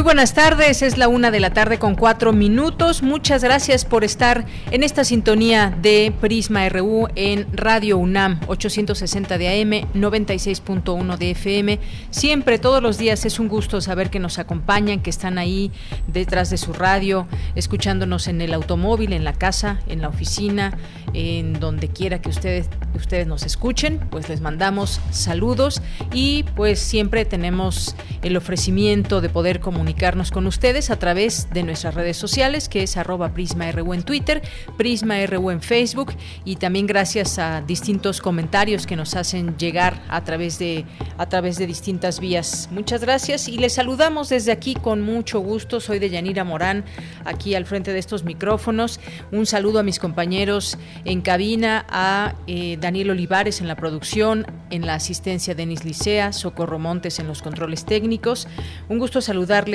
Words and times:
Muy 0.00 0.04
buenas 0.04 0.32
tardes, 0.32 0.80
es 0.80 0.96
la 0.96 1.08
una 1.08 1.30
de 1.30 1.40
la 1.40 1.50
tarde 1.50 1.78
con 1.78 1.94
cuatro 1.94 2.32
minutos. 2.32 3.02
Muchas 3.02 3.44
gracias 3.44 3.84
por 3.84 4.02
estar 4.02 4.46
en 4.70 4.82
esta 4.82 5.04
sintonía 5.04 5.76
de 5.82 6.10
Prisma 6.22 6.66
RU 6.70 7.08
en 7.16 7.46
Radio 7.52 7.98
UNAM 7.98 8.40
860 8.46 9.36
de 9.36 9.60
AM, 9.60 9.92
96.1 9.92 11.18
de 11.18 11.30
FM. 11.32 11.80
Siempre, 12.08 12.58
todos 12.58 12.82
los 12.82 12.96
días 12.96 13.26
es 13.26 13.38
un 13.38 13.48
gusto 13.48 13.82
saber 13.82 14.08
que 14.08 14.20
nos 14.20 14.38
acompañan, 14.38 15.00
que 15.00 15.10
están 15.10 15.36
ahí 15.36 15.70
detrás 16.06 16.48
de 16.48 16.56
su 16.56 16.72
radio, 16.72 17.28
escuchándonos 17.54 18.26
en 18.26 18.40
el 18.40 18.54
automóvil, 18.54 19.12
en 19.12 19.22
la 19.22 19.34
casa, 19.34 19.80
en 19.86 20.00
la 20.00 20.08
oficina, 20.08 20.78
en 21.12 21.60
donde 21.60 21.88
quiera 21.88 22.22
que 22.22 22.30
ustedes, 22.30 22.70
ustedes 22.94 23.26
nos 23.26 23.42
escuchen. 23.42 24.00
Pues 24.10 24.30
les 24.30 24.40
mandamos 24.40 24.98
saludos 25.10 25.82
y 26.10 26.44
pues 26.56 26.78
siempre 26.78 27.26
tenemos 27.26 27.94
el 28.22 28.38
ofrecimiento 28.38 29.20
de 29.20 29.28
poder 29.28 29.60
comunicar 29.60 29.89
comunicarnos 29.90 30.30
con 30.30 30.46
ustedes 30.46 30.88
a 30.90 31.00
través 31.00 31.48
de 31.52 31.64
nuestras 31.64 31.96
redes 31.96 32.16
sociales, 32.16 32.68
que 32.68 32.84
es 32.84 32.96
arroba 32.96 33.34
PrismaRU 33.34 33.92
en 33.92 34.04
Twitter, 34.04 34.40
PrismaRU 34.78 35.50
en 35.50 35.60
Facebook 35.60 36.12
y 36.44 36.56
también 36.56 36.86
gracias 36.86 37.40
a 37.40 37.60
distintos 37.60 38.20
comentarios 38.20 38.86
que 38.86 38.94
nos 38.94 39.16
hacen 39.16 39.56
llegar 39.58 40.00
a 40.08 40.22
través 40.22 40.60
de, 40.60 40.84
a 41.18 41.28
través 41.28 41.58
de 41.58 41.66
distintas 41.66 42.20
vías. 42.20 42.68
Muchas 42.70 43.00
gracias 43.00 43.48
y 43.48 43.58
les 43.58 43.72
saludamos 43.72 44.28
desde 44.28 44.52
aquí 44.52 44.74
con 44.74 45.00
mucho 45.00 45.40
gusto. 45.40 45.80
Soy 45.80 45.98
de 45.98 46.08
Yanira 46.08 46.44
Morán, 46.44 46.84
aquí 47.24 47.56
al 47.56 47.66
frente 47.66 47.92
de 47.92 47.98
estos 47.98 48.22
micrófonos. 48.22 49.00
Un 49.32 49.44
saludo 49.44 49.80
a 49.80 49.82
mis 49.82 49.98
compañeros 49.98 50.78
en 51.04 51.20
cabina, 51.20 51.84
a 51.88 52.36
eh, 52.46 52.76
Daniel 52.80 53.10
Olivares 53.10 53.60
en 53.60 53.66
la 53.66 53.74
producción, 53.74 54.46
en 54.70 54.86
la 54.86 54.94
asistencia 54.94 55.56
Denis 55.56 55.84
Licea, 55.84 56.32
Socorro 56.32 56.78
Montes 56.78 57.18
en 57.18 57.26
los 57.26 57.42
controles 57.42 57.84
técnicos. 57.84 58.46
Un 58.88 59.00
gusto 59.00 59.20
saludarles 59.20 59.69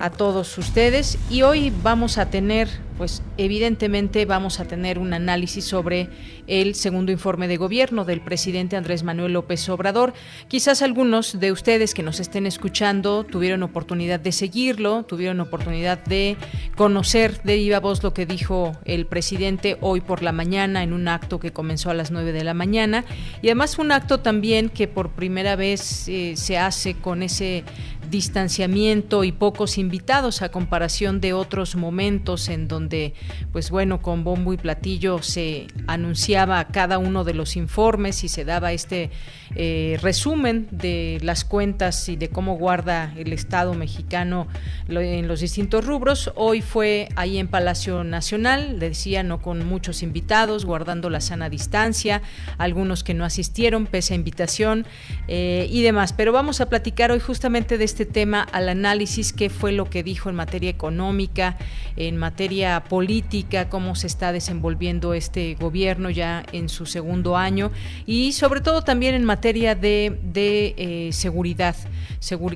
a 0.00 0.10
todos 0.10 0.58
ustedes 0.58 1.16
y 1.30 1.42
hoy 1.42 1.72
vamos 1.82 2.18
a 2.18 2.28
tener, 2.28 2.68
pues 2.96 3.22
evidentemente 3.36 4.24
vamos 4.24 4.58
a 4.58 4.64
tener 4.64 4.98
un 4.98 5.12
análisis 5.12 5.64
sobre 5.64 6.08
el 6.48 6.74
segundo 6.74 7.12
informe 7.12 7.46
de 7.46 7.56
gobierno 7.56 8.04
del 8.04 8.20
presidente 8.20 8.76
Andrés 8.76 9.04
Manuel 9.04 9.34
López 9.34 9.68
Obrador. 9.68 10.12
Quizás 10.48 10.82
algunos 10.82 11.38
de 11.38 11.52
ustedes 11.52 11.94
que 11.94 12.02
nos 12.02 12.18
estén 12.18 12.46
escuchando 12.46 13.24
tuvieron 13.24 13.62
oportunidad 13.62 14.18
de 14.18 14.32
seguirlo, 14.32 15.04
tuvieron 15.04 15.40
oportunidad 15.40 16.02
de 16.04 16.36
conocer 16.76 17.40
de 17.42 17.56
viva 17.56 17.78
voz 17.78 18.02
lo 18.02 18.12
que 18.14 18.26
dijo 18.26 18.76
el 18.84 19.06
presidente 19.06 19.76
hoy 19.80 20.00
por 20.00 20.22
la 20.22 20.32
mañana 20.32 20.82
en 20.82 20.92
un 20.92 21.06
acto 21.06 21.38
que 21.38 21.52
comenzó 21.52 21.90
a 21.90 21.94
las 21.94 22.10
9 22.10 22.32
de 22.32 22.44
la 22.44 22.54
mañana 22.54 23.04
y 23.42 23.48
además 23.48 23.78
un 23.78 23.92
acto 23.92 24.18
también 24.18 24.68
que 24.68 24.88
por 24.88 25.10
primera 25.10 25.54
vez 25.54 26.08
eh, 26.08 26.34
se 26.36 26.58
hace 26.58 26.94
con 26.94 27.22
ese 27.22 27.62
distanciamiento 28.10 29.24
y 29.24 29.32
pocos 29.32 29.78
invitados 29.78 30.42
a 30.42 30.50
comparación 30.50 31.20
de 31.20 31.32
otros 31.32 31.76
momentos 31.76 32.48
en 32.48 32.68
donde, 32.68 33.14
pues 33.52 33.70
bueno, 33.70 34.00
con 34.00 34.24
bombo 34.24 34.52
y 34.52 34.56
platillo 34.56 35.22
se 35.22 35.66
anunciaba 35.86 36.64
cada 36.68 36.98
uno 36.98 37.24
de 37.24 37.34
los 37.34 37.56
informes 37.56 38.24
y 38.24 38.28
se 38.28 38.44
daba 38.44 38.72
este 38.72 39.10
eh, 39.54 39.98
resumen 40.02 40.68
de 40.70 41.18
las 41.22 41.44
cuentas 41.44 42.08
y 42.08 42.16
de 42.16 42.28
cómo 42.28 42.56
guarda 42.56 43.12
el 43.16 43.32
Estado 43.32 43.74
mexicano 43.74 44.48
en 44.88 45.28
los 45.28 45.40
distintos 45.40 45.84
rubros. 45.84 46.32
Hoy 46.34 46.60
fue 46.60 47.08
ahí 47.16 47.38
en 47.38 47.48
Palacio 47.48 48.04
Nacional, 48.04 48.78
decía, 48.78 49.22
no 49.22 49.40
con 49.40 49.66
muchos 49.66 50.02
invitados, 50.02 50.64
guardando 50.64 51.10
la 51.10 51.20
sana 51.20 51.48
distancia, 51.48 52.22
algunos 52.58 53.04
que 53.04 53.14
no 53.14 53.24
asistieron 53.24 53.86
pese 53.86 54.14
a 54.14 54.16
invitación 54.16 54.86
eh, 55.28 55.66
y 55.70 55.82
demás. 55.82 56.12
Pero 56.12 56.32
vamos 56.32 56.60
a 56.60 56.68
platicar 56.68 57.10
hoy 57.10 57.20
justamente 57.20 57.78
de 57.78 57.84
este 57.84 57.97
tema, 58.06 58.42
al 58.42 58.68
análisis, 58.68 59.32
qué 59.32 59.50
fue 59.50 59.72
lo 59.72 59.88
que 59.90 60.02
dijo 60.02 60.28
en 60.28 60.36
materia 60.36 60.70
económica, 60.70 61.56
en 61.96 62.16
materia 62.16 62.84
política, 62.84 63.68
cómo 63.68 63.94
se 63.94 64.06
está 64.06 64.32
desenvolviendo 64.32 65.14
este 65.14 65.54
gobierno 65.54 66.10
ya 66.10 66.44
en 66.52 66.68
su 66.68 66.86
segundo 66.86 67.36
año 67.36 67.70
y 68.06 68.32
sobre 68.32 68.60
todo 68.60 68.82
también 68.82 69.14
en 69.14 69.24
materia 69.24 69.74
de, 69.74 70.18
de 70.22 70.74
eh, 70.76 71.12
seguridad. 71.12 71.76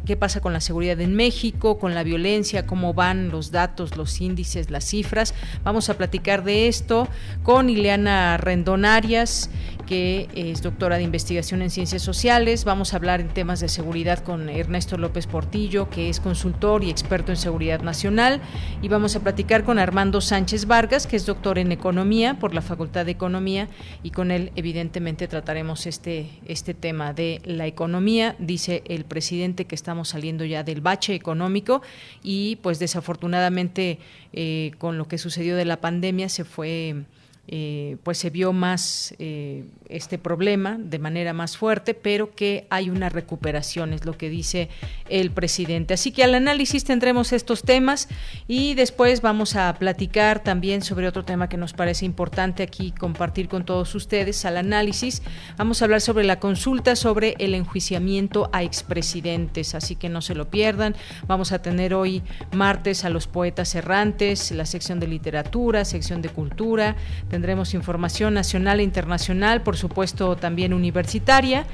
¿Qué 0.05 0.17
pasa 0.17 0.41
con 0.41 0.53
la 0.53 0.61
seguridad 0.61 1.01
en 1.01 1.15
México, 1.15 1.79
con 1.79 1.95
la 1.95 2.03
violencia, 2.03 2.67
cómo 2.67 2.95
van 2.95 3.31
los 3.31 3.51
datos, 3.53 3.97
los 3.97 4.21
índices, 4.21 4.71
las 4.71 4.85
cifras? 4.85 5.35
Vamos 5.65 5.89
a 5.89 5.97
platicar 5.97 6.45
de 6.45 6.69
esto 6.69 7.09
con 7.43 7.71
Ileana 7.71 8.37
Rendonarias, 8.37 9.51
que 9.87 10.29
es 10.35 10.63
doctora 10.63 10.97
de 10.97 11.03
investigación 11.03 11.63
en 11.63 11.71
ciencias 11.71 12.03
sociales. 12.03 12.65
Vamos 12.65 12.93
a 12.93 12.97
hablar 12.97 13.21
en 13.21 13.29
temas 13.29 13.61
de 13.61 13.69
seguridad 13.69 14.21
con 14.21 14.49
Ernesto 14.49 14.97
López 14.97 15.27
Portillo, 15.27 15.89
que 15.91 16.09
es 16.09 16.21
consultor 16.21 16.85
y 16.85 16.91
experto 16.91 17.33
en 17.33 17.37
seguridad 17.37 17.81
nacional. 17.81 18.41
Y 18.83 18.89
vamos 18.89 19.17
a 19.17 19.21
platicar 19.21 19.65
con 19.65 19.79
Armando 19.79 20.21
Sánchez 20.21 20.67
Vargas, 20.67 21.07
que 21.07 21.17
es 21.17 21.27
doctor 21.27 21.59
en 21.59 21.73
economía 21.73 22.39
por 22.39 22.55
la 22.55 22.63
Facultad 22.63 23.05
de 23.05 23.13
Economía. 23.13 23.69
Y 24.03 24.11
con 24.11 24.31
él, 24.31 24.53
evidentemente, 24.57 25.29
trataremos 25.29 25.87
este, 25.87 26.31
este 26.47 26.75
tema 26.75 27.13
de 27.13 27.41
la 27.45 27.67
economía. 27.67 28.37
Dice 28.39 28.83
el 28.87 29.05
presidente 29.05 29.67
que 29.67 29.75
estamos 29.75 30.09
saliendo 30.09 30.45
ya 30.45 30.63
del 30.63 30.81
bache 30.81 31.15
económico 31.15 31.83
y 32.23 32.57
pues 32.57 32.79
desafortunadamente 32.79 33.99
eh, 34.33 34.73
con 34.79 34.99
lo 34.99 35.09
que 35.09 35.19
sucedió 35.19 35.57
de 35.57 35.65
la 35.65 35.81
pandemia 35.81 36.29
se 36.29 36.45
fue 36.45 37.05
eh, 37.49 37.97
pues 38.05 38.19
se 38.19 38.31
vio 38.31 38.53
más 38.53 39.17
eh, 39.19 39.65
este 39.89 40.17
problema 40.17 40.79
de 40.79 41.01
manera 41.01 41.33
más 41.33 41.57
fuerte, 41.57 41.93
pero 41.93 42.37
que 42.37 42.69
hay 42.71 42.89
una 42.89 43.09
recuperación, 43.09 43.93
es 43.93 44.05
lo 44.05 44.17
que 44.17 44.31
dice 44.31 44.69
el 45.09 45.33
presidente. 45.33 45.95
Así 45.95 46.13
que 46.13 46.23
al 46.23 46.37
análisis 46.37 46.85
tendremos 46.85 47.33
estos 47.33 47.63
temas 47.63 48.09
y 48.47 48.75
después 48.75 49.23
vamos 49.23 49.57
a 49.57 49.75
platicar 49.75 50.45
también 50.45 50.83
sobre 50.83 51.09
otro 51.09 51.25
tema 51.25 51.49
que 51.49 51.57
nos 51.57 51.73
parece 51.73 52.07
importante 52.07 52.63
aquí 52.63 52.93
compartir 52.93 53.49
con 53.49 53.65
todos 53.65 53.93
ustedes 53.97 54.45
al 54.45 54.57
análisis. 54.57 55.21
Vamos 55.59 55.83
a 55.83 55.87
hablar 55.87 56.01
sobre 56.01 56.25
la 56.25 56.39
consulta 56.39 56.95
sobre 56.95 57.35
el 57.41 57.57
enjuiciamiento 57.57 58.51
a 58.53 58.63
expresidentes, 58.63 59.75
así 59.75 59.97
que 59.97 60.09
no 60.09 60.23
se 60.23 60.37
lo 60.37 60.49
pierdan. 60.49 60.95
Vamos 61.27 61.51
a 61.51 61.61
tener 61.61 61.93
hoy 61.93 62.23
martes 62.53 63.05
a 63.05 63.11
los 63.11 63.27
poetas 63.27 63.75
errantes, 63.75 64.53
la 64.53 64.65
sección 64.65 65.01
de 65.01 65.09
literatura, 65.09 65.85
sección 65.85 66.23
de 66.23 66.29
cultura 66.29 66.97
Tendremos 67.33 67.73
información 67.73 68.35
nacional 68.35 68.79
e 68.81 68.83
internacional, 68.83 69.63
por 69.63 69.79
supuesto 69.79 70.37
también 70.37 70.75
universitaria. 70.75 71.65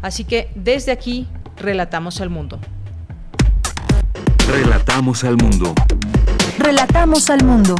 Así 0.00 0.24
que 0.24 0.48
desde 0.54 0.90
aquí 0.90 1.28
relatamos 1.58 2.22
al 2.22 2.30
mundo. 2.30 2.58
Relatamos 4.48 5.22
al 5.24 5.36
mundo. 5.36 5.74
Relatamos 6.58 7.28
al 7.28 7.44
mundo. 7.44 7.74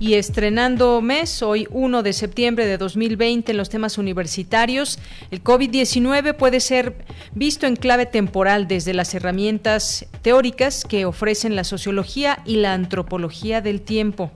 Y 0.00 0.14
estrenando 0.14 1.00
mes, 1.02 1.42
hoy 1.42 1.66
1 1.70 2.04
de 2.04 2.12
septiembre 2.12 2.66
de 2.66 2.78
2020 2.78 3.50
en 3.50 3.58
los 3.58 3.68
temas 3.68 3.98
universitarios, 3.98 5.00
el 5.32 5.42
COVID-19 5.42 6.36
puede 6.36 6.60
ser 6.60 7.04
visto 7.34 7.66
en 7.66 7.74
clave 7.74 8.06
temporal 8.06 8.68
desde 8.68 8.94
las 8.94 9.12
herramientas 9.14 10.06
teóricas 10.22 10.84
que 10.84 11.04
ofrecen 11.04 11.56
la 11.56 11.64
sociología 11.64 12.38
y 12.44 12.56
la 12.56 12.74
antropología 12.74 13.60
del 13.60 13.80
tiempo. 13.80 14.30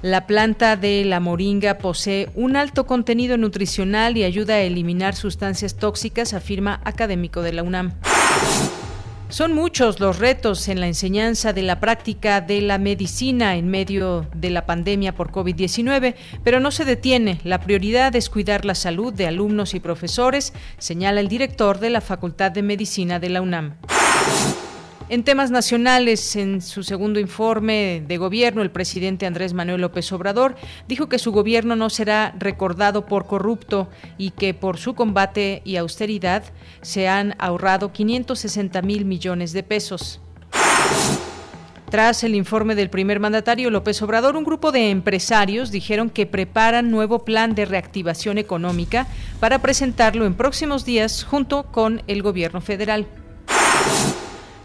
La 0.00 0.28
planta 0.28 0.76
de 0.76 1.04
la 1.04 1.18
moringa 1.18 1.78
posee 1.78 2.28
un 2.36 2.54
alto 2.54 2.86
contenido 2.86 3.36
nutricional 3.36 4.16
y 4.16 4.22
ayuda 4.22 4.54
a 4.54 4.60
eliminar 4.60 5.16
sustancias 5.16 5.74
tóxicas, 5.74 6.34
afirma 6.34 6.80
académico 6.84 7.42
de 7.42 7.52
la 7.54 7.64
UNAM. 7.64 7.94
Son 9.28 9.52
muchos 9.52 10.00
los 10.00 10.18
retos 10.18 10.68
en 10.68 10.80
la 10.80 10.86
enseñanza 10.86 11.52
de 11.52 11.62
la 11.62 11.80
práctica 11.80 12.40
de 12.40 12.60
la 12.60 12.78
medicina 12.78 13.56
en 13.56 13.68
medio 13.68 14.26
de 14.34 14.50
la 14.50 14.66
pandemia 14.66 15.14
por 15.14 15.32
COVID-19, 15.32 16.14
pero 16.44 16.60
no 16.60 16.70
se 16.70 16.84
detiene. 16.84 17.40
La 17.42 17.60
prioridad 17.60 18.14
es 18.14 18.30
cuidar 18.30 18.64
la 18.64 18.74
salud 18.74 19.12
de 19.12 19.26
alumnos 19.26 19.74
y 19.74 19.80
profesores, 19.80 20.52
señala 20.78 21.20
el 21.20 21.28
director 21.28 21.80
de 21.80 21.90
la 21.90 22.00
Facultad 22.00 22.52
de 22.52 22.62
Medicina 22.62 23.18
de 23.18 23.28
la 23.30 23.42
UNAM. 23.42 23.74
En 25.10 25.22
temas 25.22 25.50
nacionales, 25.50 26.34
en 26.34 26.62
su 26.62 26.82
segundo 26.82 27.20
informe 27.20 28.02
de 28.08 28.16
gobierno, 28.16 28.62
el 28.62 28.70
presidente 28.70 29.26
Andrés 29.26 29.52
Manuel 29.52 29.82
López 29.82 30.10
Obrador 30.12 30.56
dijo 30.88 31.10
que 31.10 31.18
su 31.18 31.30
gobierno 31.30 31.76
no 31.76 31.90
será 31.90 32.34
recordado 32.38 33.04
por 33.04 33.26
corrupto 33.26 33.90
y 34.16 34.30
que 34.30 34.54
por 34.54 34.78
su 34.78 34.94
combate 34.94 35.60
y 35.66 35.76
austeridad 35.76 36.42
se 36.80 37.06
han 37.06 37.34
ahorrado 37.38 37.92
560 37.92 38.80
mil 38.80 39.04
millones 39.04 39.52
de 39.52 39.62
pesos. 39.62 40.22
Tras 41.90 42.24
el 42.24 42.34
informe 42.34 42.74
del 42.74 42.88
primer 42.88 43.20
mandatario 43.20 43.68
López 43.68 44.00
Obrador, 44.00 44.36
un 44.36 44.44
grupo 44.44 44.72
de 44.72 44.88
empresarios 44.88 45.70
dijeron 45.70 46.08
que 46.08 46.24
preparan 46.24 46.90
nuevo 46.90 47.26
plan 47.26 47.54
de 47.54 47.66
reactivación 47.66 48.38
económica 48.38 49.06
para 49.38 49.60
presentarlo 49.60 50.24
en 50.24 50.34
próximos 50.34 50.86
días 50.86 51.24
junto 51.24 51.64
con 51.64 52.02
el 52.06 52.22
gobierno 52.22 52.62
federal. 52.62 53.06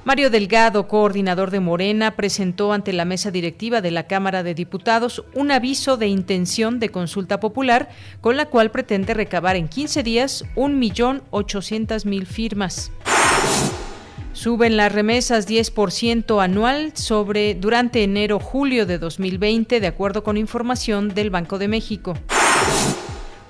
Mario 0.10 0.32
Delgado, 0.32 0.88
coordinador 0.88 1.52
de 1.52 1.60
Morena, 1.60 2.16
presentó 2.16 2.74
ante 2.74 2.94
la 2.94 3.06
mesa 3.06 3.30
directiva 3.30 3.80
de 3.80 3.92
la 3.92 4.08
Cámara 4.08 4.42
de 4.42 4.56
Diputados 4.56 5.24
un 5.36 5.52
aviso 5.52 5.98
de 5.98 6.08
intención 6.08 6.80
de 6.80 6.90
consulta 6.90 7.40
popular 7.40 7.90
con 8.20 8.36
la 8.36 8.48
cual 8.48 8.72
pretende 8.72 9.14
recabar 9.14 9.56
en 9.56 9.68
15 9.68 10.02
días 10.02 10.46
1.800.000 10.56 12.26
firmas. 12.26 12.92
Suben 14.34 14.78
las 14.78 14.92
remesas 14.92 15.48
10% 15.48 16.44
anual 16.44 16.94
sobre 16.96 17.54
durante 17.54 18.04
enero-julio 18.04 18.88
de 18.88 18.98
2020, 18.98 19.80
de 19.80 19.86
acuerdo 19.86 20.24
con 20.24 20.38
información 20.38 21.10
del 21.10 21.30
Banco 21.30 21.60
de 21.60 21.68
México. 21.68 22.16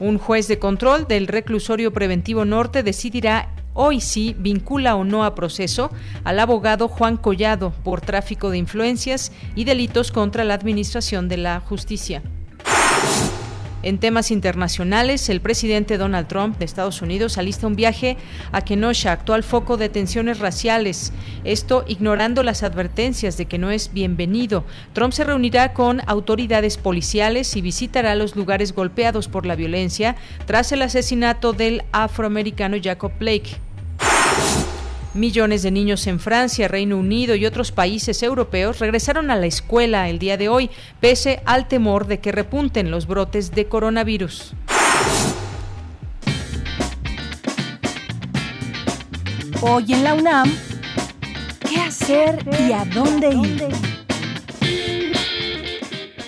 Un 0.01 0.17
juez 0.17 0.49
de 0.49 0.59
control 0.59 1.07
del 1.07 1.27
reclusorio 1.27 1.93
preventivo 1.93 2.43
norte 2.43 2.83
decidirá 2.83 3.47
hoy 3.81 4.01
sí 4.01 4.35
vincula 4.37 4.97
o 4.97 5.05
no 5.05 5.23
a 5.23 5.35
proceso 5.35 5.89
al 6.25 6.39
abogado 6.39 6.89
Juan 6.89 7.15
Collado 7.15 7.71
por 7.85 8.01
tráfico 8.01 8.49
de 8.49 8.57
influencias 8.57 9.31
y 9.55 9.63
delitos 9.63 10.11
contra 10.11 10.43
la 10.43 10.53
Administración 10.53 11.29
de 11.29 11.37
la 11.37 11.61
Justicia. 11.61 12.21
En 13.81 13.97
temas 13.97 14.31
internacionales, 14.31 15.29
el 15.29 15.39
presidente 15.39 15.97
Donald 15.97 16.27
Trump 16.27 16.57
de 16.57 16.65
Estados 16.65 17.01
Unidos 17.01 17.37
alista 17.37 17.65
un 17.65 17.77
viaje 17.77 18.17
a 18.51 18.61
Kenosha, 18.61 19.13
actual 19.13 19.43
foco 19.43 19.77
de 19.77 19.87
tensiones 19.87 20.39
raciales. 20.39 21.13
Esto 21.45 21.85
ignorando 21.87 22.43
las 22.43 22.63
advertencias 22.63 23.37
de 23.37 23.45
que 23.45 23.57
no 23.57 23.71
es 23.71 23.93
bienvenido. 23.93 24.65
Trump 24.91 25.13
se 25.13 25.23
reunirá 25.23 25.71
con 25.71 26.01
autoridades 26.07 26.75
policiales 26.75 27.55
y 27.55 27.61
visitará 27.61 28.15
los 28.15 28.35
lugares 28.35 28.73
golpeados 28.73 29.29
por 29.29 29.45
la 29.45 29.55
violencia 29.55 30.17
tras 30.45 30.73
el 30.73 30.81
asesinato 30.81 31.53
del 31.53 31.83
afroamericano 31.93 32.75
Jacob 32.83 33.13
Blake. 33.17 33.61
Millones 35.15 35.63
de 35.63 35.71
niños 35.71 36.05
en 36.05 36.19
Francia, 36.19 36.67
Reino 36.67 36.95
Unido 36.97 37.33
y 37.33 37.47
otros 37.47 37.71
países 37.71 38.21
europeos 38.21 38.79
regresaron 38.79 39.31
a 39.31 39.35
la 39.35 39.47
escuela 39.47 40.07
el 40.07 40.19
día 40.19 40.37
de 40.37 40.49
hoy, 40.49 40.69
pese 40.99 41.41
al 41.45 41.67
temor 41.67 42.05
de 42.05 42.19
que 42.19 42.31
repunten 42.31 42.91
los 42.91 43.07
brotes 43.07 43.51
de 43.51 43.65
coronavirus. 43.65 44.53
Hoy 49.61 49.93
en 49.93 50.03
la 50.03 50.13
UNAM, 50.13 50.53
¿qué 51.67 51.81
hacer 51.81 52.45
y 52.67 52.71
a 52.71 52.85
dónde 52.85 53.29
ir? 53.29 53.98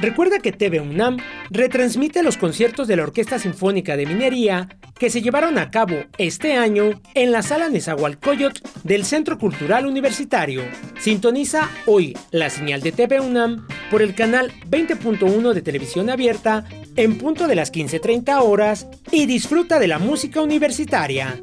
Recuerda 0.00 0.40
que 0.40 0.52
TV 0.52 0.80
UNAM 0.80 1.16
retransmite 1.50 2.22
los 2.22 2.36
conciertos 2.36 2.86
de 2.86 2.96
la 2.96 3.04
Orquesta 3.04 3.38
Sinfónica 3.38 3.96
de 3.96 4.04
Minería 4.04 4.68
que 4.98 5.08
se 5.08 5.22
llevaron 5.22 5.56
a 5.56 5.70
cabo 5.70 5.96
este 6.18 6.54
año 6.54 7.00
en 7.14 7.32
la 7.32 7.42
sala 7.42 7.70
Nezahualcóyotl 7.70 8.60
del 8.84 9.06
Centro 9.06 9.38
Cultural 9.38 9.86
Universitario. 9.86 10.62
Sintoniza 10.98 11.70
hoy 11.86 12.16
la 12.30 12.50
señal 12.50 12.82
de 12.82 12.92
TV 12.92 13.20
UNAM 13.20 13.66
por 13.90 14.02
el 14.02 14.14
canal 14.14 14.52
20.1 14.68 15.52
de 15.54 15.62
televisión 15.62 16.10
abierta 16.10 16.64
en 16.96 17.16
punto 17.16 17.46
de 17.46 17.54
las 17.54 17.72
15.30 17.72 18.42
horas 18.42 18.88
y 19.10 19.24
disfruta 19.24 19.78
de 19.78 19.88
la 19.88 19.98
música 19.98 20.42
universitaria. 20.42 21.40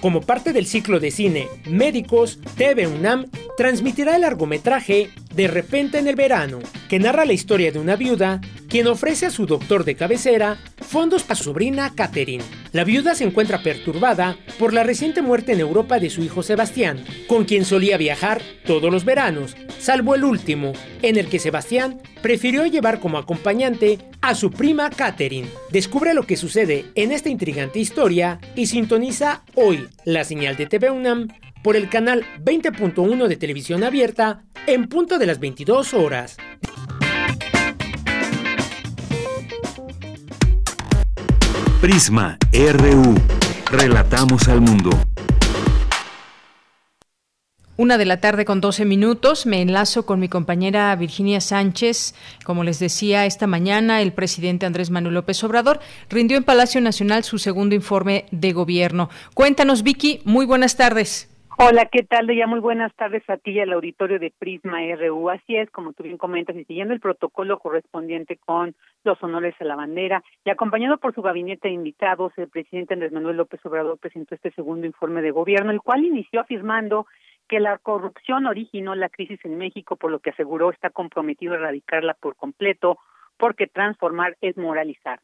Como 0.00 0.20
parte 0.20 0.52
del 0.52 0.66
ciclo 0.66 1.00
de 1.00 1.10
cine 1.10 1.48
Médicos, 1.68 2.38
TV 2.56 2.86
UNAM 2.86 3.26
transmitirá 3.56 4.14
el 4.14 4.22
largometraje 4.22 5.10
De 5.34 5.48
repente 5.48 5.98
en 5.98 6.06
el 6.06 6.14
verano, 6.14 6.60
que 6.88 6.98
narra 6.98 7.24
la 7.24 7.32
historia 7.32 7.72
de 7.72 7.80
una 7.80 7.96
viuda 7.96 8.40
quien 8.68 8.86
ofrece 8.86 9.26
a 9.26 9.30
su 9.30 9.46
doctor 9.46 9.84
de 9.84 9.96
cabecera 9.96 10.58
fondos 10.76 11.22
para 11.22 11.36
su 11.36 11.44
sobrina 11.44 11.92
Catherine. 11.94 12.44
La 12.72 12.84
viuda 12.84 13.14
se 13.14 13.24
encuentra 13.24 13.62
perturbada 13.62 14.36
por 14.58 14.74
la 14.74 14.84
reciente 14.84 15.22
muerte 15.22 15.52
en 15.52 15.60
Europa 15.60 15.98
de 15.98 16.10
su 16.10 16.22
hijo 16.22 16.42
Sebastián, 16.42 17.04
con 17.26 17.44
quien 17.44 17.64
solía 17.64 17.96
viajar 17.96 18.42
todos 18.66 18.92
los 18.92 19.04
veranos, 19.04 19.56
salvo 19.78 20.14
el 20.14 20.24
último, 20.24 20.72
en 21.02 21.16
el 21.16 21.28
que 21.28 21.38
Sebastián 21.38 22.02
prefirió 22.22 22.66
llevar 22.66 23.00
como 23.00 23.18
acompañante 23.18 23.98
a 24.20 24.34
su 24.34 24.50
prima 24.50 24.90
Catherine. 24.90 25.48
Descubre 25.70 26.14
lo 26.14 26.24
que 26.24 26.36
sucede 26.36 26.86
en 26.94 27.12
esta 27.12 27.30
intrigante 27.30 27.78
historia 27.78 28.40
y 28.54 28.66
sintoniza 28.66 29.44
hoy 29.54 29.88
la 30.04 30.24
señal 30.24 30.56
de 30.56 30.66
TV 30.66 30.90
UNAM 30.90 31.28
por 31.62 31.76
el 31.76 31.88
canal 31.88 32.24
20.1 32.44 33.26
de 33.26 33.36
televisión 33.36 33.84
abierta 33.84 34.44
en 34.66 34.88
punto 34.88 35.18
de 35.18 35.26
las 35.26 35.40
22 35.40 35.94
horas. 35.94 36.36
Prisma 41.80 42.36
RU. 42.52 43.14
Relatamos 43.70 44.48
al 44.48 44.60
mundo. 44.60 44.90
Una 47.76 47.96
de 47.98 48.04
la 48.04 48.20
tarde 48.20 48.44
con 48.44 48.60
12 48.60 48.84
minutos. 48.84 49.46
Me 49.46 49.62
enlazo 49.62 50.04
con 50.04 50.18
mi 50.18 50.28
compañera 50.28 50.96
Virginia 50.96 51.40
Sánchez. 51.40 52.16
Como 52.44 52.64
les 52.64 52.80
decía, 52.80 53.26
esta 53.26 53.46
mañana 53.46 54.02
el 54.02 54.12
presidente 54.12 54.66
Andrés 54.66 54.90
Manuel 54.90 55.14
López 55.14 55.44
Obrador 55.44 55.78
rindió 56.10 56.36
en 56.36 56.42
Palacio 56.42 56.80
Nacional 56.80 57.22
su 57.22 57.38
segundo 57.38 57.76
informe 57.76 58.26
de 58.32 58.52
gobierno. 58.52 59.08
Cuéntanos, 59.34 59.84
Vicky. 59.84 60.20
Muy 60.24 60.46
buenas 60.46 60.76
tardes. 60.76 61.28
Hola, 61.60 61.86
¿qué 61.86 62.04
tal? 62.04 62.28
Ya 62.28 62.46
muy 62.46 62.60
buenas 62.60 62.94
tardes 62.94 63.28
a 63.28 63.36
ti 63.36 63.50
y 63.50 63.58
al 63.58 63.72
auditorio 63.72 64.20
de 64.20 64.32
Prisma 64.38 64.78
RU. 64.94 65.28
Así 65.28 65.56
es, 65.56 65.68
como 65.72 65.92
tú 65.92 66.04
bien 66.04 66.16
comentas, 66.16 66.54
y 66.54 66.64
siguiendo 66.64 66.94
el 66.94 67.00
protocolo 67.00 67.58
correspondiente 67.58 68.36
con 68.36 68.76
los 69.02 69.20
honores 69.24 69.56
a 69.58 69.64
la 69.64 69.74
bandera 69.74 70.22
y 70.44 70.50
acompañado 70.50 70.98
por 70.98 71.16
su 71.16 71.20
gabinete 71.20 71.66
de 71.66 71.74
invitados, 71.74 72.32
el 72.36 72.48
presidente 72.48 72.94
Andrés 72.94 73.10
Manuel 73.10 73.38
López 73.38 73.58
Obrador 73.66 73.98
presentó 73.98 74.36
este 74.36 74.52
segundo 74.52 74.86
informe 74.86 75.20
de 75.20 75.32
gobierno, 75.32 75.72
el 75.72 75.80
cual 75.80 76.04
inició 76.04 76.42
afirmando 76.42 77.08
que 77.48 77.58
la 77.58 77.76
corrupción 77.78 78.46
originó 78.46 78.94
la 78.94 79.08
crisis 79.08 79.44
en 79.44 79.58
México, 79.58 79.96
por 79.96 80.12
lo 80.12 80.20
que 80.20 80.30
aseguró 80.30 80.70
está 80.70 80.90
comprometido 80.90 81.54
a 81.54 81.56
erradicarla 81.56 82.14
por 82.14 82.36
completo, 82.36 83.00
porque 83.36 83.66
transformar 83.66 84.36
es 84.42 84.56
moralizar 84.56 85.18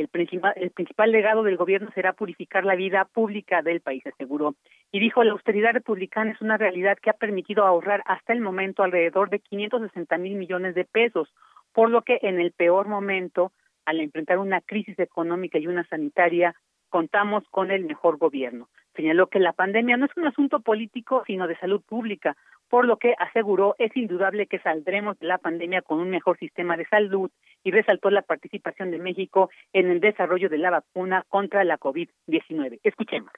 el 0.00 0.08
principal, 0.08 0.52
el 0.56 0.70
principal 0.70 1.12
legado 1.12 1.42
del 1.42 1.56
gobierno 1.56 1.90
será 1.94 2.12
purificar 2.12 2.64
la 2.64 2.74
vida 2.74 3.04
pública 3.04 3.62
del 3.62 3.80
país, 3.80 4.06
aseguró. 4.06 4.54
Y 4.92 5.00
dijo, 5.00 5.24
la 5.24 5.32
austeridad 5.32 5.72
republicana 5.72 6.32
es 6.32 6.40
una 6.40 6.56
realidad 6.56 6.98
que 7.00 7.10
ha 7.10 7.14
permitido 7.14 7.64
ahorrar 7.64 8.02
hasta 8.06 8.32
el 8.32 8.40
momento 8.40 8.82
alrededor 8.82 9.30
de 9.30 9.40
560 9.40 10.18
mil 10.18 10.34
millones 10.36 10.74
de 10.74 10.84
pesos, 10.84 11.32
por 11.72 11.90
lo 11.90 12.02
que 12.02 12.18
en 12.22 12.40
el 12.40 12.52
peor 12.52 12.88
momento, 12.88 13.52
al 13.84 14.00
enfrentar 14.00 14.38
una 14.38 14.60
crisis 14.60 14.98
económica 14.98 15.58
y 15.58 15.66
una 15.66 15.86
sanitaria, 15.88 16.54
contamos 16.88 17.44
con 17.50 17.70
el 17.70 17.84
mejor 17.84 18.18
gobierno. 18.18 18.68
Señaló 18.98 19.28
que 19.28 19.38
la 19.38 19.52
pandemia 19.52 19.96
no 19.96 20.06
es 20.06 20.16
un 20.16 20.26
asunto 20.26 20.58
político, 20.58 21.22
sino 21.24 21.46
de 21.46 21.56
salud 21.60 21.80
pública, 21.88 22.36
por 22.68 22.84
lo 22.84 22.96
que 22.96 23.14
aseguró 23.16 23.76
es 23.78 23.96
indudable 23.96 24.48
que 24.48 24.58
saldremos 24.58 25.16
de 25.20 25.28
la 25.28 25.38
pandemia 25.38 25.82
con 25.82 26.00
un 26.00 26.10
mejor 26.10 26.36
sistema 26.36 26.76
de 26.76 26.84
salud 26.86 27.30
y 27.62 27.70
resaltó 27.70 28.10
la 28.10 28.22
participación 28.22 28.90
de 28.90 28.98
México 28.98 29.50
en 29.72 29.88
el 29.88 30.00
desarrollo 30.00 30.48
de 30.48 30.58
la 30.58 30.70
vacuna 30.70 31.24
contra 31.28 31.62
la 31.62 31.78
COVID-19. 31.78 32.80
Escuchemos. 32.82 33.30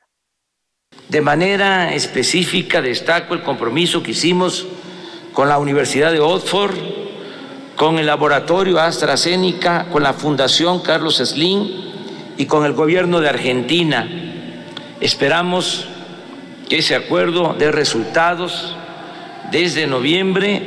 De 1.11 1.21
manera 1.21 1.93
específica 1.93 2.81
destaco 2.81 3.35
el 3.35 3.43
compromiso 3.43 4.03
que 4.03 4.13
hicimos 4.13 4.67
con 5.35 5.51
la 5.51 5.59
Universidad 5.59 6.11
de 6.11 6.21
Oxford, 6.21 6.75
con 7.77 7.99
el 7.99 8.07
laboratorio 8.07 8.81
AstraZeneca, 8.81 9.91
con 9.93 10.03
la 10.03 10.15
Fundación 10.15 10.83
Carlos 10.83 11.19
Slim 11.19 11.69
y 12.39 12.47
con 12.47 12.65
el 12.65 12.73
gobierno 12.73 13.21
de 13.21 13.29
Argentina. 13.29 14.30
Esperamos 15.01 15.89
que 16.69 16.79
ese 16.79 16.95
acuerdo 16.95 17.55
dé 17.55 17.73
resultados 17.73 18.77
desde 19.51 19.87
noviembre 19.87 20.61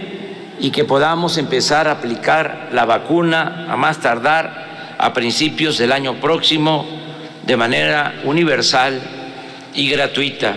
y 0.59 0.71
que 0.71 0.85
podamos 0.85 1.37
empezar 1.37 1.87
a 1.87 1.91
aplicar 1.91 2.69
la 2.71 2.85
vacuna 2.85 3.71
a 3.71 3.77
más 3.77 4.01
tardar 4.01 4.95
a 4.97 5.13
principios 5.13 5.77
del 5.77 5.91
año 5.91 6.15
próximo 6.15 6.85
de 7.45 7.57
manera 7.57 8.21
universal 8.25 8.99
y 9.75 9.91
gratuita. 9.91 10.55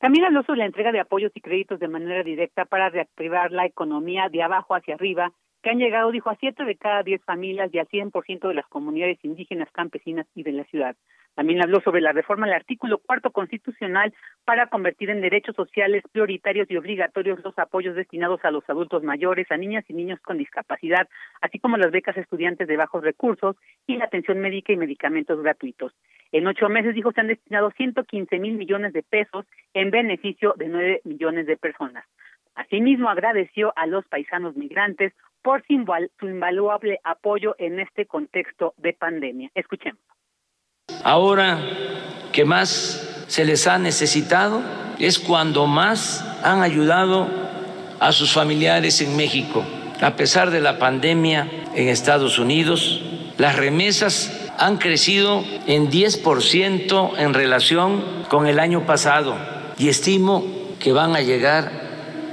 También 0.00 0.24
habló 0.24 0.42
sobre 0.42 0.58
la 0.58 0.66
entrega 0.66 0.90
de 0.90 1.00
apoyos 1.00 1.30
y 1.34 1.40
créditos 1.40 1.78
de 1.78 1.86
manera 1.86 2.24
directa 2.24 2.64
para 2.64 2.88
reactivar 2.88 3.52
la 3.52 3.66
economía 3.66 4.28
de 4.28 4.42
abajo 4.42 4.74
hacia 4.74 4.94
arriba, 4.94 5.32
que 5.62 5.70
han 5.70 5.78
llegado, 5.78 6.10
dijo, 6.10 6.28
a 6.30 6.36
siete 6.40 6.64
de 6.64 6.76
cada 6.76 7.04
diez 7.04 7.22
familias 7.24 7.70
y 7.72 7.78
al 7.78 7.86
100% 7.88 8.48
de 8.48 8.54
las 8.54 8.66
comunidades 8.66 9.18
indígenas, 9.24 9.68
campesinas 9.72 10.26
y 10.34 10.42
de 10.42 10.52
la 10.52 10.64
ciudad. 10.64 10.96
También 11.38 11.62
habló 11.62 11.80
sobre 11.82 12.00
la 12.00 12.10
reforma 12.10 12.46
del 12.46 12.56
artículo 12.56 12.98
cuarto 12.98 13.30
constitucional 13.30 14.12
para 14.44 14.66
convertir 14.66 15.08
en 15.10 15.20
derechos 15.20 15.54
sociales 15.54 16.02
prioritarios 16.10 16.68
y 16.68 16.76
obligatorios 16.76 17.38
los 17.44 17.56
apoyos 17.60 17.94
destinados 17.94 18.44
a 18.44 18.50
los 18.50 18.68
adultos 18.68 19.04
mayores, 19.04 19.46
a 19.52 19.56
niñas 19.56 19.84
y 19.86 19.94
niños 19.94 20.18
con 20.18 20.36
discapacidad, 20.36 21.08
así 21.40 21.60
como 21.60 21.76
las 21.76 21.92
becas 21.92 22.16
estudiantes 22.16 22.66
de 22.66 22.76
bajos 22.76 23.04
recursos 23.04 23.54
y 23.86 23.98
la 23.98 24.06
atención 24.06 24.40
médica 24.40 24.72
y 24.72 24.76
medicamentos 24.76 25.40
gratuitos. 25.40 25.94
En 26.32 26.44
ocho 26.48 26.68
meses, 26.68 26.92
dijo, 26.92 27.12
se 27.12 27.20
han 27.20 27.28
destinado 27.28 27.70
115 27.70 28.36
mil 28.40 28.54
millones 28.54 28.92
de 28.92 29.04
pesos 29.04 29.46
en 29.74 29.92
beneficio 29.92 30.54
de 30.56 30.66
nueve 30.66 31.00
millones 31.04 31.46
de 31.46 31.56
personas. 31.56 32.04
Asimismo, 32.56 33.10
agradeció 33.10 33.72
a 33.76 33.86
los 33.86 34.04
paisanos 34.08 34.56
migrantes 34.56 35.12
por 35.42 35.64
su 35.64 36.26
invaluable 36.26 36.98
apoyo 37.04 37.54
en 37.58 37.78
este 37.78 38.06
contexto 38.06 38.74
de 38.76 38.92
pandemia. 38.92 39.52
Escuchemos. 39.54 40.02
Ahora 41.04 41.60
que 42.32 42.44
más 42.44 43.08
se 43.26 43.44
les 43.44 43.66
ha 43.66 43.78
necesitado 43.78 44.62
es 44.98 45.18
cuando 45.18 45.66
más 45.66 46.24
han 46.42 46.62
ayudado 46.62 47.28
a 48.00 48.12
sus 48.12 48.32
familiares 48.32 49.00
en 49.00 49.16
México. 49.16 49.64
A 50.00 50.16
pesar 50.16 50.50
de 50.50 50.60
la 50.60 50.78
pandemia 50.78 51.48
en 51.74 51.88
Estados 51.88 52.38
Unidos, 52.38 53.00
las 53.36 53.56
remesas 53.56 54.32
han 54.58 54.78
crecido 54.78 55.44
en 55.66 55.90
10% 55.90 57.12
en 57.18 57.34
relación 57.34 58.02
con 58.28 58.46
el 58.46 58.58
año 58.58 58.86
pasado. 58.86 59.36
Y 59.78 59.88
estimo 59.88 60.44
que 60.80 60.92
van 60.92 61.14
a 61.14 61.20
llegar 61.20 61.70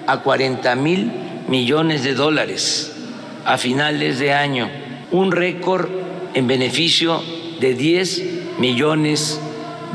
a 0.08 0.20
40 0.20 0.76
mil 0.76 1.12
millones 1.48 2.04
de 2.04 2.14
dólares 2.14 2.92
a 3.46 3.58
finales 3.58 4.18
de 4.18 4.34
año, 4.34 4.70
un 5.12 5.32
récord 5.32 5.88
en 6.34 6.48
beneficio 6.48 7.22
de 7.60 7.76
10 7.76 8.35
millones 8.58 9.40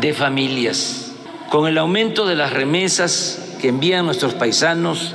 de 0.00 0.12
familias. 0.14 1.12
Con 1.50 1.66
el 1.66 1.78
aumento 1.78 2.26
de 2.26 2.36
las 2.36 2.52
remesas 2.52 3.56
que 3.60 3.68
envían 3.68 4.06
nuestros 4.06 4.34
paisanos 4.34 5.14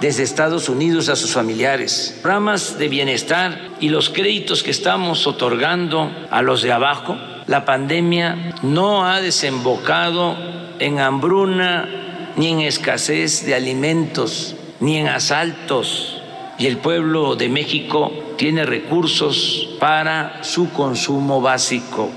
desde 0.00 0.22
Estados 0.22 0.68
Unidos 0.68 1.08
a 1.08 1.16
sus 1.16 1.32
familiares, 1.32 2.18
programas 2.22 2.78
de 2.78 2.88
bienestar 2.88 3.70
y 3.80 3.88
los 3.88 4.10
créditos 4.10 4.62
que 4.62 4.70
estamos 4.70 5.26
otorgando 5.26 6.10
a 6.30 6.42
los 6.42 6.62
de 6.62 6.72
abajo, 6.72 7.16
la 7.46 7.64
pandemia 7.64 8.54
no 8.62 9.06
ha 9.06 9.20
desembocado 9.20 10.36
en 10.78 10.98
hambruna 10.98 11.88
ni 12.36 12.48
en 12.48 12.60
escasez 12.60 13.46
de 13.46 13.54
alimentos 13.54 14.56
ni 14.80 14.98
en 14.98 15.08
asaltos 15.08 16.20
y 16.58 16.66
el 16.66 16.78
pueblo 16.78 17.36
de 17.36 17.48
México 17.48 18.12
tiene 18.36 18.64
recursos 18.64 19.68
para 19.78 20.42
su 20.42 20.70
consumo 20.72 21.40
básico. 21.40 22.10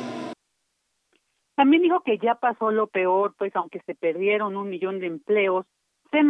También 1.60 1.84
dijo 1.84 2.00
que 2.00 2.18
ya 2.18 2.36
pasó 2.36 2.72
lo 2.72 2.88
peor, 2.88 3.34
pues 3.38 3.54
aunque 3.54 3.82
se 3.82 3.94
perdieron 3.94 4.56
un 4.56 4.70
millón 4.70 5.02
de 5.02 5.08
empleos, 5.08 5.66
se, 6.10 6.22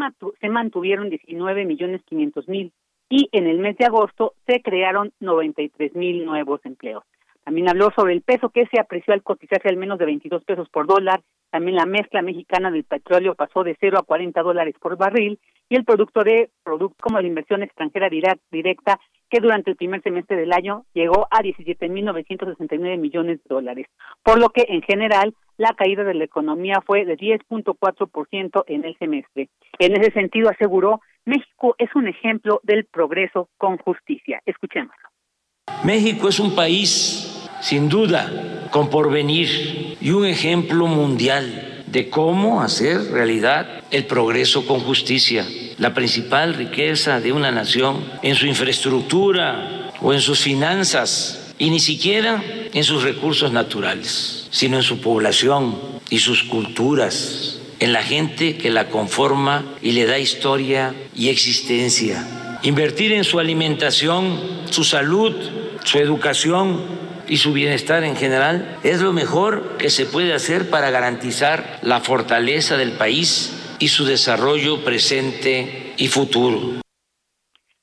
se 0.41 0.49
mantuvieron 0.49 1.11
19 1.11 1.65
millones 1.65 2.01
500 2.05 2.47
mil 2.47 2.73
y 3.09 3.29
en 3.31 3.45
el 3.45 3.59
mes 3.59 3.77
de 3.77 3.85
agosto 3.85 4.33
se 4.47 4.63
crearon 4.63 5.13
93 5.19 5.93
mil 5.93 6.25
nuevos 6.25 6.61
empleos. 6.65 7.03
También 7.43 7.69
habló 7.69 7.91
sobre 7.95 8.13
el 8.13 8.23
peso 8.23 8.49
que 8.49 8.65
se 8.73 8.79
apreció 8.79 9.13
al 9.13 9.21
cotizarse 9.21 9.69
al 9.69 9.77
menos 9.77 9.99
de 9.99 10.05
22 10.05 10.43
pesos 10.45 10.67
por 10.69 10.87
dólar. 10.87 11.21
También 11.51 11.75
la 11.75 11.85
mezcla 11.85 12.23
mexicana 12.23 12.71
del 12.71 12.85
petróleo 12.85 13.35
pasó 13.35 13.63
de 13.63 13.77
0 13.79 13.99
a 13.99 14.05
40 14.05 14.41
dólares 14.41 14.73
por 14.81 14.97
barril 14.97 15.37
y 15.69 15.75
el 15.75 15.85
producto 15.85 16.23
de 16.23 16.49
producto 16.63 16.97
como 16.99 17.21
la 17.21 17.27
inversión 17.27 17.63
extranjera 17.63 18.09
directa 18.09 18.99
que 19.29 19.39
durante 19.39 19.69
el 19.69 19.77
primer 19.77 20.01
semestre 20.01 20.35
del 20.35 20.51
año 20.51 20.85
llegó 20.93 21.27
a 21.29 21.41
17.969 21.41 22.97
millones 22.97 23.39
de 23.43 23.55
dólares, 23.55 23.87
por 24.23 24.39
lo 24.39 24.49
que 24.49 24.65
en 24.67 24.81
general 24.81 25.35
la 25.57 25.73
caída 25.73 26.03
de 26.03 26.15
la 26.15 26.23
economía 26.23 26.81
fue 26.85 27.05
de 27.05 27.15
10.4% 27.17 28.63
en 28.67 28.85
el 28.85 28.97
semestre. 28.97 29.49
En 29.77 29.95
ese 29.95 30.11
sentido, 30.11 30.49
aseguró, 30.49 31.01
México 31.25 31.75
es 31.77 31.93
un 31.95 32.07
ejemplo 32.07 32.59
del 32.63 32.85
progreso 32.85 33.49
con 33.57 33.77
justicia. 33.77 34.41
Escuchémoslo. 34.45 35.09
México 35.83 36.29
es 36.29 36.39
un 36.39 36.55
país, 36.55 37.47
sin 37.61 37.89
duda, 37.89 38.67
con 38.71 38.89
porvenir 38.89 39.97
y 40.01 40.11
un 40.11 40.25
ejemplo 40.25 40.87
mundial 40.87 41.68
de 41.91 42.09
cómo 42.09 42.61
hacer 42.61 43.11
realidad 43.11 43.83
el 43.91 44.05
progreso 44.05 44.65
con 44.65 44.79
justicia 44.81 45.45
la 45.79 45.93
principal 45.93 46.53
riqueza 46.53 47.21
de 47.21 47.31
una 47.31 47.51
nación 47.51 48.03
en 48.21 48.35
su 48.35 48.45
infraestructura 48.45 49.91
o 50.01 50.13
en 50.13 50.19
sus 50.19 50.39
finanzas 50.39 51.53
y 51.57 51.69
ni 51.69 51.79
siquiera 51.79 52.43
en 52.73 52.83
sus 52.83 53.03
recursos 53.03 53.51
naturales, 53.51 54.47
sino 54.51 54.77
en 54.77 54.83
su 54.83 54.99
población 54.99 55.77
y 56.09 56.19
sus 56.19 56.43
culturas, 56.43 57.59
en 57.79 57.93
la 57.93 58.03
gente 58.03 58.57
que 58.57 58.69
la 58.69 58.89
conforma 58.89 59.65
y 59.81 59.93
le 59.93 60.05
da 60.05 60.19
historia 60.19 60.93
y 61.15 61.29
existencia. 61.29 62.59
Invertir 62.61 63.13
en 63.13 63.23
su 63.23 63.39
alimentación, 63.39 64.37
su 64.69 64.83
salud, 64.83 65.33
su 65.85 65.97
educación 65.97 66.81
y 67.29 67.37
su 67.37 67.53
bienestar 67.53 68.03
en 68.03 68.15
general 68.15 68.77
es 68.83 69.01
lo 69.01 69.13
mejor 69.13 69.77
que 69.77 69.89
se 69.89 70.05
puede 70.05 70.33
hacer 70.33 70.69
para 70.69 70.89
garantizar 70.89 71.79
la 71.83 71.99
fortaleza 71.99 72.75
del 72.75 72.93
país 72.93 73.77
y 73.79 73.87
su 73.87 74.03
desarrollo 74.05 74.83
presente 74.83 75.93
y 75.97 76.07
futuro. 76.07 76.81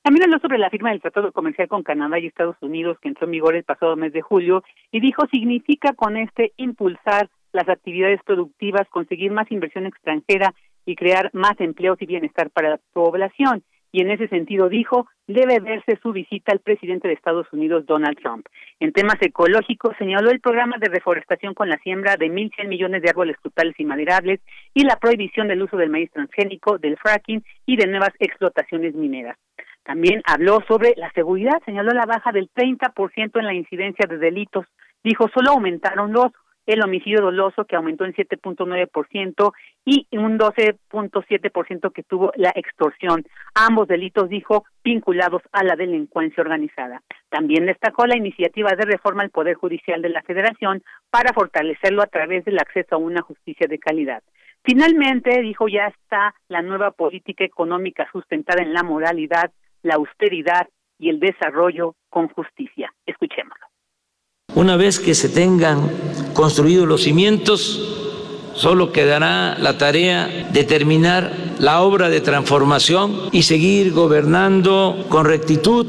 También 0.03 0.25
habló 0.25 0.39
sobre 0.41 0.59
la 0.59 0.71
firma 0.71 0.91
del 0.91 1.01
Tratado 1.01 1.33
Comercial 1.33 1.69
con 1.69 1.83
Canadá 1.83 2.19
y 2.19 2.27
Estados 2.27 2.57
Unidos 2.61 2.99
que 3.01 3.09
entró 3.09 3.27
en 3.27 3.33
vigor 3.33 3.57
el 3.57 3.65
pasado 3.65 3.97
mes 3.97 4.13
de 4.13 4.23
julio 4.23 4.63
y 4.93 5.01
dijo 5.01 5.27
significa 5.33 5.95
con 5.95 6.17
este 6.17 6.53
impulsar 6.57 7.29
las 7.53 7.69
actividades 7.69 8.21
productivas, 8.25 8.87
conseguir 8.89 9.33
más 9.33 9.51
inversión 9.51 9.87
extranjera 9.87 10.55
y 10.85 10.95
crear 10.95 11.31
más 11.33 11.59
empleos 11.59 12.01
y 12.01 12.07
bienestar 12.07 12.51
para 12.51 12.71
la 12.71 12.81
población 12.93 13.65
y 13.97 14.03
en 14.03 14.11
ese 14.11 14.29
sentido 14.29 14.69
dijo 14.69 15.09
debe 15.27 15.59
verse 15.59 15.99
su 16.03 16.13
visita 16.13 16.53
al 16.53 16.59
presidente 16.59 17.09
de 17.09 17.15
Estados 17.15 17.51
Unidos, 17.51 17.87
Donald 17.87 18.19
Trump. 18.19 18.47
En 18.79 18.93
temas 18.93 19.17
ecológicos, 19.23 19.97
señaló 19.99 20.31
el 20.31 20.41
programa 20.41 20.77
de 20.79 20.91
reforestación 20.91 21.55
con 21.55 21.71
la 21.71 21.79
siembra 21.79 22.17
de 22.19 22.27
1.100 22.27 22.69
millones 22.69 23.01
de 23.01 23.09
árboles 23.09 23.39
frutales 23.41 23.75
y 23.79 23.87
maderables 23.87 24.41
y 24.75 24.85
la 24.85 24.97
prohibición 24.97 25.49
del 25.49 25.63
uso 25.63 25.79
del 25.79 25.89
maíz 25.89 26.11
transgénico, 26.11 26.77
del 26.77 26.99
fracking 26.99 27.43
y 27.65 27.77
de 27.79 27.87
nuevas 27.87 28.11
explotaciones 28.19 28.95
mineras. 28.95 29.39
También 29.83 30.21
habló 30.27 30.63
sobre 30.69 30.93
la 30.99 31.11
seguridad, 31.13 31.63
señaló 31.65 31.93
la 31.93 32.05
baja 32.05 32.33
del 32.33 32.51
30% 32.55 33.39
en 33.39 33.47
la 33.47 33.55
incidencia 33.55 34.07
de 34.07 34.19
delitos. 34.19 34.67
Dijo, 35.03 35.31
solo 35.33 35.53
aumentaron 35.53 36.13
los 36.13 36.33
el 36.67 36.83
homicidio 36.83 37.21
doloso 37.21 37.65
que 37.65 37.77
aumentó 37.77 38.05
en 38.05 38.15
7.9% 38.15 39.53
y 39.85 40.07
un 40.13 40.39
12.7% 40.39 41.93
que 41.93 42.03
tuvo 42.03 42.33
la 42.37 42.53
extorsión. 42.55 43.25
Ambos 43.55 43.89
delitos, 43.89 44.29
dijo, 44.29 44.65
vinculados 44.85 45.43
a 45.53 45.65
la 45.65 45.77
delincuencia 45.77 46.43
organizada. 46.43 47.03
También 47.29 47.67
destacó 47.67 48.07
la 48.07 48.17
iniciativa 48.17 48.71
de 48.73 48.85
reforma 48.85 49.23
al 49.23 49.31
Poder 49.31 49.55
Judicial 49.55 50.03
de 50.03 50.11
la 50.11 50.23
Federación 50.23 50.83
para 51.11 51.33
fortalecerlo 51.33 52.03
a 52.03 52.07
través 52.07 52.45
del 52.45 52.59
acceso 52.59 52.97
a 52.97 52.99
una 52.99 53.23
justicia 53.23 53.67
de 53.69 53.79
calidad. 53.79 54.23
Finalmente, 54.65 55.41
dijo, 55.43 55.69
ya 55.69 55.87
está 55.87 56.35
la 56.49 56.61
nueva 56.61 56.91
política 56.91 57.45
económica 57.45 58.09
sustentada 58.11 58.63
en 58.63 58.73
la 58.73 58.83
moralidad, 58.83 59.53
la 59.83 59.95
austeridad 59.95 60.69
y 60.99 61.11
el 61.11 61.21
desarrollo 61.21 61.95
con 62.09 62.29
justicia. 62.29 62.93
Escuchémoslo. 63.07 63.66
Una 64.57 64.79
vez 64.79 64.99
que 64.99 65.15
se 65.15 65.29
tengan 65.29 65.91
construidos 66.33 66.89
los 66.89 67.03
cimientos, 67.03 67.79
solo 68.55 68.91
quedará 68.91 69.55
la 69.59 69.77
tarea 69.77 70.49
de 70.51 70.65
terminar 70.65 71.31
la 71.59 71.83
obra 71.83 72.09
de 72.09 72.23
transformación 72.23 73.29
y 73.33 73.43
seguir 73.43 73.93
gobernando 73.93 75.05
con 75.11 75.27
rectitud 75.27 75.87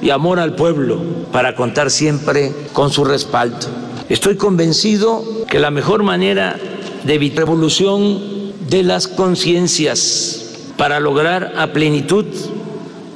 y 0.00 0.10
amor 0.10 0.38
al 0.38 0.54
pueblo 0.54 1.02
para 1.32 1.56
contar 1.56 1.90
siempre 1.90 2.52
con 2.72 2.92
su 2.92 3.04
respaldo. 3.04 3.66
Estoy 4.08 4.36
convencido 4.36 5.24
que 5.48 5.58
la 5.58 5.72
mejor 5.72 6.04
manera 6.04 6.56
de 7.02 7.32
revolución 7.34 8.20
de 8.68 8.84
las 8.84 9.08
conciencias 9.08 10.68
para 10.76 11.00
lograr 11.00 11.54
a 11.58 11.72
plenitud 11.72 12.26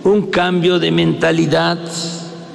un 0.02 0.32
cambio 0.32 0.80
de 0.80 0.90
mentalidad 0.90 1.78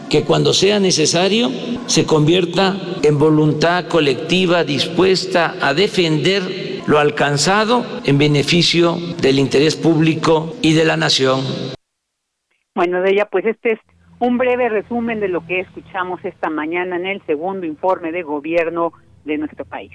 que 0.09 0.23
cuando 0.23 0.53
sea 0.53 0.79
necesario 0.79 1.49
se 1.85 2.05
convierta 2.05 2.75
en 3.03 3.17
voluntad 3.19 3.87
colectiva 3.87 4.63
dispuesta 4.63 5.55
a 5.61 5.73
defender 5.73 6.79
lo 6.87 6.97
alcanzado 6.97 7.85
en 8.05 8.17
beneficio 8.17 8.97
del 9.21 9.37
interés 9.37 9.75
público 9.75 10.55
y 10.61 10.73
de 10.73 10.85
la 10.85 10.97
nación. 10.97 11.41
Bueno, 12.73 13.01
de 13.01 13.11
ella, 13.11 13.25
pues 13.25 13.45
este 13.45 13.73
es 13.73 13.79
un 14.19 14.37
breve 14.37 14.69
resumen 14.69 15.19
de 15.19 15.27
lo 15.27 15.45
que 15.45 15.59
escuchamos 15.59 16.19
esta 16.23 16.49
mañana 16.49 16.95
en 16.95 17.05
el 17.05 17.21
segundo 17.25 17.65
informe 17.65 18.11
de 18.11 18.23
gobierno 18.23 18.93
de 19.25 19.37
nuestro 19.37 19.65
país. 19.65 19.91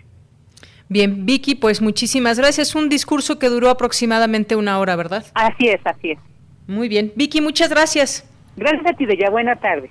Bien, 0.89 1.27
Vicky, 1.27 1.55
pues 1.55 1.81
muchísimas 1.83 2.39
gracias. 2.39 2.75
Un 2.75 2.89
discurso 2.89 3.39
que 3.39 3.49
duró 3.49 3.71
aproximadamente 3.71 4.55
una 4.55 4.79
hora, 4.79 4.97
¿verdad? 4.97 5.25
Así 5.35 5.69
es, 5.69 5.81
así 5.85 6.13
es. 6.13 6.19
Muy 6.67 6.89
bien. 6.89 7.13
Vicky, 7.17 7.41
muchas 7.41 7.71
gracias. 7.71 8.31
Gracias 8.57 8.87
a 8.87 8.93
ti, 8.97 9.07
ya 9.19 9.31
Buena 9.31 9.57
tarde. 9.57 9.91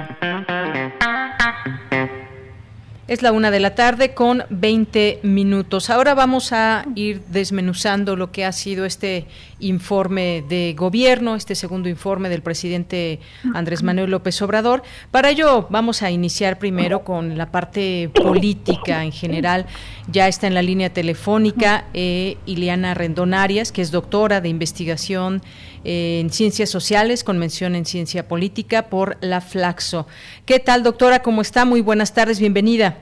Es 3.11 3.21
la 3.21 3.33
una 3.33 3.51
de 3.51 3.59
la 3.59 3.75
tarde 3.75 4.13
con 4.13 4.45
20 4.49 5.19
minutos. 5.23 5.89
Ahora 5.89 6.13
vamos 6.13 6.53
a 6.53 6.85
ir 6.95 7.21
desmenuzando 7.25 8.15
lo 8.15 8.31
que 8.31 8.45
ha 8.45 8.53
sido 8.53 8.85
este 8.85 9.25
informe 9.61 10.43
de 10.47 10.75
gobierno, 10.77 11.35
este 11.35 11.55
segundo 11.55 11.87
informe 11.87 12.29
del 12.29 12.41
presidente 12.41 13.19
Andrés 13.53 13.83
Manuel 13.83 14.11
López 14.11 14.41
Obrador. 14.41 14.83
Para 15.11 15.29
ello 15.29 15.67
vamos 15.69 16.01
a 16.01 16.11
iniciar 16.11 16.59
primero 16.59 17.03
con 17.03 17.37
la 17.37 17.51
parte 17.51 18.09
política 18.13 19.03
en 19.03 19.11
general. 19.11 19.65
Ya 20.11 20.27
está 20.27 20.47
en 20.47 20.53
la 20.53 20.61
línea 20.61 20.91
telefónica 20.91 21.85
eh, 21.93 22.37
Ileana 22.45 22.93
Rendón 22.93 23.33
Arias, 23.33 23.71
que 23.71 23.81
es 23.81 23.91
doctora 23.91 24.41
de 24.41 24.49
investigación 24.49 25.41
en 25.83 26.29
ciencias 26.29 26.69
sociales 26.69 27.23
con 27.23 27.37
mención 27.37 27.75
en 27.75 27.85
ciencia 27.85 28.27
política 28.27 28.83
por 28.83 29.17
la 29.21 29.41
Flaxo. 29.41 30.07
¿Qué 30.45 30.59
tal, 30.59 30.83
doctora? 30.83 31.21
¿Cómo 31.21 31.41
está? 31.41 31.65
Muy 31.65 31.81
buenas 31.81 32.13
tardes, 32.13 32.39
bienvenida. 32.39 32.97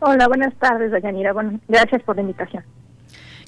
Hola, 0.00 0.28
buenas 0.28 0.54
tardes, 0.56 0.90
Dayanira. 0.90 1.32
Bueno, 1.32 1.58
gracias 1.66 2.02
por 2.02 2.16
la 2.16 2.22
invitación. 2.22 2.62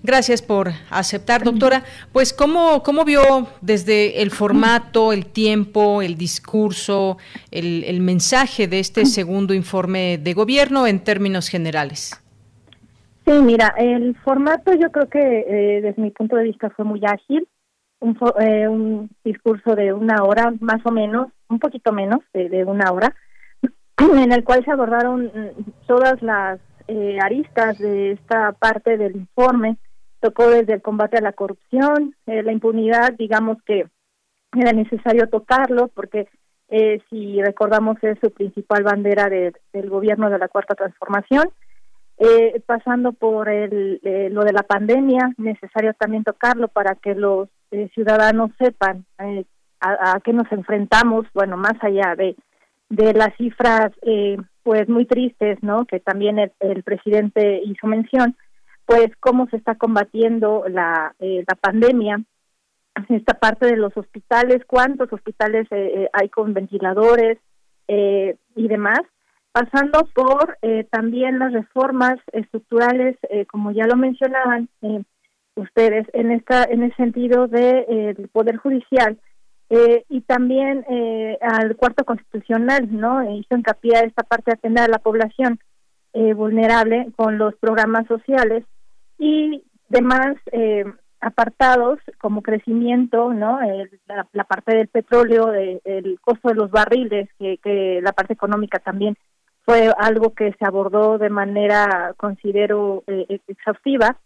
Gracias 0.03 0.43
por 0.43 0.69
aceptar, 0.91 1.43
doctora. 1.43 1.83
Pues, 2.12 2.33
¿cómo, 2.33 2.83
cómo 2.83 3.05
vio 3.05 3.21
desde 3.61 4.23
el 4.23 4.31
formato, 4.31 5.12
el 5.12 5.26
tiempo, 5.26 6.03
el 6.03 6.17
discurso, 6.17 7.19
el, 7.50 8.00
mensaje 8.00 8.69
de 8.69 8.79
este 8.79 9.07
segundo 9.07 9.55
informe 9.55 10.19
de 10.19 10.35
gobierno 10.35 10.87
en 10.87 11.00
términos 11.03 11.49
generales? 11.49 12.23
Sí, 13.25 13.33
mira, 13.43 13.75
el 13.76 14.15
formato 14.25 14.73
yo 14.75 14.93
creo 14.93 15.09
que 15.09 15.19
eh, 15.19 15.81
desde 15.81 16.00
mi 16.00 16.11
punto 16.11 16.37
de 16.37 16.45
vista 16.45 16.71
fue 16.71 16.85
muy 16.85 17.00
ágil 17.05 17.49
un, 18.00 18.17
eh, 18.41 18.69
un 18.69 19.11
discurso 19.25 19.75
de 19.75 19.93
una 19.93 20.23
hora 20.23 20.53
más 20.61 20.85
o 20.85 20.91
menos, 20.91 21.29
un 21.49 21.59
poquito 21.59 21.93
menos 21.93 22.21
de, 22.33 22.65
una 22.65 22.93
hora, 22.93 23.15
en 23.99 24.33
el 24.33 24.45
cual 24.45 24.65
se 24.65 24.71
abordaron 24.71 25.26
mm, 25.26 25.87
todas 25.87 26.21
las 26.23 26.61
eh, 26.88 27.19
aristas 27.21 27.79
de 27.79 28.12
esta 28.12 28.53
parte 28.53 28.97
del 28.97 29.16
informe. 29.16 29.77
Tocó 30.20 30.48
desde 30.48 30.74
el 30.74 30.83
combate 30.83 31.18
a 31.18 31.22
la 31.22 31.33
corrupción, 31.33 32.14
eh, 32.26 32.42
la 32.42 32.52
impunidad, 32.52 33.12
digamos 33.18 33.62
que 33.62 33.87
era 34.57 34.72
necesario 34.72 35.29
tocarlo 35.29 35.88
porque 35.88 36.29
eh, 36.68 37.00
si 37.11 37.40
recordamos 37.42 38.02
es 38.02 38.18
su 38.20 38.31
principal 38.31 38.83
bandera 38.83 39.29
del 39.29 39.90
gobierno 39.90 40.31
de 40.31 40.38
la 40.38 40.48
Cuarta 40.48 40.74
Transformación 40.74 41.50
eh, 42.18 42.62
pasando 42.64 43.12
por 43.12 43.50
el, 43.50 44.00
eh, 44.02 44.31
lo 44.31 44.42
de 44.44 44.55
la 44.55 44.62
pandemia, 44.62 45.35
necesario 45.37 45.92
también 45.94 46.24
tocarlo 46.24 46.68
para 46.68 46.94
que 46.94 47.14
los 47.14 47.50
eh, 47.70 47.90
ciudadanos 47.92 48.52
sepan 48.59 49.05
a, 49.81 50.18
qué 50.24 50.33
nos 50.33 50.50
enfrentamos, 50.50 51.26
bueno, 51.35 51.59
más 51.59 51.74
allá 51.83 52.14
de, 52.16 52.35
de 52.88 53.12
las 53.12 53.37
cifras 53.37 53.92
pues 54.62 54.88
muy 54.88 55.05
tristes, 55.05 55.62
¿no? 55.62 55.85
Que 55.85 56.00
también 56.00 56.38
el, 56.38 56.52
el, 56.61 56.83
presidente 56.83 57.61
hizo 57.62 57.87
mención, 57.87 58.35
pues 58.87 59.11
cómo 59.20 59.49
se 59.49 59.57
está 59.57 59.75
combatiendo 59.75 60.64
la, 60.68 61.14
la 61.18 61.55
pandemia, 61.61 62.22
esta 63.09 63.35
parte 63.35 63.66
de 63.66 63.77
los 63.77 63.94
hospitales, 63.96 64.64
cuántos 64.66 65.12
hospitales 65.12 65.66
hay 66.12 66.29
con 66.31 66.55
ventiladores 66.55 67.38
y 67.88 68.68
demás, 68.68 69.01
pasando 69.57 70.07
por 70.14 70.59
eh, 70.61 70.85
también 70.90 71.38
las 71.38 71.51
reformas 71.51 72.16
estructurales, 72.33 73.16
eh, 73.31 73.46
como 73.46 73.70
ya 73.70 73.87
lo 73.87 73.96
mencionaban 73.96 74.68
eh, 74.83 75.03
ustedes, 75.55 76.07
en 76.12 76.31
esta 76.31 76.64
en 76.64 76.83
el 76.83 76.94
sentido 76.96 77.46
del 77.46 77.87
de, 77.87 78.29
poder 78.33 78.59
judicial 78.59 79.18
y 80.09 80.20
también 80.20 80.85
al 81.40 81.75
cuarto 81.75 82.05
constitucional, 82.05 82.87
¿no? 82.88 83.29
Hizo 83.35 83.57
hincapié 83.57 83.96
a 83.96 84.01
esta 84.01 84.22
parte 84.22 84.53
de 84.53 84.59
atender 84.59 84.85
a 84.85 84.88
la 84.88 85.01
población 85.01 85.59
vulnerable 86.12 87.09
con 87.16 87.37
los 87.37 87.57
programas 87.57 88.07
sociales 88.07 88.64
y 89.18 89.62
demás 89.88 90.37
apartados 91.20 91.98
como 92.18 92.42
crecimiento, 92.42 93.33
¿no? 93.33 93.59
la, 94.07 94.29
la, 94.33 94.44
parte 94.44 94.76
del 94.76 94.88
petróleo, 94.88 95.52
el 95.52 96.20
costo 96.20 96.48
de 96.48 96.55
los 96.55 96.70
barriles, 96.70 97.29
que, 97.38 98.00
la 98.02 98.12
parte 98.12 98.35
económica 98.35 98.79
también 98.79 99.16
fue 99.64 99.90
algo 99.98 100.35
que 100.35 100.52
se 100.52 100.64
abordó 100.64 101.18
de 101.18 101.31
manera, 101.31 102.14
considero, 102.16 103.02
eh, 103.09 103.40
exhaustiva. 103.48 104.16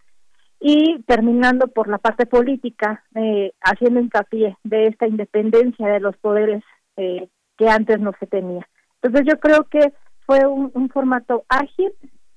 Y 0.61 1.03
terminando 1.05 1.69
por 1.69 1.89
la 1.89 1.97
parte 1.97 2.27
política, 2.27 3.03
eh, 3.15 3.53
haciendo 3.63 4.01
hincapié 4.01 4.59
de 4.63 4.89
esta 4.89 5.07
independencia 5.07 5.89
de 5.89 6.01
los 6.01 6.15
poderes 6.19 6.63
eh, 6.99 7.29
que 7.57 7.69
antes 7.71 7.99
no 7.99 8.13
se 8.21 8.27
tenía. 8.27 8.69
Entonces 9.01 9.27
yo 9.27 9.41
creo 9.41 9.65
que 9.65 9.95
fue 10.27 10.47
un, 10.47 10.71
un 10.75 10.91
formato 10.91 11.45
ágil, 11.49 11.91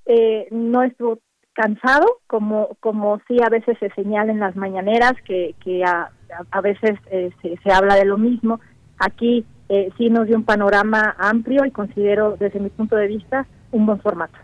eh, 0.06 0.48
no 0.52 0.84
estuvo 0.84 1.20
cansado, 1.54 2.06
como 2.28 2.70
como 2.80 3.20
sí 3.28 3.38
a 3.46 3.50
veces 3.50 3.78
se 3.80 3.90
señala 3.92 4.32
en 4.32 4.40
las 4.40 4.56
mañaneras, 4.56 5.14
que, 5.26 5.56
que 5.64 5.84
a, 5.84 6.10
a 6.52 6.62
veces 6.62 6.98
eh, 7.12 7.32
se, 7.42 7.58
se 7.58 7.72
habla 7.72 7.96
de 7.96 8.06
lo 8.06 8.18
mismo. 8.18 8.60
Aquí 9.00 9.46
eh, 9.70 9.90
sí 9.98 10.10
nos 10.10 10.28
dio 10.28 10.38
un 10.38 10.44
panorama 10.44 11.16
amplio 11.18 11.66
y 11.66 11.72
considero 11.72 12.36
desde 12.38 12.60
mi 12.60 12.70
punto 12.70 12.96
de 12.96 13.08
vista 13.08 13.46
un 13.72 13.86
buen 13.86 14.00
formato. 14.02 14.38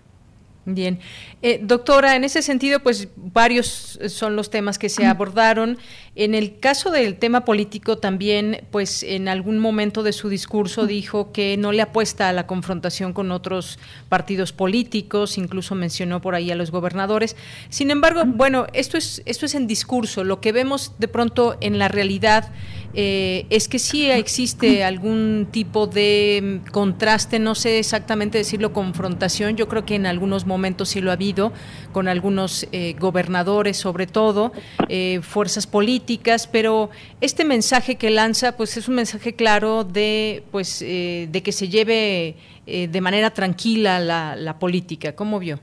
Bien. 0.73 0.99
Eh, 1.41 1.59
doctora, 1.63 2.15
en 2.15 2.23
ese 2.23 2.41
sentido, 2.41 2.79
pues 2.79 3.07
varios 3.15 3.99
son 4.07 4.35
los 4.35 4.49
temas 4.49 4.77
que 4.77 4.89
se 4.89 5.05
abordaron. 5.05 5.77
En 6.15 6.35
el 6.35 6.59
caso 6.59 6.91
del 6.91 7.17
tema 7.17 7.45
político 7.45 7.97
también, 7.97 8.65
pues 8.71 9.03
en 9.03 9.27
algún 9.29 9.57
momento 9.57 10.03
de 10.03 10.11
su 10.11 10.27
discurso 10.29 10.85
dijo 10.85 11.31
que 11.31 11.55
no 11.57 11.71
le 11.71 11.81
apuesta 11.81 12.29
a 12.29 12.33
la 12.33 12.45
confrontación 12.45 13.13
con 13.13 13.31
otros 13.31 13.79
partidos 14.09 14.51
políticos, 14.51 15.37
incluso 15.37 15.75
mencionó 15.75 16.21
por 16.21 16.35
ahí 16.35 16.51
a 16.51 16.55
los 16.55 16.71
gobernadores. 16.71 17.35
Sin 17.69 17.89
embargo, 17.89 18.23
bueno, 18.25 18.67
esto 18.73 18.97
es, 18.97 19.21
esto 19.25 19.45
es 19.45 19.55
en 19.55 19.67
discurso. 19.67 20.23
Lo 20.23 20.41
que 20.41 20.51
vemos 20.51 20.93
de 20.99 21.07
pronto 21.07 21.57
en 21.61 21.79
la 21.79 21.87
realidad 21.87 22.51
eh, 22.93 23.45
es 23.49 23.67
que 23.67 23.77
sí 23.79 24.09
existe 24.09 24.83
algún 24.83 25.47
tipo 25.51 25.87
de 25.87 26.61
mm, 26.65 26.71
contraste, 26.71 27.39
no 27.39 27.55
sé 27.55 27.79
exactamente 27.79 28.37
decirlo, 28.37 28.73
confrontación. 28.73 29.55
Yo 29.55 29.67
creo 29.67 29.85
que 29.85 29.95
en 29.95 30.05
algunos 30.05 30.45
momentos 30.45 30.89
sí 30.89 31.01
lo 31.01 31.11
ha 31.11 31.13
habido, 31.13 31.53
con 31.91 32.07
algunos 32.07 32.67
eh, 32.71 32.95
gobernadores 32.99 33.77
sobre 33.77 34.07
todo, 34.07 34.51
eh, 34.87 35.19
fuerzas 35.21 35.67
políticas, 35.67 36.47
pero 36.47 36.89
este 37.21 37.45
mensaje 37.45 37.95
que 37.95 38.09
lanza 38.09 38.57
pues 38.57 38.77
es 38.77 38.87
un 38.87 38.95
mensaje 38.95 39.33
claro 39.33 39.83
de, 39.83 40.43
pues, 40.51 40.81
eh, 40.81 41.27
de 41.31 41.43
que 41.43 41.51
se 41.51 41.69
lleve 41.69 42.35
de 42.65 43.01
manera 43.01 43.31
tranquila 43.31 43.99
la, 43.99 44.35
la 44.35 44.59
política. 44.59 45.15
¿Cómo 45.15 45.39
vio? 45.39 45.59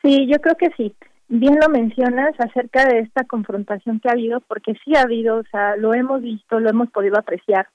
Sí, 0.00 0.26
yo 0.26 0.40
creo 0.40 0.56
que 0.56 0.70
sí. 0.74 0.94
Bien 1.32 1.56
lo 1.60 1.68
mencionas 1.68 2.32
acerca 2.40 2.86
de 2.86 2.98
esta 2.98 3.22
confrontación 3.22 4.00
que 4.00 4.08
ha 4.08 4.12
habido, 4.12 4.40
porque 4.40 4.74
sí 4.84 4.96
ha 4.96 5.02
habido, 5.02 5.36
o 5.36 5.44
sea, 5.44 5.76
lo 5.76 5.94
hemos 5.94 6.22
visto, 6.22 6.58
lo 6.58 6.68
hemos 6.68 6.90
podido 6.90 7.16
apreciar, 7.16 7.68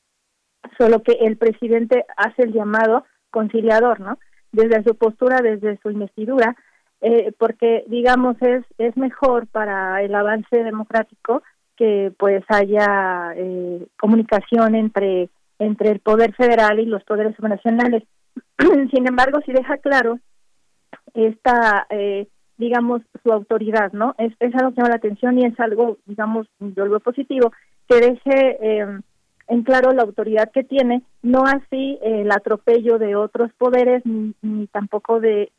solo 0.77 1.01
que 1.01 1.13
el 1.13 1.37
presidente 1.37 2.03
hace 2.17 2.43
el 2.43 2.51
llamado 2.51 3.05
conciliador, 3.31 4.01
¿no? 4.01 4.19
Desde 4.51 4.83
su 4.83 4.95
postura, 4.95 5.37
desde 5.41 5.79
su 5.81 5.89
investidura, 5.89 6.53
eh, 6.99 7.31
porque 7.37 7.85
digamos 7.87 8.35
es 8.41 8.65
es 8.77 8.97
mejor 8.97 9.47
para 9.47 10.01
el 10.01 10.13
avance 10.15 10.61
democrático 10.61 11.41
que 11.77 12.11
pues 12.17 12.43
haya 12.49 13.31
eh, 13.37 13.87
comunicación 13.97 14.75
entre 14.75 15.29
entre 15.59 15.91
el 15.91 16.01
poder 16.01 16.33
federal 16.35 16.77
y 16.79 16.85
los 16.87 17.05
poderes 17.05 17.39
nacionales. 17.39 18.03
Sin 18.91 19.07
embargo, 19.07 19.39
sí 19.45 19.53
deja 19.53 19.77
claro 19.77 20.19
esta, 21.13 21.87
eh, 21.89 22.27
digamos, 22.57 23.01
su 23.23 23.31
autoridad, 23.31 23.91
¿no? 23.93 24.15
Es, 24.17 24.33
es 24.39 24.53
algo 24.55 24.71
que 24.71 24.77
llama 24.77 24.89
la 24.89 24.95
atención 24.95 25.39
y 25.39 25.45
es 25.45 25.59
algo, 25.59 25.97
digamos, 26.05 26.47
yo 26.59 26.85
lo 26.85 26.99
positivo, 26.99 27.51
que 27.87 27.95
deje 27.95 28.57
eh, 28.61 28.99
en 29.47 29.63
claro 29.63 29.91
la 29.91 30.03
autoridad 30.03 30.51
que 30.51 30.63
tiene, 30.63 31.03
no 31.21 31.43
así 31.45 31.99
el 32.01 32.31
atropello 32.31 32.97
de 32.97 33.15
otros 33.15 33.51
poderes 33.57 34.03
ni, 34.05 34.67
tampoco 34.67 35.19
de, 35.19 35.51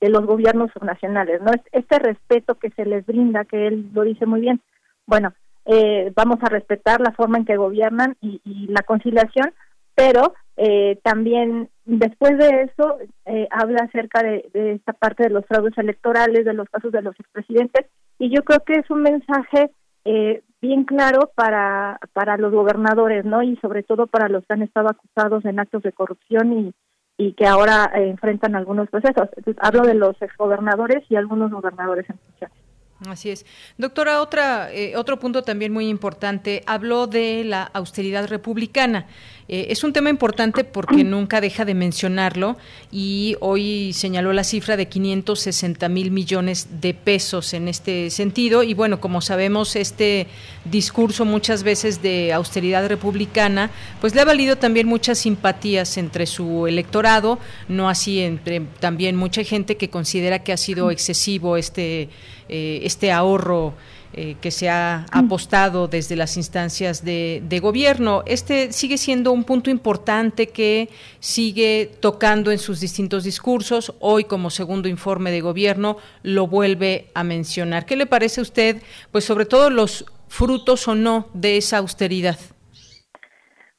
los 0.00 0.26
gobiernos 0.26 0.70
nacionales, 0.80 1.40
¿no? 1.42 1.52
Este 1.72 1.98
respeto 1.98 2.54
que 2.54 2.70
se 2.70 2.86
les 2.86 3.04
brinda, 3.04 3.44
que 3.44 3.66
él 3.66 3.90
lo 3.92 4.02
dice 4.02 4.26
muy 4.26 4.40
bien, 4.40 4.60
bueno, 5.06 5.32
eh, 5.66 6.12
vamos 6.16 6.38
a 6.42 6.48
respetar 6.48 7.00
la 7.00 7.12
forma 7.12 7.38
en 7.38 7.44
que 7.44 7.56
gobiernan 7.56 8.16
y, 8.20 8.40
la 8.68 8.82
conciliación, 8.82 9.52
pero 9.94 10.34
eh, 10.56 10.98
también 11.02 11.68
después 11.84 12.38
de 12.38 12.62
eso 12.62 12.98
eh, 13.26 13.48
habla 13.50 13.84
acerca 13.84 14.22
de, 14.22 14.48
de, 14.52 14.72
esta 14.72 14.92
parte 14.92 15.24
de 15.24 15.30
los 15.30 15.44
fraudes 15.46 15.76
electorales, 15.78 16.44
de 16.44 16.54
los 16.54 16.68
casos 16.68 16.92
de 16.92 17.02
los 17.02 17.18
expresidentes, 17.18 17.86
y 18.18 18.34
yo 18.34 18.42
creo 18.44 18.60
que 18.60 18.74
es 18.74 18.90
un 18.90 19.02
mensaje 19.02 19.70
eh, 20.04 20.42
bien 20.60 20.84
claro 20.84 21.30
para, 21.34 21.98
para 22.12 22.36
los 22.36 22.52
gobernadores, 22.52 23.24
¿no? 23.24 23.42
Y 23.42 23.56
sobre 23.56 23.82
todo 23.82 24.06
para 24.06 24.28
los 24.28 24.44
que 24.46 24.54
han 24.54 24.62
estado 24.62 24.88
acusados 24.88 25.44
en 25.44 25.58
actos 25.58 25.82
de 25.82 25.92
corrupción 25.92 26.52
y, 26.52 26.74
y 27.18 27.32
que 27.34 27.46
ahora 27.46 27.90
enfrentan 27.94 28.54
algunos 28.54 28.88
procesos. 28.88 29.28
hablo 29.58 29.82
de 29.82 29.94
los 29.94 30.20
exgobernadores 30.22 31.04
y 31.08 31.16
algunos 31.16 31.50
gobernadores 31.50 32.08
en 32.08 32.18
funciones. 32.18 32.61
Así 33.08 33.30
es. 33.30 33.44
Doctora, 33.78 34.20
otra, 34.20 34.72
eh, 34.72 34.94
otro 34.96 35.18
punto 35.18 35.42
también 35.42 35.72
muy 35.72 35.88
importante, 35.88 36.62
habló 36.66 37.06
de 37.06 37.42
la 37.44 37.64
austeridad 37.64 38.28
republicana. 38.28 39.06
Eh, 39.48 39.66
es 39.70 39.82
un 39.82 39.92
tema 39.92 40.08
importante 40.08 40.62
porque 40.62 41.02
nunca 41.04 41.40
deja 41.40 41.64
de 41.64 41.74
mencionarlo 41.74 42.56
y 42.92 43.36
hoy 43.40 43.92
señaló 43.92 44.32
la 44.32 44.44
cifra 44.44 44.76
de 44.76 44.86
560 44.86 45.88
mil 45.88 46.10
millones 46.10 46.80
de 46.80 46.94
pesos 46.94 47.54
en 47.54 47.68
este 47.68 48.10
sentido. 48.10 48.62
Y 48.62 48.74
bueno, 48.74 49.00
como 49.00 49.20
sabemos, 49.20 49.74
este 49.74 50.28
discurso 50.64 51.24
muchas 51.24 51.64
veces 51.64 52.02
de 52.02 52.32
austeridad 52.32 52.86
republicana, 52.88 53.70
pues 54.00 54.14
le 54.14 54.20
ha 54.20 54.24
valido 54.24 54.56
también 54.56 54.86
muchas 54.86 55.18
simpatías 55.18 55.98
entre 55.98 56.26
su 56.26 56.66
electorado, 56.68 57.38
no 57.68 57.88
así 57.88 58.20
entre 58.20 58.60
también 58.60 59.16
mucha 59.16 59.42
gente 59.42 59.76
que 59.76 59.90
considera 59.90 60.44
que 60.44 60.52
ha 60.52 60.56
sido 60.56 60.90
excesivo 60.92 61.56
este 61.56 62.08
eh, 62.54 62.80
este 62.84 63.10
ahorro 63.10 63.72
eh, 64.14 64.36
que 64.42 64.50
se 64.50 64.68
ha 64.68 65.06
apostado 65.10 65.88
desde 65.88 66.16
las 66.16 66.36
instancias 66.36 67.02
de, 67.02 67.58
gobierno. 67.62 68.22
Este 68.26 68.70
sigue 68.70 68.98
siendo 68.98 69.32
un 69.32 69.44
punto 69.44 69.70
importante 69.70 70.48
que 70.48 70.90
sigue 71.18 71.90
tocando 71.98 72.50
en 72.50 72.58
sus 72.58 72.78
distintos 72.78 73.24
discursos. 73.24 73.94
Hoy, 74.00 74.24
como 74.24 74.50
segundo 74.50 74.86
informe 74.86 75.30
de 75.30 75.40
gobierno, 75.40 75.96
lo 76.22 76.46
vuelve 76.46 77.06
a 77.14 77.24
mencionar. 77.24 77.86
¿Qué 77.86 77.96
le 77.96 78.04
parece 78.04 78.42
a 78.42 78.42
usted, 78.42 78.82
pues 79.10 79.24
sobre 79.24 79.46
todo 79.46 79.70
los 79.70 80.04
frutos 80.28 80.86
o 80.88 80.94
no 80.94 81.28
de 81.32 81.56
esa 81.56 81.78
austeridad? 81.78 82.36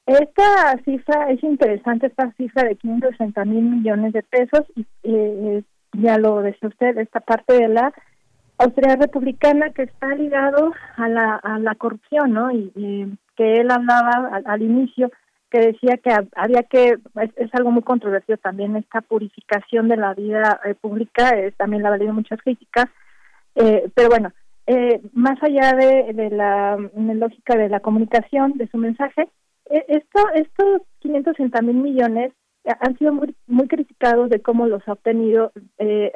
Esta 0.08 0.82
cifra 0.84 1.30
es 1.30 1.44
interesante, 1.44 2.08
esta 2.08 2.34
cifra 2.38 2.64
de 2.64 2.76
560 2.78 3.46
mil 3.46 3.66
millones 3.66 4.14
de 4.14 4.24
pesos, 4.24 4.66
y 4.76 4.84
eh, 5.04 5.64
ya 5.94 6.18
lo 6.18 6.42
decía 6.42 6.70
usted, 6.70 6.98
esta 6.98 7.20
parte 7.20 7.54
de 7.54 7.68
la 7.68 7.94
austeridad 8.58 9.00
republicana 9.00 9.72
que 9.72 9.84
está 9.84 10.08
ligado 10.16 10.74
a 10.96 11.08
la, 11.08 11.36
a 11.36 11.60
la 11.60 11.76
corrupción, 11.76 12.34
¿no? 12.34 12.52
Y, 12.52 13.18
que 13.36 13.62
él 13.62 13.72
hablaba 13.72 14.42
al, 14.46 14.62
inicio, 14.62 15.12
que 15.50 15.60
decía 15.60 15.98
que 15.98 16.12
había 16.36 16.62
que, 16.62 17.00
es, 17.36 17.54
algo 17.56 17.72
muy 17.72 17.82
controversial 17.82 18.38
también, 18.38 18.76
esta 18.76 19.02
purificación 19.02 19.88
de 19.88 19.98
la 19.98 20.14
vida 20.14 20.60
eh, 20.64 20.76
pública, 20.76 21.34
también 21.58 21.82
le 21.82 21.88
ha 21.88 21.92
valido 21.92 22.14
muchas 22.14 22.40
críticas, 22.44 22.86
eh, 23.56 23.90
pero 23.96 24.10
bueno, 24.10 24.32
eh, 24.68 25.02
más 25.14 25.42
allá 25.42 25.74
de, 25.74 26.30
la, 26.30 26.78
lógica 26.96 27.58
de 27.58 27.70
la 27.70 27.80
comunicación, 27.80 28.54
de 28.54 28.68
su 28.68 28.78
mensaje, 28.78 29.28
esto, 29.66 30.30
estos 30.36 30.84
560 31.00 31.60
mil 31.64 31.78
millones 31.78 32.34
han 32.82 32.96
sido 33.00 33.14
muy, 33.14 33.36
muy 33.48 33.68
criticados 33.68 34.30
de 34.30 34.42
cómo 34.42 34.68
los 34.68 34.88
ha 34.88 34.94
obtenido 34.94 35.52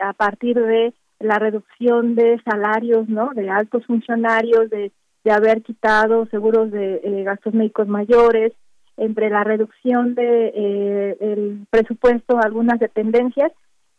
a 0.03 0.13
partir 0.13 0.55
de 0.55 0.93
la 1.19 1.39
reducción 1.39 2.15
de 2.15 2.39
salarios, 2.43 3.07
¿no? 3.09 3.31
De 3.33 3.49
altos 3.49 3.85
funcionarios, 3.85 4.69
de, 4.69 4.91
de 5.23 5.31
haber 5.31 5.61
quitado 5.63 6.25
seguros 6.27 6.71
de 6.71 7.01
eh, 7.03 7.23
gastos 7.23 7.53
médicos 7.53 7.87
mayores, 7.87 8.53
entre 8.97 9.29
la 9.29 9.43
reducción 9.43 10.15
de 10.15 10.47
eh, 10.55 11.17
el 11.19 11.67
presupuesto 11.69 12.37
a 12.37 12.41
algunas 12.41 12.79
dependencias, 12.79 13.51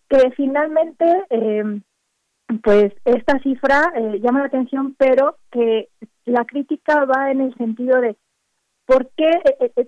que 0.08 0.30
finalmente, 0.32 1.04
eh, 1.30 1.80
pues 2.62 2.92
esta 3.04 3.38
cifra 3.40 3.92
llama 4.20 4.40
la 4.40 4.46
atención, 4.46 4.96
pero 4.98 5.36
que 5.52 5.90
la 6.24 6.44
crítica 6.46 7.04
va 7.04 7.30
en 7.30 7.42
el 7.42 7.54
sentido 7.56 8.00
de 8.00 8.16
por 8.86 9.10
qué 9.16 9.30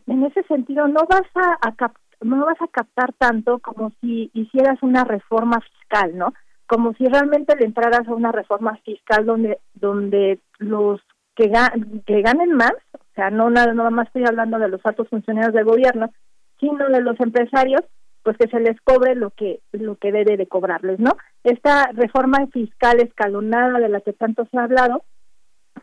en 0.07 0.25
ese 0.25 0.43
sentido 0.43 0.87
no 0.87 1.01
vas 1.09 1.23
a, 1.35 1.59
a 1.67 1.93
no 2.23 2.45
vas 2.45 2.61
a 2.61 2.69
captar 2.69 3.15
tanto 3.15 3.61
como 3.61 3.93
si 4.01 4.31
hicieras 4.35 4.83
una 4.83 5.05
reforma 5.05 5.59
fiscal, 5.61 6.17
¿no? 6.17 6.35
Como 6.71 6.95
si 6.95 7.05
realmente 7.09 7.57
le 7.57 7.67
entraras 7.67 8.07
a 8.07 8.15
una 8.15 8.31
reforma 8.31 8.77
fiscal 8.85 9.27
donde 9.27 9.59
donde 9.75 10.39
los 10.59 11.01
que, 11.35 11.49
ganen 11.49 12.53
más, 12.53 12.75
o 12.95 13.15
sea, 13.17 13.31
no 13.31 13.51
nada, 13.51 13.75
nada 13.75 13.91
más 13.91 14.07
estoy 14.07 14.23
hablando 14.25 14.57
de 14.57 14.69
los 14.69 14.81
altos 14.85 15.09
funcionarios 15.09 15.53
del 15.53 15.65
gobierno, 15.65 16.13
sino 16.61 16.89
de 16.89 17.01
los 17.01 17.19
empresarios, 17.19 17.81
pues 18.23 18.37
que 18.37 18.47
se 18.47 18.61
les 18.61 18.81
cobre 18.83 19.17
lo 19.17 19.31
que 19.31 19.59
lo 19.73 19.97
que 19.97 20.13
debe 20.13 20.37
de 20.37 20.47
cobrarles, 20.47 21.01
¿no? 21.01 21.11
Esta 21.43 21.91
reforma 21.93 22.47
fiscal 22.53 23.01
escalonada 23.01 23.81
de 23.81 23.89
la 23.89 24.01
que 24.01 24.13
tanto 24.13 24.47
se 24.49 24.57
ha 24.57 24.63
hablado 24.63 25.03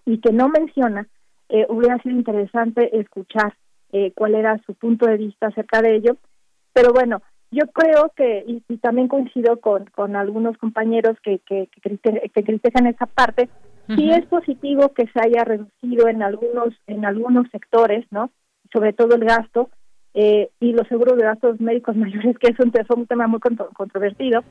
y 0.05 0.19
que 0.21 0.31
no 0.31 0.47
menciona, 0.47 1.05
eh, 1.49 1.65
hubiera 1.67 1.97
sido 2.01 2.15
interesante 2.15 2.97
escuchar 2.97 3.57
eh, 3.91 4.13
cuál 4.15 4.35
era 4.35 4.57
su 4.65 4.73
punto 4.73 5.05
de 5.05 5.17
vista 5.17 5.47
acerca 5.47 5.81
de 5.81 5.97
ello, 5.97 6.15
pero 6.71 6.93
bueno, 6.93 7.21
yo 7.51 7.65
creo 7.67 8.11
que, 8.15 8.43
y, 8.45 8.77
también 8.77 9.07
coincido 9.07 9.59
con, 9.59 9.85
con 9.85 10.15
algunos 10.15 10.57
compañeros 10.57 11.17
que, 11.23 11.39
que, 11.39 11.69
que, 11.81 12.43
critican 12.43 12.87
esa 12.87 13.05
parte, 13.05 13.49
sí 13.95 14.09
es 14.09 14.25
positivo 14.25 14.89
que 14.93 15.07
se 15.07 15.19
haya 15.19 15.43
reducido 15.43 16.07
en 16.09 16.23
algunos, 16.23 16.73
en 16.87 17.05
algunos 17.05 17.47
sectores, 17.51 18.05
¿no? 18.11 18.31
Sobre 18.73 18.91
todo 18.91 19.15
el 19.15 19.23
gasto, 19.23 19.69
eh, 20.13 20.49
y 20.59 20.73
los 20.73 20.87
seguros 20.87 21.15
de 21.15 21.23
gastos 21.23 21.59
médicos 21.61 21.95
mayores, 21.95 22.37
que 22.39 22.47
es 22.47 22.59
un, 22.59 22.71
un 22.95 23.07
tema 23.07 23.27
muy 23.27 23.39
controvertido, 23.39 24.43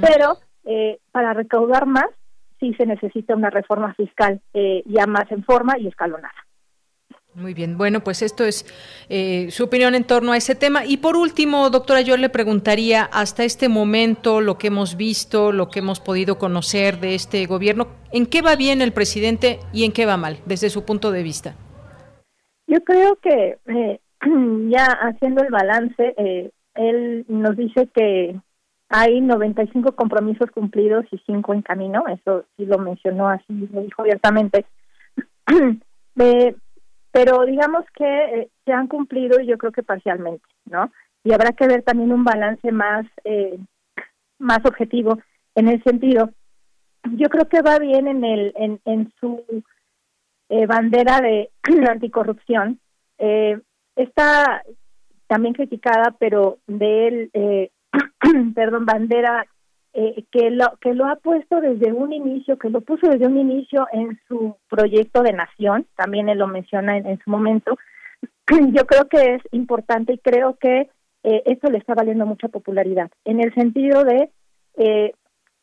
pero 0.00 0.38
eh, 0.64 0.98
para 1.12 1.34
recaudar 1.34 1.86
más 1.86 2.06
sí 2.60 2.74
se 2.74 2.86
necesita 2.86 3.36
una 3.36 3.50
reforma 3.50 3.94
fiscal 3.94 4.40
eh, 4.54 4.82
ya 4.86 5.06
más 5.06 5.30
en 5.30 5.44
forma 5.44 5.78
y 5.78 5.86
escalonada. 5.86 6.34
Muy 7.38 7.54
bien, 7.54 7.78
bueno, 7.78 8.00
pues 8.00 8.22
esto 8.22 8.42
es 8.42 8.66
eh, 9.08 9.48
su 9.52 9.64
opinión 9.64 9.94
en 9.94 10.02
torno 10.02 10.32
a 10.32 10.36
ese 10.36 10.56
tema. 10.56 10.84
Y 10.84 10.96
por 10.96 11.16
último, 11.16 11.70
doctora, 11.70 12.00
yo 12.00 12.16
le 12.16 12.28
preguntaría, 12.28 13.04
hasta 13.04 13.44
este 13.44 13.68
momento, 13.68 14.40
lo 14.40 14.58
que 14.58 14.66
hemos 14.66 14.96
visto, 14.96 15.52
lo 15.52 15.68
que 15.68 15.78
hemos 15.78 16.00
podido 16.00 16.36
conocer 16.36 16.98
de 16.98 17.14
este 17.14 17.46
gobierno, 17.46 17.86
¿en 18.10 18.26
qué 18.26 18.42
va 18.42 18.56
bien 18.56 18.82
el 18.82 18.92
presidente 18.92 19.60
y 19.72 19.84
en 19.84 19.92
qué 19.92 20.04
va 20.04 20.16
mal, 20.16 20.38
desde 20.46 20.68
su 20.68 20.84
punto 20.84 21.12
de 21.12 21.22
vista? 21.22 21.54
Yo 22.66 22.82
creo 22.82 23.14
que 23.22 23.58
eh, 23.66 24.00
ya 24.68 24.86
haciendo 24.86 25.44
el 25.44 25.50
balance, 25.50 26.14
eh, 26.16 26.50
él 26.74 27.24
nos 27.28 27.56
dice 27.56 27.88
que 27.94 28.34
hay 28.88 29.20
95 29.20 29.92
compromisos 29.92 30.50
cumplidos 30.50 31.04
y 31.12 31.18
5 31.24 31.54
en 31.54 31.62
camino, 31.62 32.02
eso 32.08 32.46
sí 32.56 32.66
lo 32.66 32.78
mencionó 32.78 33.28
así, 33.28 33.68
lo 33.72 33.82
dijo 33.82 34.02
abiertamente. 34.02 34.66
pero 37.12 37.44
digamos 37.44 37.84
que 37.94 38.04
eh, 38.04 38.48
se 38.64 38.72
han 38.72 38.86
cumplido 38.86 39.40
yo 39.40 39.58
creo 39.58 39.72
que 39.72 39.82
parcialmente, 39.82 40.44
¿no? 40.66 40.90
Y 41.24 41.32
habrá 41.32 41.52
que 41.52 41.66
ver 41.66 41.82
también 41.82 42.12
un 42.12 42.24
balance 42.24 42.70
más 42.72 43.06
eh, 43.24 43.58
más 44.38 44.64
objetivo 44.64 45.18
en 45.54 45.68
el 45.68 45.82
sentido. 45.82 46.30
Yo 47.12 47.28
creo 47.28 47.48
que 47.48 47.62
va 47.62 47.78
bien 47.78 48.06
en 48.06 48.24
el 48.24 48.52
en, 48.56 48.80
en 48.84 49.12
su 49.20 49.42
eh, 50.48 50.66
bandera 50.66 51.20
de 51.20 51.50
anticorrupción. 51.90 52.80
está 53.96 54.62
también 55.26 55.54
criticada, 55.54 56.14
pero 56.18 56.58
de 56.66 57.08
él, 57.08 57.70
perdón, 58.54 58.86
bandera 58.86 59.46
eh, 60.00 60.24
que 60.30 60.50
lo 60.50 60.66
que 60.80 60.94
lo 60.94 61.06
ha 61.06 61.16
puesto 61.16 61.60
desde 61.60 61.92
un 61.92 62.12
inicio, 62.12 62.56
que 62.56 62.70
lo 62.70 62.82
puso 62.82 63.08
desde 63.08 63.26
un 63.26 63.36
inicio 63.36 63.88
en 63.92 64.16
su 64.28 64.56
proyecto 64.70 65.24
de 65.24 65.32
nación, 65.32 65.86
también 65.96 66.28
él 66.28 66.38
lo 66.38 66.46
menciona 66.46 66.96
en, 66.98 67.18
su 67.18 67.28
momento. 67.28 67.76
Yo 68.72 68.86
creo 68.86 69.08
que 69.08 69.34
es 69.34 69.42
importante 69.50 70.12
y 70.12 70.18
creo 70.18 70.56
que 70.56 70.88
eh, 71.24 71.42
esto 71.46 71.68
le 71.68 71.78
está 71.78 71.94
valiendo 71.94 72.26
mucha 72.26 72.46
popularidad, 72.46 73.10
en 73.24 73.40
el 73.40 73.52
sentido 73.54 74.04
de 74.04 74.30
eh, 74.76 75.14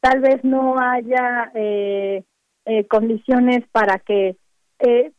tal 0.02 0.20
vez 0.20 0.44
no 0.44 0.80
haya 0.80 1.52
eh, 1.54 2.26
condiciones 2.90 3.62
para 3.72 4.00
que 4.00 4.36
se, 4.80 5.14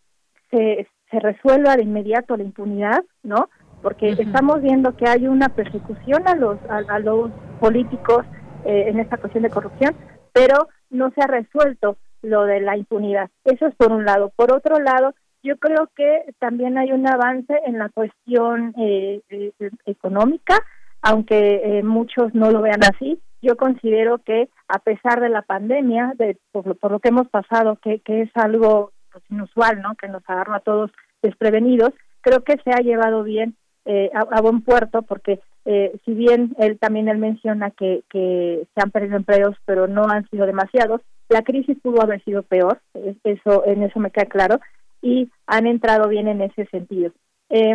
se 0.50 1.20
resuelva 1.20 1.76
de 1.76 1.84
inmediato 1.84 2.36
la 2.36 2.42
impunidad, 2.42 3.02
¿no? 3.22 3.48
porque 3.82 4.08
estamos 4.08 4.62
viendo 4.62 4.96
que 4.96 5.08
hay 5.08 5.28
una 5.28 5.48
persecución 5.48 6.26
a 6.26 6.34
los, 6.34 6.58
a, 6.68 6.98
los 6.98 7.30
políticos 7.60 8.26
eh, 8.66 8.88
en 8.88 9.00
esta 9.00 9.16
cuestión 9.16 9.42
de 9.44 9.50
corrupción, 9.50 9.94
pero 10.32 10.68
no 10.90 11.10
se 11.10 11.22
ha 11.22 11.26
resuelto 11.26 11.96
lo 12.22 12.44
de 12.44 12.60
la 12.60 12.76
impunidad. 12.76 13.30
Eso 13.44 13.66
es 13.66 13.74
por 13.76 13.92
un 13.92 14.04
lado. 14.04 14.32
Por 14.34 14.52
otro 14.52 14.78
lado, 14.78 15.14
yo 15.42 15.56
creo 15.58 15.88
que 15.94 16.34
también 16.38 16.76
hay 16.76 16.92
un 16.92 17.06
avance 17.06 17.54
en 17.66 17.78
la 17.78 17.88
cuestión 17.88 18.74
eh, 18.78 19.20
eh, 19.28 19.52
económica, 19.84 20.58
aunque 21.02 21.80
muchos 21.84 22.34
no 22.34 22.50
lo 22.50 22.62
vean 22.62 22.80
así. 22.82 23.20
Yo 23.42 23.56
considero 23.56 24.18
que 24.18 24.48
a 24.66 24.78
pesar 24.80 25.20
de 25.20 25.28
la 25.28 25.42
pandemia, 25.42 26.14
de, 26.16 26.36
por, 26.50 26.66
lo, 26.90 26.98
que 26.98 27.10
hemos 27.10 27.28
pasado, 27.28 27.76
que, 27.76 28.00
que 28.00 28.22
es 28.22 28.30
algo 28.34 28.90
pues, 29.12 29.22
inusual, 29.30 29.80
¿no? 29.82 29.94
Que 29.94 30.08
nos 30.08 30.22
agarró 30.28 30.54
a 30.54 30.60
todos 30.60 30.90
desprevenidos, 31.22 31.92
creo 32.26 32.42
que 32.42 32.56
se 32.64 32.70
ha 32.70 32.80
llevado 32.80 33.22
bien 33.22 33.56
eh, 33.84 34.10
a, 34.12 34.40
buen 34.40 34.62
puerto 34.62 35.02
porque 35.02 35.40
eh, 35.68 35.98
si 36.04 36.14
bien 36.14 36.54
él 36.58 36.78
también 36.78 37.08
él 37.08 37.18
menciona 37.18 37.70
que, 37.70 38.02
que 38.08 38.66
se 38.74 38.82
han 38.82 38.90
perdido 38.90 39.16
empleos 39.16 39.56
pero 39.64 39.88
no 39.88 40.08
han 40.08 40.28
sido 40.30 40.46
demasiados 40.46 41.00
la 41.28 41.42
crisis 41.42 41.76
pudo 41.82 42.02
haber 42.02 42.22
sido 42.24 42.42
peor 42.44 42.80
eso 43.24 43.66
en 43.66 43.82
eso 43.82 43.98
me 44.00 44.10
queda 44.10 44.26
claro 44.26 44.60
y 45.02 45.28
han 45.46 45.66
entrado 45.66 46.08
bien 46.08 46.28
en 46.28 46.40
ese 46.40 46.66
sentido 46.66 47.12
eh, 47.50 47.74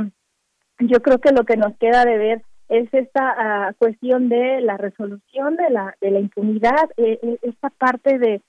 yo 0.80 1.02
creo 1.02 1.20
que 1.20 1.32
lo 1.32 1.44
que 1.44 1.58
nos 1.58 1.76
queda 1.78 2.06
de 2.06 2.18
ver 2.18 2.42
es 2.70 2.92
esta 2.94 3.36
ah, 3.38 3.74
cuestión 3.78 4.30
de 4.30 4.62
la 4.62 4.78
resolución 4.78 5.58
de 5.58 5.70
la 5.70 5.96
de 6.00 6.12
la 6.12 6.20
impunidad 6.20 6.90
esta 6.98 7.70
parte 7.70 8.18
de 8.18 8.42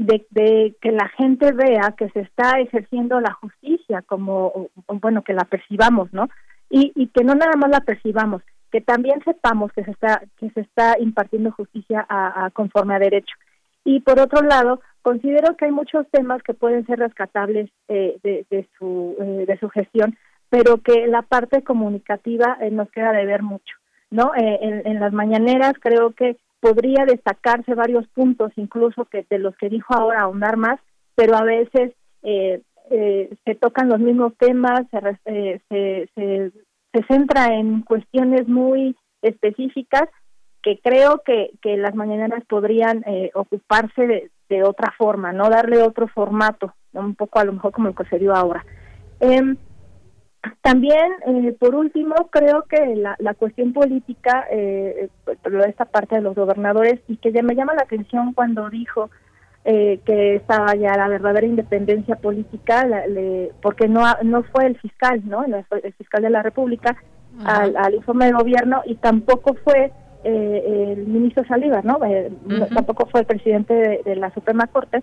de, 0.00 0.76
que 0.80 0.92
la 0.92 1.08
gente 1.10 1.52
vea 1.52 1.94
que 1.96 2.08
se 2.10 2.20
está 2.20 2.58
ejerciendo 2.58 3.20
la 3.20 3.32
justicia 3.34 4.02
como, 4.02 4.70
bueno, 4.86 5.22
que 5.22 5.34
la 5.34 5.44
percibamos, 5.44 6.12
¿no? 6.12 6.28
Y, 6.70 6.92
y 6.94 7.08
que 7.08 7.24
no 7.24 7.34
nada 7.34 7.56
más 7.56 7.70
la 7.70 7.80
percibamos, 7.80 8.42
que 8.70 8.80
también 8.80 9.20
sepamos 9.24 9.72
que 9.72 9.84
se 9.84 9.90
está, 9.90 10.22
que 10.38 10.50
se 10.50 10.60
está 10.60 10.96
impartiendo 10.98 11.50
justicia 11.52 12.06
a, 12.08 12.48
conforme 12.52 12.94
a 12.94 12.98
derecho. 12.98 13.34
Y 13.84 14.00
por 14.00 14.20
otro 14.20 14.42
lado, 14.42 14.80
considero 15.02 15.56
que 15.56 15.64
hay 15.66 15.72
muchos 15.72 16.06
temas 16.10 16.42
que 16.42 16.54
pueden 16.54 16.86
ser 16.86 16.98
rescatables 16.98 17.70
eh, 17.88 18.18
de, 18.22 18.46
de, 18.50 18.68
su, 18.78 19.16
eh, 19.20 19.44
de 19.46 19.58
su 19.58 19.68
gestión, 19.70 20.16
pero 20.48 20.78
que 20.78 21.06
la 21.06 21.22
parte 21.22 21.62
comunicativa 21.62 22.56
eh, 22.60 22.70
nos 22.70 22.90
queda 22.90 23.12
de 23.12 23.26
ver 23.26 23.42
mucho, 23.42 23.76
¿no? 24.10 24.32
en, 24.36 24.86
en 24.86 25.00
las 25.00 25.12
mañaneras 25.12 25.74
creo 25.80 26.12
que 26.12 26.36
podría 26.60 27.04
destacarse 27.06 27.74
varios 27.74 28.06
puntos, 28.08 28.52
incluso 28.56 29.06
que 29.06 29.24
de 29.30 29.38
los 29.38 29.56
que 29.56 29.68
dijo 29.68 29.94
ahora 29.94 30.22
ahondar 30.22 30.56
más, 30.56 30.78
pero 31.14 31.36
a 31.36 31.42
veces 31.42 31.92
eh, 32.90 33.28
eh, 33.30 33.36
se 33.44 33.54
tocan 33.54 33.88
los 33.88 34.00
mismos 34.00 34.34
temas, 34.36 34.82
se, 34.90 34.98
eh, 35.26 35.60
se, 35.68 36.08
se, 36.14 36.52
se, 36.92 37.04
centra 37.06 37.54
en 37.54 37.82
cuestiones 37.82 38.48
muy 38.48 38.96
específicas 39.22 40.08
que 40.62 40.78
creo 40.82 41.22
que, 41.24 41.52
que 41.62 41.76
las 41.76 41.94
mañaneras 41.94 42.44
podrían 42.46 43.02
ocuparse 43.34 44.30
de, 44.48 44.62
otra 44.62 44.92
forma, 44.98 45.32
no 45.32 45.48
darle 45.48 45.80
otro 45.82 46.06
formato, 46.08 46.74
un 46.92 47.14
poco 47.14 47.38
a 47.38 47.44
lo 47.44 47.52
mejor 47.52 47.72
como 47.72 47.88
el 47.88 47.94
que 47.94 48.04
se 48.04 48.18
dio 48.18 48.34
ahora. 48.34 48.64
Eh, 49.20 49.54
también, 50.62 51.12
eh, 51.26 51.56
por 51.58 51.74
último, 51.74 52.14
creo 52.30 52.64
que 52.64 52.96
la, 52.96 53.16
la 53.18 53.34
cuestión 53.34 53.72
política, 53.72 54.46
eh, 54.50 55.08
esta 55.66 55.84
parte 55.84 56.16
de 56.16 56.22
los 56.22 56.34
gobernadores, 56.34 57.00
y 57.08 57.16
que 57.18 57.32
ya 57.32 57.42
me 57.42 57.54
llama 57.54 57.74
la 57.74 57.82
atención 57.82 58.32
cuando 58.32 58.70
dijo 58.70 59.10
eh, 59.64 60.00
que 60.04 60.36
estaba 60.36 60.74
ya 60.74 60.96
la 60.96 61.08
verdadera 61.08 61.46
independencia 61.46 62.16
política, 62.16 62.86
porque 63.62 63.88
no 63.88 64.02
no 64.22 64.42
fue 64.44 64.66
el 64.66 64.78
fiscal, 64.78 65.22
¿no? 65.24 65.44
El, 65.44 65.92
fiscal 65.94 66.22
de 66.22 66.30
la 66.30 66.42
República 66.42 66.96
al, 67.44 67.76
al, 67.76 67.94
informe 67.94 68.26
de 68.26 68.32
gobierno 68.32 68.82
y 68.84 68.96
tampoco 68.96 69.54
fue 69.62 69.92
eh, 70.24 70.94
el 70.96 71.06
ministro 71.06 71.44
Saliva, 71.46 71.80
¿no? 71.82 71.98
Tampoco 72.74 73.06
fue 73.06 73.20
el 73.20 73.26
presidente 73.26 74.02
de 74.04 74.16
la 74.16 74.32
Suprema 74.32 74.66
Corte 74.66 75.02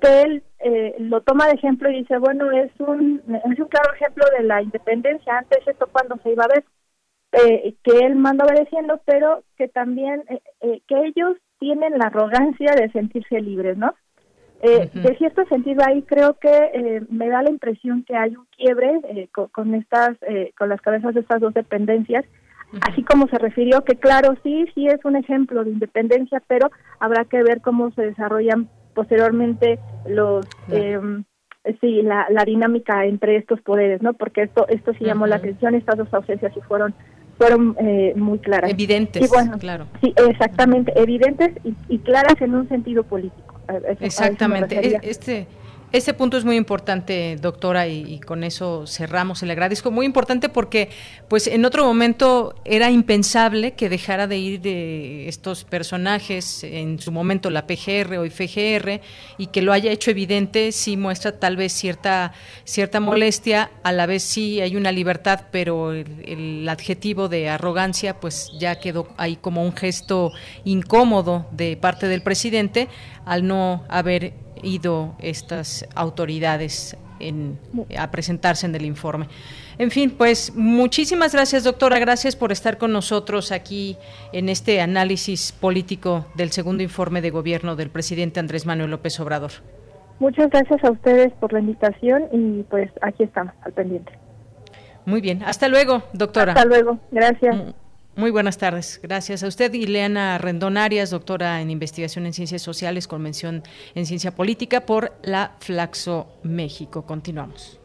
que 0.00 0.22
él 0.22 0.42
eh, 0.60 0.94
lo 0.98 1.20
toma 1.20 1.46
de 1.46 1.54
ejemplo 1.54 1.90
y 1.90 2.00
dice, 2.00 2.18
bueno, 2.18 2.50
es 2.50 2.70
un, 2.78 3.22
es 3.28 3.58
un 3.58 3.68
claro 3.68 3.94
ejemplo 3.94 4.24
de 4.36 4.44
la 4.44 4.62
independencia, 4.62 5.38
antes 5.38 5.66
esto 5.66 5.88
cuando 5.92 6.16
se 6.22 6.32
iba 6.32 6.44
a 6.44 6.48
ver, 6.48 6.64
eh, 7.32 7.74
que 7.82 7.98
él 8.04 8.16
manda 8.16 8.44
obedeciendo, 8.44 9.00
pero 9.04 9.42
que 9.56 9.68
también, 9.68 10.24
eh, 10.60 10.80
que 10.86 11.06
ellos 11.06 11.36
tienen 11.58 11.98
la 11.98 12.06
arrogancia 12.06 12.74
de 12.74 12.90
sentirse 12.90 13.40
libres, 13.40 13.76
¿no? 13.76 13.94
De 14.62 15.16
cierto 15.16 15.46
sentido 15.46 15.82
ahí 15.86 16.02
creo 16.02 16.34
que 16.34 17.00
me 17.08 17.30
da 17.30 17.42
la 17.42 17.48
impresión 17.48 18.04
que 18.04 18.14
hay 18.14 18.36
un 18.36 18.44
quiebre 18.54 19.00
con, 19.52 19.74
estas, 19.74 20.18
con 20.58 20.68
las 20.68 20.82
cabezas 20.82 21.14
de 21.14 21.20
estas 21.20 21.40
dos 21.40 21.54
dependencias, 21.54 22.26
así 22.82 23.02
como 23.02 23.26
se 23.28 23.38
refirió 23.38 23.82
que 23.84 23.96
claro, 23.96 24.34
sí, 24.42 24.66
sí 24.74 24.86
es 24.86 25.02
un 25.04 25.16
ejemplo 25.16 25.64
de 25.64 25.70
independencia, 25.70 26.42
pero 26.46 26.70
habrá 26.98 27.24
que 27.24 27.42
ver 27.42 27.62
cómo 27.62 27.90
se 27.92 28.02
desarrollan 28.02 28.68
posteriormente 28.94 29.78
los 30.06 30.46
em, 30.68 31.24
sí 31.80 32.02
la, 32.02 32.26
la 32.30 32.44
dinámica 32.44 33.04
entre 33.04 33.36
estos 33.36 33.60
poderes 33.60 34.02
no 34.02 34.14
porque 34.14 34.42
esto 34.42 34.66
esto 34.68 34.92
sí 34.94 35.04
llamó 35.04 35.26
la 35.26 35.36
atención 35.36 35.74
estas 35.74 35.98
dos 35.98 36.12
ausencias 36.12 36.52
sí 36.54 36.60
fueron 36.66 36.94
fueron 37.40 37.74
eh, 37.80 38.12
muy 38.16 38.38
claras. 38.38 38.70
Evidentes 38.70 39.26
bueno, 39.30 39.58
claro. 39.58 39.86
sí 40.02 40.12
exactamente 40.28 40.92
evidentes 40.94 41.52
y, 41.64 41.74
y 41.88 41.98
claras 42.00 42.34
en 42.42 42.54
un 42.54 42.68
sentido 42.68 43.02
político. 43.02 43.54
Exactamente 43.98 44.98
este 45.02 45.46
ese 45.92 46.14
punto 46.14 46.36
es 46.36 46.44
muy 46.44 46.56
importante, 46.56 47.36
doctora, 47.40 47.88
y, 47.88 48.20
con 48.20 48.44
eso 48.44 48.86
cerramos. 48.86 49.42
Le 49.42 49.52
agradezco. 49.52 49.90
Muy 49.90 50.06
importante 50.06 50.48
porque, 50.48 50.88
pues, 51.28 51.48
en 51.48 51.64
otro 51.64 51.84
momento 51.84 52.54
era 52.64 52.90
impensable 52.90 53.72
que 53.72 53.88
dejara 53.88 54.28
de 54.28 54.38
ir 54.38 54.60
de 54.60 55.28
estos 55.28 55.64
personajes, 55.64 56.62
en 56.62 57.00
su 57.00 57.10
momento 57.10 57.50
la 57.50 57.66
PGR 57.66 58.18
o 58.18 58.24
IFGR, 58.24 59.00
y 59.36 59.48
que 59.48 59.62
lo 59.62 59.72
haya 59.72 59.90
hecho 59.90 60.12
evidente, 60.12 60.70
sí 60.70 60.96
muestra 60.96 61.32
tal 61.40 61.56
vez 61.56 61.72
cierta, 61.72 62.32
cierta 62.64 63.00
molestia, 63.00 63.72
a 63.82 63.90
la 63.90 64.06
vez 64.06 64.22
sí 64.22 64.60
hay 64.60 64.76
una 64.76 64.92
libertad, 64.92 65.46
pero 65.50 65.92
el, 65.92 66.06
el 66.24 66.68
adjetivo 66.68 67.28
de 67.28 67.48
arrogancia, 67.48 68.20
pues 68.20 68.52
ya 68.58 68.78
quedó 68.78 69.08
ahí 69.16 69.34
como 69.34 69.64
un 69.64 69.74
gesto 69.74 70.30
incómodo 70.64 71.46
de 71.50 71.76
parte 71.76 72.06
del 72.06 72.22
presidente 72.22 72.88
al 73.24 73.46
no 73.46 73.84
haber 73.88 74.34
ido 74.62 75.14
estas 75.18 75.86
autoridades 75.94 76.96
a 77.98 78.10
presentarse 78.10 78.66
en 78.66 78.74
el 78.74 78.84
informe. 78.84 79.28
En 79.78 79.90
fin, 79.90 80.10
pues 80.10 80.54
muchísimas 80.54 81.34
gracias, 81.34 81.64
doctora. 81.64 81.98
Gracias 81.98 82.36
por 82.36 82.52
estar 82.52 82.78
con 82.78 82.92
nosotros 82.92 83.52
aquí 83.52 83.96
en 84.32 84.48
este 84.48 84.80
análisis 84.80 85.52
político 85.52 86.26
del 86.34 86.50
segundo 86.50 86.82
informe 86.82 87.20
de 87.20 87.30
gobierno 87.30 87.76
del 87.76 87.90
presidente 87.90 88.40
Andrés 88.40 88.66
Manuel 88.66 88.90
López 88.90 89.18
Obrador. 89.20 89.50
Muchas 90.18 90.50
gracias 90.50 90.84
a 90.84 90.90
ustedes 90.90 91.32
por 91.40 91.52
la 91.52 91.60
invitación 91.60 92.24
y 92.32 92.62
pues 92.64 92.90
aquí 93.00 93.22
estamos 93.22 93.54
al 93.62 93.72
pendiente. 93.72 94.12
Muy 95.06 95.22
bien, 95.22 95.42
hasta 95.42 95.68
luego, 95.68 96.02
doctora. 96.12 96.52
Hasta 96.52 96.66
luego, 96.66 96.98
gracias. 97.10 97.74
Muy 98.20 98.30
buenas 98.30 98.58
tardes. 98.58 99.00
Gracias 99.02 99.42
a 99.42 99.46
usted, 99.46 99.72
Ileana 99.72 100.36
Rendón 100.36 100.76
Arias, 100.76 101.08
doctora 101.08 101.62
en 101.62 101.70
investigación 101.70 102.26
en 102.26 102.34
ciencias 102.34 102.60
sociales 102.60 103.08
con 103.08 103.22
mención 103.22 103.62
en 103.94 104.04
ciencia 104.04 104.34
política 104.34 104.84
por 104.84 105.14
la 105.22 105.56
Flaxo 105.60 106.28
México. 106.42 107.06
Continuamos. 107.06 107.80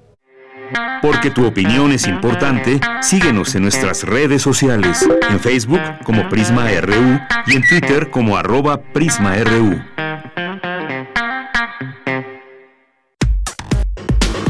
Porque 1.01 1.31
tu 1.31 1.47
opinión 1.47 1.93
es 1.93 2.05
importante, 2.05 2.81
síguenos 3.01 3.55
en 3.55 3.61
nuestras 3.61 4.03
redes 4.03 4.41
sociales, 4.41 5.07
en 5.29 5.39
Facebook 5.39 5.79
como 6.03 6.27
Prisma 6.27 6.69
RU 6.81 7.17
y 7.47 7.55
en 7.55 7.65
Twitter 7.69 8.11
como 8.11 8.35
arroba 8.35 8.81
PrismaRU. 8.91 9.81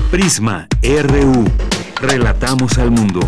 Prisma 0.09 0.67
RU. 0.81 1.45
Relatamos 2.01 2.75
al 2.79 2.89
mundo. 2.89 3.19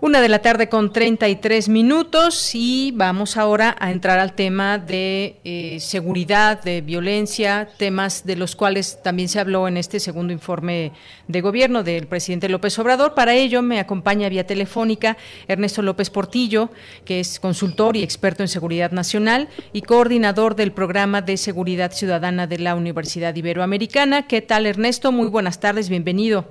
Una 0.00 0.20
de 0.20 0.28
la 0.28 0.38
tarde 0.38 0.68
con 0.68 0.92
33 0.92 1.68
minutos 1.68 2.54
y 2.54 2.92
vamos 2.94 3.36
ahora 3.36 3.74
a 3.80 3.90
entrar 3.90 4.20
al 4.20 4.32
tema 4.32 4.78
de 4.78 5.40
eh, 5.42 5.80
seguridad, 5.80 6.62
de 6.62 6.82
violencia, 6.82 7.68
temas 7.78 8.24
de 8.24 8.36
los 8.36 8.54
cuales 8.54 9.02
también 9.02 9.28
se 9.28 9.40
habló 9.40 9.66
en 9.66 9.76
este 9.76 9.98
segundo 9.98 10.32
informe 10.32 10.92
de 11.26 11.40
gobierno 11.40 11.82
del 11.82 12.06
presidente 12.06 12.48
López 12.48 12.78
Obrador. 12.78 13.14
Para 13.14 13.34
ello 13.34 13.60
me 13.60 13.80
acompaña 13.80 14.28
vía 14.28 14.46
telefónica 14.46 15.16
Ernesto 15.48 15.82
López 15.82 16.10
Portillo, 16.10 16.68
que 17.04 17.18
es 17.18 17.40
consultor 17.40 17.96
y 17.96 18.04
experto 18.04 18.44
en 18.44 18.48
seguridad 18.48 18.92
nacional 18.92 19.48
y 19.72 19.82
coordinador 19.82 20.54
del 20.54 20.70
programa 20.70 21.22
de 21.22 21.36
seguridad 21.36 21.90
ciudadana 21.90 22.46
de 22.46 22.58
la 22.60 22.76
Universidad 22.76 23.34
Iberoamericana. 23.34 24.28
¿Qué 24.28 24.42
tal 24.42 24.66
Ernesto? 24.66 25.10
Muy 25.10 25.26
buenas 25.26 25.58
tardes, 25.58 25.88
bienvenido. 25.88 26.44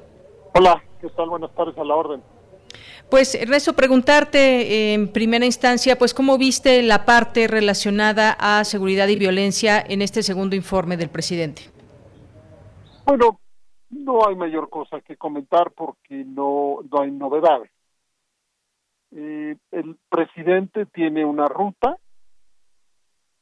Hola, 0.53 0.83
¿qué 0.99 1.07
tal? 1.11 1.29
Buenas 1.29 1.55
tardes 1.55 1.77
a 1.77 1.85
la 1.85 1.95
orden. 1.95 2.36
Pues 3.09 3.35
Ernesto, 3.35 3.73
preguntarte 3.73 4.93
en 4.93 5.07
primera 5.13 5.45
instancia, 5.45 5.97
pues 5.97 6.13
cómo 6.13 6.37
viste 6.37 6.83
la 6.83 7.05
parte 7.05 7.47
relacionada 7.47 8.35
a 8.37 8.65
seguridad 8.65 9.07
y 9.07 9.15
violencia 9.15 9.79
en 9.79 10.01
este 10.01 10.21
segundo 10.23 10.57
informe 10.57 10.97
del 10.97 11.09
presidente. 11.09 11.61
Bueno, 13.05 13.39
no 13.89 14.27
hay 14.27 14.35
mayor 14.35 14.69
cosa 14.69 14.99
que 14.99 15.15
comentar 15.15 15.71
porque 15.71 16.25
no, 16.25 16.79
no 16.91 17.01
hay 17.01 17.11
novedades. 17.11 17.71
Eh, 19.11 19.55
el 19.71 19.97
presidente 20.09 20.85
tiene 20.85 21.23
una 21.23 21.47
ruta, 21.47 21.95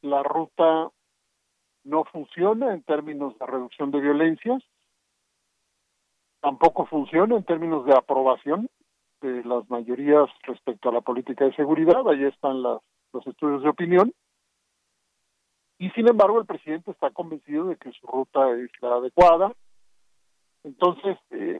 la 0.03 0.21
ruta 0.21 0.91
no 1.85 2.03
funciona 2.05 2.71
en 2.71 2.83
términos 2.83 3.35
de 3.39 3.47
reducción 3.47 3.89
de 3.89 3.99
violencias, 3.99 4.61
tampoco 6.39 6.85
funciona 6.85 7.35
en 7.35 7.43
términos 7.43 7.83
de 7.87 7.93
aprobación 7.93 8.69
de 9.25 9.43
las 9.43 9.69
mayorías 9.69 10.29
respecto 10.43 10.89
a 10.89 10.93
la 10.93 11.01
política 11.01 11.45
de 11.45 11.55
seguridad, 11.55 12.07
ahí 12.07 12.23
están 12.25 12.61
las, 12.61 12.81
los 13.13 13.25
estudios 13.27 13.63
de 13.63 13.69
opinión, 13.69 14.13
y 15.77 15.89
sin 15.91 16.07
embargo 16.07 16.39
el 16.39 16.45
presidente 16.45 16.91
está 16.91 17.09
convencido 17.11 17.65
de 17.65 17.75
que 17.77 17.91
su 17.91 18.07
ruta 18.07 18.51
es 18.51 18.69
la 18.81 18.95
adecuada, 18.95 19.53
entonces 20.63 21.17
eh, 21.31 21.59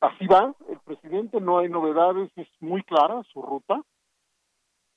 así 0.00 0.26
va, 0.26 0.54
el 0.68 0.78
presidente 0.80 1.40
no 1.40 1.58
hay 1.58 1.68
novedades, 1.68 2.30
es 2.36 2.48
muy 2.60 2.82
clara 2.82 3.22
su 3.32 3.42
ruta, 3.42 3.80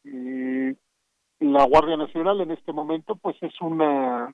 y 0.04 0.76
la 1.40 1.66
Guardia 1.66 1.98
Nacional 1.98 2.42
en 2.42 2.52
este 2.52 2.74
momento 2.74 3.16
pues 3.16 3.36
es 3.42 3.54
una 3.62 4.34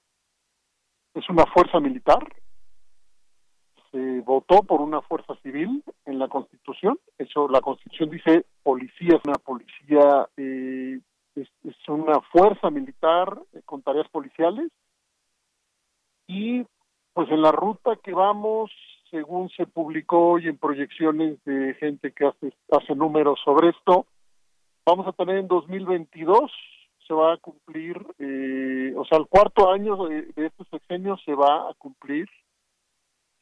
es 1.14 1.30
una 1.30 1.46
fuerza 1.48 1.80
militar 1.80 2.20
se 3.94 4.22
votó 4.22 4.64
por 4.64 4.82
una 4.82 5.02
fuerza 5.02 5.36
civil 5.44 5.84
en 6.06 6.18
la 6.18 6.28
Constitución. 6.28 7.00
Eso, 7.20 7.48
la 7.48 7.62
Constitución 7.62 8.10
dice 8.10 8.46
policía 8.64 9.18
es 9.18 9.22
una 9.24 9.38
policía, 9.38 10.28
eh, 10.36 11.00
es, 11.36 11.48
una 11.88 12.20
fuerza 12.32 12.72
militar 12.72 13.40
eh, 13.54 13.62
con 13.64 13.84
tareas 13.84 14.10
policiales. 14.10 14.72
Y 16.28 16.66
pues 17.14 17.30
en 17.30 17.44
la 17.44 17.52
ruta 17.52 17.96
que 18.04 18.14
vamos, 18.14 18.72
según 19.12 19.50
se 19.50 19.68
publicó 19.68 20.32
hoy 20.32 20.48
en 20.48 20.58
proyecciones 20.58 21.38
de 21.46 21.76
gente 21.76 22.12
que 22.14 22.26
hace, 22.26 22.52
hace 22.72 22.96
números 22.96 23.40
sobre 23.46 23.70
esto, 23.70 24.08
vamos 24.88 25.06
a 25.06 25.14
tener 25.14 25.38
en 25.38 25.48
2022 25.48 26.52
se 27.06 27.14
va 27.14 27.34
a 27.34 27.38
cumplir, 27.38 27.98
eh, 28.18 28.94
o 28.96 29.04
sea, 29.04 29.18
el 29.18 29.28
cuarto 29.28 29.70
año 29.70 30.08
de, 30.08 30.22
de 30.22 30.46
este 30.46 30.64
sexenio 30.72 31.18
se 31.18 31.36
va 31.36 31.70
a 31.70 31.74
cumplir 31.78 32.30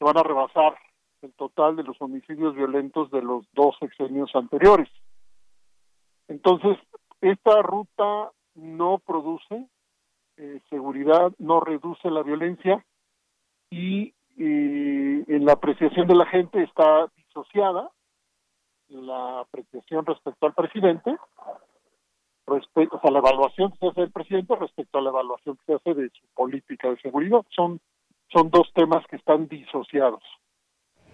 se 0.01 0.05
van 0.05 0.17
a 0.17 0.23
rebasar 0.23 0.75
el 1.21 1.31
total 1.33 1.75
de 1.75 1.83
los 1.83 1.95
homicidios 2.01 2.55
violentos 2.55 3.11
de 3.11 3.21
los 3.21 3.45
dos 3.53 3.75
sexenios 3.79 4.31
anteriores. 4.33 4.89
Entonces, 6.27 6.79
esta 7.21 7.61
ruta 7.61 8.31
no 8.55 8.97
produce 8.97 9.67
eh, 10.37 10.59
seguridad, 10.71 11.31
no 11.37 11.59
reduce 11.59 12.09
la 12.09 12.23
violencia 12.23 12.83
y, 13.69 14.15
en 14.37 15.45
la 15.45 15.53
apreciación 15.53 16.07
de 16.07 16.15
la 16.15 16.25
gente 16.25 16.63
está 16.63 17.05
disociada 17.15 17.91
la 18.87 19.41
apreciación 19.41 20.03
respecto 20.03 20.47
al 20.47 20.55
presidente, 20.55 21.15
respecto, 22.47 22.97
o 22.97 23.01
sea, 23.01 23.11
la 23.11 23.19
evaluación 23.19 23.71
que 23.71 23.77
se 23.77 23.87
hace 23.87 24.01
del 24.01 24.11
presidente 24.11 24.55
respecto 24.55 24.97
a 24.97 25.01
la 25.01 25.09
evaluación 25.09 25.57
que 25.57 25.65
se 25.65 25.73
hace 25.75 25.93
de 25.93 26.09
su 26.09 26.25
política 26.33 26.89
de 26.89 26.99
seguridad. 27.01 27.45
Son 27.49 27.79
son 28.31 28.49
dos 28.49 28.71
temas 28.73 29.05
que 29.07 29.17
están 29.17 29.47
disociados. 29.47 30.23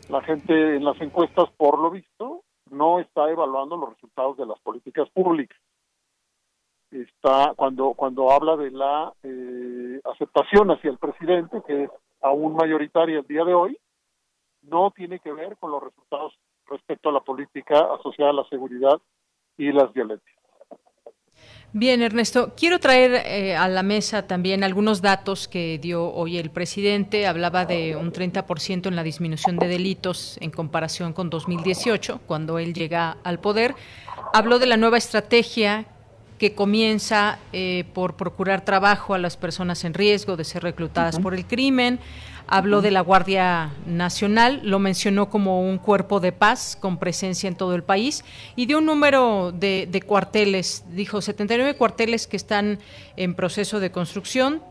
La 0.09 0.21
gente 0.21 0.75
en 0.75 0.83
las 0.83 0.99
encuestas, 1.01 1.49
por 1.57 1.79
lo 1.79 1.89
visto, 1.89 2.43
no 2.69 2.99
está 2.99 3.29
evaluando 3.29 3.75
los 3.77 3.93
resultados 3.93 4.37
de 4.37 4.45
las 4.45 4.59
políticas 4.59 5.09
públicas. 5.09 5.57
Está 6.91 7.53
cuando 7.55 7.93
cuando 7.93 8.31
habla 8.31 8.55
de 8.55 8.71
la 8.71 9.11
eh, 9.23 9.99
aceptación 10.05 10.71
hacia 10.71 10.89
el 10.89 10.97
presidente, 10.97 11.61
que 11.67 11.83
es 11.83 11.89
aún 12.21 12.55
mayoritaria 12.55 13.19
el 13.19 13.27
día 13.27 13.43
de 13.43 13.53
hoy, 13.53 13.77
no 14.61 14.91
tiene 14.91 15.19
que 15.19 15.33
ver 15.33 15.57
con 15.57 15.71
los 15.71 15.83
resultados 15.83 16.33
respecto 16.65 17.09
a 17.09 17.13
la 17.13 17.21
política 17.21 17.93
asociada 17.93 18.31
a 18.31 18.35
la 18.35 18.47
seguridad 18.49 18.99
y 19.57 19.71
las 19.71 19.91
violencias. 19.93 20.36
Bien, 21.73 22.01
Ernesto, 22.01 22.53
quiero 22.55 22.79
traer 22.79 23.23
eh, 23.25 23.55
a 23.55 23.67
la 23.67 23.83
mesa 23.83 24.25
también 24.25 24.63
algunos 24.63 25.01
datos 25.01 25.49
que 25.49 25.77
dio 25.79 26.11
hoy 26.13 26.37
el 26.37 26.49
presidente. 26.49 27.27
Hablaba 27.27 27.65
de 27.65 27.97
un 27.97 28.13
30% 28.13 28.87
en 28.87 28.95
la 28.95 29.03
disminución 29.03 29.57
de 29.57 29.67
delitos 29.67 30.37
en 30.39 30.49
comparación 30.49 31.11
con 31.11 31.29
2018, 31.29 32.21
cuando 32.25 32.57
él 32.57 32.73
llega 32.73 33.17
al 33.23 33.39
poder. 33.39 33.75
Habló 34.33 34.59
de 34.59 34.65
la 34.65 34.77
nueva 34.77 34.97
estrategia 34.97 35.85
que 36.37 36.53
comienza 36.53 37.39
eh, 37.51 37.83
por 37.93 38.15
procurar 38.15 38.63
trabajo 38.63 39.13
a 39.13 39.17
las 39.17 39.35
personas 39.35 39.83
en 39.83 39.93
riesgo 39.93 40.37
de 40.37 40.45
ser 40.45 40.63
reclutadas 40.63 41.19
por 41.19 41.33
el 41.33 41.45
crimen 41.45 41.99
habló 42.47 42.81
de 42.81 42.91
la 42.91 43.01
Guardia 43.01 43.73
Nacional, 43.85 44.61
lo 44.63 44.79
mencionó 44.79 45.29
como 45.29 45.61
un 45.61 45.77
cuerpo 45.77 46.19
de 46.19 46.31
paz 46.31 46.77
con 46.79 46.97
presencia 46.97 47.47
en 47.47 47.55
todo 47.55 47.75
el 47.75 47.83
país 47.83 48.23
y 48.55 48.65
dio 48.65 48.77
un 48.77 48.85
número 48.85 49.51
de, 49.51 50.03
cuarteles, 50.05 50.85
dijo 50.91 51.21
79 51.21 51.75
cuarteles 51.75 52.25
que 52.25 52.37
están 52.37 52.79
en 53.17 53.35
proceso 53.35 53.79
de 53.79 53.91
construcción. 53.91 54.61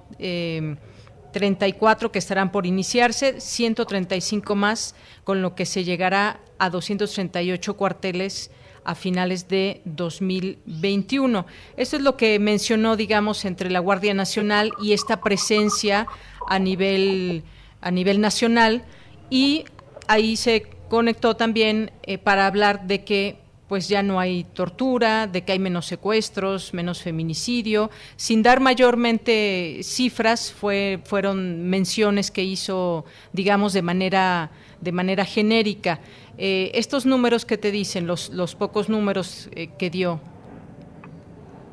34 1.32 2.08
eh, 2.08 2.10
que 2.10 2.18
estarán 2.18 2.50
por 2.50 2.64
iniciarse, 2.64 3.40
135 3.40 4.54
más, 4.54 4.94
con 5.24 5.42
lo 5.42 5.54
que 5.54 5.66
se 5.66 5.84
llegará 5.84 6.40
a 6.58 6.70
238 6.70 7.76
cuarteles 7.76 8.50
a 8.84 8.94
finales 8.94 9.48
de 9.48 9.82
2021. 9.84 11.44
Esto 11.76 11.96
es 11.96 12.02
lo 12.02 12.16
que 12.16 12.38
mencionó, 12.38 12.96
digamos, 12.96 13.44
entre 13.44 13.68
la 13.68 13.80
Guardia 13.80 14.14
Nacional 14.14 14.72
y 14.80 14.92
esta 14.92 15.20
presencia 15.20 16.06
a 16.48 16.58
nivel 16.58 17.42
a 17.86 17.90
nivel 17.92 18.20
nacional 18.20 18.82
y 19.30 19.64
ahí 20.08 20.36
se 20.36 20.62
conectó 20.88 21.36
también 21.36 21.92
eh, 22.02 22.18
para 22.18 22.46
hablar 22.46 22.86
de 22.88 23.04
que 23.04 23.38
pues 23.68 23.88
ya 23.88 24.02
no 24.02 24.20
hay 24.20 24.44
tortura, 24.44 25.26
de 25.26 25.44
que 25.44 25.52
hay 25.52 25.58
menos 25.58 25.86
secuestros, 25.86 26.72
menos 26.72 27.02
feminicidio, 27.02 27.90
sin 28.16 28.42
dar 28.42 28.60
mayormente 28.60 29.80
cifras, 29.82 30.52
fue, 30.52 31.00
fueron 31.04 31.68
menciones 31.68 32.30
que 32.30 32.44
hizo, 32.44 33.04
digamos, 33.32 33.72
de 33.72 33.82
manera, 33.82 34.50
de 34.80 34.92
manera 34.92 35.24
genérica. 35.24 36.00
Eh, 36.38 36.70
estos 36.74 37.06
números 37.06 37.44
que 37.44 37.58
te 37.58 37.70
dicen, 37.72 38.06
los, 38.06 38.30
los 38.30 38.54
pocos 38.54 38.88
números 38.88 39.48
eh, 39.52 39.68
que 39.78 39.90
dio. 39.90 40.20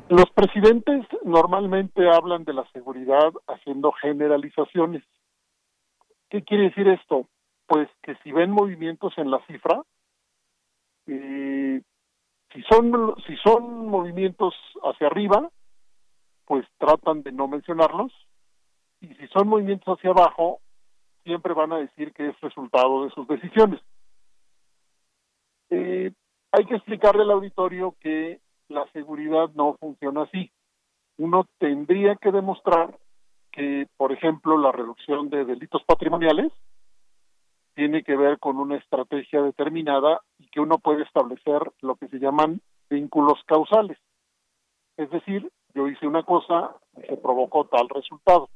Los 0.08 0.30
presidentes 0.34 1.06
normalmente 1.24 2.08
hablan 2.08 2.44
de 2.44 2.54
la 2.54 2.64
seguridad 2.72 3.32
haciendo 3.46 3.92
generalizaciones. 3.92 5.02
¿Qué 6.34 6.42
quiere 6.42 6.64
decir 6.64 6.88
esto? 6.88 7.28
Pues 7.68 7.88
que 8.02 8.16
si 8.24 8.32
ven 8.32 8.50
movimientos 8.50 9.16
en 9.18 9.30
la 9.30 9.38
cifra, 9.46 9.80
eh, 11.06 11.80
si 12.52 12.62
son 12.62 13.14
si 13.24 13.36
son 13.36 13.86
movimientos 13.86 14.52
hacia 14.82 15.06
arriba, 15.06 15.48
pues 16.44 16.66
tratan 16.76 17.22
de 17.22 17.30
no 17.30 17.46
mencionarlos, 17.46 18.10
y 19.00 19.14
si 19.14 19.28
son 19.28 19.46
movimientos 19.46 19.96
hacia 19.96 20.10
abajo, 20.10 20.58
siempre 21.22 21.54
van 21.54 21.72
a 21.72 21.78
decir 21.78 22.12
que 22.12 22.30
es 22.30 22.40
resultado 22.40 23.04
de 23.04 23.10
sus 23.10 23.28
decisiones. 23.28 23.80
Eh, 25.70 26.10
hay 26.50 26.64
que 26.64 26.74
explicarle 26.74 27.22
al 27.22 27.30
auditorio 27.30 27.94
que 28.00 28.40
la 28.66 28.84
seguridad 28.92 29.50
no 29.54 29.76
funciona 29.78 30.22
así. 30.22 30.50
Uno 31.16 31.46
tendría 31.58 32.16
que 32.16 32.32
demostrar 32.32 32.98
que, 33.54 33.86
por 33.96 34.10
ejemplo, 34.10 34.58
la 34.58 34.72
reducción 34.72 35.30
de 35.30 35.44
delitos 35.44 35.82
patrimoniales 35.84 36.52
tiene 37.74 38.02
que 38.02 38.16
ver 38.16 38.38
con 38.40 38.58
una 38.58 38.76
estrategia 38.76 39.42
determinada 39.42 40.22
y 40.38 40.48
que 40.48 40.60
uno 40.60 40.78
puede 40.78 41.04
establecer 41.04 41.62
lo 41.80 41.94
que 41.94 42.08
se 42.08 42.18
llaman 42.18 42.60
vínculos 42.90 43.38
causales. 43.46 43.98
Es 44.96 45.08
decir, 45.10 45.50
yo 45.72 45.86
hice 45.86 46.06
una 46.06 46.24
cosa 46.24 46.74
y 46.96 47.02
se 47.02 47.16
provocó 47.16 47.66
tal 47.66 47.88
resultado. 47.88 48.48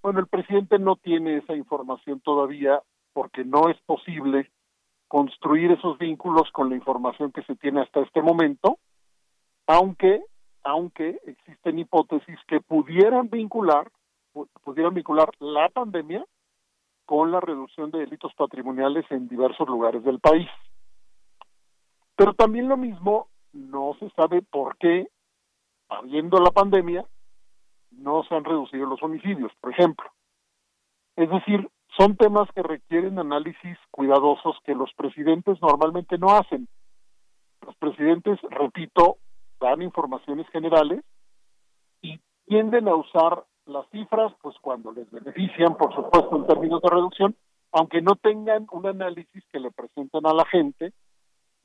Bueno, 0.00 0.20
el 0.20 0.28
presidente 0.28 0.78
no 0.78 0.96
tiene 0.96 1.38
esa 1.38 1.54
información 1.54 2.20
todavía 2.20 2.80
porque 3.12 3.44
no 3.44 3.68
es 3.68 3.78
posible 3.82 4.50
construir 5.08 5.72
esos 5.72 5.98
vínculos 5.98 6.50
con 6.52 6.70
la 6.70 6.76
información 6.76 7.32
que 7.32 7.42
se 7.42 7.56
tiene 7.56 7.80
hasta 7.80 8.00
este 8.00 8.22
momento, 8.22 8.78
aunque 9.66 10.22
aunque 10.62 11.18
existen 11.24 11.78
hipótesis 11.78 12.38
que 12.46 12.60
pudieran 12.60 13.30
vincular 13.30 13.90
pudieran 14.62 14.94
vincular 14.94 15.30
la 15.38 15.68
pandemia 15.68 16.24
con 17.04 17.32
la 17.32 17.40
reducción 17.40 17.90
de 17.90 17.98
delitos 18.00 18.32
patrimoniales 18.34 19.04
en 19.10 19.28
diversos 19.28 19.68
lugares 19.68 20.04
del 20.04 20.20
país. 20.20 20.48
Pero 22.16 22.34
también 22.34 22.68
lo 22.68 22.76
mismo, 22.76 23.28
no 23.52 23.96
se 23.98 24.10
sabe 24.10 24.42
por 24.42 24.76
qué, 24.76 25.08
habiendo 25.88 26.38
la 26.38 26.50
pandemia, 26.50 27.04
no 27.90 28.22
se 28.24 28.34
han 28.34 28.44
reducido 28.44 28.86
los 28.86 29.02
homicidios, 29.02 29.52
por 29.60 29.72
ejemplo. 29.72 30.08
Es 31.16 31.28
decir, 31.28 31.68
son 31.96 32.16
temas 32.16 32.48
que 32.54 32.62
requieren 32.62 33.18
análisis 33.18 33.76
cuidadosos 33.90 34.56
que 34.64 34.74
los 34.74 34.92
presidentes 34.94 35.60
normalmente 35.60 36.16
no 36.18 36.30
hacen. 36.30 36.68
Los 37.66 37.74
presidentes, 37.76 38.38
repito, 38.42 39.16
dan 39.60 39.82
informaciones 39.82 40.48
generales 40.50 41.04
y 42.00 42.20
tienden 42.46 42.88
a 42.88 42.94
usar 42.94 43.44
las 43.70 43.88
cifras, 43.90 44.32
pues 44.42 44.56
cuando 44.60 44.92
les 44.92 45.10
benefician, 45.10 45.76
por 45.76 45.94
supuesto, 45.94 46.36
en 46.36 46.46
términos 46.46 46.82
de 46.82 46.90
reducción, 46.90 47.36
aunque 47.72 48.02
no 48.02 48.16
tengan 48.16 48.66
un 48.72 48.86
análisis 48.86 49.44
que 49.52 49.60
le 49.60 49.70
presenten 49.70 50.26
a 50.26 50.34
la 50.34 50.44
gente 50.46 50.92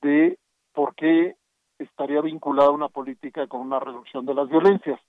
de 0.02 0.38
por 0.74 0.96
qué 0.96 1.36
estaría 1.80 2.22
vinculada 2.22 2.72
una 2.72 2.90
política 2.90 3.48
con 3.48 3.62
una 3.62 3.80
reducción 3.80 4.26
de 4.26 4.34
las 4.34 4.48
violencias. 4.48 5.00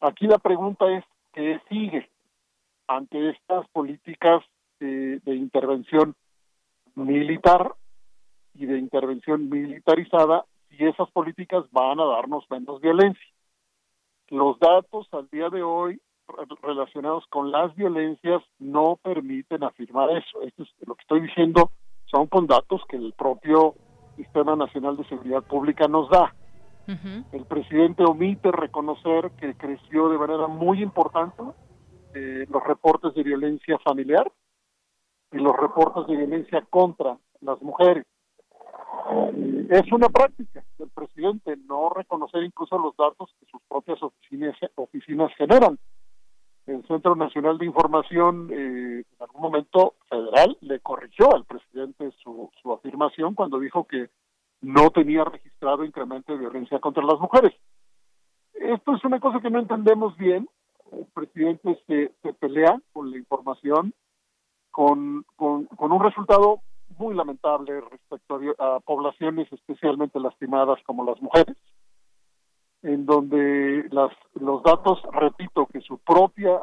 Aquí 0.00 0.26
la 0.26 0.38
pregunta 0.38 0.90
es, 0.90 1.04
¿qué 1.32 1.60
sigue 1.68 2.10
ante 2.88 3.30
estas 3.30 3.68
políticas 3.68 4.42
de, 4.80 5.20
de 5.20 5.34
intervención 5.34 6.14
militar 6.94 7.74
y 8.54 8.66
de 8.66 8.78
intervención 8.78 9.48
militarizada 9.48 10.44
si 10.68 10.84
esas 10.84 11.10
políticas 11.10 11.64
van 11.70 12.00
a 12.00 12.04
darnos 12.04 12.44
menos 12.50 12.80
violencia? 12.80 13.31
Los 14.32 14.58
datos 14.58 15.06
al 15.12 15.28
día 15.28 15.50
de 15.50 15.62
hoy 15.62 16.00
relacionados 16.62 17.22
con 17.28 17.50
las 17.52 17.76
violencias 17.76 18.42
no 18.58 18.98
permiten 19.02 19.62
afirmar 19.62 20.08
eso. 20.08 20.40
Esto 20.40 20.62
es 20.62 20.70
lo 20.88 20.94
que 20.94 21.02
estoy 21.02 21.20
diciendo 21.20 21.70
son 22.06 22.28
con 22.28 22.46
datos 22.46 22.80
que 22.88 22.96
el 22.96 23.12
propio 23.12 23.74
Sistema 24.16 24.56
Nacional 24.56 24.96
de 24.96 25.04
Seguridad 25.04 25.42
Pública 25.42 25.86
nos 25.86 26.08
da. 26.08 26.34
El 27.32 27.44
presidente 27.44 28.04
omite 28.04 28.50
reconocer 28.52 29.32
que 29.32 29.54
creció 29.54 30.08
de 30.08 30.16
manera 30.16 30.46
muy 30.46 30.82
importante 30.82 31.42
eh, 32.14 32.46
los 32.48 32.64
reportes 32.64 33.14
de 33.14 33.22
violencia 33.24 33.78
familiar 33.84 34.32
y 35.30 35.36
los 35.36 35.54
reportes 35.58 36.06
de 36.06 36.16
violencia 36.16 36.64
contra 36.70 37.18
las 37.42 37.60
mujeres. 37.60 38.06
Eh, 39.10 39.66
es 39.70 39.92
una 39.92 40.08
práctica 40.08 40.62
del 40.78 40.90
presidente 40.90 41.56
no 41.66 41.90
reconocer 41.90 42.42
incluso 42.42 42.78
los 42.78 42.96
datos 42.96 43.34
que 43.40 43.46
sus 43.46 43.60
propias 43.68 43.98
oficinas, 44.02 45.34
generan 45.36 45.78
el 46.66 46.86
Centro 46.86 47.16
Nacional 47.16 47.58
de 47.58 47.66
Información 47.66 48.48
eh, 48.52 48.98
en 48.98 49.16
algún 49.18 49.42
momento 49.42 49.94
federal 50.08 50.56
le 50.60 50.78
corrigió 50.80 51.34
al 51.34 51.44
presidente 51.44 52.12
su, 52.22 52.50
su 52.62 52.72
afirmación 52.72 53.34
cuando 53.34 53.58
dijo 53.58 53.84
que 53.84 54.10
no 54.60 54.90
tenía 54.90 55.24
registrado 55.24 55.84
incremento 55.84 56.32
de 56.32 56.38
violencia 56.38 56.78
contra 56.78 57.02
las 57.02 57.18
mujeres. 57.18 57.52
Esto 58.54 58.94
es 58.94 59.04
una 59.04 59.18
cosa 59.18 59.40
que 59.40 59.50
no 59.50 59.58
entendemos 59.58 60.16
bien. 60.16 60.48
El 60.92 61.06
presidente 61.06 61.78
se, 61.86 62.32
pelea 62.34 62.80
con 62.92 63.10
la 63.10 63.18
información 63.18 63.92
con, 64.70 65.26
un 65.36 66.02
resultado 66.02 66.62
muy 66.98 67.14
lamentable 67.14 67.80
respecto 67.80 68.40
a, 68.58 68.80
poblaciones 68.80 69.52
especialmente 69.52 70.18
lastimadas 70.20 70.78
como 70.84 71.04
las 71.04 71.20
mujeres 71.20 71.56
en 72.82 73.06
donde 73.06 73.88
las, 73.90 74.12
los 74.34 74.62
datos, 74.62 75.00
repito, 75.12 75.66
que 75.66 75.80
su 75.80 75.98
propia 75.98 76.62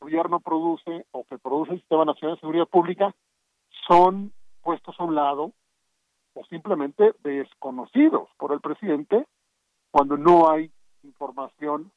gobierno 0.00 0.40
produce 0.40 1.06
o 1.12 1.24
que 1.24 1.38
produce 1.38 1.72
el 1.72 1.80
Sistema 1.80 2.04
Nacional 2.04 2.36
de 2.36 2.40
Seguridad 2.40 2.66
Pública 2.66 3.14
son 3.86 4.32
puestos 4.62 4.94
a 4.98 5.04
un 5.04 5.14
lado 5.14 5.52
o 6.34 6.44
simplemente 6.46 7.14
desconocidos 7.22 8.28
por 8.36 8.52
el 8.52 8.60
presidente 8.60 9.24
cuando 9.90 10.16
no 10.16 10.50
hay 10.50 10.70
información 11.02 11.90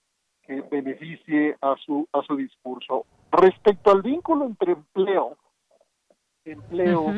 que 0.43 0.61
beneficie 0.61 1.57
a 1.61 1.75
su 1.85 2.07
a 2.13 2.21
su 2.23 2.35
discurso. 2.35 3.05
Respecto 3.31 3.91
al 3.91 4.01
vínculo 4.01 4.45
entre 4.45 4.73
empleo, 4.73 5.37
empleo 6.45 7.13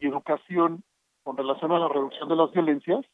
y 0.00 0.06
educación 0.06 0.82
con 1.22 1.36
relación 1.36 1.72
a 1.72 1.78
la 1.78 1.88
reducción 1.88 2.28
de 2.28 2.36
las 2.36 2.52
violencias, 2.52 3.04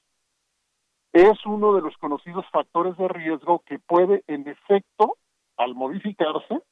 es 1.13 1.47
uno 1.47 1.75
de 1.75 1.83
los 1.83 1.97
conocidos 1.99 2.45
factores 2.51 2.97
de 2.97 3.09
riesgo 3.09 3.63
que 3.67 3.79
puede, 3.79 4.23
en 4.27 4.49
efecto, 4.49 5.17
al 5.57 5.75
modificarse, 5.75 6.63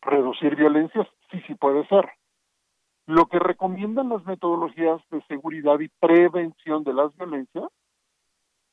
reducir 0.00 0.56
violencias, 0.56 1.06
sí, 1.30 1.40
sí 1.46 1.54
puede 1.54 1.86
ser. 1.88 2.08
Lo 3.06 3.26
que 3.26 3.38
recomiendan 3.38 4.08
las 4.10 4.24
metodologías 4.24 5.00
de 5.10 5.22
seguridad 5.22 5.80
y 5.80 5.88
prevención 5.88 6.84
de 6.84 6.94
las 6.94 7.14
violencias 7.16 7.68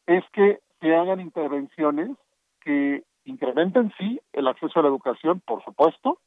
es 0.08 0.24
que 0.32 0.60
se 0.80 0.96
hagan 0.96 1.20
intervenciones 1.20 2.12
que 2.62 3.04
incrementen, 3.24 3.94
sí, 3.98 4.20
el 4.34 4.48
acceso 4.48 4.80
a 4.80 4.84
la 4.84 4.90
educación, 4.90 5.42
por 5.46 5.64
supuesto, 5.64 6.20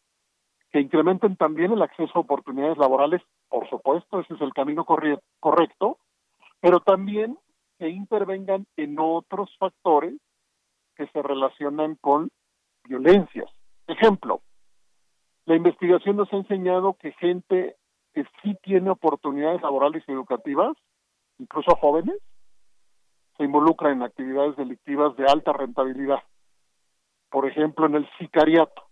que 0.70 0.80
incrementen 0.80 1.36
también 1.36 1.72
el 1.72 1.82
acceso 1.82 2.12
a 2.14 2.20
oportunidades 2.20 2.78
laborales, 2.78 3.22
por 3.48 3.68
supuesto, 3.70 4.20
ese 4.20 4.34
es 4.34 4.40
el 4.40 4.52
camino 4.52 4.84
correcto, 4.84 5.98
pero 6.60 6.80
también 6.80 7.38
que 7.78 7.88
intervengan 7.88 8.66
en 8.76 8.96
otros 8.98 9.54
factores 9.58 10.14
que 10.96 11.06
se 11.06 11.22
relacionan 11.22 11.94
con 12.00 12.28
violencias. 12.84 13.50
Ejemplo, 13.86 14.42
la 15.46 15.56
investigación 15.56 16.16
nos 16.16 16.32
ha 16.32 16.36
enseñado 16.36 16.94
que 16.94 17.12
gente 17.12 17.76
que 18.12 18.24
sí 18.42 18.56
tiene 18.62 18.90
oportunidades 18.90 19.62
laborales 19.62 20.02
y 20.06 20.12
educativas, 20.12 20.76
incluso 21.38 21.76
jóvenes, 21.76 22.16
se 23.36 23.44
involucra 23.44 23.92
en 23.92 24.02
actividades 24.02 24.56
delictivas 24.56 25.16
de 25.16 25.24
alta 25.24 25.52
rentabilidad. 25.52 26.22
Por 27.30 27.46
ejemplo, 27.46 27.86
en 27.86 27.94
el 27.94 28.08
sicariato. 28.18 28.87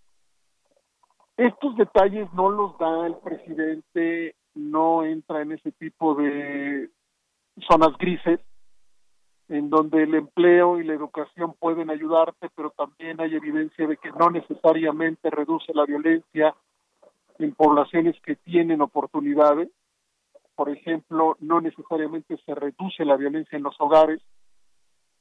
Estos 1.37 1.77
detalles 1.77 2.33
no 2.33 2.51
los 2.51 2.79
da 2.79 3.07
el 3.07 3.17
presidente, 3.17 4.35
no 4.55 5.05
entra 5.05 5.43
en 5.43 5.53
ese 5.53 5.71
tipo 5.73 6.15
de 6.15 6.89
zonas 7.69 7.97
grises, 7.99 8.41
en 9.49 9.71
donde 9.71 10.03
el 10.03 10.15
empleo 10.15 10.81
y 10.81 10.85
la 10.85 10.95
educación 10.95 11.55
pueden 11.59 11.91
ayudarte, 11.91 12.49
pero 12.55 12.71
también 12.71 13.21
hay 13.21 13.35
evidencia 13.35 13.87
de 13.87 13.97
que 13.97 14.11
no 14.13 14.31
necesariamente 14.31 15.31
reduce 15.31 15.73
la 15.75 15.85
violencia 15.85 16.55
en 17.39 17.55
poblaciones 17.55 18.19
que 18.23 18.37
tienen 18.37 18.81
oportunidades. 18.81 19.69
Por 20.55 20.71
ejemplo, 20.71 21.37
no 21.41 21.61
necesariamente 21.61 22.39
se 22.47 22.55
reduce 22.55 23.05
la 23.05 23.17
violencia 23.17 23.57
en 23.57 23.63
los 23.63 23.79
hogares 23.79 24.23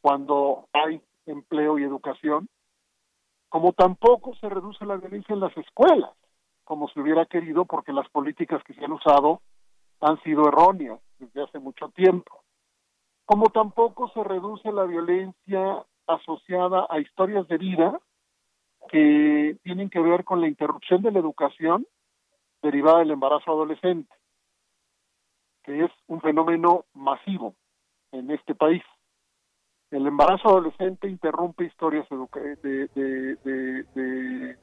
cuando 0.02 0.68
hay 0.72 1.02
empleo 1.26 1.78
y 1.78 1.84
educación, 1.84 2.48
como 3.56 3.72
tampoco 3.72 4.36
se 4.36 4.50
reduce 4.50 4.86
la 4.86 4.98
violencia 4.98 5.32
en 5.32 5.40
las 5.40 5.56
escuelas, 5.56 6.12
como 6.66 6.90
se 6.90 7.00
hubiera 7.00 7.26
querido, 7.26 7.64
porque 7.64 7.94
las 7.94 8.10
políticas 8.10 8.62
que 8.66 8.74
se 8.74 8.84
han 8.84 8.92
usado 8.92 9.40
han 10.02 10.22
sido 10.24 10.46
erróneas 10.46 11.00
desde 11.20 11.42
hace 11.42 11.60
mucho 11.60 11.88
tiempo 11.96 12.44
como 13.24 13.46
tampoco 13.52 14.10
se 14.10 14.26
reduce 14.26 14.72
la 14.74 14.84
violencia 14.84 15.86
asociada 16.06 16.86
a 16.90 17.00
historias 17.00 17.48
de 17.48 17.58
vida 17.58 17.98
que 18.90 19.58
tienen 19.64 19.90
que 19.90 20.02
ver 20.02 20.26
con 20.26 20.42
la 20.42 20.50
interrupción 20.50 21.02
de 21.02 21.12
la 21.12 21.20
educación 21.20 21.88
derivada 22.62 23.00
del 23.00 23.12
embarazo 23.12 23.52
adolescente, 23.52 24.14
que 25.64 25.86
es 25.86 25.92
un 26.08 26.20
fenómeno 26.20 26.84
masivo 26.94 27.56
en 28.12 28.30
este 28.32 28.54
país. 28.54 28.84
El 29.96 30.06
embarazo 30.08 30.50
adolescente 30.50 31.08
interrumpe 31.08 31.64
historias 31.64 32.06
de, 32.10 32.90
de, 32.96 33.86
de, 33.96 34.58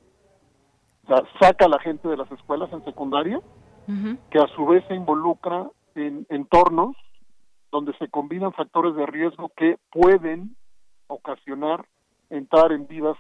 saca 1.41 1.65
a 1.65 1.69
la 1.71 1.79
gente 1.79 2.07
de 2.07 2.19
las 2.19 2.31
escuelas 2.31 2.71
en 2.71 2.85
secundaria, 2.85 3.41
que 4.31 4.39
a 4.39 4.47
su 4.49 4.67
vez 4.67 4.85
se 4.89 4.95
involucra 4.95 5.71
en 5.95 6.27
entornos 6.29 6.95
donde 7.71 7.97
se 7.97 8.09
combinan 8.09 8.53
factores 8.53 8.95
de 8.95 9.07
riesgo 9.07 9.51
que 9.57 9.79
pueden 9.91 10.55
ocasionar 11.07 11.87
entrar 12.29 12.71
en 12.71 12.87
vidas 12.87 13.17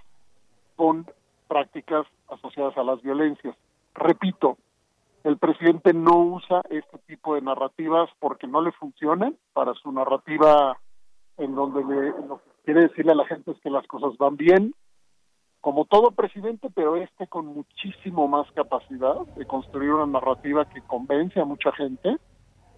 con 0.76 1.06
prácticas 1.48 2.06
asociadas 2.28 2.76
a 2.76 2.84
las 2.84 3.00
violencias. 3.00 3.56
Repito, 3.94 4.58
el 5.24 5.38
presidente 5.38 5.94
no 5.94 6.18
usa 6.18 6.60
este 6.68 6.98
tipo 7.06 7.36
de 7.36 7.40
narrativas 7.40 8.10
porque 8.20 8.46
no 8.46 8.60
le 8.60 8.72
funcionan 8.72 9.34
para 9.54 9.72
su 9.72 9.90
narrativa 9.92 10.76
en 11.38 11.54
donde 11.54 11.84
le, 11.84 12.10
lo 12.26 12.38
que 12.38 12.50
quiere 12.64 12.82
decirle 12.82 13.12
a 13.12 13.16
la 13.16 13.26
gente 13.26 13.52
es 13.52 13.60
que 13.60 13.70
las 13.70 13.86
cosas 13.86 14.16
van 14.18 14.36
bien, 14.36 14.74
como 15.60 15.84
todo 15.84 16.10
presidente, 16.10 16.68
pero 16.74 16.96
este 16.96 17.26
con 17.28 17.46
muchísimo 17.46 18.26
más 18.28 18.50
capacidad 18.52 19.20
de 19.36 19.46
construir 19.46 19.90
una 19.92 20.06
narrativa 20.06 20.68
que 20.68 20.82
convence 20.82 21.40
a 21.40 21.44
mucha 21.44 21.72
gente 21.72 22.18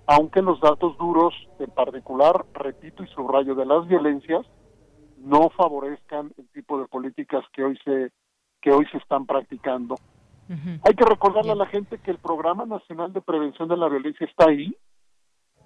aunque 0.06 0.42
los 0.42 0.60
datos 0.60 0.96
duros, 0.98 1.34
en 1.58 1.70
particular, 1.70 2.44
repito 2.52 3.02
y 3.02 3.08
subrayo, 3.08 3.54
de 3.54 3.66
las 3.66 3.86
violencias, 3.86 4.44
no 5.18 5.48
favorezcan 5.50 6.32
el 6.36 6.48
tipo 6.48 6.78
de 6.78 6.86
políticas 6.86 7.44
que 7.52 7.64
hoy 7.64 7.78
se 7.84 8.12
que 8.60 8.70
hoy 8.70 8.86
se 8.90 8.96
están 8.96 9.26
practicando. 9.26 9.96
Hay 10.48 10.94
que 10.94 11.04
recordarle 11.04 11.52
a 11.52 11.56
la 11.56 11.66
gente 11.66 11.98
que 11.98 12.10
el 12.10 12.18
Programa 12.18 12.64
Nacional 12.64 13.12
de 13.12 13.20
Prevención 13.20 13.68
de 13.68 13.76
la 13.76 13.88
Violencia 13.88 14.26
está 14.26 14.48
ahí, 14.48 14.74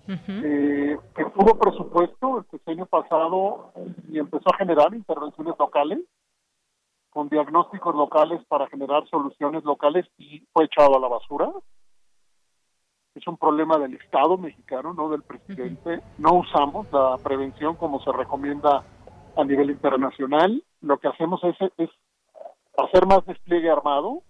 eh, 0.08 0.96
que 1.14 1.24
tuvo 1.26 1.58
presupuesto 1.58 2.44
este 2.50 2.70
año 2.72 2.86
pasado 2.86 3.72
y 4.08 4.18
empezó 4.18 4.52
a 4.52 4.56
generar 4.56 4.94
intervenciones 4.94 5.54
locales 5.58 6.00
con 7.10 7.28
diagnósticos 7.28 7.94
locales 7.94 8.40
para 8.48 8.68
generar 8.68 9.06
soluciones 9.08 9.64
locales 9.64 10.06
y 10.18 10.40
fue 10.52 10.64
echado 10.64 10.96
a 10.96 11.00
la 11.00 11.08
basura. 11.08 11.50
Es 13.14 13.26
un 13.26 13.36
problema 13.36 13.78
del 13.78 13.94
Estado 13.94 14.38
mexicano, 14.38 14.94
no 14.94 15.08
del 15.10 15.22
presidente. 15.22 16.00
No 16.18 16.34
usamos 16.34 16.86
la 16.92 17.16
prevención 17.22 17.76
como 17.76 18.00
se 18.02 18.12
recomienda 18.12 18.84
a 19.36 19.44
nivel 19.44 19.70
internacional. 19.70 20.62
Lo 20.80 20.98
que 20.98 21.08
hacemos 21.08 21.42
es, 21.44 21.56
es 21.76 21.90
hacer 22.76 23.06
más 23.06 23.26
despliegue 23.26 23.70
armado, 23.70 24.22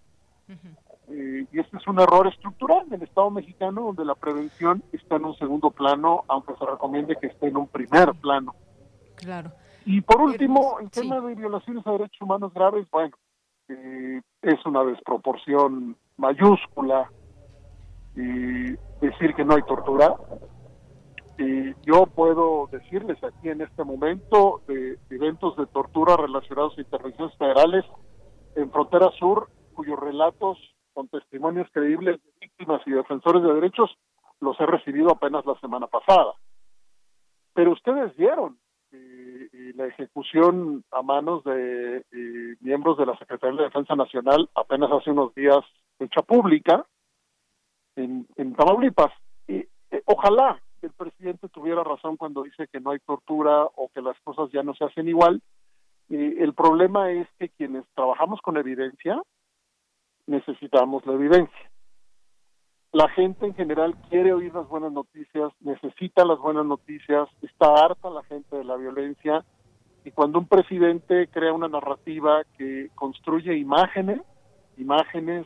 Eh, 1.11 1.45
y 1.51 1.59
este 1.59 1.77
es 1.77 1.87
un 1.87 1.99
error 1.99 2.27
estructural 2.27 2.87
del 2.87 3.01
Estado 3.01 3.31
mexicano, 3.31 3.81
donde 3.81 4.05
la 4.05 4.15
prevención 4.15 4.83
está 4.91 5.15
en 5.15 5.25
un 5.25 5.35
segundo 5.35 5.71
plano, 5.71 6.23
aunque 6.27 6.53
se 6.55 6.65
recomiende 6.65 7.15
que 7.19 7.27
esté 7.27 7.47
en 7.47 7.57
un 7.57 7.67
primer 7.67 8.13
plano. 8.15 8.53
Claro. 9.15 9.51
Y 9.85 10.01
por 10.01 10.21
último, 10.21 10.79
el 10.79 10.91
tema 10.91 11.19
de 11.19 11.33
violaciones 11.33 11.85
a 11.87 11.91
derechos 11.93 12.21
humanos 12.21 12.53
graves, 12.53 12.87
bueno, 12.91 13.15
eh, 13.69 14.21
es 14.43 14.65
una 14.65 14.83
desproporción 14.83 15.95
mayúscula 16.17 17.09
y 18.15 18.73
decir 19.01 19.33
que 19.35 19.45
no 19.45 19.55
hay 19.55 19.63
tortura. 19.63 20.15
Y 21.39 21.73
yo 21.85 22.05
puedo 22.05 22.67
decirles 22.71 23.17
aquí 23.23 23.49
en 23.49 23.61
este 23.61 23.83
momento 23.83 24.61
de 24.67 24.99
eventos 25.09 25.55
de 25.55 25.65
tortura 25.67 26.17
relacionados 26.17 26.77
a 26.77 26.81
intervenciones 26.81 27.35
federales 27.37 27.85
en 28.55 28.69
Frontera 28.71 29.09
Sur, 29.17 29.49
cuyos 29.73 29.97
relatos 29.99 30.57
con 30.99 31.07
testimonios 31.07 31.69
creíbles 31.71 32.21
de 32.21 32.31
víctimas 32.41 32.81
y 32.85 32.91
defensores 32.91 33.41
de 33.41 33.53
derechos 33.53 33.89
los 34.41 34.59
he 34.59 34.65
recibido 34.65 35.11
apenas 35.11 35.45
la 35.45 35.57
semana 35.61 35.87
pasada. 35.87 36.33
Pero 37.53 37.71
ustedes 37.71 38.13
vieron 38.17 38.59
y, 38.91 39.71
la 39.77 39.85
ejecución 39.85 40.83
a 40.91 41.01
manos 41.01 41.41
de 41.45 42.03
miembros 42.59 42.97
de 42.97 43.05
la 43.05 43.17
Secretaría 43.17 43.59
de 43.59 43.63
Defensa 43.67 43.95
Nacional 43.95 44.49
apenas 44.55 44.91
hace 44.91 45.11
unos 45.11 45.33
días 45.35 45.59
hecha 45.99 46.21
pública 46.21 46.85
en, 47.95 48.27
en 48.35 48.53
Tamaulipas. 48.55 49.13
Y 49.47 49.55
eh, 49.91 50.03
ojalá 50.03 50.61
el 50.81 50.91
presidente 50.91 51.47
tuviera 51.47 51.81
razón 51.81 52.17
cuando 52.17 52.43
dice 52.43 52.67
que 52.67 52.81
no 52.81 52.91
hay 52.91 52.99
tortura 52.99 53.63
o 53.63 53.89
que 53.95 54.01
las 54.01 54.19
cosas 54.19 54.51
ya 54.51 54.63
no 54.63 54.73
se 54.73 54.83
hacen 54.83 55.07
igual. 55.07 55.41
el 56.09 56.53
problema 56.53 57.09
es 57.11 57.29
que 57.37 57.47
quienes 57.47 57.85
trabajamos 57.95 58.41
con 58.41 58.57
evidencia 58.57 59.21
necesitamos 60.29 61.05
la 61.05 61.13
evidencia. 61.13 61.71
La 62.91 63.09
gente 63.09 63.45
en 63.45 63.53
general 63.53 63.95
quiere 64.09 64.33
oír 64.33 64.53
las 64.53 64.67
buenas 64.67 64.91
noticias, 64.91 65.51
necesita 65.59 66.25
las 66.25 66.39
buenas 66.39 66.65
noticias, 66.65 67.27
está 67.41 67.73
harta 67.73 68.09
la 68.09 68.23
gente 68.23 68.55
de 68.55 68.63
la 68.63 68.77
violencia 68.77 69.43
y 70.05 70.11
cuando 70.11 70.39
un 70.39 70.47
presidente 70.47 71.27
crea 71.27 71.53
una 71.53 71.67
narrativa 71.67 72.43
que 72.57 72.89
construye 72.95 73.57
imágenes, 73.57 74.21
imágenes 74.77 75.45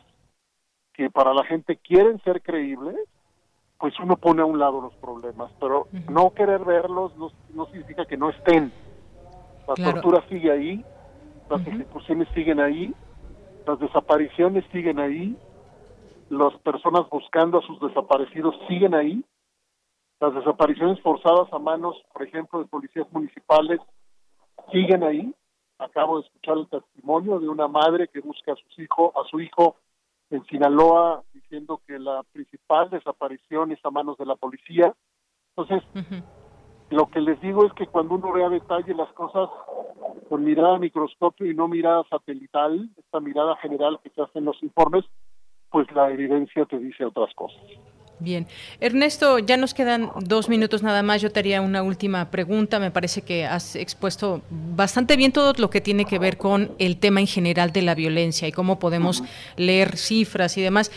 que 0.92 1.10
para 1.10 1.34
la 1.34 1.44
gente 1.44 1.76
quieren 1.76 2.20
ser 2.22 2.40
creíbles, 2.40 2.96
pues 3.78 3.98
uno 3.98 4.16
pone 4.16 4.42
a 4.42 4.46
un 4.46 4.58
lado 4.58 4.80
los 4.80 4.94
problemas, 4.94 5.50
pero 5.60 5.88
no 6.08 6.32
querer 6.32 6.64
verlos 6.64 7.12
no, 7.16 7.66
significa 7.66 8.06
que 8.06 8.16
no 8.16 8.30
estén. 8.30 8.72
La 9.66 9.92
tortura 9.92 10.24
sigue 10.28 10.50
ahí, 10.50 10.84
las 11.50 11.66
ejecuciones 11.66 12.28
siguen 12.34 12.60
ahí, 12.60 12.94
las 13.66 13.78
desapariciones 13.78 14.64
siguen 14.72 14.98
ahí, 14.98 15.36
las 16.30 16.54
personas 16.60 17.08
buscando 17.10 17.58
a 17.58 17.62
sus 17.62 17.80
desaparecidos 17.80 18.54
siguen 18.68 18.94
ahí. 18.94 19.24
Las 20.20 20.34
desapariciones 20.34 21.00
forzadas 21.00 21.52
a 21.52 21.58
manos, 21.58 21.96
por 22.12 22.22
ejemplo, 22.22 22.60
de 22.60 22.66
policías 22.66 23.06
municipales 23.12 23.80
siguen 24.72 25.02
ahí. 25.02 25.34
Acabo 25.78 26.18
de 26.18 26.26
escuchar 26.26 26.58
el 26.58 26.68
testimonio 26.68 27.40
de 27.40 27.48
una 27.48 27.68
madre 27.68 28.08
que 28.08 28.20
busca 28.20 28.52
a 28.52 28.56
su 28.56 28.82
hijo, 28.82 29.12
a 29.20 29.28
su 29.28 29.40
hijo 29.40 29.76
en 30.30 30.44
Sinaloa, 30.46 31.22
diciendo 31.32 31.80
que 31.86 31.98
la 31.98 32.22
principal 32.32 32.88
desaparición 32.90 33.72
es 33.72 33.84
a 33.84 33.90
manos 33.90 34.16
de 34.16 34.26
la 34.26 34.36
policía. 34.36 34.94
Entonces, 35.56 35.86
lo 36.90 37.06
que 37.06 37.20
les 37.20 37.40
digo 37.40 37.66
es 37.66 37.72
que 37.72 37.86
cuando 37.86 38.14
uno 38.14 38.32
ve 38.32 38.44
a 38.44 38.48
detalle 38.48 38.94
las 38.94 39.12
cosas 39.12 39.48
con 40.28 40.44
mirada 40.44 40.78
microscopio 40.78 41.50
y 41.50 41.54
no 41.54 41.68
mirada 41.68 42.04
satelital, 42.10 42.88
esta 42.96 43.20
mirada 43.20 43.56
general 43.56 43.98
que 44.02 44.10
se 44.10 44.22
hace 44.22 44.38
en 44.38 44.46
los 44.46 44.62
informes, 44.62 45.04
pues 45.70 45.90
la 45.92 46.10
evidencia 46.10 46.64
te 46.66 46.78
dice 46.78 47.04
otras 47.04 47.34
cosas. 47.34 47.60
Bien. 48.20 48.46
Ernesto, 48.80 49.40
ya 49.40 49.56
nos 49.56 49.74
quedan 49.74 50.10
dos 50.20 50.48
minutos 50.48 50.82
nada 50.82 51.02
más. 51.02 51.20
Yo 51.20 51.32
te 51.32 51.40
haría 51.40 51.60
una 51.60 51.82
última 51.82 52.30
pregunta. 52.30 52.78
Me 52.78 52.90
parece 52.90 53.22
que 53.22 53.44
has 53.44 53.74
expuesto 53.74 54.40
bastante 54.50 55.16
bien 55.16 55.32
todo 55.32 55.52
lo 55.58 55.68
que 55.68 55.80
tiene 55.80 56.04
que 56.04 56.18
ver 56.18 56.36
con 56.38 56.70
el 56.78 56.96
tema 56.98 57.20
en 57.20 57.26
general 57.26 57.72
de 57.72 57.82
la 57.82 57.94
violencia 57.94 58.46
y 58.46 58.52
cómo 58.52 58.78
podemos 58.78 59.24
leer 59.56 59.96
cifras 59.96 60.56
y 60.56 60.62
demás. 60.62 60.92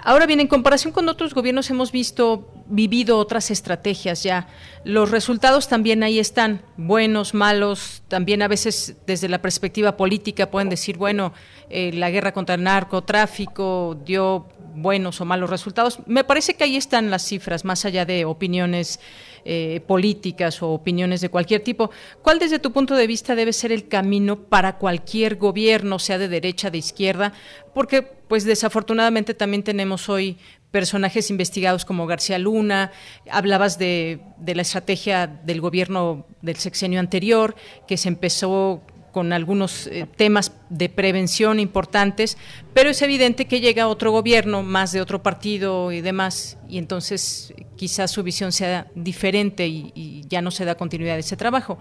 Ahora 0.00 0.26
bien, 0.26 0.40
en 0.40 0.46
comparación 0.46 0.92
con 0.92 1.08
otros 1.08 1.34
gobiernos 1.34 1.70
hemos 1.70 1.92
visto, 1.92 2.52
vivido 2.66 3.18
otras 3.18 3.50
estrategias 3.50 4.22
ya. 4.22 4.48
Los 4.84 5.10
resultados 5.10 5.68
también 5.68 6.02
ahí 6.02 6.18
están, 6.18 6.62
buenos, 6.76 7.34
malos, 7.34 8.02
también 8.08 8.42
a 8.42 8.48
veces 8.48 8.96
desde 9.06 9.28
la 9.28 9.42
perspectiva 9.42 9.96
política 9.96 10.50
pueden 10.50 10.68
decir, 10.68 10.96
bueno, 10.96 11.32
eh, 11.70 11.92
la 11.92 12.10
guerra 12.10 12.32
contra 12.32 12.54
el 12.54 12.62
narcotráfico 12.62 13.96
dio 14.04 14.46
buenos 14.74 15.20
o 15.20 15.24
malos 15.24 15.50
resultados. 15.50 16.00
Me 16.06 16.24
parece 16.24 16.54
que 16.54 16.64
ahí 16.64 16.76
están 16.76 17.10
las 17.10 17.22
cifras, 17.22 17.64
más 17.64 17.84
allá 17.84 18.04
de 18.04 18.24
opiniones 18.24 19.00
eh, 19.48 19.80
políticas 19.86 20.60
o 20.60 20.70
opiniones 20.70 21.20
de 21.20 21.28
cualquier 21.28 21.60
tipo. 21.62 21.92
¿Cuál 22.20 22.40
desde 22.40 22.58
tu 22.58 22.72
punto 22.72 22.96
de 22.96 23.06
vista 23.06 23.36
debe 23.36 23.52
ser 23.52 23.70
el 23.70 23.86
camino 23.86 24.40
para 24.40 24.76
cualquier 24.76 25.36
gobierno, 25.36 26.00
sea 26.00 26.18
de 26.18 26.26
derecha, 26.26 26.68
de 26.68 26.78
izquierda? 26.78 27.32
Porque, 27.72 28.02
pues 28.02 28.44
desafortunadamente 28.44 29.34
también 29.34 29.62
tenemos 29.62 30.08
hoy 30.08 30.36
personajes 30.72 31.30
investigados 31.30 31.84
como 31.84 32.08
García 32.08 32.40
Luna, 32.40 32.90
hablabas 33.30 33.78
de, 33.78 34.18
de 34.38 34.56
la 34.56 34.62
estrategia 34.62 35.28
del 35.28 35.60
gobierno 35.60 36.26
del 36.42 36.56
sexenio 36.56 36.98
anterior, 36.98 37.54
que 37.86 37.96
se 37.96 38.08
empezó 38.08 38.82
con 39.16 39.32
algunos 39.32 39.86
eh, 39.86 40.06
temas 40.14 40.62
de 40.68 40.90
prevención 40.90 41.58
importantes, 41.58 42.36
pero 42.74 42.90
es 42.90 43.00
evidente 43.00 43.48
que 43.48 43.62
llega 43.62 43.88
otro 43.88 44.10
gobierno, 44.10 44.62
más 44.62 44.92
de 44.92 45.00
otro 45.00 45.22
partido 45.22 45.90
y 45.90 46.02
demás, 46.02 46.60
y 46.68 46.76
entonces 46.76 47.54
quizás 47.78 48.10
su 48.10 48.22
visión 48.22 48.52
sea 48.52 48.88
diferente 48.94 49.66
y, 49.66 50.20
ya 50.28 50.42
no 50.42 50.50
se 50.50 50.66
da 50.66 50.74
continuidad 50.74 51.16
a 51.16 51.20
ese 51.20 51.34
trabajo. 51.34 51.78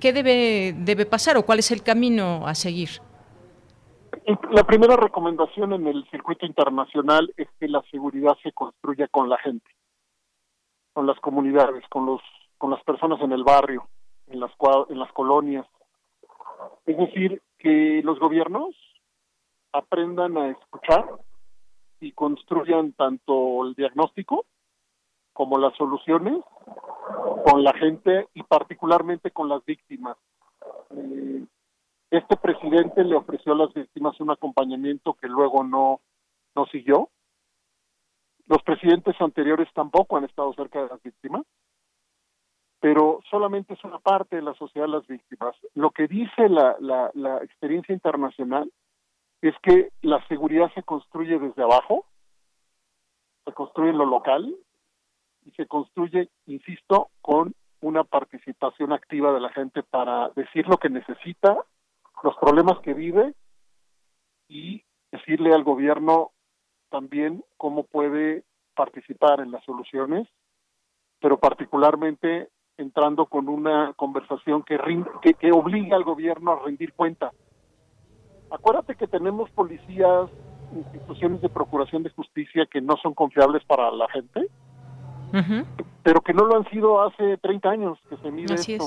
¿Qué, 0.00 0.12
debe, 0.12 0.72
debe 0.78 1.04
pasar 1.04 1.36
o 1.36 1.42
cuál 1.44 1.58
es 1.58 1.72
el 1.72 1.82
camino 1.82 2.46
a 2.46 2.54
seguir? 2.54 2.90
La 4.52 4.62
primera 4.62 4.94
recomendación 4.94 5.72
en 5.72 5.84
el 5.88 6.08
circuito 6.12 6.46
internacional 6.46 7.34
es 7.36 7.48
que 7.58 7.66
la 7.66 7.82
seguridad 7.90 8.36
se 8.44 8.52
construya 8.52 9.08
con 9.08 9.28
la 9.28 9.38
gente, 9.38 9.68
con 10.92 11.08
las 11.08 11.18
comunidades, 11.18 11.82
con 11.88 12.06
los 12.06 12.20
con 12.56 12.70
las 12.70 12.84
personas 12.84 13.20
en 13.20 13.32
el 13.32 13.42
barrio, 13.42 13.88
en 14.28 14.38
las 14.38 14.52
en 14.90 14.98
las 15.00 15.10
colonias, 15.12 15.66
es 16.88 16.96
decir, 16.96 17.42
que 17.58 18.00
los 18.02 18.18
gobiernos 18.18 18.74
aprendan 19.72 20.38
a 20.38 20.48
escuchar 20.48 21.04
y 22.00 22.12
construyan 22.12 22.92
tanto 22.92 23.66
el 23.66 23.74
diagnóstico 23.74 24.46
como 25.34 25.58
las 25.58 25.76
soluciones 25.76 26.42
con 27.44 27.62
la 27.62 27.74
gente 27.74 28.28
y 28.32 28.42
particularmente 28.42 29.30
con 29.30 29.50
las 29.50 29.62
víctimas. 29.66 30.16
Eh, 30.96 31.44
este 32.10 32.36
presidente 32.38 33.04
le 33.04 33.16
ofreció 33.16 33.52
a 33.52 33.56
las 33.56 33.74
víctimas 33.74 34.18
un 34.20 34.30
acompañamiento 34.30 35.12
que 35.12 35.28
luego 35.28 35.62
no, 35.64 36.00
no 36.54 36.64
siguió. 36.66 37.10
Los 38.46 38.62
presidentes 38.62 39.14
anteriores 39.20 39.68
tampoco 39.74 40.16
han 40.16 40.24
estado 40.24 40.54
cerca 40.54 40.82
de 40.82 40.88
las 40.88 41.02
víctimas 41.02 41.42
pero 42.80 43.20
solamente 43.30 43.74
es 43.74 43.84
una 43.84 43.98
parte 43.98 44.36
de 44.36 44.42
la 44.42 44.54
sociedad 44.54 44.86
las 44.86 45.06
víctimas. 45.06 45.56
Lo 45.74 45.90
que 45.90 46.06
dice 46.06 46.48
la, 46.48 46.76
la, 46.80 47.38
experiencia 47.42 47.92
internacional 47.92 48.70
es 49.42 49.54
que 49.62 49.90
la 50.02 50.24
seguridad 50.28 50.72
se 50.74 50.82
construye 50.82 51.38
desde 51.38 51.62
abajo, 51.62 52.06
se 53.44 53.52
construye 53.52 53.90
en 53.90 53.98
lo 53.98 54.06
local 54.06 54.54
y 55.44 55.50
se 55.52 55.66
construye, 55.66 56.28
insisto, 56.46 57.10
con 57.20 57.54
una 57.80 58.04
participación 58.04 58.92
activa 58.92 59.32
de 59.32 59.40
la 59.40 59.50
gente 59.50 59.82
para 59.82 60.30
decir 60.30 60.66
lo 60.68 60.78
que 60.78 60.90
necesita, 60.90 61.56
los 62.22 62.36
problemas 62.36 62.78
que 62.80 62.94
vive 62.94 63.34
y 64.48 64.84
decirle 65.10 65.54
al 65.54 65.64
gobierno 65.64 66.32
también 66.90 67.44
cómo 67.56 67.84
puede 67.84 68.44
participar 68.74 69.40
en 69.40 69.50
las 69.50 69.64
soluciones, 69.64 70.28
pero 71.20 71.38
particularmente 71.38 72.48
entrando 72.78 73.26
con 73.26 73.48
una 73.48 73.92
conversación 73.94 74.62
que, 74.62 74.78
que, 75.20 75.34
que 75.34 75.52
obliga 75.52 75.96
al 75.96 76.04
gobierno 76.04 76.52
a 76.52 76.64
rendir 76.64 76.94
cuenta. 76.94 77.32
Acuérdate 78.50 78.94
que 78.94 79.06
tenemos 79.06 79.50
policías, 79.50 80.30
instituciones 80.74 81.40
de 81.40 81.48
procuración 81.48 82.02
de 82.02 82.10
justicia 82.10 82.66
que 82.66 82.80
no 82.80 82.96
son 83.02 83.14
confiables 83.14 83.64
para 83.64 83.90
la 83.90 84.08
gente, 84.08 84.48
pero 86.02 86.20
que 86.22 86.32
no 86.32 86.44
lo 86.44 86.56
han 86.56 86.68
sido 86.70 87.02
hace 87.02 87.36
30 87.38 87.68
años 87.68 87.98
que 88.08 88.16
se 88.16 88.30
mide 88.30 88.54
esto. 88.54 88.86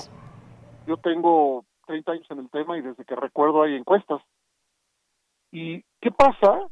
Yo 0.88 0.98
tengo 0.98 1.66
30 1.86 2.12
años 2.12 2.28
en 2.32 2.40
el 2.40 2.50
tema 2.50 2.78
y 2.78 2.82
desde 2.82 3.06
que 3.06 3.16
recuerdo 3.16 3.62
hay 3.62 3.76
encuestas. 3.76 4.22
¿Y 5.52 5.84
qué 6.00 6.12
pasa? 6.12 6.68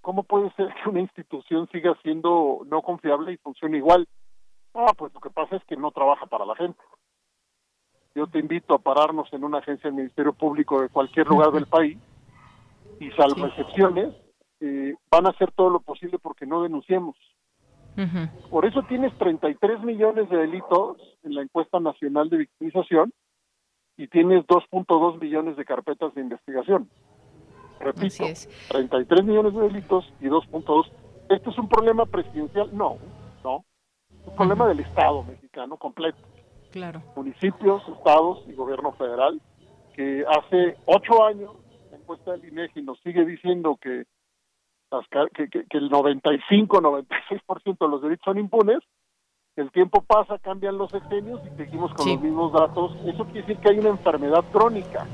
¿Cómo 0.00 0.24
puede 0.24 0.50
ser 0.52 0.68
que 0.74 0.90
una 0.90 1.00
institución 1.00 1.68
siga 1.70 1.94
siendo 2.02 2.62
no 2.66 2.82
confiable 2.82 3.32
y 3.32 3.36
funcione 3.38 3.78
igual? 3.78 4.06
Ah, 4.74 4.92
pues 4.96 5.12
lo 5.12 5.20
que 5.20 5.30
pasa 5.30 5.56
es 5.56 5.64
que 5.64 5.76
no 5.76 5.90
trabaja 5.90 6.26
para 6.26 6.46
la 6.46 6.54
gente. 6.56 6.80
Yo 8.14 8.26
te 8.26 8.38
invito 8.38 8.74
a 8.74 8.78
pararnos 8.78 9.32
en 9.32 9.44
una 9.44 9.58
agencia 9.58 9.88
del 9.88 9.96
Ministerio 9.96 10.32
Público 10.32 10.80
de 10.80 10.88
cualquier 10.88 11.26
lugar 11.26 11.52
del 11.52 11.66
país 11.78 11.98
y 13.00 13.10
salvo 13.12 13.46
excepciones, 13.46 14.14
eh, 14.60 14.94
van 15.10 15.26
a 15.26 15.30
hacer 15.30 15.52
todo 15.52 15.70
lo 15.70 15.80
posible 15.80 16.18
porque 16.18 16.46
no 16.46 16.62
denunciemos. 16.62 17.16
Por 18.48 18.64
eso 18.64 18.84
tienes 18.84 19.12
33 19.18 19.82
millones 19.82 20.30
de 20.30 20.36
delitos 20.36 20.98
en 21.24 21.34
la 21.34 21.42
encuesta 21.42 21.80
nacional 21.80 22.30
de 22.30 22.36
victimización 22.36 23.12
y 23.96 24.06
tienes 24.06 24.46
2.2 24.46 25.20
millones 25.20 25.56
de 25.56 25.64
carpetas 25.64 26.14
de 26.14 26.20
investigación. 26.20 26.88
Repito, 27.80 28.24
33 28.68 29.24
millones 29.24 29.52
de 29.52 29.60
delitos 29.62 30.12
y 30.20 30.26
2.2. 30.26 30.90
¿Este 31.28 31.50
es 31.50 31.58
un 31.58 31.68
problema 31.68 32.06
presidencial? 32.06 32.70
No, 32.72 32.98
no. 33.42 33.64
Un 34.28 34.36
problema 34.36 34.66
del 34.68 34.80
Estado 34.80 35.22
mexicano 35.24 35.76
completo. 35.76 36.18
Claro. 36.70 37.02
Municipios, 37.16 37.82
estados 37.88 38.44
y 38.46 38.52
gobierno 38.52 38.92
federal, 38.92 39.40
que 39.94 40.24
hace 40.28 40.76
ocho 40.86 41.24
años, 41.24 41.52
la 41.90 41.96
encuesta 41.96 42.32
del 42.32 42.44
INEGI 42.46 42.82
nos 42.82 43.00
sigue 43.00 43.24
diciendo 43.24 43.78
que 43.80 44.04
que, 45.34 45.48
que, 45.50 45.78
el 45.78 45.90
95-96% 45.90 47.78
de 47.78 47.88
los 47.88 48.00
delitos 48.00 48.24
son 48.24 48.38
impunes, 48.38 48.78
el 49.56 49.70
tiempo 49.70 50.02
pasa, 50.02 50.38
cambian 50.38 50.78
los 50.78 50.94
exenios 50.94 51.42
y 51.44 51.50
seguimos 51.56 51.92
con 51.92 52.08
los 52.08 52.22
mismos 52.22 52.52
datos. 52.52 52.96
Eso 53.04 53.24
quiere 53.24 53.42
decir 53.42 53.58
que 53.58 53.70
hay 53.70 53.78
una 53.80 53.90
enfermedad 53.90 54.44
crónica 54.50 55.06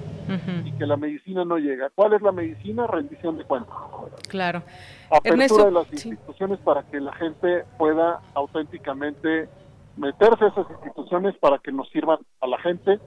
y 0.65 0.73
que 0.73 0.87
la 0.87 0.97
medicina 0.97 1.45
no 1.45 1.59
llega. 1.59 1.91
¿Cuál 1.95 2.15
es 2.15 2.23
la 2.23 2.33
medicina? 2.33 2.87
Rendición 2.87 3.39
de 3.39 3.45
cuentas. 3.45 3.75
Claro. 4.29 4.63
Apertura 5.11 5.67
de 5.67 5.71
las 5.71 5.93
instituciones 5.93 6.59
para 6.61 6.83
que 6.85 7.01
la 7.01 7.13
gente 7.15 7.65
pueda 7.79 8.21
auténticamente 8.35 9.49
meterse 9.97 10.45
a 10.45 10.49
esas 10.49 10.67
instituciones 10.71 11.37
para 11.39 11.59
que 11.59 11.73
nos 11.73 11.89
sirvan 11.91 12.19
a 12.41 12.47
la 12.47 12.59
gente 12.59 12.99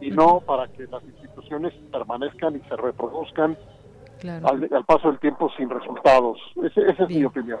y 0.00 0.10
no 0.10 0.40
para 0.40 0.68
que 0.68 0.86
las 0.86 1.02
instituciones 1.02 1.72
permanezcan 1.90 2.56
y 2.56 2.68
se 2.68 2.76
reproduzcan 2.76 3.56
al, 4.44 4.84
paso 4.86 5.08
del 5.08 5.18
tiempo 5.20 5.50
sin 5.56 5.68
resultados. 5.68 6.38
esa 6.62 7.04
es 7.04 7.08
mi 7.08 7.24
opinión. 7.24 7.60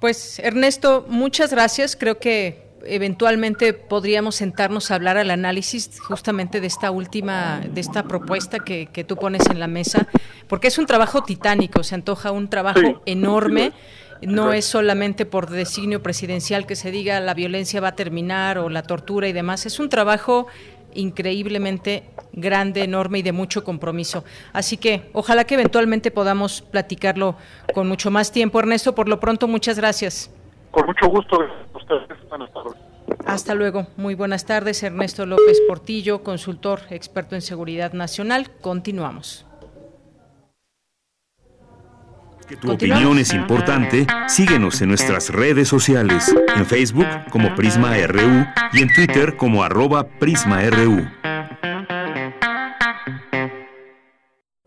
Pues 0.00 0.38
Ernesto, 0.38 1.04
muchas 1.08 1.52
gracias. 1.52 1.96
Creo 1.96 2.18
que 2.18 2.63
eventualmente 2.86 3.72
podríamos 3.72 4.36
sentarnos 4.36 4.90
a 4.90 4.96
hablar 4.96 5.16
al 5.16 5.30
análisis 5.30 5.98
justamente 6.00 6.60
de 6.60 6.66
esta 6.66 6.90
última, 6.90 7.60
de 7.60 7.80
esta 7.80 8.04
propuesta 8.04 8.58
que, 8.58 8.86
que 8.86 9.04
tú 9.04 9.16
pones 9.16 9.46
en 9.50 9.60
la 9.60 9.66
mesa, 9.66 10.06
porque 10.48 10.68
es 10.68 10.78
un 10.78 10.86
trabajo 10.86 11.22
titánico, 11.22 11.82
se 11.82 11.94
antoja 11.94 12.30
un 12.30 12.48
trabajo 12.48 13.02
enorme. 13.06 13.72
No 14.22 14.52
es 14.54 14.64
solamente 14.64 15.26
por 15.26 15.50
designio 15.50 16.02
presidencial 16.02 16.66
que 16.66 16.76
se 16.76 16.90
diga 16.90 17.20
la 17.20 17.34
violencia 17.34 17.80
va 17.80 17.88
a 17.88 17.96
terminar 17.96 18.56
o 18.58 18.70
la 18.70 18.82
tortura 18.82 19.28
y 19.28 19.32
demás, 19.32 19.66
es 19.66 19.78
un 19.78 19.90
trabajo 19.90 20.46
increíblemente 20.94 22.04
grande, 22.32 22.82
enorme 22.82 23.18
y 23.18 23.22
de 23.22 23.32
mucho 23.32 23.64
compromiso. 23.64 24.24
Así 24.52 24.76
que 24.76 25.10
ojalá 25.12 25.44
que 25.44 25.54
eventualmente 25.54 26.10
podamos 26.10 26.62
platicarlo 26.62 27.36
con 27.74 27.88
mucho 27.88 28.10
más 28.10 28.32
tiempo. 28.32 28.58
Ernesto, 28.58 28.94
por 28.94 29.08
lo 29.08 29.20
pronto, 29.20 29.48
muchas 29.48 29.76
gracias. 29.76 30.30
Con 30.74 30.86
mucho 30.86 31.06
gusto. 31.08 31.38
Ustedes. 31.72 32.28
Buenas 32.28 32.52
tardes. 32.52 32.72
Hasta 33.26 33.54
luego. 33.54 33.86
Muy 33.96 34.16
buenas 34.16 34.44
tardes. 34.44 34.82
Ernesto 34.82 35.24
López 35.24 35.60
Portillo, 35.68 36.24
consultor 36.24 36.80
experto 36.90 37.36
en 37.36 37.42
seguridad 37.42 37.92
nacional. 37.92 38.50
Continuamos. 38.60 39.46
Que 42.48 42.56
tu 42.56 42.72
opinión 42.72 43.18
es 43.18 43.32
importante, 43.32 44.06
síguenos 44.28 44.82
en 44.82 44.88
nuestras 44.88 45.30
redes 45.30 45.66
sociales, 45.66 46.34
en 46.54 46.66
Facebook 46.66 47.06
como 47.30 47.54
Prisma 47.54 47.96
RU 48.06 48.44
y 48.74 48.82
en 48.82 48.92
Twitter 48.92 49.36
como 49.38 49.64
arroba 49.64 50.04
PrismaRU. 50.18 51.08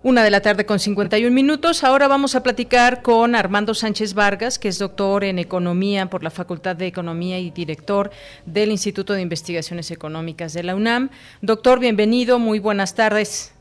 Una 0.04 0.24
de 0.24 0.30
la 0.30 0.42
tarde 0.42 0.68
con 0.68 0.78
51 0.78 1.34
minutos. 1.34 1.84
Ahora 1.84 2.08
vamos 2.08 2.36
a 2.36 2.44
platicar 2.44 3.02
con 3.02 3.34
Armando 3.34 3.74
Sánchez 3.74 4.14
Vargas, 4.14 4.60
que 4.60 4.68
es 4.68 4.78
doctor 4.78 5.24
en 5.24 5.40
Economía 5.40 6.08
por 6.08 6.22
la 6.22 6.30
Facultad 6.30 6.76
de 6.76 6.86
Economía 6.86 7.40
y 7.40 7.50
director 7.50 8.12
del 8.46 8.70
Instituto 8.70 9.14
de 9.14 9.24
Investigaciones 9.24 9.90
Económicas 9.90 10.54
de 10.54 10.62
la 10.62 10.76
UNAM. 10.76 11.10
Doctor, 11.42 11.80
bienvenido, 11.80 12.38
muy 12.38 12.60
buenas 12.60 12.94
tardes. 12.94 13.56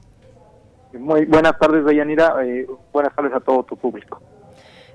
Muy 0.92 1.24
buenas 1.24 1.58
tardes, 1.58 1.86
Dayanira. 1.86 2.34
Eh, 2.44 2.66
buenas 2.92 3.16
tardes 3.16 3.32
a 3.32 3.40
todo 3.40 3.62
tu 3.62 3.74
público. 3.74 4.20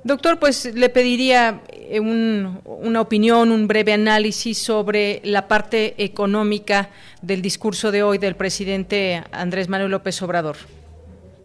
Doctor, 0.03 0.37
pues 0.37 0.75
le 0.75 0.89
pediría 0.89 1.61
eh, 1.71 1.99
una 1.99 3.01
opinión, 3.01 3.51
un 3.51 3.67
breve 3.67 3.93
análisis 3.93 4.59
sobre 4.59 5.21
la 5.23 5.47
parte 5.47 5.95
económica 6.03 6.89
del 7.23 7.41
discurso 7.41 7.91
de 7.91 8.03
hoy 8.03 8.19
del 8.19 8.35
presidente 8.35 9.23
Andrés 9.31 9.69
Manuel 9.69 9.89
López 9.89 10.21
Obrador. 10.21 10.57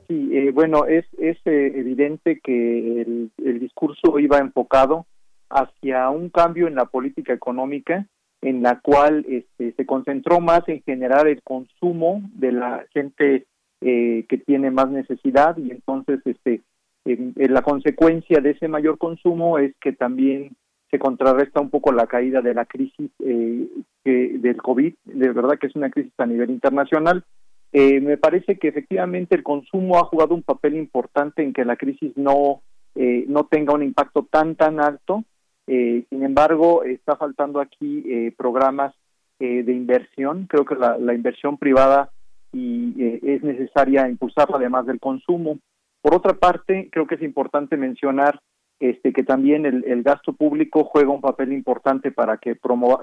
Sí, 0.08 0.30
eh, 0.32 0.50
bueno, 0.52 0.86
es, 0.86 1.04
es 1.18 1.38
evidente 1.44 2.40
que 2.40 3.02
el, 3.02 3.30
el, 3.38 3.58
discurso 3.58 4.18
iba 4.20 4.38
enfocado 4.38 5.06
hacia 5.50 6.10
un 6.10 6.28
cambio 6.28 6.68
en 6.68 6.76
la 6.76 6.84
política 6.84 7.32
económica 7.32 8.06
en 8.42 8.62
la 8.62 8.80
cual 8.80 9.24
este, 9.28 9.72
se 9.72 9.86
concentró 9.86 10.40
más 10.40 10.60
en 10.68 10.82
generar 10.82 11.26
el 11.26 11.42
consumo 11.42 12.22
de 12.34 12.52
la 12.52 12.84
gente 12.92 13.46
eh, 13.80 14.24
que 14.28 14.38
tiene 14.38 14.70
más 14.70 14.90
necesidad 14.90 15.56
y 15.58 15.70
entonces 15.70 16.20
este 16.24 16.62
la 17.04 17.62
consecuencia 17.62 18.40
de 18.40 18.50
ese 18.50 18.66
mayor 18.66 18.98
consumo 18.98 19.58
es 19.58 19.72
que 19.80 19.92
también 19.92 20.56
se 20.90 20.98
contrarresta 20.98 21.60
un 21.60 21.70
poco 21.70 21.92
la 21.92 22.08
caída 22.08 22.40
de 22.40 22.52
la 22.52 22.64
crisis 22.64 23.10
eh, 23.24 23.68
del 24.04 24.56
COVID, 24.56 24.92
de 25.04 25.28
verdad 25.30 25.56
que 25.60 25.68
es 25.68 25.76
una 25.76 25.90
crisis 25.90 26.12
a 26.18 26.26
nivel 26.26 26.50
internacional. 26.50 27.24
Eh, 27.72 28.00
me 28.00 28.16
parece 28.16 28.58
que 28.58 28.68
efectivamente 28.68 29.34
el 29.34 29.42
consumo 29.42 29.98
ha 29.98 30.04
jugado 30.04 30.34
un 30.34 30.42
papel 30.42 30.76
importante 30.76 31.42
en 31.42 31.52
que 31.52 31.64
la 31.64 31.76
crisis 31.76 32.12
no, 32.16 32.62
eh, 32.94 33.24
no 33.28 33.46
tenga 33.46 33.74
un 33.74 33.82
impacto 33.82 34.26
tan, 34.30 34.54
tan 34.54 34.80
alto. 34.80 35.24
sin 35.66 36.22
embargo, 36.22 36.84
está 36.84 37.16
faltando 37.16 37.60
aquí 37.60 38.30
programas 38.36 38.94
de 39.38 39.72
inversión. 39.72 40.46
Creo 40.46 40.64
que 40.64 40.76
la, 40.76 41.12
inversión 41.12 41.58
privada 41.58 42.10
y 42.52 42.94
eh, 42.98 43.20
es 43.22 43.42
necesaria 43.42 44.08
impulsarla 44.08 44.56
además 44.56 44.86
del 44.86 45.00
consumo. 45.00 45.58
Por 46.00 46.14
otra 46.14 46.34
parte, 46.34 46.88
creo 46.90 47.06
que 47.06 47.16
es 47.16 47.22
importante 47.22 47.76
mencionar 47.76 48.40
este, 48.78 49.12
que 49.12 49.22
también 49.22 49.66
el, 49.66 50.02
gasto 50.02 50.32
público 50.32 50.84
juega 50.84 51.10
un 51.10 51.20
papel 51.20 51.52
importante 51.52 52.12
para 52.12 52.36
que 52.38 52.54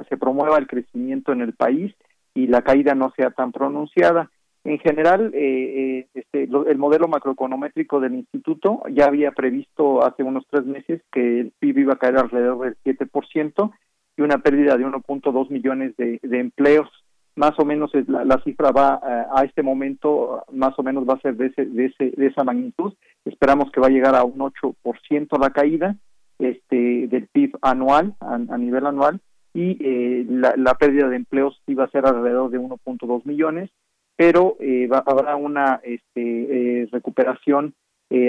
se 0.09 0.18
promueva 0.18 0.57
el 0.57 0.68
crecimiento 0.68 1.32
en 1.32 1.41
el 1.41 1.53
país 1.53 1.93
y 2.34 2.47
la 2.47 2.61
caída 2.61 2.95
no 2.95 3.11
sea 3.16 3.32
tan 3.32 3.51
pronunciada. 3.51 4.32
En 4.66 4.80
general, 4.80 5.32
eh, 5.34 6.05
eh, 6.05 6.07
este, 6.14 6.43
el 6.43 6.78
modelo 6.78 7.09
macroeconométrico 7.09 7.99
del 7.99 8.16
instituto 8.16 8.82
ya 8.89 9.05
había 9.05 9.32
previsto 9.32 10.05
hace 10.05 10.24
unos 10.24 10.45
tres 10.49 10.66
meses 10.66 11.01
que 11.11 11.41
el 11.41 11.51
PIB 11.59 11.80
iba 11.80 11.93
a 11.93 11.97
caer 11.97 12.18
alrededor 12.18 12.66
del 12.66 12.78
7% 12.86 13.74
y 14.16 14.22
una 14.22 14.38
pérdida 14.38 14.78
de 14.78 14.86
1.2 14.86 15.49
millones 15.49 15.95
de 15.97 16.20
empleos. 16.39 16.89
Más 17.36 17.53
o 17.57 17.66
menos 17.66 17.91
la, 18.07 18.39
cifra 18.43 18.72
va 18.72 19.01
eh, 19.03 19.26
a 19.36 19.43
este 19.43 19.64
momento 19.64 20.43
más 20.51 20.78
o 20.78 20.84
menos 20.84 21.03
va 21.09 21.16
a 21.16 21.22
ser 21.22 21.36
de 21.36 21.47
ese, 21.47 21.66
de 21.66 21.86
ese 21.86 22.11
de 22.16 22.28
esa 22.28 22.43
magnitud. 22.43 22.93
Esperamos 23.26 23.72
que 23.72 23.82
va 23.82 23.88
a 23.88 23.91
llegar 23.91 24.16
a 24.16 24.24
un 24.24 24.38
8% 24.38 25.39
la 25.39 25.49
caída 25.49 25.95
este 26.38 27.07
del 27.07 27.28
PIB 27.28 27.57
anual 27.61 28.16
a, 28.20 28.38
nivel 28.38 28.86
anual 28.86 29.20
y 29.53 29.78
eh, 29.82 30.26
la, 30.30 30.76
pérdida 30.76 31.09
de 31.09 31.16
empleos 31.16 31.59
iba 31.66 31.86
a 31.86 31.89
ser 31.89 32.05
alrededor 32.05 32.51
de 32.51 32.59
1.2 32.59 33.26
millones 33.26 33.72
pero 34.16 34.57
eh, 34.59 34.89
habrá 34.91 35.36
una 35.36 35.82
este, 35.84 36.88
recuperación 36.91 37.74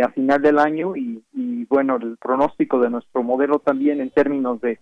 a 0.02 0.08
final 0.12 0.40
del 0.40 0.58
año 0.58 0.96
y, 0.96 1.22
y 1.34 1.66
bueno 1.66 1.96
el 1.96 2.16
pronóstico 2.16 2.80
de 2.80 2.88
nuestro 2.88 3.22
modelo 3.22 3.58
también 3.58 4.00
en 4.00 4.08
términos 4.08 4.58
de 4.62 4.78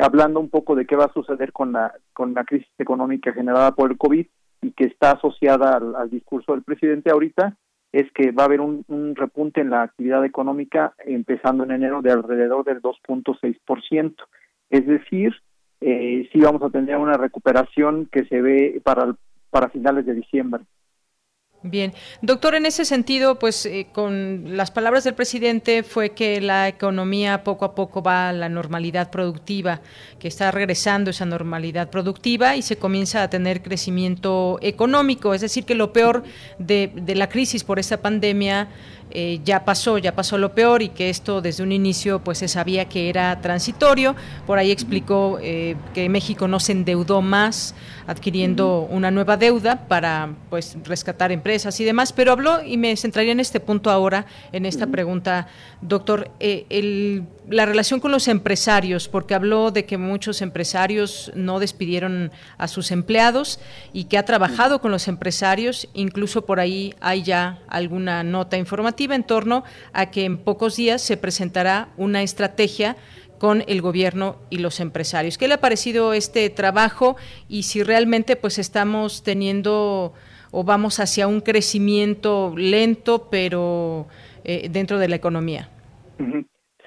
hablando 0.00 0.40
un 0.40 0.50
poco 0.50 0.74
de 0.74 0.86
qué 0.86 0.96
va 0.96 1.06
a 1.06 1.12
suceder 1.12 1.52
con 1.52 1.72
la, 1.72 1.94
con 2.12 2.34
la 2.34 2.44
crisis 2.44 2.68
económica 2.78 3.32
generada 3.32 3.72
por 3.72 3.90
el 3.90 3.98
COVID 3.98 4.26
y 4.62 4.72
que 4.72 4.84
está 4.84 5.12
asociada 5.12 5.76
al, 5.76 6.10
discurso 6.10 6.52
del 6.52 6.62
presidente 6.62 7.10
ahorita, 7.10 7.56
es 7.92 8.10
que 8.12 8.32
va 8.32 8.42
a 8.42 8.46
haber 8.46 8.60
un, 8.60 8.84
repunte 9.14 9.60
en 9.60 9.70
la 9.70 9.82
actividad 9.82 10.24
económica 10.24 10.94
empezando 11.04 11.64
en 11.64 11.70
enero 11.70 12.02
de 12.02 12.12
alrededor 12.12 12.64
del 12.64 12.82
2.6%. 12.82 14.14
Es 14.70 14.86
decir, 14.86 15.34
eh, 15.80 16.28
sí 16.32 16.40
vamos 16.40 16.62
a 16.62 16.70
tener 16.70 16.96
una 16.96 17.16
recuperación 17.16 18.06
que 18.10 18.24
se 18.26 18.42
ve 18.42 18.80
para, 18.84 19.14
para 19.50 19.68
finales 19.68 20.06
de 20.06 20.14
diciembre. 20.14 20.64
Bien, 21.64 21.92
doctor, 22.22 22.54
en 22.54 22.66
ese 22.66 22.84
sentido, 22.84 23.40
pues 23.40 23.66
eh, 23.66 23.88
con 23.92 24.56
las 24.56 24.70
palabras 24.70 25.02
del 25.02 25.14
presidente 25.14 25.82
fue 25.82 26.10
que 26.10 26.40
la 26.40 26.68
economía 26.68 27.42
poco 27.42 27.64
a 27.64 27.74
poco 27.74 28.00
va 28.00 28.28
a 28.28 28.32
la 28.32 28.48
normalidad 28.48 29.10
productiva, 29.10 29.80
que 30.20 30.28
está 30.28 30.52
regresando 30.52 31.10
esa 31.10 31.26
normalidad 31.26 31.90
productiva 31.90 32.54
y 32.54 32.62
se 32.62 32.76
comienza 32.76 33.24
a 33.24 33.30
tener 33.30 33.60
crecimiento 33.60 34.60
económico, 34.62 35.34
es 35.34 35.40
decir, 35.40 35.64
que 35.64 35.74
lo 35.74 35.92
peor 35.92 36.22
de, 36.60 36.92
la 37.16 37.28
crisis 37.28 37.64
por 37.64 37.80
esta 37.80 38.00
pandemia 38.00 38.68
eh, 39.10 39.40
ya 39.44 39.64
pasó, 39.64 39.98
ya 39.98 40.14
pasó 40.14 40.36
lo 40.36 40.54
peor 40.54 40.82
y 40.82 40.90
que 40.90 41.08
esto 41.08 41.40
desde 41.40 41.62
un 41.62 41.72
inicio 41.72 42.20
pues 42.20 42.38
se 42.38 42.48
sabía 42.48 42.86
que 42.86 43.08
era 43.08 43.40
transitorio. 43.40 44.14
Por 44.46 44.58
ahí 44.58 44.70
explicó 44.70 45.38
eh, 45.40 45.76
que 45.94 46.08
México 46.08 46.48
no 46.48 46.60
se 46.60 46.72
endeudó 46.72 47.22
más 47.22 47.74
adquiriendo 48.06 48.88
una 48.90 49.10
nueva 49.10 49.36
deuda 49.36 49.86
para 49.86 50.30
pues 50.48 50.76
rescatar 50.84 51.30
empresas 51.30 51.78
y 51.80 51.84
demás, 51.84 52.12
pero 52.12 52.32
habló 52.32 52.62
y 52.62 52.76
me 52.78 52.96
centraría 52.96 53.32
en 53.32 53.40
este 53.40 53.60
punto 53.60 53.90
ahora, 53.90 54.26
en 54.52 54.64
esta 54.64 54.86
pregunta, 54.86 55.48
doctor, 55.82 56.30
el, 56.40 57.24
la 57.50 57.66
relación 57.66 58.00
con 58.00 58.10
los 58.10 58.26
empresarios, 58.28 59.08
porque 59.08 59.34
habló 59.34 59.70
de 59.70 59.84
que 59.84 59.98
muchos 59.98 60.40
empresarios 60.40 61.30
no 61.34 61.60
despidieron 61.60 62.32
a 62.56 62.66
sus 62.66 62.90
empleados 62.92 63.60
y 63.92 64.04
que 64.04 64.16
ha 64.16 64.24
trabajado 64.24 64.80
con 64.80 64.90
los 64.90 65.06
empresarios, 65.06 65.88
incluso 65.92 66.46
por 66.46 66.60
ahí 66.60 66.94
hay 67.00 67.22
ya 67.22 67.58
alguna 67.68 68.22
nota 68.22 68.56
informativa 68.56 68.97
en 69.04 69.24
torno 69.24 69.64
a 69.92 70.10
que 70.10 70.24
en 70.24 70.38
pocos 70.38 70.76
días 70.76 71.02
se 71.02 71.16
presentará 71.16 71.88
una 71.96 72.22
estrategia 72.22 72.96
con 73.38 73.62
el 73.68 73.80
gobierno 73.80 74.36
y 74.50 74.58
los 74.58 74.80
empresarios. 74.80 75.38
¿Qué 75.38 75.48
le 75.48 75.54
ha 75.54 75.60
parecido 75.60 76.12
este 76.12 76.50
trabajo 76.50 77.16
y 77.48 77.62
si 77.62 77.82
realmente 77.82 78.36
pues 78.36 78.58
estamos 78.58 79.22
teniendo 79.22 80.12
o 80.50 80.64
vamos 80.64 80.98
hacia 81.00 81.28
un 81.28 81.40
crecimiento 81.40 82.54
lento 82.56 83.28
pero 83.30 84.06
eh, 84.44 84.68
dentro 84.70 84.98
de 84.98 85.08
la 85.08 85.16
economía? 85.16 85.68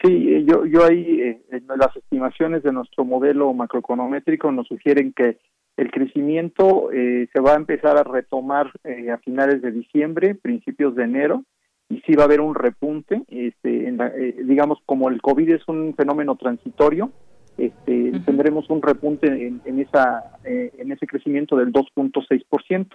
Sí, 0.03 0.33
eh, 0.33 0.45
yo, 0.45 0.65
yo 0.65 0.85
ahí 0.85 1.21
eh, 1.21 1.41
las 1.77 1.95
estimaciones 1.95 2.63
de 2.63 2.71
nuestro 2.71 3.05
modelo 3.05 3.53
macroeconométrico 3.53 4.51
nos 4.51 4.67
sugieren 4.67 5.13
que 5.13 5.37
el 5.77 5.89
crecimiento 5.89 6.89
se 6.91 7.41
va 7.41 7.53
a 7.53 7.55
empezar 7.55 7.97
a 7.97 8.03
retomar 8.03 8.71
a 9.11 9.17
finales 9.19 9.61
de 9.61 9.71
diciembre, 9.71 10.35
principios 10.35 10.95
de 10.95 11.05
enero, 11.05 11.45
y 11.91 12.01
sí 12.05 12.13
va 12.15 12.23
a 12.23 12.25
haber 12.25 12.39
un 12.39 12.55
repunte, 12.55 13.21
este, 13.27 13.89
eh, 13.89 14.35
digamos 14.45 14.79
como 14.85 15.09
el 15.09 15.21
COVID 15.21 15.49
es 15.49 15.67
un 15.67 15.93
fenómeno 15.93 16.37
transitorio, 16.37 17.11
este, 17.57 18.13
tendremos 18.25 18.69
un 18.69 18.81
repunte 18.81 19.27
en, 19.27 19.79
esa 19.79 20.37
eh, 20.45 20.71
en 20.77 20.91
ese 20.93 21.05
crecimiento 21.05 21.57
del 21.57 21.73
2.6%. 21.73 22.87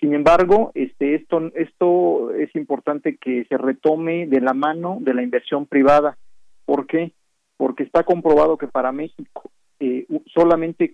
Sin 0.00 0.14
embargo, 0.14 0.72
este, 0.74 1.14
esto 1.14 1.52
esto 1.54 2.32
es 2.34 2.54
importante 2.56 3.18
que 3.18 3.44
se 3.44 3.56
retome 3.56 4.26
de 4.26 4.40
la 4.40 4.52
mano 4.52 4.98
de 5.00 5.14
la 5.14 5.22
inversión 5.22 5.66
privada. 5.66 6.18
¿Por 6.64 6.86
qué? 6.88 7.12
Porque 7.56 7.84
está 7.84 8.02
comprobado 8.02 8.56
que 8.56 8.66
para 8.66 8.90
México 8.90 9.50
eh, 9.78 10.06
solamente 10.34 10.90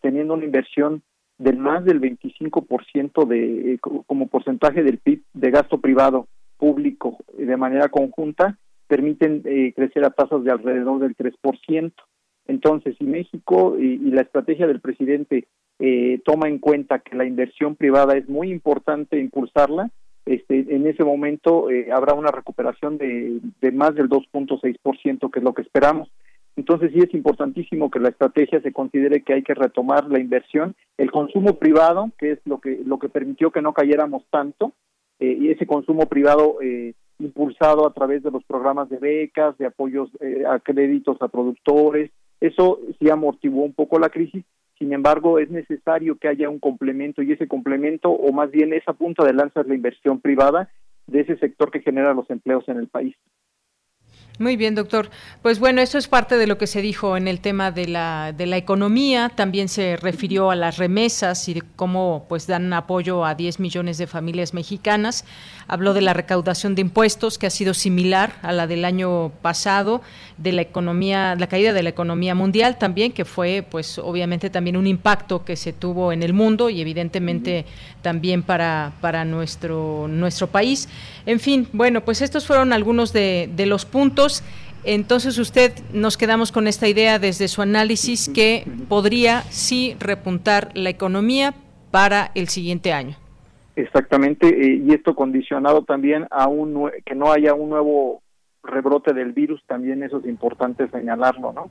teniendo 0.00 0.34
una 0.34 0.44
inversión 0.44 1.02
del 1.38 1.58
más 1.58 1.84
del 1.84 2.00
25% 2.00 3.26
de 3.26 3.78
como 3.80 4.28
porcentaje 4.28 4.84
del 4.84 4.98
PIB 4.98 5.22
de 5.32 5.50
gasto 5.50 5.78
privado 5.78 6.28
público 6.62 7.18
de 7.36 7.56
manera 7.56 7.88
conjunta 7.88 8.56
permiten 8.86 9.42
eh, 9.46 9.72
crecer 9.74 10.04
a 10.04 10.10
tasas 10.10 10.44
de 10.44 10.52
alrededor 10.52 11.00
del 11.00 11.16
3%. 11.16 11.92
Entonces, 12.46 12.94
si 12.98 13.04
México 13.04 13.76
y, 13.76 13.98
la 14.10 14.20
estrategia 14.20 14.68
del 14.68 14.80
presidente 14.80 15.48
eh, 15.80 16.20
toma 16.24 16.48
en 16.48 16.60
cuenta 16.60 17.00
que 17.00 17.16
la 17.16 17.24
inversión 17.24 17.74
privada 17.74 18.16
es 18.16 18.28
muy 18.28 18.52
importante 18.52 19.18
impulsarla, 19.18 19.90
este, 20.24 20.76
en 20.76 20.86
ese 20.86 21.02
momento 21.02 21.68
eh, 21.68 21.88
habrá 21.90 22.14
una 22.14 22.30
recuperación 22.30 22.96
de, 22.96 23.40
de 23.60 23.72
más 23.72 23.96
del 23.96 24.08
2.6%, 24.08 25.30
que 25.32 25.38
es 25.40 25.44
lo 25.44 25.54
que 25.54 25.62
esperamos. 25.62 26.12
Entonces 26.54 26.92
sí 26.92 27.00
es 27.00 27.12
importantísimo 27.12 27.90
que 27.90 27.98
la 27.98 28.10
estrategia 28.10 28.60
se 28.60 28.72
considere 28.72 29.22
que 29.22 29.32
hay 29.32 29.42
que 29.42 29.54
retomar 29.54 30.08
la 30.08 30.20
inversión, 30.20 30.76
el 30.96 31.10
consumo 31.10 31.58
privado, 31.58 32.12
que 32.18 32.32
es 32.32 32.38
lo 32.44 32.60
que 32.60 32.82
lo 32.84 33.00
que 33.00 33.08
permitió 33.08 33.50
que 33.50 33.62
no 33.62 33.72
cayéramos 33.72 34.22
tanto, 34.30 34.74
eh, 35.22 35.38
y 35.40 35.50
ese 35.50 35.68
consumo 35.68 36.06
privado 36.06 36.60
eh, 36.60 36.94
impulsado 37.20 37.86
a 37.86 37.92
través 37.92 38.24
de 38.24 38.32
los 38.32 38.42
programas 38.42 38.88
de 38.88 38.98
becas, 38.98 39.56
de 39.56 39.66
apoyos 39.66 40.10
eh, 40.18 40.42
a 40.44 40.58
créditos 40.58 41.22
a 41.22 41.28
productores, 41.28 42.10
eso 42.40 42.80
sí 42.98 43.08
amortiguó 43.08 43.62
un 43.62 43.72
poco 43.72 44.00
la 44.00 44.08
crisis, 44.08 44.44
sin 44.80 44.92
embargo 44.92 45.38
es 45.38 45.48
necesario 45.48 46.16
que 46.16 46.26
haya 46.26 46.48
un 46.48 46.58
complemento 46.58 47.22
y 47.22 47.30
ese 47.30 47.46
complemento 47.46 48.10
o 48.10 48.32
más 48.32 48.50
bien 48.50 48.72
esa 48.72 48.94
punta 48.94 49.24
de 49.24 49.32
lanza 49.32 49.60
es 49.60 49.68
la 49.68 49.76
inversión 49.76 50.20
privada 50.20 50.70
de 51.06 51.20
ese 51.20 51.36
sector 51.36 51.70
que 51.70 51.82
genera 51.82 52.14
los 52.14 52.28
empleos 52.28 52.68
en 52.68 52.78
el 52.78 52.88
país. 52.88 53.14
Muy 54.42 54.56
bien, 54.56 54.74
doctor. 54.74 55.08
Pues 55.40 55.60
bueno, 55.60 55.80
eso 55.82 55.98
es 55.98 56.08
parte 56.08 56.36
de 56.36 56.48
lo 56.48 56.58
que 56.58 56.66
se 56.66 56.82
dijo 56.82 57.16
en 57.16 57.28
el 57.28 57.38
tema 57.38 57.70
de 57.70 57.86
la, 57.86 58.32
de 58.36 58.46
la 58.46 58.56
economía. 58.56 59.28
También 59.28 59.68
se 59.68 59.96
refirió 59.96 60.50
a 60.50 60.56
las 60.56 60.78
remesas 60.78 61.48
y 61.48 61.54
de 61.54 61.62
cómo 61.76 62.26
pues 62.28 62.48
dan 62.48 62.72
apoyo 62.72 63.24
a 63.24 63.36
10 63.36 63.60
millones 63.60 63.98
de 63.98 64.08
familias 64.08 64.52
mexicanas. 64.52 65.24
Habló 65.72 65.94
de 65.94 66.02
la 66.02 66.12
recaudación 66.12 66.74
de 66.74 66.82
impuestos, 66.82 67.38
que 67.38 67.46
ha 67.46 67.50
sido 67.50 67.72
similar 67.72 68.34
a 68.42 68.52
la 68.52 68.66
del 68.66 68.84
año 68.84 69.32
pasado, 69.40 70.02
de 70.36 70.52
la 70.52 70.60
economía, 70.60 71.34
la 71.34 71.46
caída 71.46 71.72
de 71.72 71.82
la 71.82 71.88
economía 71.88 72.34
mundial 72.34 72.76
también, 72.76 73.12
que 73.12 73.24
fue 73.24 73.64
pues 73.68 73.96
obviamente 73.98 74.50
también 74.50 74.76
un 74.76 74.86
impacto 74.86 75.46
que 75.46 75.56
se 75.56 75.72
tuvo 75.72 76.12
en 76.12 76.22
el 76.22 76.34
mundo 76.34 76.68
y 76.68 76.82
evidentemente 76.82 77.64
también 78.02 78.42
para, 78.42 78.92
para 79.00 79.24
nuestro, 79.24 80.08
nuestro 80.08 80.48
país. 80.48 80.90
En 81.24 81.40
fin, 81.40 81.66
bueno, 81.72 82.04
pues 82.04 82.20
estos 82.20 82.46
fueron 82.46 82.74
algunos 82.74 83.14
de, 83.14 83.48
de 83.56 83.64
los 83.64 83.86
puntos 83.86 84.42
entonces 84.84 85.38
usted 85.38 85.72
nos 85.92 86.16
quedamos 86.16 86.50
con 86.50 86.66
esta 86.66 86.88
idea 86.88 87.18
desde 87.20 87.46
su 87.48 87.62
análisis 87.62 88.28
que 88.28 88.66
podría 88.88 89.44
sí 89.48 89.96
repuntar 90.00 90.70
la 90.74 90.90
economía 90.90 91.54
para 91.92 92.32
el 92.34 92.48
siguiente 92.48 92.92
año. 92.92 93.21
Exactamente, 93.74 94.48
eh, 94.48 94.82
y 94.84 94.92
esto 94.92 95.14
condicionado 95.14 95.82
también 95.84 96.26
a 96.30 96.46
un 96.46 96.90
que 97.06 97.14
no 97.14 97.32
haya 97.32 97.54
un 97.54 97.70
nuevo 97.70 98.22
rebrote 98.62 99.14
del 99.14 99.32
virus, 99.32 99.62
también 99.66 100.02
eso 100.02 100.18
es 100.18 100.26
importante 100.26 100.88
señalarlo, 100.88 101.52
¿no? 101.52 101.70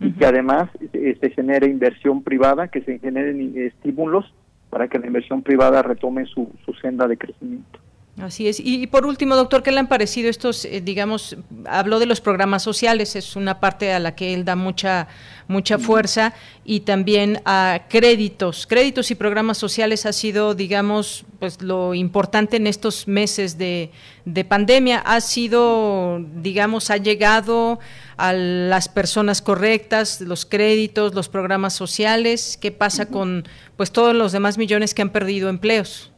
Y 0.00 0.12
que 0.12 0.26
además 0.26 0.68
eh, 0.92 1.16
se 1.20 1.30
genere 1.30 1.68
inversión 1.68 2.22
privada, 2.22 2.68
que 2.68 2.80
se 2.82 2.98
generen 2.98 3.56
estímulos 3.56 4.34
para 4.70 4.88
que 4.88 4.98
la 4.98 5.06
inversión 5.06 5.42
privada 5.42 5.82
retome 5.82 6.24
su 6.26 6.50
senda 6.80 7.06
de 7.06 7.18
crecimiento. 7.18 7.78
Así 8.20 8.46
es. 8.46 8.60
Y, 8.60 8.86
por 8.88 9.06
último, 9.06 9.36
doctor, 9.36 9.62
¿qué 9.62 9.72
le 9.72 9.80
han 9.80 9.88
parecido 9.88 10.28
estos, 10.28 10.66
eh, 10.66 10.82
digamos, 10.82 11.34
habló 11.64 11.98
de 11.98 12.04
los 12.04 12.20
programas 12.20 12.62
sociales, 12.62 13.16
es 13.16 13.36
una 13.36 13.58
parte 13.58 13.90
a 13.90 13.98
la 13.98 14.14
que 14.14 14.34
él 14.34 14.44
da 14.44 14.54
mucha, 14.54 15.08
mucha 15.48 15.78
fuerza, 15.78 16.34
y 16.62 16.80
también 16.80 17.40
a 17.46 17.84
créditos. 17.88 18.66
Créditos 18.66 19.10
y 19.10 19.14
programas 19.14 19.56
sociales 19.56 20.04
ha 20.04 20.12
sido, 20.12 20.54
digamos, 20.54 21.24
pues 21.38 21.62
lo 21.62 21.94
importante 21.94 22.58
en 22.58 22.66
estos 22.66 23.08
meses 23.08 23.56
de, 23.56 23.90
de 24.26 24.44
pandemia. 24.44 24.98
Ha 24.98 25.22
sido, 25.22 26.22
digamos, 26.36 26.90
ha 26.90 26.98
llegado 26.98 27.80
a 28.18 28.34
las 28.34 28.88
personas 28.88 29.40
correctas, 29.40 30.20
los 30.20 30.44
créditos, 30.44 31.14
los 31.14 31.30
programas 31.30 31.72
sociales. 31.72 32.58
¿Qué 32.60 32.72
pasa 32.72 33.06
con, 33.06 33.48
pues, 33.78 33.90
todos 33.90 34.14
los 34.14 34.32
demás 34.32 34.58
millones 34.58 34.92
que 34.92 35.00
han 35.00 35.10
perdido 35.10 35.48
empleos? 35.48 36.12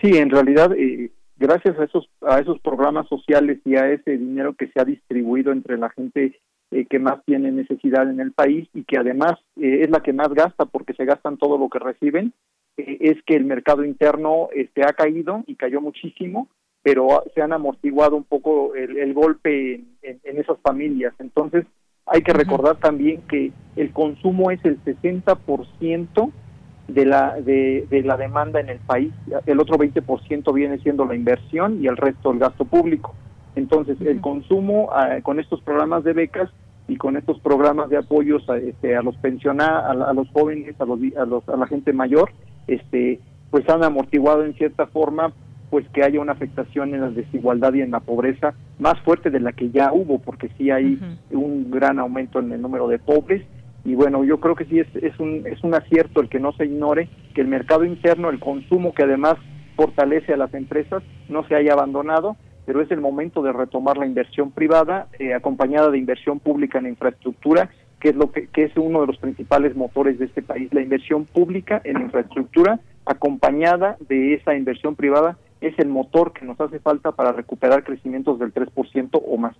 Sí, 0.00 0.10
en 0.18 0.30
realidad, 0.30 0.72
eh, 0.76 1.10
gracias 1.38 1.78
a 1.78 1.84
esos, 1.84 2.08
a 2.20 2.38
esos 2.38 2.60
programas 2.60 3.08
sociales 3.08 3.60
y 3.64 3.76
a 3.76 3.90
ese 3.90 4.18
dinero 4.18 4.54
que 4.54 4.68
se 4.68 4.80
ha 4.80 4.84
distribuido 4.84 5.52
entre 5.52 5.78
la 5.78 5.90
gente 5.90 6.38
eh, 6.70 6.86
que 6.86 6.98
más 6.98 7.24
tiene 7.24 7.50
necesidad 7.50 8.10
en 8.10 8.20
el 8.20 8.32
país 8.32 8.68
y 8.74 8.84
que 8.84 8.98
además 8.98 9.32
eh, 9.56 9.80
es 9.82 9.90
la 9.90 10.00
que 10.00 10.12
más 10.12 10.28
gasta 10.34 10.66
porque 10.66 10.92
se 10.94 11.06
gastan 11.06 11.38
todo 11.38 11.56
lo 11.56 11.68
que 11.70 11.78
reciben, 11.78 12.32
es 12.76 13.16
que 13.24 13.36
el 13.36 13.46
mercado 13.46 13.84
interno 13.84 14.48
este, 14.54 14.82
ha 14.84 14.92
caído 14.92 15.42
y 15.46 15.54
cayó 15.54 15.80
muchísimo, 15.80 16.48
pero 16.82 17.24
se 17.34 17.40
han 17.40 17.54
amortiguado 17.54 18.16
un 18.16 18.24
poco 18.24 18.74
el, 18.74 19.14
golpe 19.14 19.76
en, 20.02 20.20
en, 20.22 20.38
esas 20.38 20.58
familias. 20.60 21.14
Entonces, 21.18 21.64
hay 22.04 22.20
que 22.20 22.34
recordar 22.34 22.76
también 22.76 23.22
que 23.28 23.50
el 23.76 23.92
consumo 23.92 24.50
es 24.50 24.62
el 24.66 24.78
60% 24.84 26.32
de 26.88 27.04
la, 27.04 27.40
de, 27.40 27.86
la 28.04 28.16
demanda 28.16 28.60
en 28.60 28.68
el 28.68 28.78
país. 28.78 29.12
El 29.46 29.60
otro 29.60 29.76
20% 29.76 30.52
viene 30.54 30.78
siendo 30.78 31.04
la 31.04 31.14
inversión 31.14 31.82
y 31.82 31.86
el 31.86 31.96
resto 31.96 32.32
el 32.32 32.38
gasto 32.38 32.64
público. 32.64 33.14
Entonces, 33.54 34.00
el 34.00 34.20
consumo 34.20 34.90
ah, 34.92 35.18
con 35.22 35.40
estos 35.40 35.60
programas 35.62 36.04
de 36.04 36.12
becas 36.12 36.50
y 36.88 36.96
con 36.96 37.16
estos 37.16 37.40
programas 37.40 37.88
de 37.88 37.96
apoyos 37.96 38.48
a, 38.48 38.58
este, 38.58 38.96
a 38.96 39.02
los 39.02 39.16
pensionados, 39.16 40.06
a, 40.06 40.12
los 40.12 40.28
jóvenes, 40.30 40.80
a, 40.80 40.84
los, 40.84 41.00
a, 41.16 41.24
los, 41.24 41.48
a 41.48 41.56
la 41.56 41.66
gente 41.66 41.92
mayor, 41.92 42.30
este, 42.66 43.18
pues 43.50 43.68
han 43.68 43.82
amortiguado 43.82 44.44
en 44.44 44.54
cierta 44.54 44.86
forma 44.86 45.32
pues 45.70 45.84
que 45.88 46.04
haya 46.04 46.20
una 46.20 46.32
afectación 46.32 46.94
en 46.94 47.00
la 47.00 47.10
desigualdad 47.10 47.74
y 47.74 47.80
en 47.80 47.90
la 47.90 48.00
pobreza 48.00 48.54
más 48.78 49.00
fuerte 49.00 49.30
de 49.30 49.40
la 49.40 49.52
que 49.52 49.70
ya 49.70 49.92
hubo, 49.92 50.20
porque 50.20 50.48
sí 50.56 50.70
hay 50.70 50.98
un 51.30 51.70
gran 51.72 51.98
aumento 51.98 52.38
en 52.38 52.52
el 52.52 52.62
número 52.62 52.86
de 52.86 53.00
pobres 53.00 53.42
y 53.86 53.94
bueno, 53.94 54.24
yo 54.24 54.40
creo 54.40 54.56
que 54.56 54.64
sí 54.64 54.80
es, 54.80 54.88
es, 54.96 55.18
un, 55.20 55.46
es 55.46 55.62
un 55.62 55.72
acierto 55.74 56.20
el 56.20 56.28
que 56.28 56.40
no 56.40 56.52
se 56.52 56.64
ignore 56.64 57.08
que 57.34 57.40
el 57.40 57.46
mercado 57.46 57.84
interno, 57.84 58.30
el 58.30 58.40
consumo 58.40 58.92
que 58.92 59.04
además 59.04 59.36
fortalece 59.76 60.32
a 60.32 60.36
las 60.36 60.52
empresas, 60.54 61.04
no 61.28 61.46
se 61.46 61.54
haya 61.54 61.74
abandonado, 61.74 62.36
pero 62.64 62.80
es 62.80 62.90
el 62.90 63.00
momento 63.00 63.42
de 63.42 63.52
retomar 63.52 63.96
la 63.96 64.06
inversión 64.06 64.50
privada 64.50 65.06
eh, 65.20 65.34
acompañada 65.34 65.90
de 65.90 65.98
inversión 65.98 66.40
pública 66.40 66.80
en 66.80 66.88
infraestructura, 66.88 67.70
que 68.00 68.08
es 68.08 68.16
lo 68.16 68.32
que, 68.32 68.48
que 68.48 68.64
es 68.64 68.76
uno 68.76 69.02
de 69.02 69.06
los 69.06 69.18
principales 69.18 69.76
motores 69.76 70.18
de 70.18 70.24
este 70.24 70.42
país, 70.42 70.72
la 70.74 70.82
inversión 70.82 71.24
pública 71.24 71.80
en 71.84 72.00
infraestructura 72.00 72.80
acompañada 73.04 73.96
de 74.08 74.34
esa 74.34 74.56
inversión 74.56 74.96
privada 74.96 75.38
es 75.60 75.78
el 75.78 75.88
motor 75.88 76.32
que 76.32 76.44
nos 76.44 76.60
hace 76.60 76.80
falta 76.80 77.12
para 77.12 77.32
recuperar 77.32 77.84
crecimientos 77.84 78.38
del 78.40 78.52
3% 78.52 79.22
o 79.24 79.36
más. 79.36 79.54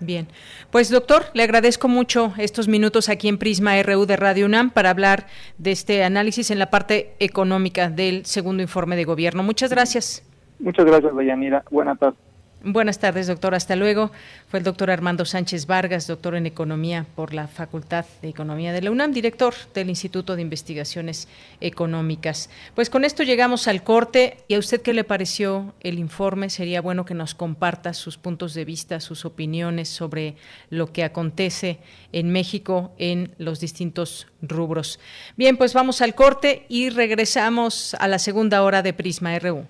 Bien, 0.00 0.26
pues 0.70 0.88
doctor, 0.90 1.24
le 1.34 1.42
agradezco 1.42 1.86
mucho 1.86 2.32
estos 2.38 2.68
minutos 2.68 3.10
aquí 3.10 3.28
en 3.28 3.36
Prisma 3.36 3.80
RU 3.82 4.06
de 4.06 4.16
Radio 4.16 4.46
UNAM 4.46 4.70
para 4.70 4.88
hablar 4.88 5.26
de 5.58 5.72
este 5.72 6.02
análisis 6.04 6.50
en 6.50 6.58
la 6.58 6.70
parte 6.70 7.12
económica 7.18 7.90
del 7.90 8.24
segundo 8.24 8.62
informe 8.62 8.96
de 8.96 9.04
gobierno. 9.04 9.42
Muchas 9.42 9.70
gracias. 9.70 10.22
Muchas 10.58 10.86
gracias, 10.86 11.14
Dayanira. 11.14 11.62
Buenas 11.70 11.98
tardes. 11.98 12.29
Buenas 12.62 12.98
tardes, 12.98 13.26
doctor. 13.26 13.54
Hasta 13.54 13.74
luego. 13.74 14.10
Fue 14.48 14.58
el 14.58 14.64
doctor 14.66 14.90
Armando 14.90 15.24
Sánchez 15.24 15.64
Vargas, 15.64 16.06
doctor 16.06 16.34
en 16.34 16.44
Economía 16.44 17.06
por 17.16 17.32
la 17.32 17.48
Facultad 17.48 18.04
de 18.20 18.28
Economía 18.28 18.74
de 18.74 18.82
la 18.82 18.90
UNAM, 18.90 19.12
director 19.12 19.54
del 19.72 19.88
Instituto 19.88 20.36
de 20.36 20.42
Investigaciones 20.42 21.26
Económicas. 21.62 22.50
Pues 22.74 22.90
con 22.90 23.06
esto 23.06 23.22
llegamos 23.22 23.66
al 23.66 23.82
corte. 23.82 24.44
¿Y 24.46 24.54
a 24.54 24.58
usted 24.58 24.82
qué 24.82 24.92
le 24.92 25.04
pareció 25.04 25.72
el 25.80 25.98
informe? 25.98 26.50
Sería 26.50 26.82
bueno 26.82 27.06
que 27.06 27.14
nos 27.14 27.34
comparta 27.34 27.94
sus 27.94 28.18
puntos 28.18 28.52
de 28.52 28.66
vista, 28.66 29.00
sus 29.00 29.24
opiniones 29.24 29.88
sobre 29.88 30.36
lo 30.68 30.92
que 30.92 31.02
acontece 31.02 31.78
en 32.12 32.30
México 32.30 32.92
en 32.98 33.34
los 33.38 33.60
distintos 33.60 34.26
rubros. 34.42 35.00
Bien, 35.34 35.56
pues 35.56 35.72
vamos 35.72 36.02
al 36.02 36.14
corte 36.14 36.66
y 36.68 36.90
regresamos 36.90 37.94
a 37.94 38.06
la 38.06 38.18
segunda 38.18 38.62
hora 38.62 38.82
de 38.82 38.92
Prisma 38.92 39.38
RU. 39.38 39.66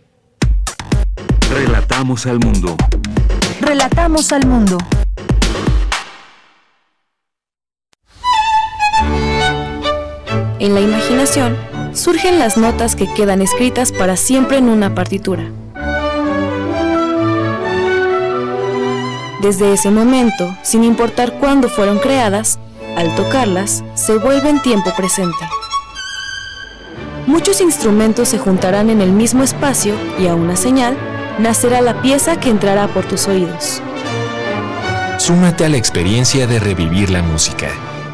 Relatamos 1.53 2.27
al 2.27 2.39
mundo. 2.39 2.77
Relatamos 3.61 4.31
al 4.31 4.47
mundo. 4.47 4.79
En 10.61 10.75
la 10.75 10.81
imaginación 10.81 11.57
surgen 11.93 12.39
las 12.39 12.57
notas 12.57 12.95
que 12.95 13.13
quedan 13.13 13.43
escritas 13.43 13.91
para 13.91 14.17
siempre 14.17 14.59
en 14.59 14.69
una 14.69 14.95
partitura. 14.95 15.51
Desde 19.43 19.73
ese 19.73 19.91
momento, 19.91 20.57
sin 20.63 20.85
importar 20.85 21.41
cuándo 21.41 21.69
fueron 21.69 21.99
creadas, 21.99 22.61
al 22.97 23.13
tocarlas, 23.17 23.83
se 23.95 24.17
vuelven 24.19 24.63
tiempo 24.63 24.93
presente. 24.97 25.49
Muchos 27.27 27.61
instrumentos 27.61 28.29
se 28.29 28.39
juntarán 28.39 28.89
en 28.89 29.01
el 29.01 29.11
mismo 29.11 29.43
espacio 29.43 29.95
y 30.17 30.29
a 30.29 30.37
una 30.37 30.55
señal 30.55 30.97
nacerá 31.41 31.81
la 31.81 32.03
pieza 32.03 32.39
que 32.39 32.51
entrará 32.51 32.87
por 32.89 33.05
tus 33.07 33.27
oídos. 33.27 33.83
Súmate 35.19 35.65
a 35.65 35.69
la 35.69 35.77
experiencia 35.77 36.47
de 36.47 36.59
revivir 36.59 37.11
la 37.11 37.23
música. 37.23 37.69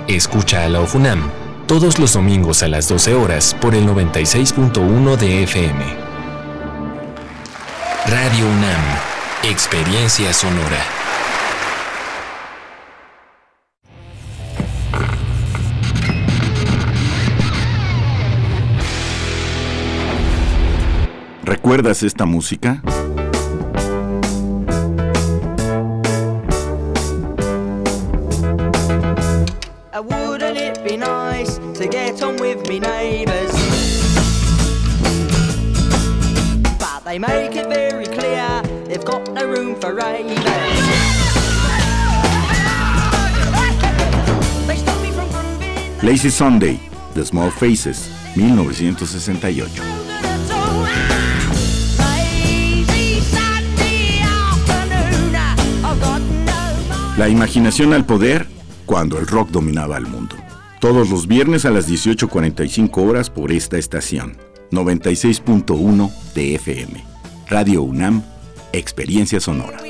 Escucha 0.09 0.64
a 0.64 0.68
la 0.68 0.81
OFUNAM 0.81 1.31
todos 1.66 1.99
los 1.99 2.12
domingos 2.12 2.62
a 2.62 2.68
las 2.68 2.89
12 2.89 3.14
horas 3.14 3.55
por 3.61 3.74
el 3.74 3.87
96.1 3.89 5.16
de 5.16 5.43
FM. 5.43 5.85
Radio 8.07 8.47
UNAM, 8.47 8.83
Experiencia 9.43 10.33
Sonora. 10.33 10.85
¿Recuerdas 21.43 22.05
esta 22.05 22.27
música? 22.27 22.81
Lazy 46.17 46.31
Sunday, 46.31 46.81
The 47.12 47.27
Small 47.27 47.51
Faces, 47.51 48.09
1968. 48.37 49.83
La 57.19 57.29
imaginación 57.29 57.93
al 57.93 58.07
poder 58.07 58.47
cuando 58.87 59.19
el 59.19 59.27
rock 59.27 59.51
dominaba 59.51 59.99
el 59.99 60.07
mundo. 60.07 60.37
Todos 60.81 61.11
los 61.11 61.27
viernes 61.27 61.67
a 61.67 61.71
las 61.71 61.87
18.45 61.87 62.97
horas 63.07 63.29
por 63.29 63.53
esta 63.53 63.77
estación. 63.77 64.39
96.1 64.71 66.11
de 66.33 66.55
FM. 66.55 67.05
Radio 67.51 67.83
UNAM, 67.83 68.23
Experiencia 68.73 69.39
Sonora. 69.39 69.86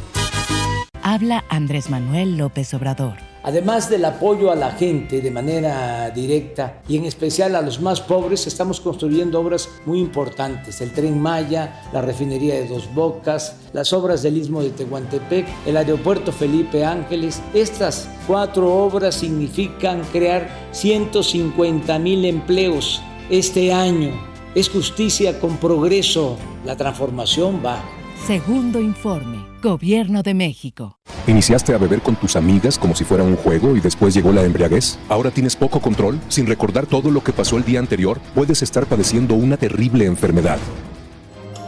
Habla 1.15 1.45
Andrés 1.49 1.91
Manuel 1.91 2.37
López 2.37 2.75
Obrador. 2.75 3.15
Además 3.45 3.89
del 3.89 4.05
apoyo 4.05 4.51
a 4.51 4.57
la 4.57 4.73
gente 4.73 5.21
de 5.21 5.31
manera 5.31 6.11
directa 6.11 6.81
y 6.89 6.97
en 6.97 7.05
especial 7.05 7.55
a 7.55 7.63
los 7.63 7.81
más 7.81 8.01
pobres, 8.01 8.49
estamos 8.49 8.81
construyendo 8.81 9.41
obras 9.41 9.69
muy 9.87 10.01
importantes. 10.01 10.81
El 10.81 10.91
tren 10.91 11.23
Maya, 11.23 11.85
la 11.93 12.03
refinería 12.03 12.57
de 12.57 12.67
Dos 12.67 12.93
Bocas, 12.93 13.55
las 13.73 13.93
obras 13.93 14.25
del 14.25 14.39
Istmo 14.39 14.61
de 14.61 14.71
Tehuantepec, 14.71 15.47
el 15.67 15.77
aeropuerto 15.77 16.33
Felipe 16.33 16.85
Ángeles. 16.85 17.41
Estas 17.55 18.09
cuatro 18.27 18.75
obras 18.75 19.15
significan 19.15 20.03
crear 20.11 20.51
150 20.73 21.97
mil 22.01 22.25
empleos 22.25 23.01
este 23.31 23.73
año. 23.73 24.21
Es 24.57 24.69
justicia 24.69 25.39
con 25.39 25.59
progreso. 25.59 26.37
La 26.65 26.75
transformación 26.75 27.63
va. 27.65 28.04
Segundo 28.27 28.81
informe. 28.81 29.45
Gobierno 29.63 30.23
de 30.23 30.33
México. 30.33 30.99
¿Iniciaste 31.27 31.75
a 31.75 31.79
beber 31.79 32.01
con 32.01 32.17
tus 32.17 32.37
amigas 32.37 32.79
como 32.79 32.95
si 32.95 33.05
fuera 33.05 33.23
un 33.23 33.37
juego 33.37 33.77
y 33.77 33.81
después 33.81 34.15
llegó 34.15 34.33
la 34.33 34.45
embriaguez? 34.45 34.99
¿Ahora 35.11 35.31
tienes 35.31 35.57
poco 35.57 35.79
control? 35.79 36.19
Sin 36.29 36.47
recordar 36.47 36.87
todo 36.87 37.11
lo 37.11 37.23
que 37.23 37.35
pasó 37.35 37.59
el 37.59 37.65
día 37.65 37.81
anterior, 37.81 38.19
puedes 38.35 38.63
estar 38.63 38.87
padeciendo 38.87 39.35
una 39.35 39.59
terrible 39.59 40.07
enfermedad. 40.07 40.59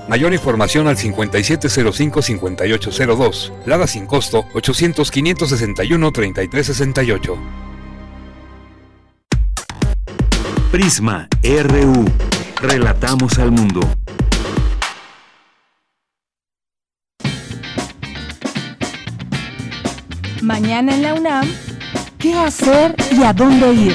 Mayor 0.08 0.32
información 0.32 0.88
al 0.88 0.96
5705-5802. 0.96 3.52
Lada 3.66 3.86
sin 3.86 4.06
costo 4.06 4.46
800-561-3368. 4.54 7.36
Prisma 10.72 11.28
RU. 11.42 12.06
Relatamos 12.62 13.38
al 13.38 13.52
mundo. 13.52 13.80
Mañana 20.46 20.94
en 20.94 21.02
la 21.02 21.14
UNAM, 21.14 21.44
¿qué 22.20 22.32
hacer 22.34 22.94
y 23.10 23.24
a 23.24 23.32
dónde 23.32 23.72
ir? 23.72 23.94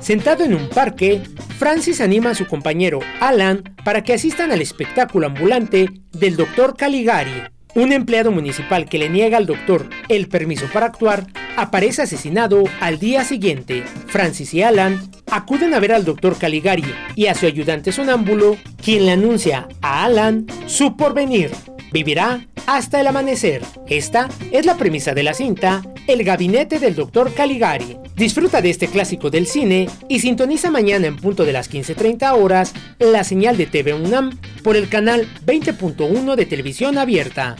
Sentado 0.00 0.44
en 0.44 0.54
un 0.54 0.68
parque, 0.68 1.22
Francis 1.58 2.00
anima 2.00 2.30
a 2.30 2.34
su 2.34 2.46
compañero 2.46 3.00
Alan 3.20 3.62
para 3.84 4.02
que 4.02 4.14
asistan 4.14 4.50
al 4.52 4.62
espectáculo 4.62 5.26
ambulante 5.26 5.90
del 6.12 6.36
doctor 6.36 6.76
Caligari. 6.76 7.57
Un 7.78 7.92
empleado 7.92 8.32
municipal 8.32 8.88
que 8.88 8.98
le 8.98 9.08
niega 9.08 9.38
al 9.38 9.46
doctor 9.46 9.88
el 10.08 10.26
permiso 10.26 10.66
para 10.72 10.86
actuar 10.86 11.28
aparece 11.58 12.02
asesinado 12.02 12.62
al 12.80 13.00
día 13.00 13.24
siguiente. 13.24 13.82
Francis 14.06 14.54
y 14.54 14.62
Alan 14.62 15.10
acuden 15.26 15.74
a 15.74 15.80
ver 15.80 15.92
al 15.92 16.04
doctor 16.04 16.38
Caligari 16.38 16.84
y 17.16 17.26
a 17.26 17.34
su 17.34 17.46
ayudante 17.46 17.90
sonámbulo, 17.90 18.56
quien 18.82 19.06
le 19.06 19.12
anuncia 19.12 19.68
a 19.82 20.04
Alan 20.04 20.46
su 20.66 20.96
porvenir. 20.96 21.50
Vivirá 21.90 22.46
hasta 22.66 23.00
el 23.00 23.08
amanecer. 23.08 23.62
Esta 23.88 24.28
es 24.52 24.66
la 24.66 24.76
premisa 24.76 25.14
de 25.14 25.22
la 25.24 25.34
cinta 25.34 25.82
El 26.06 26.22
gabinete 26.22 26.78
del 26.78 26.94
Dr. 26.94 27.34
Caligari. 27.34 27.96
Disfruta 28.14 28.62
de 28.62 28.70
este 28.70 28.86
clásico 28.86 29.30
del 29.30 29.46
cine 29.46 29.88
y 30.08 30.20
sintoniza 30.20 30.70
mañana 30.70 31.08
en 31.08 31.16
punto 31.16 31.44
de 31.44 31.52
las 31.52 31.70
15.30 31.70 32.40
horas 32.40 32.72
la 32.98 33.24
señal 33.24 33.56
de 33.56 33.66
TV 33.66 33.94
UNAM 33.94 34.38
por 34.62 34.76
el 34.76 34.88
canal 34.88 35.26
20.1 35.44 36.36
de 36.36 36.46
televisión 36.46 36.98
abierta. 36.98 37.56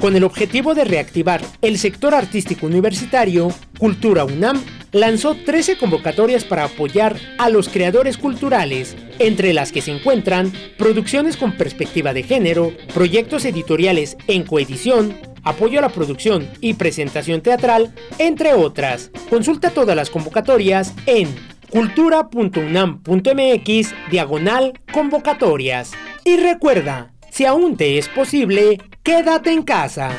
Con 0.00 0.14
el 0.14 0.22
objetivo 0.22 0.74
de 0.74 0.84
reactivar 0.84 1.42
el 1.60 1.76
sector 1.76 2.14
artístico 2.14 2.66
universitario, 2.66 3.48
Cultura 3.78 4.24
UNAM 4.24 4.62
lanzó 4.92 5.34
13 5.34 5.76
convocatorias 5.76 6.44
para 6.44 6.62
apoyar 6.64 7.16
a 7.38 7.48
los 7.48 7.68
creadores 7.68 8.16
culturales, 8.16 8.96
entre 9.18 9.52
las 9.52 9.72
que 9.72 9.82
se 9.82 9.90
encuentran 9.90 10.52
producciones 10.78 11.36
con 11.36 11.56
perspectiva 11.56 12.12
de 12.12 12.22
género, 12.22 12.72
proyectos 12.94 13.44
editoriales 13.44 14.16
en 14.28 14.44
coedición, 14.44 15.16
apoyo 15.42 15.80
a 15.80 15.82
la 15.82 15.88
producción 15.88 16.48
y 16.60 16.74
presentación 16.74 17.40
teatral, 17.40 17.92
entre 18.18 18.54
otras. 18.54 19.10
Consulta 19.28 19.70
todas 19.70 19.96
las 19.96 20.10
convocatorias 20.10 20.94
en 21.06 21.34
cultura.unam.mx 21.70 23.94
diagonal 24.10 24.74
convocatorias. 24.92 25.90
Y 26.24 26.36
recuerda, 26.36 27.12
si 27.38 27.46
aún 27.46 27.76
te 27.76 27.98
es 27.98 28.08
posible, 28.08 28.80
quédate 29.04 29.52
en 29.52 29.62
casa. 29.62 30.10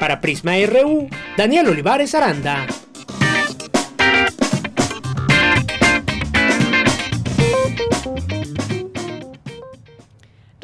Para 0.00 0.22
Prisma 0.22 0.52
RU, 0.66 1.10
Daniel 1.36 1.68
Olivares 1.68 2.14
Aranda. 2.14 2.66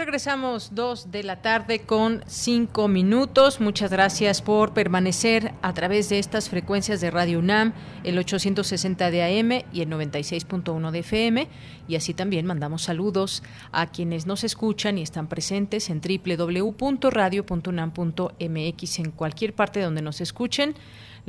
Regresamos 0.09 0.75
dos 0.75 1.11
de 1.11 1.23
la 1.23 1.43
tarde 1.43 1.81
con 1.81 2.25
cinco 2.27 2.89
minutos. 2.89 3.61
Muchas 3.61 3.91
gracias 3.91 4.41
por 4.41 4.73
permanecer 4.73 5.53
a 5.61 5.75
través 5.75 6.09
de 6.09 6.19
estas 6.19 6.49
frecuencias 6.49 7.03
de 7.03 7.11
Radio 7.11 7.41
UNAM, 7.41 7.75
el 8.05 8.17
860 8.17 9.11
de 9.11 9.23
AM 9.23 9.65
y 9.71 9.83
el 9.83 9.91
96.1 9.91 10.91
de 10.93 10.99
FM. 11.01 11.47
Y 11.89 11.97
así 11.97 12.15
también 12.15 12.47
mandamos 12.47 12.85
saludos 12.85 13.43
a 13.71 13.89
quienes 13.89 14.25
nos 14.25 14.45
escuchan 14.45 14.97
y 14.97 15.03
están 15.03 15.27
presentes 15.27 15.91
en 15.91 16.01
www.radio.unam.mx 16.01 18.99
en 19.01 19.11
cualquier 19.11 19.53
parte 19.53 19.83
donde 19.83 20.01
nos 20.01 20.23
escuchen 20.23 20.75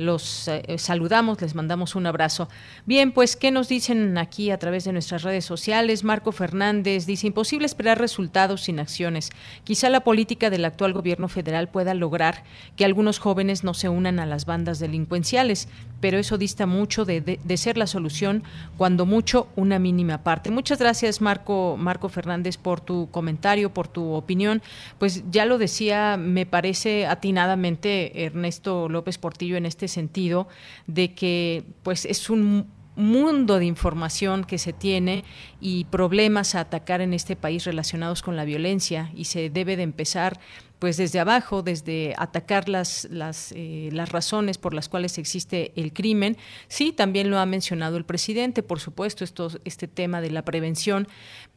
los 0.00 0.48
eh, 0.48 0.78
saludamos, 0.78 1.40
les 1.42 1.54
mandamos 1.54 1.94
un 1.94 2.06
abrazo. 2.06 2.48
Bien, 2.86 3.12
pues, 3.12 3.36
¿qué 3.36 3.50
nos 3.50 3.68
dicen 3.68 4.16
aquí 4.16 4.50
a 4.50 4.58
través 4.58 4.84
de 4.84 4.92
nuestras 4.92 5.22
redes 5.22 5.44
sociales? 5.44 6.04
Marco 6.04 6.32
Fernández 6.32 7.04
dice, 7.04 7.26
imposible 7.26 7.66
esperar 7.66 7.98
resultados 7.98 8.62
sin 8.62 8.80
acciones. 8.80 9.30
Quizá 9.62 9.90
la 9.90 10.00
política 10.00 10.48
del 10.48 10.64
actual 10.64 10.94
gobierno 10.94 11.28
federal 11.28 11.68
pueda 11.68 11.92
lograr 11.92 12.44
que 12.76 12.86
algunos 12.86 13.18
jóvenes 13.18 13.62
no 13.62 13.74
se 13.74 13.90
unan 13.90 14.18
a 14.20 14.26
las 14.26 14.46
bandas 14.46 14.78
delincuenciales, 14.78 15.68
pero 16.00 16.18
eso 16.18 16.38
dista 16.38 16.64
mucho 16.64 17.04
de, 17.04 17.20
de, 17.20 17.56
ser 17.58 17.76
la 17.76 17.86
solución, 17.86 18.42
cuando 18.78 19.04
mucho 19.04 19.48
una 19.54 19.78
mínima 19.78 20.22
parte. 20.22 20.50
Muchas 20.50 20.78
gracias, 20.78 21.20
Marco, 21.20 21.76
Marco 21.78 22.08
Fernández, 22.08 22.56
por 22.56 22.80
tu 22.80 23.10
comentario, 23.10 23.74
por 23.74 23.86
tu 23.86 24.14
opinión. 24.14 24.62
Pues 24.98 25.24
ya 25.30 25.44
lo 25.44 25.58
decía, 25.58 26.16
me 26.16 26.46
parece 26.46 27.06
atinadamente 27.06 28.24
Ernesto 28.24 28.88
López 28.88 29.18
Portillo 29.18 29.58
en 29.58 29.66
este 29.66 29.89
sentido 29.90 30.48
de 30.86 31.14
que 31.14 31.64
pues 31.82 32.06
es 32.06 32.30
un 32.30 32.66
mundo 32.96 33.58
de 33.58 33.64
información 33.64 34.44
que 34.44 34.58
se 34.58 34.72
tiene 34.72 35.24
y 35.60 35.84
problemas 35.84 36.54
a 36.54 36.60
atacar 36.60 37.00
en 37.00 37.14
este 37.14 37.36
país 37.36 37.64
relacionados 37.64 38.22
con 38.22 38.36
la 38.36 38.44
violencia 38.44 39.10
y 39.14 39.24
se 39.24 39.50
debe 39.50 39.76
de 39.76 39.82
empezar 39.82 40.40
pues 40.80 40.96
desde 40.96 41.20
abajo, 41.20 41.62
desde 41.62 42.14
atacar 42.16 42.68
las, 42.68 43.06
las, 43.10 43.52
eh, 43.54 43.90
las 43.92 44.08
razones 44.08 44.56
por 44.56 44.72
las 44.72 44.88
cuales 44.88 45.18
existe 45.18 45.72
el 45.76 45.92
crimen. 45.92 46.38
Sí, 46.68 46.92
también 46.92 47.30
lo 47.30 47.38
ha 47.38 47.44
mencionado 47.44 47.98
el 47.98 48.06
presidente, 48.06 48.62
por 48.62 48.80
supuesto, 48.80 49.22
esto, 49.22 49.50
este 49.66 49.88
tema 49.88 50.22
de 50.22 50.30
la 50.30 50.42
prevención, 50.42 51.06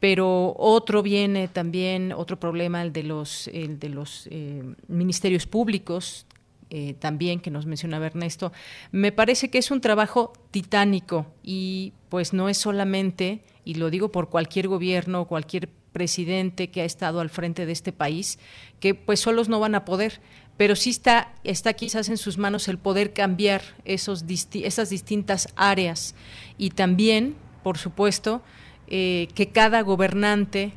pero 0.02 0.54
otro 0.58 1.02
viene 1.02 1.48
también, 1.48 2.12
otro 2.12 2.38
problema, 2.38 2.82
el 2.82 2.92
de 2.92 3.04
los, 3.04 3.48
el 3.48 3.80
de 3.80 3.90
los 3.90 4.28
eh, 4.30 4.62
ministerios 4.90 5.48
públicos, 5.48 6.28
eh, 6.76 6.96
también 6.98 7.40
que 7.40 7.52
nos 7.52 7.68
mencionaba 7.68 8.08
Ernesto, 8.08 8.52
me 8.92 9.12
parece 9.12 9.52
que 9.52 9.60
es 9.60 9.70
un 9.70 9.80
trabajo 9.80 10.34
titánico 10.50 11.28
y 11.44 11.94
pues 12.10 12.34
no 12.34 12.50
es 12.50 12.58
solamente, 12.58 13.44
y 13.64 13.76
lo 13.76 13.92
digo 13.92 14.12
por 14.12 14.30
cualquier 14.30 14.68
gobierno, 14.68 15.28
cualquier 15.28 15.70
presidente 15.92 16.72
que 16.72 16.82
ha 16.82 16.86
estado 16.86 17.20
al 17.20 17.30
frente 17.30 17.68
de 17.68 17.74
este 17.74 17.92
país, 17.94 18.40
que 18.80 18.96
pues 18.96 19.20
solos 19.20 19.50
no 19.50 19.60
van 19.60 19.76
a 19.76 19.86
poder, 19.86 20.20
pero 20.58 20.76
sí 20.76 20.90
está, 20.90 21.36
está 21.44 21.74
quizás 21.74 22.10
en 22.10 22.18
sus 22.18 22.40
manos 22.40 22.68
el 22.68 22.80
poder 22.80 23.14
cambiar 23.14 23.62
esos 23.86 24.26
esas 24.54 24.90
distintas 24.90 25.50
áreas 25.56 26.16
y 26.58 26.72
también, 26.72 27.36
por 27.62 27.78
supuesto, 27.78 28.42
eh, 28.88 29.28
que 29.36 29.50
cada 29.50 29.84
gobernante, 29.84 30.74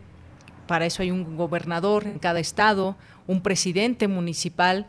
para 0.66 0.84
eso 0.84 1.00
hay 1.00 1.10
un 1.10 1.38
gobernador 1.38 2.06
en 2.06 2.18
cada 2.18 2.38
estado, 2.38 2.98
un 3.26 3.40
presidente 3.40 4.08
municipal, 4.08 4.86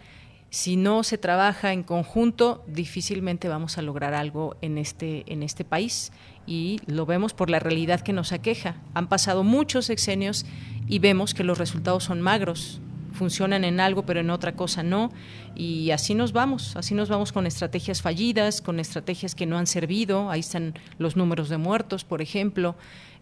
si 0.50 0.78
no 0.78 1.04
se 1.04 1.18
trabaja 1.18 1.74
en 1.74 1.84
conjunto, 1.84 2.64
difícilmente 2.68 3.50
vamos 3.50 3.78
a 3.78 3.82
lograr 3.82 4.14
algo 4.14 4.56
en 4.62 4.78
este, 4.78 5.24
en 5.32 5.44
este 5.44 5.66
país. 5.66 6.12
Y 6.46 6.80
lo 6.86 7.06
vemos 7.06 7.34
por 7.34 7.50
la 7.50 7.60
realidad 7.60 8.00
que 8.00 8.14
nos 8.14 8.32
aqueja. 8.32 8.78
Han 8.94 9.08
pasado 9.08 9.44
muchos 9.44 9.86
sexenios 9.86 10.46
y 10.88 11.00
vemos 11.00 11.34
que 11.34 11.44
los 11.44 11.58
resultados 11.58 12.06
son 12.06 12.22
magros. 12.22 12.80
Funcionan 13.12 13.66
en 13.66 13.82
algo, 13.82 14.06
pero 14.06 14.22
en 14.22 14.30
otra 14.30 14.56
cosa 14.56 14.84
no. 14.84 15.12
Y 15.54 15.92
así 15.92 16.16
nos 16.16 16.32
vamos, 16.32 16.78
así 16.78 16.94
nos 16.94 17.10
vamos 17.10 17.34
con 17.34 17.46
estrategias 17.46 18.02
fallidas, 18.02 18.62
con 18.62 18.80
estrategias 18.80 19.36
que 19.36 19.46
no 19.46 19.58
han 19.58 19.68
servido. 19.68 20.30
Ahí 20.30 20.40
están 20.40 20.76
los 20.98 21.18
números 21.18 21.50
de 21.50 21.58
muertos, 21.58 22.06
por 22.06 22.22
ejemplo. 22.22 22.76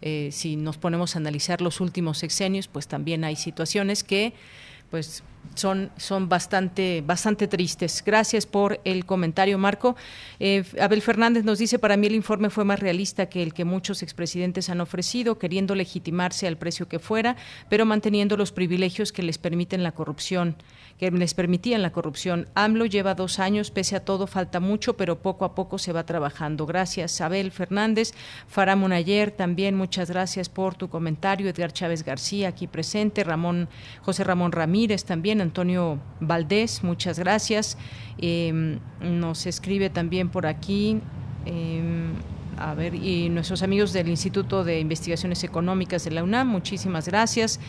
Eh, 0.03 0.29
si 0.31 0.57
nos 0.57 0.77
ponemos 0.77 1.15
a 1.15 1.19
analizar 1.19 1.61
los 1.61 1.81
últimos 1.81 2.19
sexenios, 2.19 2.67
pues 2.67 2.87
también 2.87 3.23
hay 3.23 3.35
situaciones 3.35 4.03
que 4.03 4.33
pues 4.91 5.23
son, 5.53 5.91
son 5.97 6.27
bastante, 6.27 7.03
bastante 7.05 7.47
tristes. 7.47 8.03
Gracias 8.05 8.45
por 8.45 8.79
el 8.83 9.05
comentario, 9.05 9.57
Marco. 9.57 9.95
Eh, 10.39 10.63
Abel 10.79 11.01
Fernández 11.01 11.43
nos 11.43 11.59
dice, 11.59 11.79
para 11.79 11.97
mí 11.97 12.07
el 12.07 12.15
informe 12.15 12.49
fue 12.49 12.65
más 12.65 12.79
realista 12.79 13.27
que 13.27 13.43
el 13.43 13.53
que 13.53 13.65
muchos 13.65 14.03
expresidentes 14.03 14.69
han 14.69 14.81
ofrecido, 14.81 15.37
queriendo 15.37 15.75
legitimarse 15.75 16.47
al 16.47 16.57
precio 16.57 16.87
que 16.87 16.99
fuera, 16.99 17.35
pero 17.69 17.85
manteniendo 17.85 18.37
los 18.37 18.51
privilegios 18.51 19.11
que 19.11 19.23
les 19.23 19.37
permiten 19.37 19.83
la 19.83 19.91
corrupción 19.91 20.55
que 20.97 21.11
les 21.11 21.33
permitían 21.33 21.81
la 21.81 21.91
corrupción. 21.91 22.47
AMLO 22.55 22.85
lleva 22.85 23.15
dos 23.15 23.39
años, 23.39 23.69
pese 23.69 23.97
a 23.97 24.05
todo 24.05 24.27
falta 24.27 24.59
mucho, 24.59 24.95
pero 24.95 25.19
poco 25.19 25.43
a 25.43 25.53
poco 25.53 25.77
se 25.77 25.91
va 25.91 26.05
trabajando. 26.05 26.65
Gracias, 26.65 27.19
Abel 27.19 27.51
Fernández. 27.51 28.13
Farah 28.47 28.77
Munayer, 28.77 29.31
también 29.31 29.75
muchas 29.75 30.09
gracias 30.09 30.47
por 30.47 30.75
tu 30.75 30.89
comentario. 30.89 31.49
Edgar 31.49 31.73
Chávez 31.73 32.03
García, 32.03 32.49
aquí 32.49 32.67
presente. 32.67 33.23
Ramón, 33.23 33.67
José 34.01 34.23
Ramón 34.23 34.53
Ramírez, 34.53 35.03
también. 35.03 35.34
Antonio 35.41 35.99
Valdés, 36.19 36.83
muchas 36.83 37.19
gracias. 37.19 37.77
Em, 38.17 38.79
nos 39.01 39.45
escribe 39.45 39.89
también 39.89 40.29
por 40.29 40.45
aquí. 40.45 41.01
Em, 41.45 42.13
a 42.57 42.73
ver, 42.73 42.95
y 42.95 43.29
nuestros 43.29 43.63
amigos 43.63 43.91
del 43.91 44.07
Instituto 44.07 44.63
de 44.63 44.79
Investigaciones 44.79 45.43
Económicas 45.43 46.05
de 46.05 46.11
la 46.11 46.23
UNAM, 46.23 46.47
muchísimas 46.47 47.07
gracias. 47.07 47.59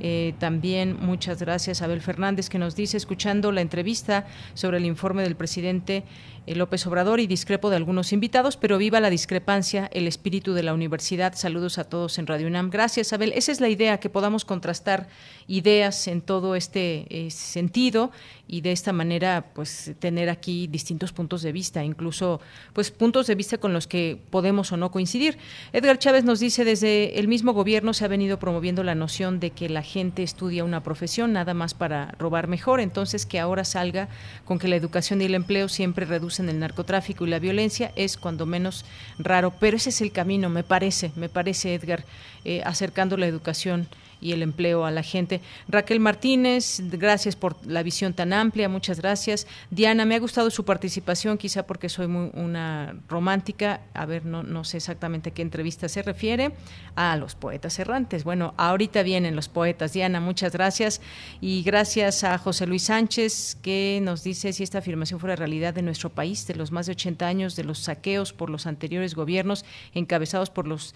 Eh, 0.00 0.34
también 0.38 0.98
muchas 1.00 1.40
gracias 1.40 1.80
a 1.80 1.86
Abel 1.86 2.02
Fernández 2.02 2.50
que 2.50 2.58
nos 2.58 2.76
dice, 2.76 2.96
escuchando 2.96 3.52
la 3.52 3.62
entrevista 3.62 4.26
sobre 4.52 4.78
el 4.78 4.84
informe 4.84 5.22
del 5.22 5.36
presidente 5.36 6.04
López 6.46 6.86
Obrador 6.86 7.20
y 7.20 7.26
discrepo 7.26 7.70
de 7.70 7.76
algunos 7.76 8.12
invitados, 8.12 8.56
pero 8.56 8.78
viva 8.78 9.00
la 9.00 9.10
discrepancia, 9.10 9.88
el 9.92 10.06
espíritu 10.06 10.52
de 10.52 10.62
la 10.62 10.74
universidad. 10.74 11.34
Saludos 11.34 11.78
a 11.78 11.84
todos 11.84 12.18
en 12.18 12.26
Radio 12.26 12.46
UNAM. 12.46 12.70
Gracias, 12.70 13.12
Abel. 13.12 13.32
Esa 13.34 13.52
es 13.52 13.60
la 13.60 13.68
idea, 13.68 13.98
que 13.98 14.10
podamos 14.10 14.44
contrastar 14.44 15.08
ideas 15.46 16.06
en 16.08 16.20
todo 16.20 16.54
este 16.54 17.06
eh, 17.08 17.30
sentido 17.30 18.10
y 18.46 18.60
de 18.60 18.72
esta 18.72 18.92
manera 18.92 19.46
pues 19.54 19.92
tener 19.98 20.28
aquí 20.28 20.66
distintos 20.66 21.12
puntos 21.12 21.42
de 21.42 21.52
vista, 21.52 21.82
incluso 21.82 22.40
pues 22.72 22.90
puntos 22.90 23.26
de 23.26 23.34
vista 23.34 23.58
con 23.58 23.72
los 23.72 23.86
que 23.86 24.18
podemos 24.30 24.70
o 24.72 24.76
no 24.76 24.90
coincidir. 24.90 25.38
Edgar 25.72 25.98
Chávez 25.98 26.24
nos 26.24 26.40
dice, 26.40 26.64
desde 26.64 27.18
el 27.18 27.28
mismo 27.28 27.52
gobierno 27.52 27.94
se 27.94 28.04
ha 28.04 28.08
venido 28.08 28.38
promoviendo 28.38 28.82
la 28.82 28.94
noción 28.94 29.40
de 29.40 29.50
que 29.50 29.68
la 29.68 29.82
gente 29.82 30.22
estudia 30.22 30.64
una 30.64 30.82
profesión 30.82 31.32
nada 31.32 31.54
más 31.54 31.72
para 31.74 32.12
robar 32.18 32.48
mejor, 32.48 32.80
entonces 32.80 33.24
que 33.24 33.40
ahora 33.40 33.64
salga 33.64 34.08
con 34.44 34.58
que 34.58 34.68
la 34.68 34.76
educación 34.76 35.22
y 35.22 35.24
el 35.24 35.34
empleo 35.34 35.68
siempre 35.68 36.04
reducen 36.04 36.33
el 36.48 36.58
narcotráfico 36.58 37.26
y 37.26 37.30
la 37.30 37.38
violencia 37.38 37.92
es 37.96 38.16
cuando 38.16 38.46
menos 38.46 38.84
raro, 39.18 39.52
pero 39.58 39.76
ese 39.76 39.90
es 39.90 40.00
el 40.00 40.12
camino, 40.12 40.48
me 40.48 40.62
parece, 40.62 41.12
me 41.16 41.28
parece 41.28 41.74
Edgar, 41.74 42.04
eh, 42.44 42.62
acercando 42.64 43.16
la 43.16 43.26
educación 43.26 43.86
y 44.24 44.32
el 44.32 44.42
empleo 44.42 44.86
a 44.86 44.90
la 44.90 45.02
gente. 45.02 45.42
Raquel 45.68 46.00
Martínez, 46.00 46.80
gracias 46.84 47.36
por 47.36 47.54
la 47.66 47.82
visión 47.82 48.14
tan 48.14 48.32
amplia, 48.32 48.70
muchas 48.70 48.98
gracias. 49.00 49.46
Diana, 49.70 50.06
me 50.06 50.14
ha 50.14 50.18
gustado 50.18 50.50
su 50.50 50.64
participación, 50.64 51.36
quizá 51.36 51.66
porque 51.66 51.90
soy 51.90 52.06
muy 52.06 52.30
una 52.32 52.96
romántica, 53.06 53.82
a 53.92 54.06
ver, 54.06 54.24
no, 54.24 54.42
no 54.42 54.64
sé 54.64 54.78
exactamente 54.78 55.28
a 55.28 55.34
qué 55.34 55.42
entrevista 55.42 55.90
se 55.90 56.02
refiere, 56.02 56.52
a 56.96 57.16
los 57.16 57.34
poetas 57.34 57.78
errantes. 57.78 58.24
Bueno, 58.24 58.54
ahorita 58.56 59.02
vienen 59.02 59.36
los 59.36 59.50
poetas. 59.50 59.92
Diana, 59.92 60.20
muchas 60.20 60.54
gracias. 60.54 61.02
Y 61.42 61.62
gracias 61.62 62.24
a 62.24 62.38
José 62.38 62.66
Luis 62.66 62.84
Sánchez, 62.84 63.58
que 63.60 64.00
nos 64.02 64.24
dice 64.24 64.54
si 64.54 64.62
esta 64.62 64.78
afirmación 64.78 65.20
fuera 65.20 65.36
realidad 65.36 65.74
de 65.74 65.82
nuestro 65.82 66.08
país, 66.08 66.46
de 66.46 66.54
los 66.54 66.72
más 66.72 66.86
de 66.86 66.92
80 66.92 67.26
años 67.26 67.56
de 67.56 67.64
los 67.64 67.80
saqueos 67.80 68.32
por 68.32 68.48
los 68.48 68.66
anteriores 68.66 69.14
gobiernos 69.14 69.66
encabezados 69.92 70.48
por 70.48 70.66
los 70.66 70.94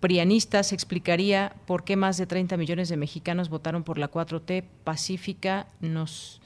prianistas, 0.00 0.72
explicaría 0.72 1.54
por 1.66 1.84
qué 1.84 1.96
más 1.96 2.18
de 2.18 2.26
30 2.26 2.56
millones 2.56 2.88
de 2.88 2.96
mexicanos 2.96 3.48
votaron 3.48 3.84
por 3.84 3.98
la 3.98 4.10
4T 4.10 4.64
pacífica. 4.84 5.66
Nos 5.80 6.41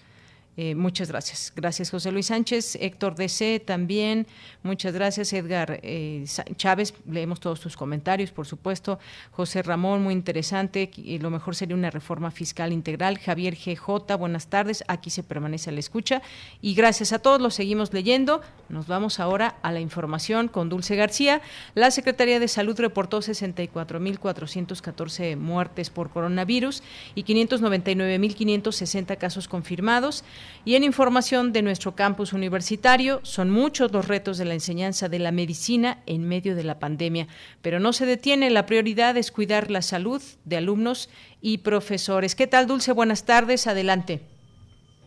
eh, 0.59 0.75
muchas 0.75 1.11
gracias. 1.11 1.53
Gracias, 1.55 1.91
José 1.91 2.11
Luis 2.11 2.25
Sánchez. 2.27 2.77
Héctor 2.81 3.15
DC 3.15 3.61
también. 3.61 4.27
Muchas 4.63 4.95
gracias, 4.95 5.35
Edgar 5.35 5.81
eh, 5.83 6.25
Chávez. 6.57 6.95
Leemos 7.11 7.41
todos 7.41 7.61
tus 7.61 7.77
comentarios, 7.77 8.33
por 8.33 8.47
supuesto. 8.47 8.99
José 9.33 9.63
Ramón, 9.63 10.03
muy 10.03 10.15
interesante. 10.15 10.91
Y 10.97 11.19
lo 11.19 11.29
mejor 11.29 11.55
sería 11.55 11.77
una 11.77 11.91
reforma 11.91 12.31
fiscal 12.31 12.73
integral. 12.73 13.19
Javier 13.19 13.55
GJ, 13.55 14.17
buenas 14.19 14.47
tardes. 14.47 14.83
Aquí 14.89 15.11
se 15.11 15.23
permanece 15.23 15.71
la 15.73 15.81
escucha. 15.81 16.23
Y 16.63 16.75
gracias 16.75 17.13
a 17.13 17.19
todos, 17.19 17.39
los 17.39 17.55
seguimos 17.55 17.93
leyendo. 17.93 18.41
Nos 18.71 18.87
vamos 18.87 19.21
ahora 19.21 19.57
a 19.63 19.73
la 19.73 19.81
información 19.81 20.49
con 20.49 20.71
Dulce 20.71 20.97
García. 20.97 21.43
La 21.75 21.91
Secretaría 21.91 22.41
de 22.41 22.49
Salud 22.49 22.81
reportó 22.81 23.19
64.414 23.19 25.37
muertes 25.37 25.91
por 25.91 26.09
coronavirus 26.09 26.83
y 27.15 27.25
599.560 27.25 29.19
casos 29.19 29.49
confirmados. 29.49 30.25
Y 30.65 30.75
en 30.75 30.85
información 30.85 31.53
de 31.53 31.63
nuestro 31.63 31.95
campus 31.95 32.33
universitario, 32.33 33.21
son 33.23 33.51
muchos 33.51 33.93
los 33.93 34.09
retos 34.09 34.39
de 34.39 34.45
la 34.45 34.55
enseñanza 34.55 35.09
de 35.09 35.19
la 35.19 35.33
medicina 35.33 36.03
en 36.07 36.27
medio 36.29 36.55
de 36.55 36.65
la 36.65 36.79
pandemia, 36.79 37.29
pero 37.63 37.81
no 37.81 37.93
se 37.93 38.07
detiene. 38.07 38.51
La 38.51 38.67
prioridad 38.67 39.17
es 39.17 39.31
cuidar 39.31 39.71
la 39.71 39.83
salud 39.83 40.23
de 40.45 40.57
alumnos 40.57 41.09
y 41.41 41.59
profesores. 41.59 42.35
¿Qué 42.35 42.47
tal, 42.47 42.67
Dulce? 42.67 42.93
Buenas 42.93 43.25
tardes. 43.25 43.67
Adelante. 43.67 44.36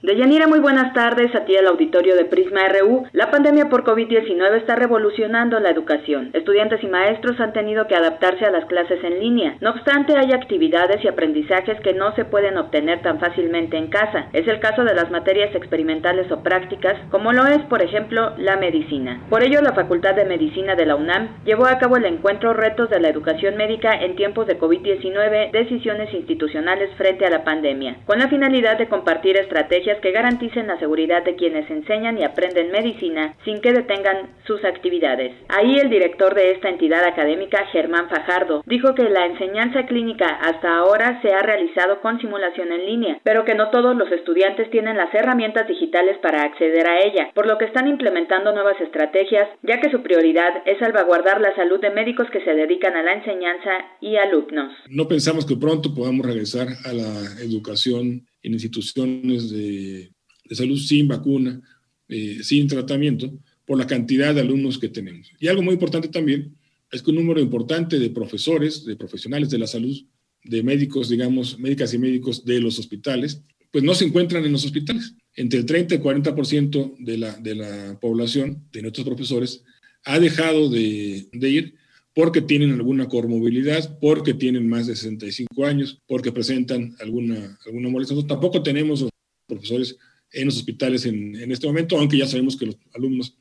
Deyanira, 0.02 0.48
muy 0.48 0.60
buenas 0.60 0.94
tardes 0.94 1.36
a 1.36 1.44
ti 1.44 1.58
el 1.58 1.68
auditorio 1.68 2.16
de 2.16 2.24
Prisma 2.24 2.62
RU. 2.70 3.06
La 3.12 3.32
pandemia 3.32 3.68
por 3.68 3.84
COVID-19 3.84 4.56
está 4.56 4.78
revolucionando 4.78 5.60
la 5.60 5.72
educación. 5.72 6.30
Estudiantes 6.32 6.82
y 6.82 6.88
maestros 6.88 7.38
han 7.42 7.52
tenido 7.52 7.86
que 7.86 7.98
adaptarse 7.98 8.46
a 8.46 8.52
las 8.52 8.64
clases 8.68 9.04
en 9.04 9.20
línea. 9.20 9.58
No 9.60 9.72
obstante, 9.72 10.18
hay 10.18 10.32
actividades 10.32 11.04
y 11.04 11.10
aprendizajes 11.10 11.82
que 11.82 11.94
no 11.94 12.16
se 12.16 12.24
pueden 12.24 12.58
obtener 12.58 13.02
tan 13.02 13.20
fácilmente 13.20 13.76
en 13.76 13.90
casa. 13.90 14.30
Es 14.32 14.48
el 14.48 14.62
caso 14.62 14.86
de 14.86 14.96
las 14.96 15.12
materias 15.12 15.54
experimentales 15.54 16.32
o 16.32 16.44
prácticas, 16.44 16.96
como 17.12 17.34
lo 17.34 17.46
es, 17.48 17.60
por 17.64 17.82
ejemplo, 17.82 18.36
la 18.38 18.56
medicina. 18.56 19.20
Por 19.30 19.44
ello, 19.44 19.62
la 19.62 19.74
Facultad 19.74 20.16
de 20.16 20.24
Medicina 20.24 20.76
de 20.76 20.86
la 20.86 20.96
UNAM 20.96 21.44
llevó 21.44 21.66
a 21.66 21.78
cabo 21.78 21.98
el 21.98 22.06
encuentro 22.06 22.54
Retos 22.54 22.90
de 22.90 23.02
la 23.02 23.10
Educación 23.10 23.58
Médica 23.58 23.92
en 23.92 24.16
tiempos 24.16 24.48
de 24.48 24.58
COVID-19, 24.58 25.52
decisiones 25.52 26.14
institucionales 26.14 26.90
frente 26.96 27.26
a 27.26 27.30
la 27.30 27.44
pandemia, 27.44 27.98
con 28.06 28.20
la 28.20 28.30
finalidad 28.30 28.78
de 28.78 28.88
compartir 28.88 29.36
estrategias 29.36 29.89
que 29.98 30.12
garanticen 30.12 30.68
la 30.68 30.78
seguridad 30.78 31.24
de 31.24 31.36
quienes 31.36 31.70
enseñan 31.70 32.18
y 32.18 32.24
aprenden 32.24 32.72
medicina 32.72 33.36
sin 33.44 33.62
que 33.62 33.74
detengan 33.74 34.30
sus 34.46 34.64
actividades. 34.64 35.34
Ahí 35.50 35.78
el 35.80 35.90
director 35.90 36.36
de 36.36 36.52
esta 36.52 36.70
entidad 36.70 37.04
académica, 37.04 37.66
Germán 37.72 38.10
Fajardo, 38.10 38.64
dijo 38.66 38.94
que 38.94 39.10
la 39.10 39.26
enseñanza 39.26 39.86
clínica 39.86 40.28
hasta 40.28 40.78
ahora 40.78 41.22
se 41.22 41.34
ha 41.34 41.42
realizado 41.42 42.02
con 42.02 42.20
simulación 42.20 42.72
en 42.72 42.86
línea, 42.86 43.20
pero 43.24 43.46
que 43.46 43.56
no 43.56 43.70
todos 43.70 43.96
los 43.96 44.12
estudiantes 44.12 44.70
tienen 44.70 44.98
las 44.98 45.14
herramientas 45.14 45.68
digitales 45.68 46.18
para 46.22 46.44
acceder 46.44 46.88
a 46.88 47.00
ella, 47.00 47.32
por 47.34 47.48
lo 47.48 47.58
que 47.58 47.66
están 47.66 47.88
implementando 47.88 48.54
nuevas 48.54 48.80
estrategias, 48.82 49.50
ya 49.64 49.80
que 49.80 49.90
su 49.90 50.02
prioridad 50.02 50.64
es 50.66 50.78
salvaguardar 50.80 51.42
la 51.42 51.56
salud 51.56 51.80
de 51.80 51.90
médicos 51.90 52.28
que 52.32 52.44
se 52.44 52.54
dedican 52.54 52.96
a 52.96 53.04
la 53.04 53.14
enseñanza 53.14 53.72
y 54.02 54.18
alumnos. 54.18 54.74
No 54.90 55.08
pensamos 55.08 55.46
que 55.46 55.56
pronto 55.56 55.94
podamos 55.94 56.26
regresar 56.26 56.68
a 56.86 56.94
la 56.94 57.44
educación 57.44 58.29
en 58.42 58.54
instituciones 58.54 59.50
de, 59.50 60.12
salud 60.52 60.78
sin 60.80 61.08
vacuna, 61.08 61.62
eh, 62.08 62.40
sin 62.42 62.68
tratamiento, 62.68 63.32
por 63.66 63.78
la 63.78 63.86
cantidad 63.86 64.34
de 64.34 64.42
alumnos 64.42 64.80
que 64.80 64.90
tenemos. 64.90 65.32
Y 65.40 65.48
algo 65.48 65.62
muy 65.62 65.74
importante 65.74 66.08
también 66.08 66.56
es 66.92 67.04
que 67.04 67.12
un 67.12 67.18
número 67.18 67.40
importante 67.40 68.00
de 68.00 68.10
profesores, 68.10 68.84
de 68.84 68.96
profesionales 68.96 69.50
de 69.50 69.60
la 69.60 69.68
salud, 69.68 69.96
de 70.44 70.64
médicos, 70.64 71.10
digamos, 71.10 71.60
médicas 71.60 71.94
y 71.94 72.00
médicos 72.00 72.44
de 72.46 72.60
los 72.60 72.80
hospitales, 72.80 73.44
pues 73.72 73.84
no 73.84 73.94
se 73.94 74.06
encuentran 74.06 74.44
en 74.46 74.52
los 74.52 74.66
hospitales. 74.66 75.14
Entre 75.36 75.60
el 75.60 75.66
30 75.66 75.96
y 75.96 75.98
40% 76.00 76.96
de 76.98 77.18
la, 77.18 77.34
de 77.38 77.56
la 77.56 78.00
población, 78.00 78.64
de 78.72 78.82
nuestros 78.82 79.06
profesores, 79.06 79.64
ha 80.04 80.20
dejado 80.20 80.70
de, 80.70 81.28
de 81.32 81.50
ir 81.50 81.76
porque 82.14 82.42
tienen 82.42 82.72
alguna 82.72 83.08
comorbilidad, 83.08 83.98
porque 84.00 84.34
tienen 84.34 84.68
más 84.68 84.88
de 84.88 84.96
65 84.96 85.66
años, 85.66 86.02
porque 86.08 86.32
presentan 86.32 86.96
alguna, 87.00 87.58
alguna 87.66 87.90
molestia. 87.90 88.18
tampoco 88.28 88.62
tenemos 88.64 89.08
profesores 89.48 89.98
en 90.32 90.46
los 90.46 90.58
hospitales 90.58 91.06
en, 91.06 91.36
en, 91.36 91.52
este 91.52 91.68
momento, 91.68 91.98
aunque 91.98 92.18
ya 92.18 92.28
sabemos 92.28 92.56
que 92.56 92.68
los 92.68 92.78
alumnos 92.94 93.36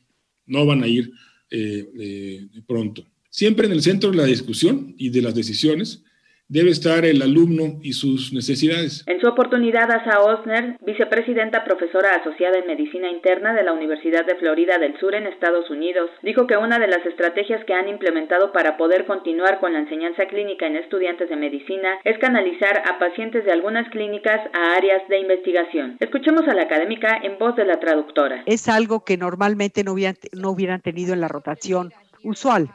no 0.47 0.65
van 0.65 0.83
a 0.83 0.89
ir 0.89 1.11
eh, 1.51 1.87
eh, 1.99 2.47
pronto. 2.67 3.07
Siempre 3.31 3.67
en 3.67 3.73
el 3.73 3.83
centro 3.83 4.11
de 4.11 4.17
la 4.17 4.25
discusión 4.25 4.95
y 4.99 5.11
de 5.11 5.23
las 5.23 5.35
decisiones 5.35 6.03
debe 6.49 6.71
estar 6.71 7.05
el 7.05 7.21
alumno 7.21 7.79
y 7.83 7.93
sus 7.93 8.33
necesidades. 8.33 9.05
En 9.07 9.21
su 9.21 9.29
oportunidad, 9.29 9.91
Asa 9.91 10.21
Osner, 10.21 10.79
vicepresidenta 10.81 11.63
profesora 11.63 12.17
asociada 12.17 12.59
en 12.59 12.67
Medicina 12.67 13.11
Interna 13.11 13.53
de 13.53 13.63
la 13.63 13.75
Universidad 13.75 14.25
de 14.25 14.37
Florida 14.37 14.79
del 14.79 14.99
Sur 14.99 15.15
en 15.15 15.27
Estados 15.27 15.69
Unidos, 15.69 16.11
dijo 16.23 16.47
que 16.47 16.57
una 16.57 16.79
de 16.79 16.89
las 16.89 17.05
estrategias 17.05 17.63
que 17.67 17.75
han 17.75 17.89
implementado 17.89 18.53
para 18.53 18.79
poder 18.79 19.05
continuar 19.05 19.61
con 19.61 19.75
la 19.75 19.81
enseñanza 19.81 20.27
clínica 20.27 20.67
en 20.67 20.77
estudiantes 20.77 21.29
de 21.29 21.37
medicina 21.37 21.99
es 22.05 22.19
canalizar 22.19 22.83
a 22.89 22.99
pacientes 22.99 23.45
de 23.45 23.53
algunas 23.53 23.89
clínicas 23.91 24.41
a 24.55 24.77
áreas 24.77 25.07
de 25.09 25.21
investigación. 25.21 25.97
Escuchemos 26.01 26.49
a 26.49 26.55
la 26.55 26.63
académica 26.63 27.21
en 27.23 27.39
voz 27.39 27.57
de 27.57 27.67
la 27.67 27.79
traductora. 27.79 28.43
Es 28.47 28.69
algo 28.69 29.05
que 29.05 29.19
normalmente 29.19 29.85
no 29.85 29.93
hubieran, 29.93 30.17
no 30.33 30.51
hubieran 30.51 30.81
tenido 30.81 31.13
en 31.13 31.21
la 31.21 31.29
rotación 31.29 31.93
usual. 32.25 32.71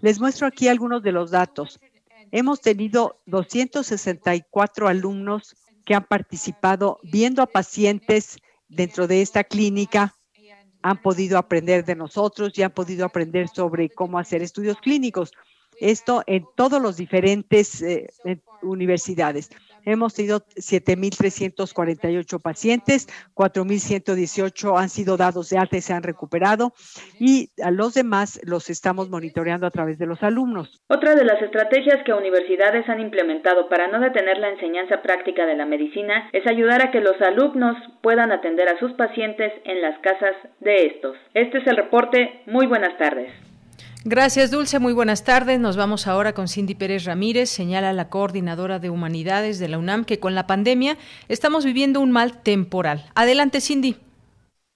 Les 0.00 0.20
muestro 0.20 0.46
aquí 0.46 0.68
algunos 0.68 1.02
de 1.02 1.12
los 1.12 1.32
datos. 1.32 1.80
Hemos 2.30 2.60
tenido 2.60 3.20
264 3.26 4.88
alumnos 4.88 5.56
que 5.84 5.94
han 5.94 6.04
participado 6.04 6.98
viendo 7.02 7.42
a 7.42 7.46
pacientes 7.46 8.38
dentro 8.68 9.06
de 9.06 9.22
esta 9.22 9.44
clínica, 9.44 10.14
han 10.82 11.02
podido 11.02 11.38
aprender 11.38 11.84
de 11.84 11.96
nosotros 11.96 12.56
y 12.56 12.62
han 12.62 12.70
podido 12.70 13.04
aprender 13.04 13.48
sobre 13.48 13.90
cómo 13.90 14.18
hacer 14.18 14.42
estudios 14.42 14.78
clínicos. 14.78 15.32
Esto 15.80 16.22
en 16.26 16.44
todos 16.56 16.80
los 16.80 16.96
diferentes 16.96 17.82
eh, 17.82 18.08
universidades. 18.62 19.50
Hemos 19.84 20.14
tenido 20.14 20.40
7.348 20.40 22.40
pacientes, 22.40 23.08
4.118 23.34 24.78
han 24.78 24.88
sido 24.88 25.16
dados 25.16 25.50
de 25.50 25.58
alta 25.58 25.76
y 25.76 25.80
se 25.80 25.92
han 25.92 26.02
recuperado 26.02 26.72
y 27.18 27.50
a 27.62 27.70
los 27.70 27.94
demás 27.94 28.40
los 28.44 28.70
estamos 28.70 29.10
monitoreando 29.10 29.66
a 29.66 29.70
través 29.70 29.98
de 29.98 30.06
los 30.06 30.22
alumnos. 30.22 30.80
Otra 30.88 31.14
de 31.14 31.24
las 31.24 31.40
estrategias 31.42 32.02
que 32.04 32.12
universidades 32.12 32.88
han 32.88 33.00
implementado 33.00 33.68
para 33.68 33.88
no 33.88 34.00
detener 34.00 34.38
la 34.38 34.50
enseñanza 34.50 35.02
práctica 35.02 35.46
de 35.46 35.56
la 35.56 35.66
medicina 35.66 36.28
es 36.32 36.46
ayudar 36.46 36.82
a 36.82 36.90
que 36.90 37.00
los 37.00 37.20
alumnos 37.20 37.76
puedan 38.02 38.32
atender 38.32 38.68
a 38.68 38.78
sus 38.78 38.92
pacientes 38.92 39.52
en 39.64 39.82
las 39.82 39.98
casas 40.00 40.34
de 40.60 40.86
estos. 40.86 41.16
Este 41.34 41.58
es 41.58 41.66
el 41.66 41.76
reporte. 41.76 42.42
Muy 42.46 42.66
buenas 42.66 42.96
tardes. 42.98 43.47
Gracias, 44.10 44.50
Dulce. 44.50 44.78
Muy 44.78 44.94
buenas 44.94 45.22
tardes. 45.22 45.60
Nos 45.60 45.76
vamos 45.76 46.06
ahora 46.06 46.32
con 46.32 46.48
Cindy 46.48 46.74
Pérez 46.74 47.04
Ramírez. 47.04 47.50
Señala 47.50 47.92
la 47.92 48.08
coordinadora 48.08 48.78
de 48.78 48.88
humanidades 48.88 49.58
de 49.58 49.68
la 49.68 49.76
UNAM 49.76 50.06
que 50.06 50.18
con 50.18 50.34
la 50.34 50.46
pandemia 50.46 50.96
estamos 51.28 51.66
viviendo 51.66 52.00
un 52.00 52.10
mal 52.10 52.42
temporal. 52.42 53.04
Adelante, 53.14 53.60
Cindy. 53.60 53.96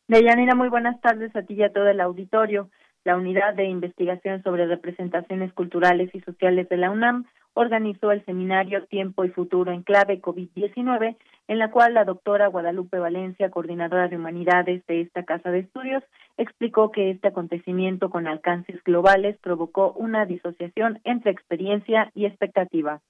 Deyanira, 0.07 0.55
muy 0.55 0.69
buenas 0.69 1.01
tardes 1.01 1.35
a 1.35 1.41
ti 1.45 1.55
y 1.55 1.63
a 1.63 1.73
todo 1.73 1.89
el 1.89 2.03
auditorio. 2.03 2.69
La 3.05 3.17
Unidad 3.17 3.55
de 3.55 3.65
Investigación 3.65 4.45
sobre 4.45 4.67
Representaciones 4.67 5.53
Culturales 5.55 6.11
y 6.15 6.21
Sociales 6.21 6.69
de 6.69 6.77
la 6.77 6.91
UNAM 6.91 7.25
organizó 7.55 8.13
el 8.13 8.25
seminario 8.25 8.87
Tiempo 8.87 9.25
y 9.25 9.31
Futuro 9.31 9.73
en 9.73 9.83
clave 9.83 10.23
COVID-19, 10.23 11.17
en 11.49 11.59
la 11.59 11.71
cual 11.73 11.95
la 11.95 12.05
doctora 12.05 12.47
Guadalupe 12.47 13.01
Valencia, 13.01 13.51
coordinadora 13.51 14.07
de 14.07 14.17
humanidades 14.17 14.87
de 14.87 15.01
esta 15.01 15.25
casa 15.25 15.51
de 15.51 15.61
estudios, 15.61 16.05
explicó 16.37 16.93
que 16.93 17.11
este 17.11 17.29
acontecimiento 17.29 18.09
con 18.09 18.29
alcances 18.29 18.83
globales 18.85 19.37
provocó 19.43 19.93
una 19.95 20.25
disociación 20.25 21.01
entre 21.03 21.33
experiencia 21.33 22.13
y 22.15 22.27
expectativa. 22.27 23.03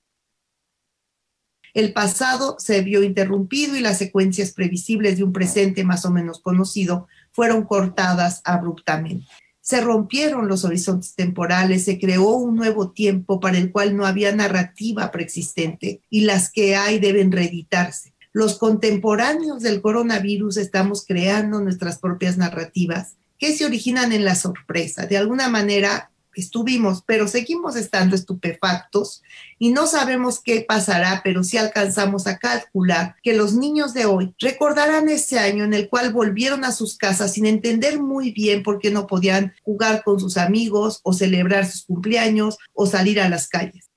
El 1.74 1.92
pasado 1.92 2.56
se 2.58 2.82
vio 2.82 3.02
interrumpido 3.02 3.76
y 3.76 3.80
las 3.80 3.98
secuencias 3.98 4.52
previsibles 4.52 5.18
de 5.18 5.24
un 5.24 5.32
presente 5.34 5.84
más 5.84 6.06
o 6.06 6.10
menos 6.10 6.40
conocido 6.40 7.08
fueron 7.30 7.64
cortadas 7.64 8.42
abruptamente 8.44 9.26
se 9.72 9.80
rompieron 9.80 10.48
los 10.48 10.66
horizontes 10.66 11.14
temporales, 11.14 11.86
se 11.86 11.98
creó 11.98 12.28
un 12.34 12.56
nuevo 12.56 12.90
tiempo 12.90 13.40
para 13.40 13.56
el 13.56 13.72
cual 13.72 13.96
no 13.96 14.04
había 14.04 14.30
narrativa 14.36 15.10
preexistente 15.10 16.02
y 16.10 16.26
las 16.26 16.52
que 16.52 16.76
hay 16.76 16.98
deben 16.98 17.32
reeditarse. 17.32 18.12
Los 18.34 18.58
contemporáneos 18.58 19.62
del 19.62 19.80
coronavirus 19.80 20.58
estamos 20.58 21.06
creando 21.08 21.62
nuestras 21.62 21.98
propias 21.98 22.36
narrativas 22.36 23.14
que 23.38 23.56
se 23.56 23.64
originan 23.64 24.12
en 24.12 24.26
la 24.26 24.34
sorpresa. 24.34 25.06
De 25.06 25.16
alguna 25.16 25.48
manera 25.48 26.10
estuvimos, 26.34 27.02
pero 27.06 27.28
seguimos 27.28 27.76
estando 27.76 28.14
estupefactos 28.14 29.22
y 29.58 29.72
no 29.72 29.86
sabemos 29.86 30.42
qué 30.42 30.64
pasará, 30.66 31.20
pero 31.24 31.42
sí 31.42 31.56
alcanzamos 31.56 32.26
a 32.26 32.38
calcular 32.38 33.16
que 33.22 33.34
los 33.34 33.54
niños 33.54 33.94
de 33.94 34.06
hoy 34.06 34.34
recordarán 34.38 35.08
ese 35.08 35.38
año 35.38 35.64
en 35.64 35.74
el 35.74 35.88
cual 35.88 36.12
volvieron 36.12 36.64
a 36.64 36.72
sus 36.72 36.96
casas 36.96 37.34
sin 37.34 37.46
entender 37.46 38.00
muy 38.00 38.32
bien 38.32 38.62
por 38.62 38.78
qué 38.78 38.90
no 38.90 39.06
podían 39.06 39.52
jugar 39.62 40.02
con 40.04 40.20
sus 40.20 40.36
amigos 40.36 41.00
o 41.04 41.12
celebrar 41.12 41.66
sus 41.66 41.86
cumpleaños 41.86 42.58
o 42.72 42.86
salir 42.86 43.20
a 43.20 43.28
las 43.28 43.48
calles. 43.48 43.90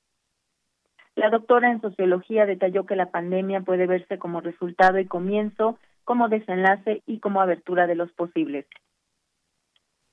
La 1.16 1.30
doctora 1.30 1.72
en 1.72 1.80
sociología 1.82 2.46
detalló 2.46 2.86
que 2.86 2.96
la 2.96 3.10
pandemia 3.10 3.62
puede 3.62 3.88
verse 3.88 4.20
como 4.20 4.42
resultado 4.42 5.00
y 5.00 5.06
comienzo, 5.06 5.80
como 6.04 6.28
desenlace 6.28 7.02
y 7.06 7.20
como 7.20 7.42
abertura 7.42 7.88
de 7.88 7.96
los 7.96 8.12
posibles 8.12 8.66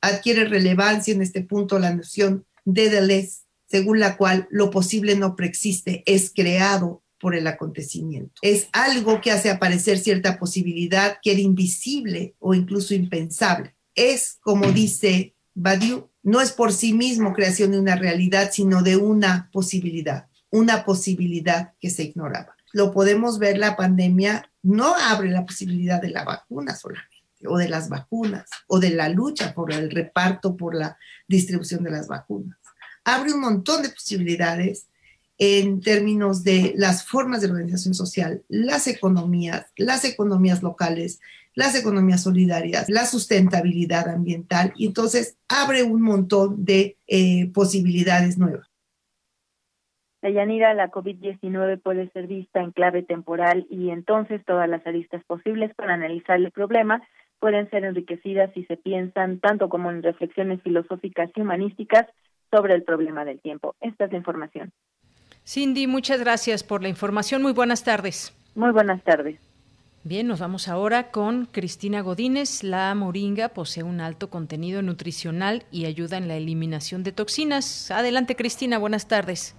adquiere 0.03 0.45
relevancia 0.45 1.15
en 1.15 1.23
este 1.23 1.43
punto 1.43 1.79
la 1.79 1.95
noción 1.95 2.45
de 2.65 2.91
Deleuze, 2.91 3.45
según 3.67 4.01
la 4.01 4.19
cual 4.19 4.47
lo 4.51 4.71
posible 4.71 5.17
no 5.17 5.35
preexiste, 5.35 6.03
es 6.05 6.31
creado 6.35 7.03
por 7.19 7.35
el 7.35 7.47
acontecimiento. 7.47 8.35
Es 8.43 8.69
algo 8.73 9.21
que 9.21 9.31
hace 9.31 9.49
aparecer 9.49 9.99
cierta 9.99 10.39
posibilidad 10.39 11.19
que 11.23 11.33
era 11.33 11.41
invisible 11.41 12.35
o 12.41 12.53
incluso 12.53 12.95
impensable. 12.95 13.75
Es, 13.95 14.39
como 14.43 14.73
dice 14.73 15.35
Badiou, 15.55 16.11
no 16.23 16.41
es 16.41 16.53
por 16.53 16.73
sí 16.73 16.93
mismo 16.93 17.33
creación 17.33 17.71
de 17.71 17.79
una 17.79 17.97
realidad, 17.97 18.51
sino 18.53 18.83
de 18.83 18.97
una 18.97 19.51
posibilidad, 19.53 20.27
una 20.51 20.85
posibilidad 20.85 21.75
que 21.81 21.91
se 21.91 22.03
ignoraba. 22.03 22.57
Lo 22.73 22.91
podemos 22.91 23.39
ver, 23.39 23.59
la 23.59 23.77
pandemia 23.77 24.51
no 24.63 24.95
abre 24.95 25.31
la 25.31 25.47
posibilidad 25.47 26.01
de 26.01 26.11
la 26.11 26.25
vacuna 26.25 26.75
solamente 26.75 27.12
o 27.47 27.59
de 27.59 27.69
las 27.69 27.89
vacunas 27.89 28.49
o 28.67 28.79
de 28.79 28.91
la 28.91 29.09
lucha 29.09 29.55
por 29.55 29.73
el 29.73 29.91
reparto, 29.91 30.57
por 30.57 30.75
la 30.75 30.97
distribución 31.29 31.83
de 31.85 31.91
las 31.91 32.09
vacunas. 32.09 32.59
Abre 33.05 33.33
un 33.33 33.41
montón 33.41 33.83
de 33.83 33.91
posibilidades 33.91 34.89
en 35.39 35.81
términos 35.81 36.45
de 36.45 36.73
las 36.77 37.07
formas 37.07 37.41
de 37.41 37.49
organización 37.49 37.95
social, 37.95 38.45
las 38.49 38.87
economías, 38.87 39.67
las 39.77 40.05
economías 40.05 40.63
locales, 40.63 41.21
las 41.55 41.75
economías 41.75 42.23
solidarias, 42.23 42.89
la 42.89 43.07
sustentabilidad 43.07 44.09
ambiental 44.09 44.73
y 44.77 44.87
entonces 44.87 45.37
abre 45.49 45.83
un 45.83 46.01
montón 46.01 46.65
de 46.65 46.97
eh, 47.07 47.51
posibilidades 47.53 48.39
nuevas. 48.39 48.73
Yanira, 50.23 50.73
la 50.75 50.89
COVID-19 50.91 51.83
puede 51.83 52.09
ser 52.11 52.29
vista 52.29 52.61
en 52.61 52.71
clave 52.71 53.03
temporal 53.03 53.67
y 53.69 53.91
entonces 53.91 54.45
todas 54.45 54.69
las 54.69 54.87
aristas 54.87 55.25
posibles 55.25 55.75
para 55.75 55.95
analizar 55.95 56.37
el 56.37 56.53
problema 56.53 57.03
pueden 57.43 57.69
ser 57.71 57.85
enriquecidas 57.85 58.55
si 58.55 58.65
se 58.67 58.77
piensan 58.77 59.41
tanto 59.41 59.69
como 59.69 59.91
en 59.91 60.01
reflexiones 60.05 60.63
filosóficas 60.63 61.29
y 61.35 61.41
humanísticas 61.41 62.07
sobre 62.53 62.77
el 62.77 62.85
problema 62.85 63.25
del 63.25 63.41
tiempo. 63.41 63.75
Esta 63.81 64.05
es 64.05 64.13
la 64.13 64.19
información. 64.19 64.71
Cindy, 65.45 65.89
muchas 65.89 66.21
gracias 66.21 66.63
por 66.63 66.85
la 66.85 66.89
información. 66.89 67.43
Muy 67.43 67.53
buenas 67.53 67.83
tardes. 67.83 68.33
Muy 68.55 68.71
buenas 68.71 69.03
tardes. 69.03 69.41
Bien, 70.05 70.29
nos 70.29 70.39
vamos 70.39 70.69
ahora 70.69 71.11
con 71.11 71.47
Cristina 71.47 72.01
Godínez. 72.01 72.63
La 72.63 72.95
moringa 72.95 73.49
posee 73.49 73.83
un 73.83 74.01
alto 74.01 74.31
contenido 74.31 74.81
nutricional 74.81 75.65
y 75.73 75.87
ayuda 75.87 76.19
en 76.19 76.29
la 76.29 76.37
eliminación 76.37 77.03
de 77.03 77.11
toxinas. 77.11 77.91
Adelante, 77.91 78.37
Cristina, 78.37 78.79
buenas 78.79 79.09
tardes. 79.09 79.57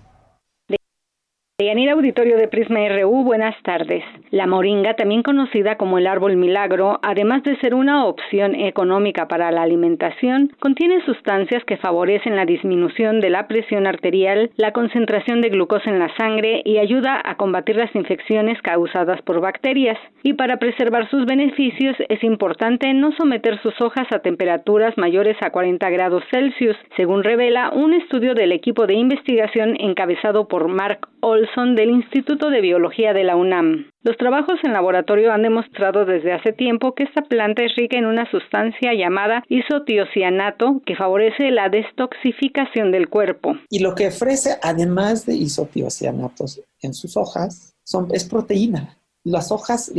Deyanira 1.60 1.94
Auditorio 1.94 2.36
de 2.36 2.48
Prisma 2.48 2.80
RU, 2.90 3.24
buenas 3.24 3.54
tardes. 3.62 4.04
La 4.32 4.48
moringa, 4.48 4.96
también 4.96 5.22
conocida 5.22 5.78
como 5.78 6.00
el 6.00 6.08
árbol 6.08 6.36
milagro, 6.36 7.00
además 7.04 7.44
de 7.44 7.56
ser 7.58 7.76
una 7.76 8.08
opción 8.08 8.56
económica 8.56 9.28
para 9.28 9.52
la 9.52 9.62
alimentación, 9.62 10.52
contiene 10.60 11.06
sustancias 11.06 11.64
que 11.66 11.78
favorecen 11.78 12.36
la 12.36 12.46
disminución 12.46 13.20
de 13.20 13.30
la 13.30 13.48
presión 13.48 13.86
arterial, 13.86 14.50
la 14.56 14.72
concentración 14.72 15.42
de 15.42 15.50
glucosa 15.50 15.92
en 15.92 16.00
la 16.00 16.10
sangre 16.18 16.64
y 16.66 16.80
ayuda 16.80 17.22
a 17.24 17.38
combatir 17.38 17.76
las 17.76 17.94
infecciones 17.94 18.60
causadas 18.64 19.22
por 19.22 19.40
bacterias. 19.40 20.00
Y 20.24 20.34
para 20.34 20.58
preservar 20.58 21.08
sus 21.12 21.28
beneficios 21.28 21.96
es 22.10 22.24
importante 22.24 22.92
no 22.96 23.12
someter 23.12 23.62
sus 23.62 23.80
hojas 23.80 24.08
a 24.12 24.24
temperaturas 24.24 24.98
mayores 24.98 25.38
a 25.42 25.52
40 25.52 25.88
grados 25.92 26.24
Celsius, 26.32 26.78
según 26.98 27.24
revela 27.24 27.70
un 27.76 27.94
estudio 27.94 28.34
del 28.34 28.54
equipo 28.54 28.88
de 28.88 28.96
investigación 28.96 29.76
encabezado 29.80 30.48
por 30.48 30.68
Mark 30.68 31.10
Olson 31.22 31.44
del 31.54 31.92
Instituto 31.92 32.50
de 32.50 32.62
Biología 32.62 33.14
de 33.14 33.24
la 33.24 33.36
UNAM. 33.36 33.86
Los 34.02 34.18
trabajos 34.18 34.56
en 34.64 34.74
laboratorio 34.74 35.32
han 35.32 35.44
demostrado 35.44 36.04
desde 36.04 36.34
hace 36.34 36.52
tiempo 36.52 36.96
que 36.96 37.04
esta 37.04 37.22
planta 37.22 37.64
es 37.64 37.76
rica 37.76 37.96
en 37.96 38.08
una 38.08 38.30
sustancia 38.32 38.92
llamada 38.96 39.44
isotiocianato 39.50 40.82
que 40.84 40.96
favorece 40.96 41.52
la 41.52 41.70
destoxificación 41.70 42.92
del 42.92 43.08
cuerpo. 43.08 43.54
Y 43.70 43.80
lo 43.80 43.94
que 43.94 44.08
ofrece, 44.08 44.58
además 44.64 45.28
de 45.28 45.36
isotiocianatos 45.36 46.60
en 46.82 46.96
sus 46.96 47.16
hojas, 47.16 47.76
es 48.12 48.24
proteína. 48.26 48.98
Las 49.24 49.52
hojas, 49.52 49.92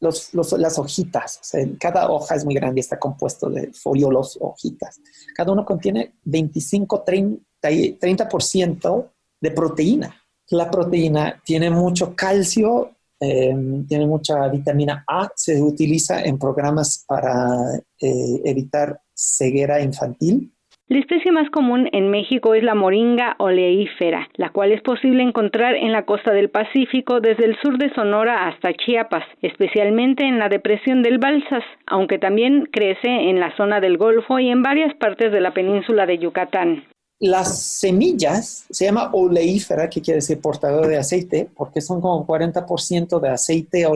las 0.00 0.78
hojitas, 0.78 1.40
cada 1.78 2.10
hoja 2.10 2.34
es 2.34 2.44
muy 2.44 2.56
grande 2.56 2.80
está 2.80 2.98
compuesto 2.98 3.48
de 3.48 3.72
foliolos, 3.72 4.36
hojitas. 4.40 5.00
Cada 5.36 5.52
uno 5.52 5.64
contiene 5.64 6.14
25, 6.24 7.04
30, 7.04 7.40
30% 7.62 9.10
de 9.40 9.50
proteína 9.52 10.17
la 10.50 10.70
proteína 10.70 11.40
tiene 11.44 11.70
mucho 11.70 12.14
calcio, 12.14 12.92
em, 13.20 13.86
tiene 13.86 14.06
mucha 14.06 14.48
vitamina 14.48 15.04
A, 15.06 15.30
se 15.34 15.60
utiliza 15.60 16.22
en 16.22 16.38
programas 16.38 17.04
para 17.06 17.76
eh, 18.00 18.40
evitar 18.44 19.00
ceguera 19.14 19.80
infantil. 19.80 20.52
La 20.88 21.00
especie 21.00 21.32
más 21.32 21.50
común 21.50 21.90
en 21.92 22.08
México 22.08 22.54
es 22.54 22.62
la 22.62 22.74
moringa 22.74 23.36
oleífera, 23.38 24.26
la 24.36 24.48
cual 24.48 24.72
es 24.72 24.80
posible 24.80 25.22
encontrar 25.22 25.74
en 25.74 25.92
la 25.92 26.06
costa 26.06 26.32
del 26.32 26.48
Pacífico 26.48 27.20
desde 27.20 27.44
el 27.44 27.58
sur 27.60 27.76
de 27.76 27.92
Sonora 27.92 28.48
hasta 28.48 28.72
Chiapas, 28.72 29.24
especialmente 29.42 30.24
en 30.24 30.38
la 30.38 30.48
depresión 30.48 31.02
del 31.02 31.18
Balsas, 31.18 31.64
aunque 31.86 32.18
también 32.18 32.70
crece 32.72 33.08
en 33.08 33.38
la 33.38 33.54
zona 33.58 33.80
del 33.82 33.98
Golfo 33.98 34.38
y 34.38 34.48
en 34.48 34.62
varias 34.62 34.94
partes 34.94 35.30
de 35.30 35.42
la 35.42 35.52
península 35.52 36.06
de 36.06 36.18
Yucatán. 36.20 36.84
Las 37.20 37.58
semillas 37.62 38.64
se 38.70 38.84
llama 38.84 39.10
oleífera, 39.12 39.90
que 39.90 40.00
quiere 40.00 40.18
decir 40.18 40.40
portador 40.40 40.86
de 40.86 40.98
aceite, 40.98 41.50
porque 41.56 41.80
son 41.80 42.00
como 42.00 42.26
40% 42.26 43.18
de 43.20 43.28
aceite 43.28 43.86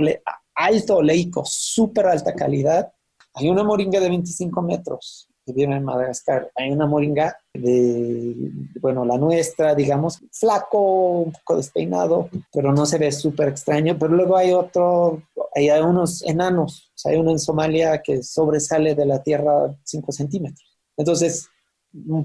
alto 0.55 0.97
oleico, 0.97 1.45
súper 1.45 2.07
alta 2.07 2.35
calidad. 2.35 2.93
Hay 3.35 3.49
una 3.49 3.63
moringa 3.63 4.01
de 4.01 4.09
25 4.09 4.61
metros 4.63 5.29
que 5.45 5.53
viene 5.53 5.77
en 5.77 5.85
Madagascar. 5.85 6.51
Hay 6.55 6.71
una 6.71 6.87
moringa 6.87 7.37
de, 7.55 8.35
bueno, 8.81 9.05
la 9.05 9.19
nuestra, 9.19 9.75
digamos, 9.75 10.21
flaco, 10.33 11.21
un 11.21 11.33
poco 11.33 11.57
despeinado, 11.57 12.29
pero 12.53 12.73
no 12.73 12.87
se 12.87 12.99
ve 12.99 13.11
súper 13.13 13.49
extraño. 13.49 13.97
Pero 13.99 14.15
luego 14.15 14.37
hay 14.37 14.53
otro, 14.53 15.23
hay 15.55 15.71
unos 15.71 16.23
enanos. 16.23 16.93
hay 17.05 17.17
uno 17.17 17.31
en 17.31 17.39
Somalia 17.39 18.03
que 18.03 18.23
sobresale 18.23 18.95
de 18.95 19.07
la 19.07 19.23
tierra 19.23 19.75
5 19.85 20.13
centímetros. 20.13 20.79
Entonces, 20.97 21.49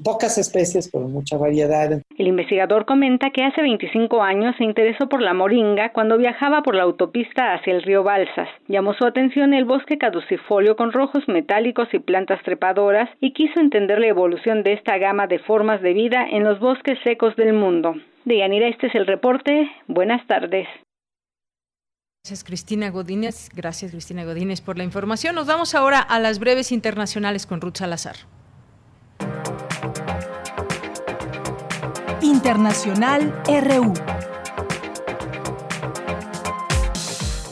pocas 0.04 0.38
especies, 0.38 0.90
pero 0.92 1.08
mucha 1.08 1.38
variedad. 1.38 2.02
El 2.18 2.28
investigador 2.28 2.86
comenta 2.86 3.32
que 3.32 3.44
hace 3.44 3.62
25 3.62 4.22
años 4.22 4.56
se 4.58 4.64
interesó 4.64 5.10
por 5.10 5.22
la 5.22 5.34
moringa 5.34 5.92
cuando 5.92 6.18
viajaba 6.18 6.64
por 6.64 6.76
la 6.76 6.84
autopista 6.84 7.54
hacia 7.54 7.74
el 7.74 7.84
río 7.84 8.04
Balsas. 8.04 8.50
Llamó 8.68 8.94
su 8.94 9.06
atención 9.06 9.54
el 9.54 9.66
bosque 9.66 9.98
caducifolio 9.98 10.76
con 10.76 10.92
rojos 10.92 11.24
metálicos 11.28 11.88
y 11.94 12.00
plantas 12.00 12.42
trepadoras 12.44 13.10
y 13.20 13.34
quiso 13.34 13.60
entender 13.60 14.00
la 14.00 14.08
evolución 14.08 14.64
de 14.64 14.74
esta 14.74 14.98
gama 14.98 15.28
de 15.28 15.40
formas 15.40 15.82
de 15.82 15.94
vida 15.94 16.26
en 16.30 16.44
los 16.44 16.60
bosques 16.60 16.98
secos 17.04 17.36
del 17.36 17.54
mundo. 17.54 17.96
De 18.26 18.38
Yanira, 18.38 18.68
este 18.68 18.88
es 18.88 18.96
el 18.96 19.08
reporte. 19.08 19.70
Buenas 19.88 20.26
tardes. 20.28 20.68
Gracias 22.24 22.44
Cristina 22.44 22.90
Godínez, 22.90 23.50
gracias 23.56 23.92
Cristina 23.92 24.26
Godínez 24.26 24.60
por 24.60 24.78
la 24.78 24.84
información. 24.84 25.34
Nos 25.34 25.48
vamos 25.48 25.76
ahora 25.76 26.02
a 26.02 26.20
las 26.20 26.40
breves 26.40 26.74
internacionales 26.74 27.46
con 27.46 27.62
Ruth 27.62 27.78
Salazar. 27.78 28.18
Internacional 32.48 33.44
RU. 33.46 33.94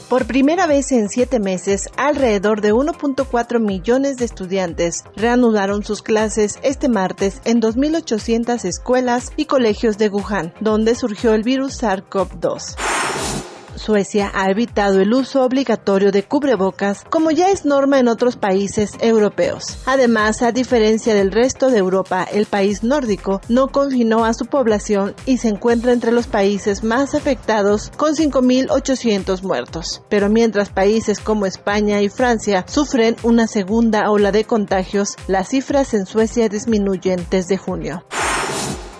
Por 0.07 0.25
primera 0.25 0.67
vez 0.67 0.93
en 0.93 1.09
siete 1.09 1.41
meses, 1.41 1.89
alrededor 1.97 2.61
de 2.61 2.73
1.4 2.73 3.59
millones 3.59 4.15
de 4.15 4.23
estudiantes 4.23 5.03
reanudaron 5.17 5.83
sus 5.83 6.01
clases 6.01 6.59
este 6.63 6.87
martes 6.87 7.41
en 7.43 7.61
2.800 7.61 8.63
escuelas 8.63 9.33
y 9.35 9.47
colegios 9.47 9.97
de 9.97 10.07
Wuhan, 10.07 10.53
donde 10.61 10.95
surgió 10.95 11.33
el 11.33 11.43
virus 11.43 11.83
SARS-CoV-2. 11.83 13.54
Suecia 13.75 14.31
ha 14.33 14.49
evitado 14.49 15.01
el 15.01 15.13
uso 15.13 15.43
obligatorio 15.43 16.11
de 16.11 16.23
cubrebocas 16.23 17.03
como 17.09 17.31
ya 17.31 17.49
es 17.49 17.65
norma 17.65 17.99
en 17.99 18.07
otros 18.07 18.35
países 18.35 18.91
europeos. 18.99 19.77
Además, 19.85 20.41
a 20.41 20.51
diferencia 20.51 21.13
del 21.13 21.31
resto 21.31 21.69
de 21.69 21.77
Europa, 21.77 22.27
el 22.31 22.45
país 22.45 22.83
nórdico 22.83 23.41
no 23.49 23.69
confinó 23.69 24.25
a 24.25 24.33
su 24.33 24.45
población 24.45 25.15
y 25.25 25.37
se 25.37 25.49
encuentra 25.49 25.93
entre 25.93 26.11
los 26.11 26.27
países 26.27 26.83
más 26.83 27.15
afectados 27.15 27.91
con 27.97 28.15
5.800 28.15 29.41
muertos. 29.41 30.01
Pero 30.09 30.29
mientras 30.29 30.69
países 30.69 31.19
como 31.19 31.45
España 31.45 32.01
y 32.01 32.09
Francia 32.09 32.65
sufren 32.67 33.15
una 33.23 33.47
segunda 33.47 34.09
ola 34.09 34.31
de 34.31 34.45
contagios, 34.45 35.15
las 35.27 35.49
cifras 35.49 35.93
en 35.93 36.05
Suecia 36.05 36.49
disminuyen 36.49 37.25
desde 37.29 37.57
junio. 37.57 38.03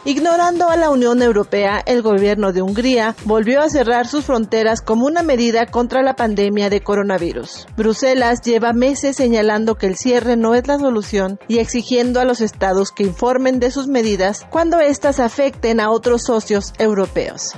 Ignorando 0.08 0.70
a 0.70 0.78
la 0.78 0.92
Unión 0.92 1.24
Europea, 1.24 1.82
el 1.84 2.04
gobierno 2.04 2.54
de 2.54 2.62
Hungría 2.62 3.16
volvió 3.26 3.64
a 3.64 3.70
cerrar 3.70 4.06
sus 4.08 4.24
fronteras 4.24 4.82
como 4.82 5.08
una 5.08 5.24
medida 5.24 5.66
contra 5.66 6.04
la 6.04 6.16
pandemia 6.16 6.70
de 6.70 6.82
coronavirus. 6.82 7.66
Bruselas 7.76 8.42
lleva 8.42 8.72
meses 8.72 9.16
señalando 9.16 9.80
que 9.80 9.88
el 9.88 9.98
cierre 9.98 10.38
no 10.38 10.54
es 10.54 10.68
la 10.68 10.78
solución 10.78 11.40
y 11.48 11.58
exigiendo 11.58 12.20
a 12.20 12.26
los 12.26 12.40
estados 12.40 12.92
que 12.92 13.02
informen 13.02 13.60
de 13.60 13.72
sus 13.72 13.88
medidas 13.88 14.46
cuando 14.52 14.80
éstas 14.80 15.20
afecten 15.20 15.80
a 15.80 15.90
otros 15.90 16.22
socios 16.22 16.74
europeos. 16.78 17.54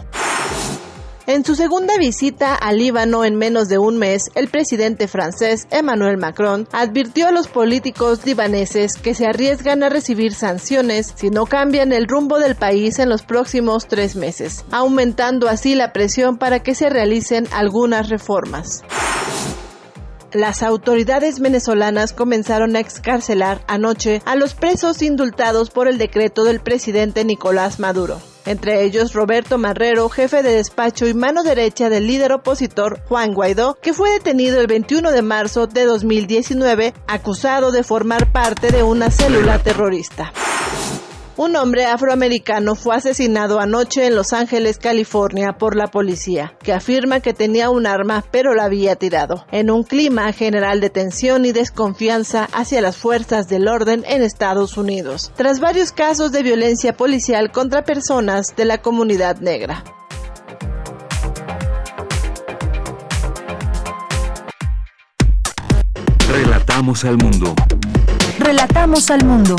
En 1.27 1.43
su 1.43 1.55
segunda 1.55 1.97
visita 1.97 2.55
al 2.55 2.77
Líbano 2.77 3.25
en 3.25 3.35
menos 3.35 3.67
de 3.67 3.77
un 3.77 3.97
mes, 3.97 4.31
el 4.33 4.47
presidente 4.47 5.09
francés 5.09 5.67
Emmanuel 5.71 6.15
Macron 6.15 6.69
advirtió 6.71 7.27
a 7.27 7.33
los 7.33 7.49
políticos 7.49 8.25
libaneses 8.25 8.93
que 8.95 9.13
se 9.13 9.27
arriesgan 9.27 9.83
a 9.83 9.89
recibir 9.89 10.33
sanciones 10.33 11.13
si 11.17 11.29
no 11.29 11.45
cambian 11.45 11.91
el 11.91 12.07
rumbo 12.07 12.39
del 12.39 12.55
país 12.55 12.97
en 12.99 13.09
los 13.09 13.23
próximos 13.23 13.89
tres 13.89 14.15
meses, 14.15 14.63
aumentando 14.71 15.49
así 15.49 15.75
la 15.75 15.91
presión 15.91 16.37
para 16.37 16.63
que 16.63 16.73
se 16.75 16.89
realicen 16.89 17.45
algunas 17.51 18.07
reformas. 18.07 18.83
Las 20.31 20.63
autoridades 20.63 21.41
venezolanas 21.41 22.13
comenzaron 22.13 22.77
a 22.77 22.79
excarcelar 22.79 23.65
anoche 23.67 24.21
a 24.23 24.37
los 24.37 24.53
presos 24.53 25.01
indultados 25.01 25.71
por 25.71 25.89
el 25.89 25.97
decreto 25.97 26.45
del 26.45 26.61
presidente 26.61 27.25
Nicolás 27.25 27.79
Maduro 27.81 28.21
entre 28.47 28.83
ellos 28.83 29.13
Roberto 29.13 29.57
Marrero, 29.57 30.09
jefe 30.09 30.41
de 30.41 30.53
despacho 30.53 31.05
y 31.05 31.13
mano 31.13 31.43
derecha 31.43 31.89
del 31.89 32.07
líder 32.07 32.31
opositor 32.31 33.01
Juan 33.07 33.33
Guaidó, 33.33 33.77
que 33.81 33.93
fue 33.93 34.11
detenido 34.11 34.59
el 34.59 34.67
21 34.67 35.11
de 35.11 35.21
marzo 35.21 35.67
de 35.67 35.83
2019 35.83 36.93
acusado 37.07 37.71
de 37.71 37.83
formar 37.83 38.31
parte 38.31 38.71
de 38.71 38.83
una 38.83 39.11
célula 39.11 39.59
terrorista. 39.59 40.31
Un 41.37 41.55
hombre 41.55 41.85
afroamericano 41.85 42.73
fue 42.73 42.95
asesinado 42.95 43.59
anoche 43.59 44.07
en 44.07 44.15
Los 44.15 44.33
Ángeles, 44.33 44.79
California, 44.79 45.53
por 45.59 45.75
la 45.75 45.85
policía, 45.85 46.55
que 46.63 46.73
afirma 46.73 47.19
que 47.19 47.35
tenía 47.35 47.69
un 47.69 47.85
arma 47.85 48.23
pero 48.31 48.55
la 48.55 48.63
había 48.63 48.95
tirado, 48.95 49.45
en 49.51 49.69
un 49.69 49.83
clima 49.83 50.33
general 50.33 50.81
de 50.81 50.89
tensión 50.89 51.45
y 51.45 51.51
desconfianza 51.51 52.49
hacia 52.53 52.81
las 52.81 52.97
fuerzas 52.97 53.47
del 53.47 53.67
orden 53.67 54.03
en 54.07 54.23
Estados 54.23 54.77
Unidos, 54.77 55.31
tras 55.35 55.59
varios 55.59 55.91
casos 55.91 56.31
de 56.31 56.41
violencia 56.41 56.97
policial 56.97 57.51
contra 57.51 57.83
personas 57.83 58.55
de 58.55 58.65
la 58.65 58.79
comunidad 58.79 59.37
negra. 59.37 59.83
Relatamos 66.27 67.05
al 67.05 67.17
mundo. 67.17 67.53
Relatamos 68.39 69.11
al 69.11 69.23
mundo. 69.23 69.55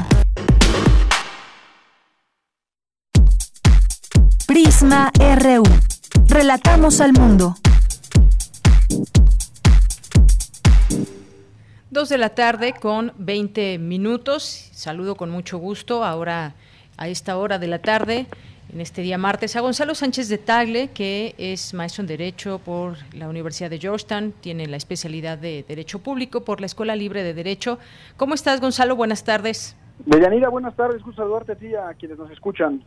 Prisma 4.49 5.13
RU. 5.15 5.63
Relatamos 6.27 7.03
al 7.03 7.13
mundo. 7.13 7.53
Dos 11.91 12.09
de 12.09 12.17
la 12.17 12.31
tarde 12.31 12.73
con 12.73 13.13
20 13.19 13.79
minutos. 13.79 14.71
Saludo 14.73 15.17
con 15.17 15.29
mucho 15.29 15.59
gusto 15.59 16.03
ahora 16.03 16.55
a 16.97 17.09
esta 17.09 17.37
hora 17.37 17.59
de 17.59 17.67
la 17.67 17.81
tarde, 17.81 18.27
en 18.73 18.81
este 18.81 19.03
día 19.03 19.19
martes, 19.19 19.55
a 19.55 19.61
Gonzalo 19.61 19.95
Sánchez 19.95 20.31
de 20.31 20.39
Tagle, 20.39 20.89
que 20.93 21.35
es 21.37 21.75
maestro 21.75 22.01
en 22.01 22.07
Derecho 22.07 22.59
por 22.59 22.97
la 23.13 23.29
Universidad 23.29 23.69
de 23.69 23.79
Georgetown, 23.79 24.33
tiene 24.41 24.67
la 24.67 24.79
especialidad 24.79 25.37
de 25.37 25.63
Derecho 25.69 25.99
Público 25.99 26.45
por 26.45 26.61
la 26.61 26.67
Escuela 26.67 26.97
Libre 26.97 27.23
de 27.23 27.35
Derecho. 27.35 27.79
¿Cómo 28.17 28.33
estás, 28.33 28.63
Gonzalo? 28.63 28.97
Buenas 28.97 29.25
tardes. 29.25 29.77
Deyanira, 30.07 30.49
buenas 30.49 30.75
tardes. 30.75 31.03
Gusto 31.03 31.21
saludarte 31.21 31.53
a 31.53 31.57
ti 31.57 31.75
a 31.75 31.93
quienes 31.99 32.17
nos 32.17 32.31
escuchan. 32.31 32.83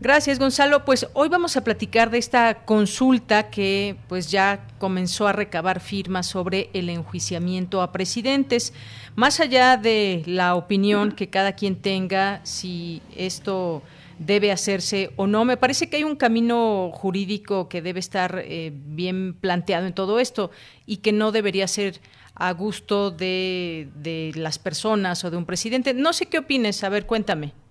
Gracias, 0.00 0.38
Gonzalo. 0.40 0.84
Pues 0.84 1.06
hoy 1.14 1.28
vamos 1.28 1.56
a 1.56 1.62
platicar 1.62 2.10
de 2.10 2.18
esta 2.18 2.64
consulta 2.64 3.48
que 3.48 3.96
pues 4.08 4.30
ya 4.30 4.66
comenzó 4.78 5.28
a 5.28 5.32
recabar 5.32 5.80
firmas 5.80 6.26
sobre 6.26 6.68
el 6.74 6.88
enjuiciamiento 6.88 7.80
a 7.80 7.92
presidentes. 7.92 8.72
Más 9.14 9.38
allá 9.38 9.76
de 9.76 10.22
la 10.26 10.56
opinión 10.56 11.12
que 11.12 11.30
cada 11.30 11.52
quien 11.52 11.76
tenga, 11.76 12.40
si 12.42 13.02
esto 13.16 13.82
debe 14.18 14.50
hacerse 14.50 15.12
o 15.16 15.26
no, 15.28 15.44
me 15.44 15.56
parece 15.56 15.88
que 15.88 15.96
hay 15.96 16.04
un 16.04 16.16
camino 16.16 16.90
jurídico 16.92 17.68
que 17.68 17.80
debe 17.80 18.00
estar 18.00 18.42
eh, 18.44 18.72
bien 18.74 19.34
planteado 19.34 19.86
en 19.86 19.94
todo 19.94 20.18
esto 20.18 20.50
y 20.86 20.98
que 20.98 21.12
no 21.12 21.30
debería 21.30 21.68
ser 21.68 22.00
a 22.34 22.50
gusto 22.52 23.12
de, 23.12 23.88
de 23.94 24.32
las 24.34 24.58
personas 24.58 25.24
o 25.24 25.30
de 25.30 25.36
un 25.36 25.46
presidente. 25.46 25.94
No 25.94 26.12
sé 26.12 26.26
qué 26.26 26.38
opines, 26.38 26.82
a 26.82 26.88
ver, 26.88 27.06
cuéntame. 27.06 27.63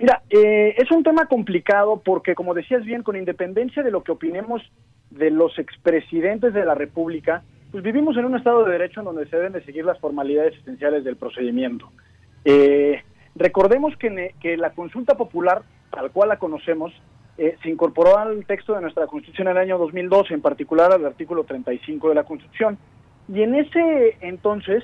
Mira, 0.00 0.22
eh, 0.30 0.74
es 0.78 0.90
un 0.90 1.02
tema 1.02 1.26
complicado 1.26 2.00
porque, 2.02 2.34
como 2.34 2.54
decías 2.54 2.82
bien, 2.86 3.02
con 3.02 3.16
independencia 3.16 3.82
de 3.82 3.90
lo 3.90 4.02
que 4.02 4.12
opinemos 4.12 4.62
de 5.10 5.30
los 5.30 5.58
expresidentes 5.58 6.54
de 6.54 6.64
la 6.64 6.74
República, 6.74 7.42
pues 7.70 7.84
vivimos 7.84 8.16
en 8.16 8.24
un 8.24 8.34
Estado 8.34 8.64
de 8.64 8.72
Derecho 8.72 9.00
en 9.00 9.06
donde 9.06 9.28
se 9.28 9.36
deben 9.36 9.52
de 9.52 9.62
seguir 9.62 9.84
las 9.84 10.00
formalidades 10.00 10.56
esenciales 10.56 11.04
del 11.04 11.16
procedimiento. 11.16 11.92
Eh, 12.46 13.02
recordemos 13.34 13.94
que, 13.98 14.34
que, 14.40 14.56
la 14.56 14.70
consulta 14.70 15.18
popular, 15.18 15.64
tal 15.90 16.10
cual 16.12 16.30
la 16.30 16.38
conocemos, 16.38 16.94
eh, 17.36 17.58
se 17.62 17.68
incorporó 17.68 18.16
al 18.16 18.46
texto 18.46 18.74
de 18.74 18.80
nuestra 18.80 19.06
Constitución 19.06 19.48
en 19.48 19.56
el 19.58 19.62
año 19.62 19.76
2012, 19.76 20.32
en 20.32 20.40
particular 20.40 20.90
al 20.92 21.04
artículo 21.04 21.44
35 21.44 22.08
de 22.08 22.14
la 22.14 22.24
Constitución. 22.24 22.78
Y 23.28 23.42
en 23.42 23.54
ese 23.54 24.16
entonces 24.22 24.82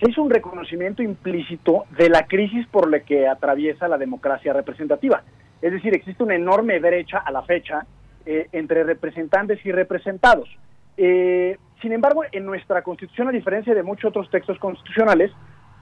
se 0.00 0.10
hizo 0.10 0.22
un 0.22 0.30
reconocimiento 0.30 1.02
implícito 1.02 1.84
de 1.96 2.08
la 2.08 2.26
crisis 2.26 2.66
por 2.68 2.88
la 2.88 3.00
que 3.00 3.26
atraviesa 3.26 3.88
la 3.88 3.98
democracia 3.98 4.52
representativa. 4.52 5.22
Es 5.60 5.72
decir, 5.72 5.94
existe 5.94 6.22
una 6.22 6.36
enorme 6.36 6.78
brecha 6.78 7.18
a 7.18 7.32
la 7.32 7.42
fecha 7.42 7.84
eh, 8.24 8.48
entre 8.52 8.84
representantes 8.84 9.64
y 9.64 9.72
representados. 9.72 10.48
Eh, 10.96 11.56
sin 11.82 11.92
embargo, 11.92 12.22
en 12.30 12.44
nuestra 12.44 12.82
Constitución, 12.82 13.28
a 13.28 13.32
diferencia 13.32 13.74
de 13.74 13.82
muchos 13.82 14.10
otros 14.10 14.30
textos 14.30 14.58
constitucionales, 14.58 15.32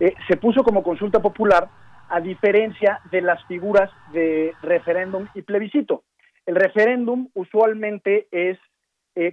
eh, 0.01 0.15
se 0.29 0.37
puso 0.37 0.63
como 0.63 0.83
consulta 0.83 1.21
popular 1.21 1.69
a 2.09 2.21
diferencia 2.21 3.01
de 3.11 3.21
las 3.21 3.45
figuras 3.47 3.91
de 4.13 4.53
referéndum 4.63 5.27
y 5.35 5.43
plebiscito. 5.43 6.05
El 6.47 6.55
referéndum 6.55 7.29
usualmente 7.35 8.29
es 8.31 8.59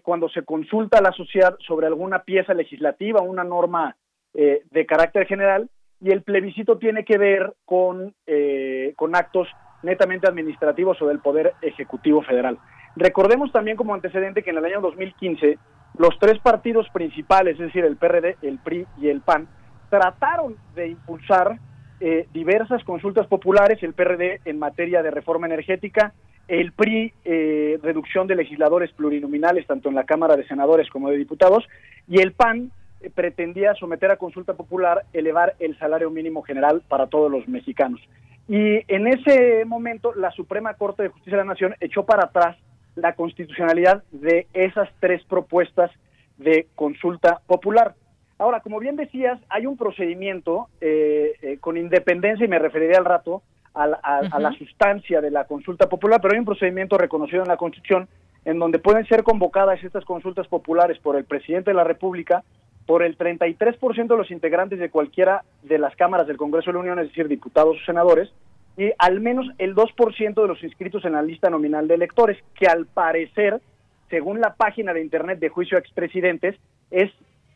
cuando 0.01 0.29
se 0.29 0.43
consulta 0.43 0.99
a 0.99 1.01
la 1.01 1.11
sociedad 1.11 1.57
sobre 1.59 1.87
alguna 1.87 2.19
pieza 2.19 2.53
legislativa, 2.53 3.19
una 3.19 3.43
norma 3.43 3.97
eh, 4.35 4.63
de 4.71 4.85
carácter 4.87 5.27
general 5.27 5.69
y 6.01 6.11
el 6.11 6.23
plebiscito 6.23 6.79
tiene 6.79 7.05
que 7.05 7.19
ver 7.19 7.53
con, 7.65 8.15
eh, 8.25 8.93
con 8.95 9.15
actos 9.15 9.47
netamente 9.83 10.27
administrativos 10.27 10.99
o 11.01 11.07
del 11.07 11.19
Poder 11.19 11.53
Ejecutivo 11.61 12.23
Federal. 12.23 12.57
Recordemos 12.95 13.51
también 13.51 13.77
como 13.77 13.93
antecedente 13.93 14.41
que 14.41 14.49
en 14.49 14.57
el 14.57 14.65
año 14.65 14.81
2015 14.81 15.59
los 15.99 16.17
tres 16.19 16.39
partidos 16.39 16.87
principales, 16.89 17.53
es 17.53 17.67
decir, 17.67 17.85
el 17.85 17.95
PRD, 17.95 18.37
el 18.41 18.57
PRI 18.57 18.87
y 18.99 19.09
el 19.09 19.21
PAN, 19.21 19.47
trataron 19.91 20.55
de 20.73 20.87
impulsar 20.87 21.59
eh, 21.99 22.27
diversas 22.33 22.83
consultas 22.83 23.27
populares, 23.27 23.83
el 23.83 23.93
PRD 23.93 24.41
en 24.45 24.57
materia 24.57 25.03
de 25.03 25.11
reforma 25.11 25.45
energética, 25.45 26.13
el 26.47 26.73
PRI 26.73 27.13
reducción 27.81 28.27
de 28.27 28.35
legisladores 28.35 28.91
plurinominales 28.93 29.65
tanto 29.67 29.89
en 29.89 29.95
la 29.95 30.03
Cámara 30.03 30.35
de 30.35 30.45
Senadores 30.47 30.89
como 30.89 31.09
de 31.09 31.17
Diputados 31.17 31.65
y 32.07 32.19
el 32.19 32.33
PAN 32.33 32.71
eh, 32.73 32.82
pretendía 33.09 33.73
someter 33.75 34.11
a 34.11 34.17
consulta 34.17 34.53
popular 34.53 35.05
elevar 35.13 35.55
el 35.59 35.77
salario 35.77 36.09
mínimo 36.09 36.41
general 36.41 36.83
para 36.87 37.07
todos 37.07 37.31
los 37.31 37.47
mexicanos. 37.47 38.01
Y 38.47 38.81
en 38.93 39.07
ese 39.07 39.63
momento 39.65 40.13
la 40.13 40.31
Suprema 40.31 40.73
Corte 40.73 41.03
de 41.03 41.09
Justicia 41.09 41.37
de 41.37 41.43
la 41.43 41.49
Nación 41.49 41.75
echó 41.79 42.05
para 42.05 42.25
atrás 42.25 42.57
la 42.95 43.15
constitucionalidad 43.15 44.03
de 44.11 44.47
esas 44.53 44.89
tres 44.99 45.23
propuestas 45.25 45.91
de 46.37 46.67
consulta 46.75 47.41
popular. 47.47 47.95
Ahora, 48.37 48.59
como 48.59 48.79
bien 48.79 48.95
decías, 48.95 49.39
hay 49.49 49.65
un 49.65 49.77
procedimiento 49.77 50.67
eh, 50.81 51.33
eh, 51.41 51.57
con 51.59 51.77
independencia, 51.77 52.45
y 52.45 52.49
me 52.49 52.59
referiré 52.59 52.95
al 52.95 53.05
rato, 53.05 53.41
a, 53.73 54.39
la 54.39 54.51
sustancia 54.51 55.19
de 55.19 55.31
la 55.31 55.45
consulta 55.45 55.89
popular, 55.89 56.19
pero 56.21 56.33
hay 56.33 56.39
un 56.39 56.45
procedimiento 56.45 56.97
reconocido 56.97 57.41
en 57.41 57.47
la 57.47 57.57
Constitución 57.57 58.07
en 58.45 58.59
donde 58.59 58.77
pueden 58.77 59.05
ser 59.07 59.23
convocadas 59.23 59.83
estas 59.83 60.05
consultas 60.05 60.47
populares 60.47 60.99
por 60.99 61.15
el 61.15 61.25
presidente 61.25 61.71
de 61.71 61.75
la 61.75 61.83
República, 61.83 62.43
por 62.85 63.03
el 63.03 63.17
33% 63.17 64.07
de 64.07 64.17
los 64.17 64.31
integrantes 64.31 64.79
de 64.79 64.89
cualquiera 64.89 65.43
de 65.63 65.77
las 65.77 65.95
cámaras 65.95 66.27
del 66.27 66.37
Congreso 66.37 66.71
de 66.71 66.73
la 66.73 66.79
Unión, 66.79 66.99
es 66.99 67.07
decir, 67.07 67.27
diputados 67.27 67.77
o 67.81 67.85
senadores, 67.85 68.31
y 68.77 68.91
al 68.97 69.21
menos 69.21 69.47
el 69.57 69.75
2% 69.75 70.41
de 70.41 70.47
los 70.47 70.63
inscritos 70.63 71.05
en 71.05 71.13
la 71.13 71.21
lista 71.21 71.49
nominal 71.49 71.87
de 71.87 71.95
electores, 71.95 72.37
que 72.55 72.67
al 72.67 72.85
parecer, 72.85 73.61
según 74.09 74.41
la 74.41 74.55
página 74.55 74.93
de 74.93 75.01
Internet 75.01 75.39
de 75.39 75.49
juicio 75.49 75.77
a 75.77 75.79
expresidentes, 75.79 76.55
es, 76.91 77.11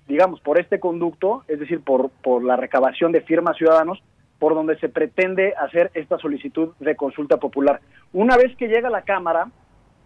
digamos, 0.07 0.39
por 0.41 0.59
este 0.59 0.79
conducto, 0.79 1.43
es 1.47 1.59
decir, 1.59 1.81
por, 1.81 2.09
por 2.09 2.43
la 2.43 2.55
recabación 2.55 3.11
de 3.11 3.21
firmas 3.21 3.57
ciudadanos, 3.57 4.01
por 4.39 4.53
donde 4.53 4.77
se 4.77 4.89
pretende 4.89 5.53
hacer 5.55 5.91
esta 5.95 6.17
solicitud 6.19 6.73
de 6.79 6.95
consulta 6.95 7.37
popular. 7.37 7.81
Una 8.13 8.37
vez 8.37 8.55
que 8.55 8.67
llega 8.67 8.87
a 8.87 8.91
la 8.91 9.01
Cámara, 9.01 9.49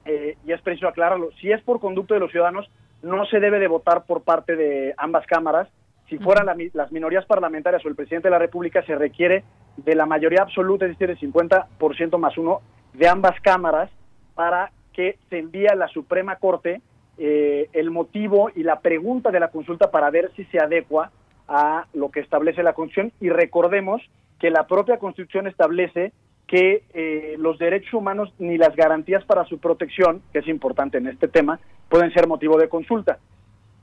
eh, 0.05 0.37
y 0.45 0.51
es 0.53 0.61
preciso 0.61 0.87
aclararlo, 0.87 1.31
si 1.39 1.51
es 1.51 1.61
por 1.61 1.79
conducto 1.79 2.13
de 2.13 2.21
los 2.21 2.31
ciudadanos, 2.31 2.69
no 3.01 3.25
se 3.25 3.39
debe 3.39 3.59
de 3.59 3.67
votar 3.67 4.05
por 4.05 4.23
parte 4.23 4.55
de 4.55 4.93
ambas 4.97 5.25
cámaras. 5.27 5.67
Si 6.09 6.17
fueran 6.17 6.45
las 6.73 6.91
minorías 6.91 7.25
parlamentarias 7.25 7.85
o 7.85 7.87
el 7.87 7.95
presidente 7.95 8.27
de 8.27 8.31
la 8.31 8.39
República, 8.39 8.83
se 8.83 8.95
requiere 8.95 9.43
de 9.77 9.95
la 9.95 10.05
mayoría 10.05 10.41
absoluta, 10.41 10.85
es 10.85 10.97
decir, 10.97 11.09
el 11.09 11.19
50% 11.19 12.17
más 12.17 12.37
uno 12.37 12.61
de 12.93 13.07
ambas 13.07 13.39
cámaras 13.41 13.89
para 14.35 14.71
que 14.93 15.17
se 15.29 15.39
envíe 15.39 15.67
a 15.67 15.75
la 15.75 15.87
Suprema 15.87 16.35
Corte 16.35 16.81
eh, 17.17 17.69
el 17.73 17.91
motivo 17.91 18.49
y 18.53 18.63
la 18.63 18.79
pregunta 18.79 19.31
de 19.31 19.39
la 19.39 19.49
consulta 19.49 19.91
para 19.91 20.09
ver 20.09 20.31
si 20.35 20.43
se 20.45 20.59
adecua 20.59 21.11
a 21.47 21.85
lo 21.93 22.11
que 22.11 22.19
establece 22.19 22.63
la 22.63 22.73
Constitución. 22.73 23.13
Y 23.19 23.29
recordemos 23.29 24.01
que 24.39 24.49
la 24.49 24.67
propia 24.67 24.97
Constitución 24.97 25.47
establece 25.47 26.13
que 26.51 26.83
eh, 26.93 27.35
los 27.39 27.57
derechos 27.57 27.93
humanos 27.93 28.33
ni 28.37 28.57
las 28.57 28.75
garantías 28.75 29.23
para 29.23 29.45
su 29.45 29.57
protección, 29.57 30.21
que 30.33 30.39
es 30.39 30.47
importante 30.49 30.97
en 30.97 31.07
este 31.07 31.29
tema, 31.29 31.61
pueden 31.87 32.11
ser 32.11 32.27
motivo 32.27 32.57
de 32.57 32.67
consulta. 32.67 33.19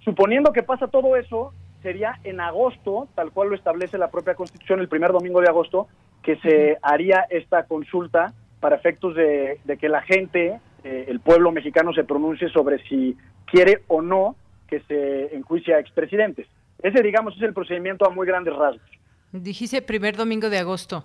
Suponiendo 0.05 0.53
que 0.53 0.63
pasa 0.63 0.87
todo 0.87 1.17
eso, 1.17 1.55
sería 1.83 2.21
en 2.25 2.41
agosto, 2.41 3.09
tal 3.15 3.33
cual 3.33 3.49
lo 3.49 3.55
establece 3.55 3.97
la 3.97 4.11
propia 4.11 4.35
Constitución, 4.35 4.81
el 4.81 4.89
primer 4.89 5.13
domingo 5.13 5.41
de 5.41 5.49
agosto, 5.49 5.89
que 6.23 6.37
se 6.41 6.77
haría 6.83 7.25
esta 7.31 7.65
consulta 7.65 8.35
para 8.61 8.77
efectos 8.77 9.15
de, 9.15 9.61
que 9.81 9.89
la 9.89 10.03
gente, 10.03 10.61
eh, 10.85 11.07
el 11.09 11.21
pueblo 11.21 11.51
mexicano, 11.53 11.95
se 11.95 12.05
pronuncie 12.05 12.51
sobre 12.51 12.87
si 12.87 13.17
quiere 13.47 13.81
o 13.89 14.03
no 14.03 14.37
que 14.69 14.81
se 14.81 15.35
enjuicie 15.35 15.73
a 15.73 15.79
expresidentes. 15.79 16.47
Ese, 16.83 17.03
digamos, 17.03 17.35
es 17.35 17.43
el 17.43 17.55
procedimiento 17.55 18.07
a 18.07 18.11
muy 18.11 18.27
grandes 18.27 18.55
rasgos. 18.55 18.91
Dijiste 19.33 19.81
primer 19.81 20.17
domingo 20.17 20.51
de 20.51 20.59
agosto. 20.59 21.05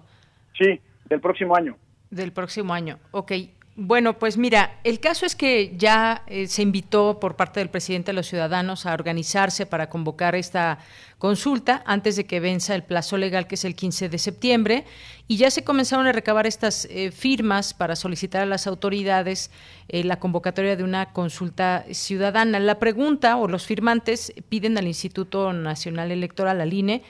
Sí, 0.58 0.82
del 1.14 1.22
próximo 1.22 1.56
año. 1.56 1.78
Del 2.10 2.32
próximo 2.32 2.74
año, 2.74 3.00
ok. 3.12 3.32
Bueno, 3.76 4.20
pues 4.20 4.38
mira, 4.38 4.80
el 4.84 5.00
caso 5.00 5.26
es 5.26 5.36
que 5.36 5.76
ya 5.76 6.22
eh, 6.28 6.46
se 6.46 6.62
invitó 6.62 7.20
por 7.20 7.36
parte 7.36 7.60
del 7.60 7.72
presidente 7.72 8.12
a 8.12 8.14
los 8.14 8.28
ciudadanos 8.28 8.86
a 8.86 8.94
organizarse 8.94 9.66
para 9.66 9.90
convocar 9.90 10.36
esta 10.36 10.78
consulta 11.18 11.82
antes 11.88 12.16
de 12.16 12.26
que 12.26 12.40
venza 12.40 12.76
el 12.76 12.84
plazo 12.84 13.18
legal 13.18 13.48
que 13.48 13.56
es 13.56 13.66
el 13.66 13.76
15 13.76 14.10
de 14.10 14.18
septiembre 14.20 14.86
y 15.28 15.38
ya 15.38 15.50
se 15.50 15.64
comenzaron 15.64 16.06
a 16.06 16.12
recabar 16.12 16.46
estas 16.46 16.86
eh, 16.86 17.10
firmas 17.10 17.74
para 17.74 17.96
solicitar 17.96 18.44
a 18.44 18.46
las 18.46 18.68
autoridades 18.68 19.50
eh, 19.88 20.04
la 20.04 20.20
convocatoria 20.20 20.76
de 20.76 20.84
una 20.84 21.12
consulta 21.12 21.84
ciudadana. 21.90 22.60
La 22.60 22.78
pregunta 22.78 23.38
o 23.38 23.48
los 23.48 23.66
firmantes 23.66 24.34
piden 24.50 24.78
al 24.78 24.86
Instituto 24.86 25.52
Nacional 25.52 26.12
Electoral, 26.12 26.62
al 26.62 26.74
INE, 26.74 27.02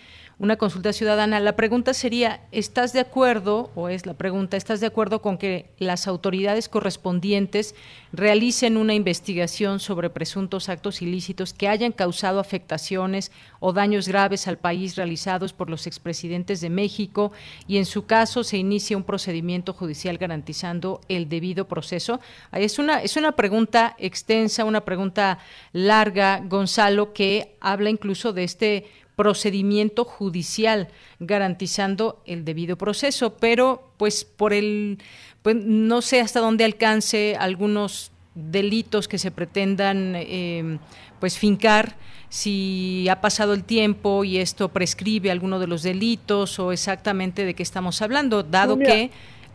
una 0.44 0.58
consulta 0.58 0.92
ciudadana. 0.92 1.40
La 1.40 1.56
pregunta 1.56 1.94
sería, 1.94 2.42
¿estás 2.52 2.92
de 2.92 3.00
acuerdo, 3.00 3.72
o 3.76 3.88
es 3.88 4.06
la 4.06 4.14
pregunta, 4.14 4.58
¿estás 4.58 4.82
de 4.82 4.88
acuerdo 4.88 5.22
con 5.22 5.38
que 5.38 5.70
las 5.80 6.06
autoridades 6.06 6.68
correspondientes 6.68 7.76
realicen 8.12 8.76
una 8.76 8.94
investigación 8.94 9.80
sobre 9.80 10.10
presuntos 10.10 10.68
actos 10.68 11.02
ilícitos 11.02 11.54
que 11.54 11.70
hayan 11.70 11.94
causado 11.94 12.42
afectaciones 12.42 13.32
o 13.62 13.72
daños 13.72 14.10
graves 14.10 14.50
al 14.50 14.58
país 14.58 14.98
realizados 14.98 15.54
por 15.54 15.70
los 15.70 15.88
expresidentes 15.88 16.60
de 16.60 16.70
México 16.70 17.32
y 17.66 17.78
en 17.78 17.86
su 17.86 18.06
caso 18.06 18.44
se 18.44 18.58
inicie 18.58 18.98
un 18.98 19.06
procedimiento 19.06 19.72
judicial 19.72 20.18
garantizando 20.18 21.00
el 21.08 21.30
debido 21.30 21.70
proceso? 21.70 22.20
Es 22.52 22.80
una, 22.80 23.02
es 23.02 23.16
una 23.16 23.32
pregunta 23.32 23.96
extensa, 23.98 24.66
una 24.66 24.82
pregunta 24.82 25.40
larga, 25.72 26.42
Gonzalo, 26.44 27.14
que 27.14 27.56
habla 27.62 27.90
incluso 27.90 28.34
de 28.34 28.44
este 28.44 29.03
procedimiento 29.16 30.06
judicial 30.06 30.88
garantizando 31.20 32.22
el 32.26 32.46
debido 32.46 32.78
proceso, 32.78 33.36
pero 33.38 33.92
pues 33.98 34.26
por 34.26 34.54
el 34.54 35.00
pues 35.42 35.58
no 35.58 36.02
sé 36.02 36.22
hasta 36.22 36.40
dónde 36.40 36.64
alcance 36.64 37.36
algunos 37.38 38.12
delitos 38.34 39.08
que 39.08 39.18
se 39.18 39.30
pretendan 39.30 40.16
em, 40.16 40.80
pues 41.20 41.38
fincar 41.38 41.96
si 42.30 43.08
ha 43.10 43.22
pasado 43.22 43.54
el 43.54 43.64
tiempo 43.64 44.24
y 44.24 44.38
esto 44.38 44.70
prescribe 44.70 45.30
alguno 45.30 45.60
de 45.60 45.68
los 45.68 45.84
delitos 45.84 46.58
o 46.58 46.72
exactamente 46.72 47.46
de 47.46 47.54
qué 47.54 47.62
estamos 47.62 48.02
hablando, 48.02 48.42
dado 48.42 48.80
que 48.80 49.12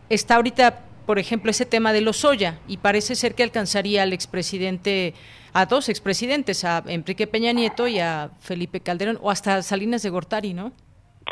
está 0.09 0.37
ahorita, 0.37 0.85
por 1.09 1.17
ejemplo, 1.17 1.49
ese 1.49 1.65
tema 1.65 1.91
de 1.91 2.01
Lozoya 2.01 2.59
y 2.67 2.77
parece 2.77 3.15
ser 3.15 3.33
que 3.33 3.41
alcanzaría 3.41 4.03
al 4.03 4.13
expresidente 4.13 5.15
a 5.55 5.65
dos 5.65 5.89
expresidentes, 5.89 6.63
a 6.63 6.83
Enrique 6.85 7.25
Peña 7.25 7.51
Nieto 7.51 7.87
y 7.87 7.97
a 7.97 8.29
Felipe 8.39 8.79
Calderón, 8.79 9.17
o 9.19 9.31
hasta 9.31 9.63
Salinas 9.63 10.03
de 10.03 10.11
Gortari, 10.11 10.53
¿no? 10.53 10.71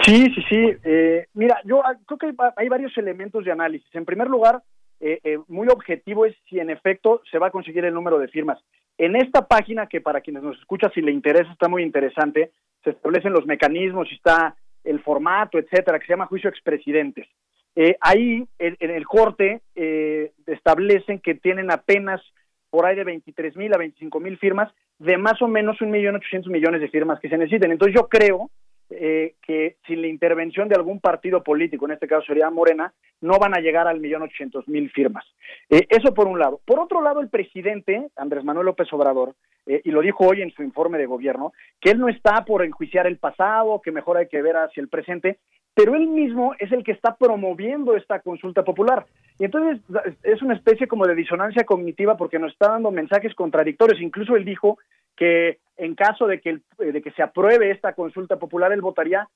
Sí, 0.04 0.34
sí, 0.34 0.42
sí. 0.50 0.78
Eh, 0.84 1.28
mira, 1.36 1.62
yo 1.64 1.86
ah, 1.86 1.96
creo 2.08 2.18
que 2.18 2.34
hay 2.56 2.68
varios 2.70 2.98
elementos 2.98 3.46
de 3.46 3.52
análisis. 3.52 3.88
En 3.94 4.04
primer 4.04 4.28
lugar, 4.30 4.64
eh, 5.00 5.20
eh, 5.24 5.38
muy 5.48 5.68
objetivo 5.68 6.26
es 6.26 6.36
si 6.50 6.58
en 6.60 6.72
efecto 6.72 7.22
se 7.30 7.38
va 7.38 7.50
a 7.50 7.52
conseguir 7.52 7.86
el 7.86 7.94
número 7.94 8.18
de 8.18 8.30
firmas. 8.30 8.58
En 8.98 9.16
esta 9.16 9.48
página, 9.48 9.86
que 9.86 10.02
para 10.02 10.22
quienes 10.22 10.42
nos 10.42 10.58
escuchan, 10.58 10.92
si 10.92 11.02
le 11.02 11.12
interesa, 11.12 11.52
está 11.52 11.68
muy 11.68 11.84
interesante, 11.84 12.50
se 12.84 12.90
establecen 12.90 13.32
los 13.32 13.46
mecanismos 13.46 14.08
y 14.10 14.16
está 14.16 14.56
el 14.84 15.02
formato, 15.02 15.60
etcétera, 15.60 16.00
que 16.00 16.08
se 16.08 16.14
llama 16.14 16.26
juicio 16.26 16.50
expresidentes. 16.50 17.28
Ahí, 18.02 18.46
en, 18.60 18.78
en, 18.80 18.92
el 18.92 19.06
corte, 19.06 19.62
establecen 20.46 21.20
que 21.20 21.36
tienen 21.36 21.72
apenas 21.72 22.22
por 22.70 22.86
ahí 22.86 22.96
de 22.96 23.04
23 23.04 23.56
mil 23.56 23.74
a 23.74 23.78
25 23.78 24.20
mil 24.20 24.38
firmas 24.38 24.72
de 25.00 25.18
más 25.18 25.42
o 25.42 25.48
menos 25.48 25.82
un 25.82 25.92
millón 25.92 26.16
ochocientos 26.16 26.52
millones 26.52 26.82
de 26.82 26.90
firmas 26.90 27.20
que 27.20 27.30
se 27.30 27.38
necesiten. 27.38 27.72
Entonces 27.72 27.96
yo 27.96 28.08
creo 28.08 28.50
eh, 28.90 29.36
que 29.42 29.78
sin 29.86 30.02
la 30.02 30.08
intervención 30.08 30.68
de 30.68 30.76
algún 30.76 31.00
partido 31.00 31.44
político, 31.44 31.86
en 31.86 31.94
este 31.94 32.08
caso 32.08 32.26
sería 32.26 32.50
Morena, 32.50 32.94
no 33.22 33.40
van 33.40 33.56
a 33.58 33.62
llegar 33.62 33.88
al 33.88 34.00
millón 34.00 34.22
ochocientos 34.22 34.68
mil 34.68 34.90
firmas. 34.92 35.26
Eh, 35.70 35.86
eso 35.90 36.14
por 36.14 36.28
un 36.28 36.40
lado. 36.40 36.62
Por 36.66 36.80
otro 36.80 37.02
lado, 37.02 37.20
el 37.20 37.30
presidente, 37.30 38.10
Andrés 38.16 38.44
Manuel 38.44 38.68
López 38.68 38.92
Obrador, 38.94 39.34
eh, 39.66 39.82
y 39.84 39.92
lo 39.92 40.02
dijo 40.02 40.26
hoy 40.26 40.42
en 40.42 40.52
su 40.52 40.64
informe 40.64 40.98
de 40.98 41.06
gobierno, 41.06 41.54
que 41.82 41.92
él 41.92 42.00
no 42.00 42.10
está 42.10 42.46
por 42.46 42.64
enjuiciar 42.64 43.08
el 43.08 43.18
pasado, 43.18 43.82
que 43.82 43.92
mejor 43.92 44.18
hay 44.18 44.28
que 44.28 44.42
ver 44.42 44.56
hacia 44.56 44.82
el 44.82 44.88
presente, 44.88 45.40
pero 45.74 45.94
él 45.94 46.08
mismo 46.08 46.56
es 46.58 46.72
el 46.72 46.84
que 46.84 46.92
está 46.92 47.16
promoviendo 47.16 47.96
esta 47.96 48.20
consulta 48.22 48.64
popular. 48.64 49.06
Y 49.38 49.46
entonces 49.46 49.80
es 50.24 50.42
una 50.42 50.56
especie 50.56 50.88
como 50.88 51.06
de 51.06 51.14
disonancia 51.14 51.66
cognitiva 51.66 52.18
porque 52.18 52.40
nos 52.40 52.52
está 52.52 52.70
dando 52.70 52.90
mensajes 52.90 53.36
contradictorios. 53.36 54.02
Incluso 54.02 54.36
él 54.36 54.44
dijo 54.44 54.80
que 55.18 55.58
en 55.76 55.96
caso 55.96 56.28
de 56.28 56.40
que, 56.40 56.60
de 56.78 57.02
que 57.02 57.12
se 57.12 57.24
apruebe 57.24 57.72
esta 57.72 57.94
consulta 57.94 58.38
popular, 58.38 58.72
él 58.72 58.82
votaría 58.82 59.28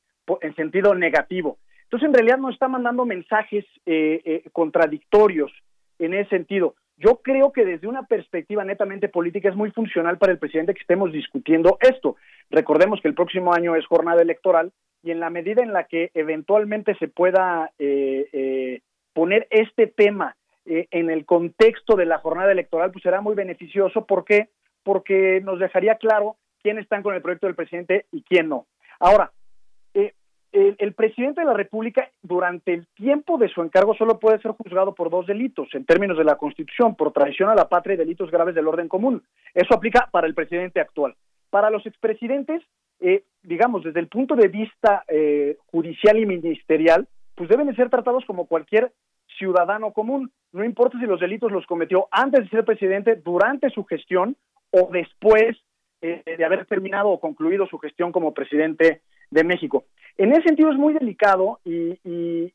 en 0.41 0.55
sentido 0.55 0.95
negativo. 0.95 1.57
Entonces, 1.83 2.07
en 2.07 2.13
realidad 2.13 2.37
nos 2.37 2.53
está 2.53 2.67
mandando 2.67 3.05
mensajes 3.05 3.65
eh, 3.85 4.21
eh, 4.23 4.43
contradictorios 4.53 5.51
en 5.99 6.13
ese 6.13 6.29
sentido. 6.29 6.75
Yo 6.97 7.19
creo 7.23 7.51
que 7.51 7.65
desde 7.65 7.87
una 7.87 8.03
perspectiva 8.03 8.63
netamente 8.63 9.09
política 9.09 9.49
es 9.49 9.55
muy 9.55 9.71
funcional 9.71 10.17
para 10.17 10.31
el 10.31 10.37
presidente 10.39 10.73
que 10.73 10.81
estemos 10.81 11.11
discutiendo 11.11 11.77
esto. 11.81 12.15
Recordemos 12.49 13.01
que 13.01 13.07
el 13.07 13.15
próximo 13.15 13.53
año 13.53 13.75
es 13.75 13.85
jornada 13.87 14.21
electoral 14.21 14.71
y 15.03 15.11
en 15.11 15.19
la 15.19 15.29
medida 15.29 15.63
en 15.63 15.73
la 15.73 15.85
que 15.85 16.11
eventualmente 16.13 16.95
se 16.95 17.07
pueda 17.07 17.71
eh, 17.79 18.29
eh, 18.33 18.81
poner 19.13 19.47
este 19.49 19.87
tema 19.87 20.35
eh, 20.65 20.87
en 20.91 21.09
el 21.09 21.25
contexto 21.25 21.95
de 21.95 22.05
la 22.05 22.19
jornada 22.19 22.51
electoral, 22.51 22.91
pues 22.91 23.01
será 23.01 23.19
muy 23.19 23.33
beneficioso. 23.33 24.05
¿Por 24.05 24.23
qué? 24.23 24.49
Porque 24.83 25.41
nos 25.43 25.59
dejaría 25.59 25.95
claro 25.95 26.37
quién 26.61 26.79
están 26.79 27.03
con 27.03 27.15
el 27.15 27.21
proyecto 27.21 27.47
del 27.47 27.55
presidente 27.55 28.05
y 28.11 28.23
quién 28.23 28.49
no. 28.49 28.65
Ahora, 28.99 29.31
el, 30.53 30.75
el, 30.79 30.93
presidente 30.93 31.41
de 31.41 31.47
la 31.47 31.53
República 31.53 32.09
durante 32.21 32.73
el 32.73 32.87
tiempo 32.95 33.37
de 33.37 33.47
su 33.47 33.61
encargo 33.61 33.93
solo 33.95 34.19
puede 34.19 34.39
ser 34.39 34.51
juzgado 34.51 34.93
por 34.93 35.09
dos 35.09 35.25
delitos 35.25 35.69
en 35.73 35.85
términos 35.85 36.17
de 36.17 36.25
la 36.25 36.35
Constitución, 36.35 36.95
por 36.95 37.13
traición 37.13 37.49
a 37.49 37.55
la 37.55 37.69
patria 37.69 37.93
y 37.93 37.97
delitos 37.97 38.29
graves 38.29 38.53
del 38.53 38.67
orden 38.67 38.89
común. 38.89 39.23
Eso 39.53 39.73
aplica 39.73 40.09
para 40.11 40.27
el 40.27 40.33
presidente 40.33 40.81
actual. 40.81 41.15
Para 41.49 41.69
los 41.69 41.85
expresidentes, 41.85 42.61
eh, 42.99 43.23
digamos, 43.43 43.83
desde 43.83 43.99
el 44.01 44.07
punto 44.07 44.35
de 44.35 44.49
vista 44.49 45.03
eh, 45.07 45.57
judicial 45.67 46.19
y 46.19 46.25
ministerial, 46.25 47.07
pues 47.35 47.49
deben 47.49 47.67
de 47.67 47.75
ser 47.75 47.89
tratados 47.89 48.25
como 48.25 48.45
cualquier 48.45 48.91
ciudadano 49.37 49.91
común. 49.91 50.31
No 50.51 50.65
importa 50.65 50.99
si 50.99 51.05
los 51.05 51.19
delitos 51.19 51.51
los 51.51 51.65
cometió 51.65 52.07
antes 52.11 52.41
de 52.41 52.49
ser 52.49 52.65
presidente, 52.65 53.15
durante 53.15 53.69
su 53.69 53.85
gestión 53.85 54.35
o 54.71 54.89
después 54.91 55.57
eh, 56.01 56.23
de 56.25 56.45
haber 56.45 56.65
terminado 56.65 57.09
o 57.09 57.19
concluido 57.19 57.67
su 57.67 57.77
gestión 57.77 58.11
como 58.11 58.33
presidente 58.33 59.01
de 59.29 59.43
México. 59.43 59.85
En 60.17 60.31
ese 60.31 60.43
sentido 60.43 60.71
es 60.71 60.77
muy 60.77 60.93
delicado 60.93 61.59
y, 61.63 62.51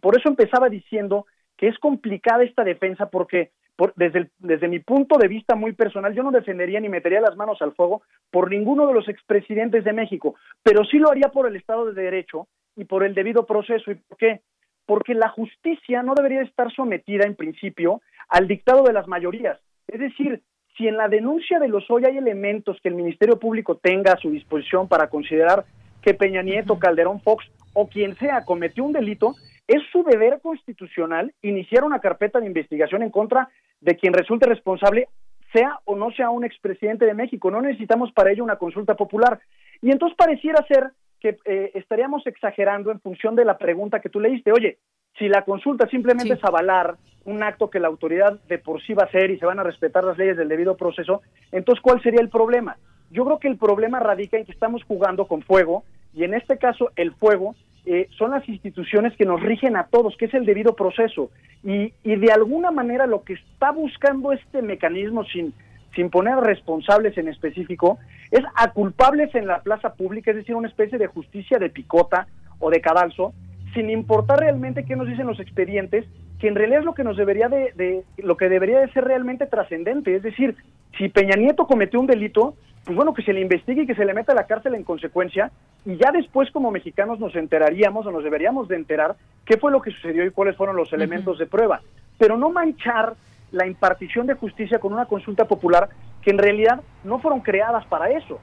por 0.00 0.18
eso 0.18 0.28
empezaba 0.28 0.68
diciendo 0.68 1.26
que 1.56 1.68
es 1.68 1.78
complicada 1.78 2.44
esta 2.44 2.64
defensa 2.64 3.08
porque 3.10 3.50
desde, 3.96 4.30
desde 4.38 4.68
mi 4.68 4.78
punto 4.78 5.18
de 5.18 5.28
vista 5.28 5.54
muy 5.54 5.72
personal, 5.72 6.14
yo 6.14 6.22
no 6.22 6.30
defendería 6.30 6.80
ni 6.80 6.88
metería 6.88 7.20
las 7.20 7.36
manos 7.36 7.60
al 7.60 7.74
fuego 7.74 8.02
por 8.30 8.50
ninguno 8.50 8.86
de 8.86 8.94
los 8.94 9.08
expresidentes 9.08 9.84
de 9.84 9.92
México, 9.92 10.36
pero 10.62 10.84
sí 10.84 10.98
lo 10.98 11.10
haría 11.10 11.28
por 11.28 11.46
el 11.46 11.56
Estado 11.56 11.86
de 11.86 12.02
Derecho 12.02 12.48
y 12.76 12.84
por 12.84 13.04
el 13.04 13.14
debido 13.14 13.46
proceso. 13.46 13.90
¿Y 13.90 13.96
por 13.96 14.16
qué? 14.16 14.40
Porque 14.86 15.14
la 15.14 15.28
justicia 15.28 16.02
no 16.02 16.14
debería 16.14 16.42
estar 16.42 16.72
sometida 16.72 17.26
en 17.26 17.34
principio 17.34 18.00
al 18.28 18.46
dictado 18.46 18.84
de 18.84 18.92
las 18.92 19.08
mayorías. 19.08 19.58
Es 19.88 20.00
decir, 20.00 20.42
si 20.76 20.86
en 20.86 20.96
la 20.96 21.08
denuncia 21.08 21.58
de 21.58 21.68
los 21.68 21.90
hoy 21.90 22.04
hay 22.04 22.18
elementos 22.18 22.78
que 22.82 22.88
el 22.88 22.94
Ministerio 22.94 23.38
Público 23.38 23.76
tenga 23.76 24.12
a 24.12 24.18
su 24.18 24.30
disposición 24.30 24.88
para 24.88 25.08
considerar 25.08 25.64
que 26.02 26.14
Peña 26.14 26.42
Nieto, 26.42 26.78
Calderón 26.78 27.20
Fox 27.20 27.46
o 27.72 27.88
quien 27.88 28.16
sea 28.16 28.44
cometió 28.44 28.84
un 28.84 28.92
delito, 28.92 29.34
es 29.66 29.82
su 29.90 30.04
deber 30.04 30.40
constitucional 30.40 31.32
iniciar 31.42 31.84
una 31.84 31.98
carpeta 31.98 32.40
de 32.40 32.46
investigación 32.46 33.02
en 33.02 33.10
contra 33.10 33.48
de 33.80 33.96
quien 33.96 34.12
resulte 34.12 34.46
responsable, 34.46 35.08
sea 35.52 35.80
o 35.84 35.96
no 35.96 36.10
sea 36.12 36.30
un 36.30 36.44
expresidente 36.44 37.06
de 37.06 37.14
México. 37.14 37.50
No 37.50 37.60
necesitamos 37.60 38.12
para 38.12 38.30
ello 38.30 38.44
una 38.44 38.56
consulta 38.56 38.94
popular. 38.94 39.40
Y 39.82 39.90
entonces 39.90 40.16
pareciera 40.16 40.64
ser 40.66 40.92
que 41.20 41.36
eh, 41.44 41.72
estaríamos 41.74 42.26
exagerando 42.26 42.90
en 42.90 43.00
función 43.00 43.34
de 43.34 43.44
la 43.44 43.58
pregunta 43.58 44.00
que 44.00 44.10
tú 44.10 44.20
leíste. 44.20 44.52
Oye, 44.52 44.78
si 45.18 45.28
la 45.28 45.42
consulta 45.42 45.88
simplemente 45.88 46.34
es 46.34 46.44
avalar 46.44 46.96
un 47.24 47.42
acto 47.42 47.70
que 47.70 47.80
la 47.80 47.88
autoridad 47.88 48.38
de 48.48 48.58
por 48.58 48.82
sí 48.82 48.94
va 48.94 49.04
a 49.04 49.06
hacer 49.06 49.30
y 49.30 49.38
se 49.38 49.46
van 49.46 49.58
a 49.58 49.64
respetar 49.64 50.04
las 50.04 50.16
leyes 50.16 50.36
del 50.36 50.48
debido 50.48 50.76
proceso, 50.76 51.22
entonces 51.50 51.82
¿cuál 51.82 52.00
sería 52.02 52.20
el 52.20 52.28
problema? 52.28 52.76
Yo 53.10 53.24
creo 53.24 53.38
que 53.38 53.48
el 53.48 53.56
problema 53.56 54.00
radica 54.00 54.36
en 54.36 54.44
que 54.44 54.52
estamos 54.52 54.82
jugando 54.84 55.26
con 55.26 55.42
fuego 55.42 55.84
y 56.14 56.24
en 56.24 56.34
este 56.34 56.58
caso 56.58 56.90
el 56.96 57.12
fuego 57.14 57.54
eh, 57.84 58.08
son 58.18 58.32
las 58.32 58.48
instituciones 58.48 59.16
que 59.16 59.24
nos 59.24 59.40
rigen 59.40 59.76
a 59.76 59.84
todos, 59.84 60.16
que 60.16 60.24
es 60.24 60.34
el 60.34 60.44
debido 60.44 60.74
proceso. 60.74 61.30
Y, 61.62 61.92
y 62.02 62.16
de 62.16 62.32
alguna 62.32 62.70
manera 62.72 63.06
lo 63.06 63.22
que 63.22 63.34
está 63.34 63.70
buscando 63.70 64.32
este 64.32 64.60
mecanismo 64.60 65.24
sin, 65.24 65.54
sin 65.94 66.10
poner 66.10 66.36
responsables 66.36 67.16
en 67.16 67.28
específico 67.28 67.98
es 68.30 68.44
a 68.54 68.72
culpables 68.72 69.34
en 69.34 69.46
la 69.46 69.60
plaza 69.62 69.94
pública, 69.94 70.30
es 70.30 70.38
decir, 70.38 70.54
una 70.54 70.68
especie 70.68 70.98
de 70.98 71.06
justicia 71.06 71.58
de 71.58 71.70
picota 71.70 72.26
o 72.58 72.70
de 72.70 72.80
cadalso, 72.80 73.32
sin 73.76 73.90
importar 73.90 74.40
realmente 74.40 74.84
qué 74.84 74.96
nos 74.96 75.06
dicen 75.06 75.26
los 75.26 75.38
expedientes, 75.38 76.06
que 76.40 76.48
en 76.48 76.54
realidad 76.54 76.80
es 76.80 76.86
lo 76.86 76.94
que 76.94 77.04
nos 77.04 77.16
debería 77.16 77.48
de, 77.48 77.72
de 77.76 78.04
lo 78.16 78.36
que 78.36 78.48
debería 78.48 78.80
de 78.80 78.90
ser 78.92 79.04
realmente 79.04 79.46
trascendente, 79.46 80.16
es 80.16 80.22
decir, 80.22 80.56
si 80.96 81.08
Peña 81.10 81.36
Nieto 81.36 81.66
cometió 81.66 82.00
un 82.00 82.06
delito, 82.06 82.54
pues 82.84 82.96
bueno, 82.96 83.12
que 83.12 83.22
se 83.22 83.34
le 83.34 83.42
investigue 83.42 83.82
y 83.82 83.86
que 83.86 83.94
se 83.94 84.04
le 84.06 84.14
meta 84.14 84.32
a 84.32 84.34
la 84.34 84.46
cárcel 84.46 84.74
en 84.74 84.82
consecuencia, 84.82 85.52
y 85.84 85.96
ya 85.96 86.10
después 86.10 86.50
como 86.52 86.70
mexicanos 86.70 87.20
nos 87.20 87.36
enteraríamos 87.36 88.06
o 88.06 88.10
nos 88.10 88.24
deberíamos 88.24 88.66
de 88.66 88.76
enterar 88.76 89.16
qué 89.44 89.58
fue 89.58 89.70
lo 89.70 89.82
que 89.82 89.90
sucedió 89.90 90.24
y 90.24 90.30
cuáles 90.30 90.56
fueron 90.56 90.76
los 90.76 90.92
elementos 90.94 91.38
de 91.38 91.46
prueba, 91.46 91.82
pero 92.18 92.38
no 92.38 92.50
manchar 92.50 93.14
la 93.52 93.66
impartición 93.66 94.26
de 94.26 94.34
justicia 94.34 94.78
con 94.78 94.94
una 94.94 95.04
consulta 95.04 95.44
popular 95.44 95.90
que 96.22 96.30
en 96.30 96.38
realidad 96.38 96.80
no 97.04 97.18
fueron 97.18 97.40
creadas 97.40 97.84
para 97.86 98.10
eso. 98.10 98.40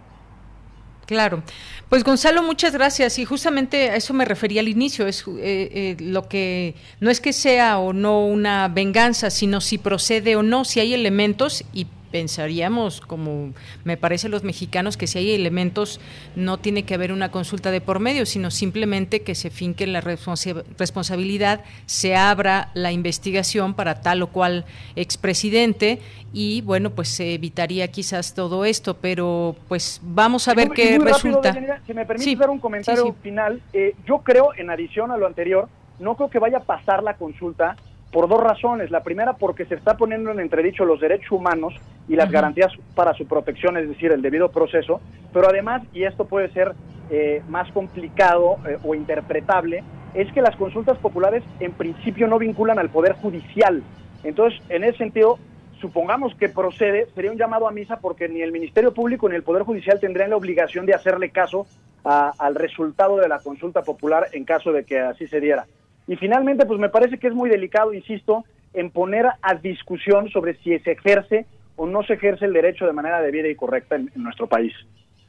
Claro. 1.06 1.44
Pues 1.90 2.04
Gonzalo, 2.04 2.42
muchas 2.44 2.74
gracias. 2.74 3.20
Y 3.20 3.26
justamente 3.26 3.90
a 3.90 3.96
eso 3.96 4.14
me 4.14 4.26
refería 4.26 4.62
al 4.62 4.68
inicio. 4.68 5.06
Es 5.08 5.24
eh, 5.28 5.34
eh, 5.40 5.98
lo 6.00 6.28
que 6.28 6.76
no 7.00 7.10
es 7.10 7.20
que 7.20 7.34
sea 7.34 7.78
o 7.78 7.94
no 7.94 8.26
una 8.26 8.68
venganza, 8.68 9.30
sino 9.30 9.62
si 9.62 9.78
procede 9.78 10.36
o 10.36 10.44
no, 10.44 10.66
si 10.66 10.80
hay 10.80 10.94
elementos 10.94 11.64
y 11.74 11.88
pensaríamos, 12.14 13.02
como 13.02 13.54
me 13.84 13.98
parece 13.98 14.30
los 14.30 14.44
mexicanos, 14.44 14.98
que 14.98 15.08
si 15.08 15.18
hay 15.18 15.32
elementos 15.32 16.00
no 16.36 16.60
tiene 16.60 16.84
que 16.84 16.94
haber 16.94 17.12
una 17.12 17.32
consulta 17.32 17.72
de 17.72 17.82
por 17.82 18.00
medio, 18.00 18.28
sino 18.28 18.52
simplemente 18.52 19.24
que 19.24 19.34
se 19.34 19.50
finque 19.50 19.88
la 19.88 20.00
responsabilidad, 20.00 21.62
se 21.88 22.16
abra 22.16 22.70
la 22.76 22.92
investigación 22.92 23.74
para 23.74 24.02
tal 24.02 24.22
o 24.22 24.28
cual 24.28 24.66
expresidente 24.96 26.02
y 26.34 26.62
bueno, 26.62 26.92
pues 26.92 27.10
se 27.10 27.34
evitaría 27.34 27.88
quizás 27.88 28.36
todo 28.36 28.64
esto, 28.64 28.98
pero 28.98 29.56
pues 29.68 30.00
vamos 30.04 30.48
a 30.48 30.54
ver 30.54 30.70
qué 30.70 31.00
resulta. 31.00 31.52
si 31.88 31.96
me 31.96 32.06
permite 32.06 32.36
dar 32.36 32.52
un 32.52 32.60
comentario 32.60 33.16
final, 33.24 33.60
eh, 33.74 33.96
yo 34.06 34.20
creo, 34.20 34.54
en 34.56 34.70
adición 34.70 35.10
a 35.10 35.18
lo 35.18 35.26
anterior, 35.26 35.68
no 35.98 36.16
creo 36.16 36.30
que 36.30 36.38
vaya 36.38 36.60
a 36.60 36.64
pasar 36.64 37.02
la 37.02 37.16
consulta 37.16 37.76
por 38.14 38.30
dos 38.30 38.42
razones. 38.42 38.92
La 38.92 39.04
primera, 39.04 39.34
porque 39.34 39.66
se 39.66 39.76
está 39.76 39.98
poniendo 39.98 40.32
en 40.32 40.40
entredicho 40.40 40.86
los 40.86 41.02
derechos 41.02 41.32
humanos 41.32 41.74
y 42.08 42.16
las 42.16 42.32
garantías 42.32 42.72
para 42.96 43.14
su 43.16 43.26
protección, 43.26 43.76
es 43.76 43.90
decir, 43.90 44.12
el 44.12 44.22
debido 44.22 44.52
proceso, 44.52 45.02
pero 45.34 45.50
además, 45.50 45.82
y 45.94 46.04
esto 46.04 46.26
puede 46.26 46.50
ser 46.54 46.74
eh, 47.10 47.42
más 47.50 47.70
complicado 47.72 48.58
eh, 48.68 48.78
o 48.84 48.94
interpretable, 48.94 49.84
es 50.14 50.32
que 50.32 50.42
las 50.42 50.56
consultas 50.56 50.98
populares 51.00 51.44
en 51.60 51.72
principio 51.72 52.28
no 52.28 52.38
vinculan 52.38 52.78
al 52.78 52.90
Poder 52.90 53.14
Judicial. 53.14 53.82
Entonces, 54.24 54.62
en 54.70 54.84
ese 54.84 55.00
sentido, 55.00 55.40
supongamos 55.82 56.36
que 56.36 56.50
procede, 56.50 57.08
sería 57.16 57.32
un 57.32 57.38
llamado 57.38 57.68
a 57.68 57.72
misa 57.72 57.98
porque 57.98 58.30
ni 58.30 58.42
el 58.42 58.52
Ministerio 58.52 58.94
Público 58.94 59.28
ni 59.28 59.36
el 59.36 59.44
Poder 59.44 59.64
Judicial 59.64 60.00
tendrían 60.00 60.30
la 60.30 60.38
obligación 60.38 60.86
de 60.86 60.94
hacerle 60.94 61.32
caso 61.32 61.66
al 62.04 62.56
resultado 62.56 63.18
de 63.18 63.30
la 63.30 63.40
consulta 63.40 63.82
popular 63.82 64.28
en 64.34 64.44
caso 64.44 64.72
de 64.72 64.84
que 64.84 65.00
así 65.00 65.26
se 65.26 65.40
diera. 65.40 65.66
Y 66.08 66.16
finalmente, 66.18 66.66
pues 66.66 66.80
me 66.80 66.90
parece 66.90 67.18
que 67.18 67.28
es 67.28 67.34
muy 67.34 67.50
delicado, 67.50 67.94
insisto, 67.94 68.44
en 68.74 68.90
poner 68.90 69.28
a 69.42 69.56
discusión 69.56 70.30
sobre 70.30 70.56
si 70.58 70.78
se 70.80 70.92
ejerce 70.92 71.46
o 71.76 71.88
no 71.88 72.04
se 72.04 72.14
ejerce 72.14 72.46
el 72.46 72.54
derecho 72.54 72.86
de 72.86 72.94
manera 72.94 73.22
debida 73.22 73.48
y 73.48 73.56
correcta 73.56 73.96
en, 73.96 74.12
nuestro 74.16 74.48
país. 74.48 74.74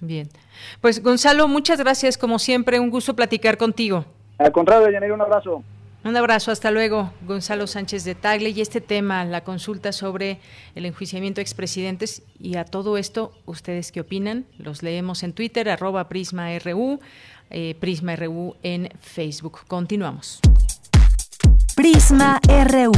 Bien. 0.00 0.28
Pues 0.80 1.02
Gonzalo, 1.02 1.48
muchas 1.48 1.78
gracias, 1.78 2.18
como 2.18 2.38
siempre, 2.38 2.80
un 2.80 2.90
gusto 2.90 3.14
platicar 3.14 3.56
contigo. 3.56 4.04
Al 4.38 4.52
contrario, 4.52 4.90
Yanira, 4.90 5.14
un 5.14 5.20
abrazo. 5.20 5.62
Un 6.04 6.18
abrazo, 6.18 6.50
hasta 6.50 6.70
luego, 6.70 7.12
Gonzalo 7.26 7.66
Sánchez 7.66 8.04
de 8.04 8.14
Tagle. 8.14 8.50
Y 8.50 8.60
este 8.60 8.82
tema, 8.82 9.24
la 9.24 9.42
consulta 9.42 9.90
sobre 9.90 10.38
el 10.74 10.84
enjuiciamiento 10.84 11.38
de 11.38 11.42
expresidentes. 11.42 12.22
Y 12.38 12.56
a 12.56 12.66
todo 12.66 12.98
esto, 12.98 13.32
¿ustedes 13.46 13.90
qué 13.90 14.00
opinan? 14.00 14.44
Los 14.58 14.82
leemos 14.82 15.22
en 15.22 15.32
Twitter, 15.32 15.70
arroba 15.70 16.10
PrismaRU, 16.10 17.00
eh, 17.50 17.74
PrismaRU 17.78 18.56
en 18.62 18.88
Facebook. 19.00 19.60
Continuamos. 19.66 20.40
Prisma 21.76 22.40
RU. 22.46 22.92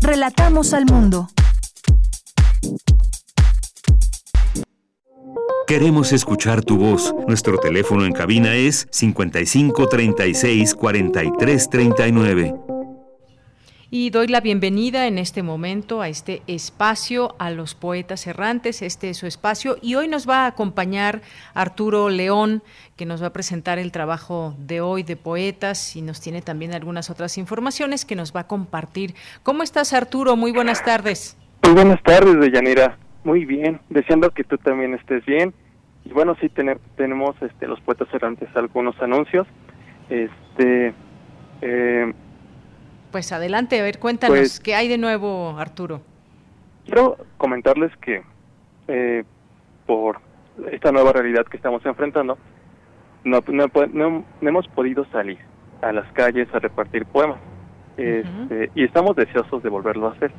Relatamos 0.00 0.74
al 0.74 0.86
mundo. 0.86 1.28
Queremos 5.66 6.12
escuchar 6.12 6.64
tu 6.64 6.78
voz. 6.78 7.14
Nuestro 7.26 7.58
teléfono 7.58 8.06
en 8.06 8.12
cabina 8.12 8.54
es 8.54 8.88
55 8.90 9.86
36 9.86 10.74
43 10.74 11.70
39. 11.70 12.67
Y 13.90 14.10
doy 14.10 14.26
la 14.26 14.42
bienvenida 14.42 15.06
en 15.06 15.16
este 15.16 15.42
momento 15.42 16.02
a 16.02 16.10
este 16.10 16.42
espacio 16.46 17.34
a 17.38 17.50
los 17.50 17.74
poetas 17.74 18.26
errantes. 18.26 18.82
Este 18.82 19.08
es 19.08 19.16
su 19.16 19.26
espacio 19.26 19.76
y 19.80 19.94
hoy 19.94 20.08
nos 20.08 20.28
va 20.28 20.44
a 20.44 20.48
acompañar 20.48 21.22
Arturo 21.54 22.10
León, 22.10 22.62
que 22.98 23.06
nos 23.06 23.22
va 23.22 23.28
a 23.28 23.32
presentar 23.32 23.78
el 23.78 23.90
trabajo 23.90 24.54
de 24.58 24.82
hoy 24.82 25.04
de 25.04 25.16
poetas 25.16 25.96
y 25.96 26.02
nos 26.02 26.20
tiene 26.20 26.42
también 26.42 26.74
algunas 26.74 27.08
otras 27.08 27.38
informaciones 27.38 28.04
que 28.04 28.14
nos 28.14 28.36
va 28.36 28.40
a 28.40 28.46
compartir. 28.46 29.14
¿Cómo 29.42 29.62
estás, 29.62 29.94
Arturo? 29.94 30.36
Muy 30.36 30.52
buenas 30.52 30.84
tardes. 30.84 31.38
Muy 31.62 31.72
buenas 31.72 32.02
tardes, 32.02 32.38
Deyanira. 32.38 32.98
Muy 33.24 33.46
bien, 33.46 33.80
deseando 33.88 34.28
que 34.32 34.44
tú 34.44 34.58
también 34.58 34.92
estés 34.92 35.24
bien. 35.24 35.54
Y 36.04 36.10
bueno, 36.10 36.36
sí 36.42 36.50
tenemos 36.96 37.36
este, 37.40 37.66
los 37.66 37.80
poetas 37.80 38.08
errantes 38.12 38.50
algunos 38.54 39.00
anuncios. 39.00 39.46
Este, 40.10 40.92
eh, 41.62 42.12
pues 43.10 43.32
adelante, 43.32 43.78
a 43.80 43.82
ver, 43.82 43.98
cuéntanos, 43.98 44.38
pues 44.38 44.60
¿qué 44.60 44.74
hay 44.74 44.88
de 44.88 44.98
nuevo, 44.98 45.56
Arturo? 45.58 46.00
Quiero 46.84 47.16
comentarles 47.36 47.94
que 47.98 48.22
eh, 48.88 49.24
por 49.86 50.20
esta 50.72 50.92
nueva 50.92 51.12
realidad 51.12 51.46
que 51.46 51.56
estamos 51.56 51.84
enfrentando, 51.84 52.38
no, 53.24 53.40
no, 53.48 54.24
hemos 54.40 54.68
podido 54.68 55.04
salir 55.06 55.38
a 55.82 55.92
las 55.92 56.10
calles 56.12 56.48
a 56.52 56.58
repartir 56.58 57.04
poemas. 57.06 57.38
Este, 57.96 58.70
y 58.74 58.84
estamos 58.84 59.16
deseosos 59.16 59.62
de 59.62 59.68
volverlo 59.68 60.08
a 60.08 60.12
hacer. 60.12 60.32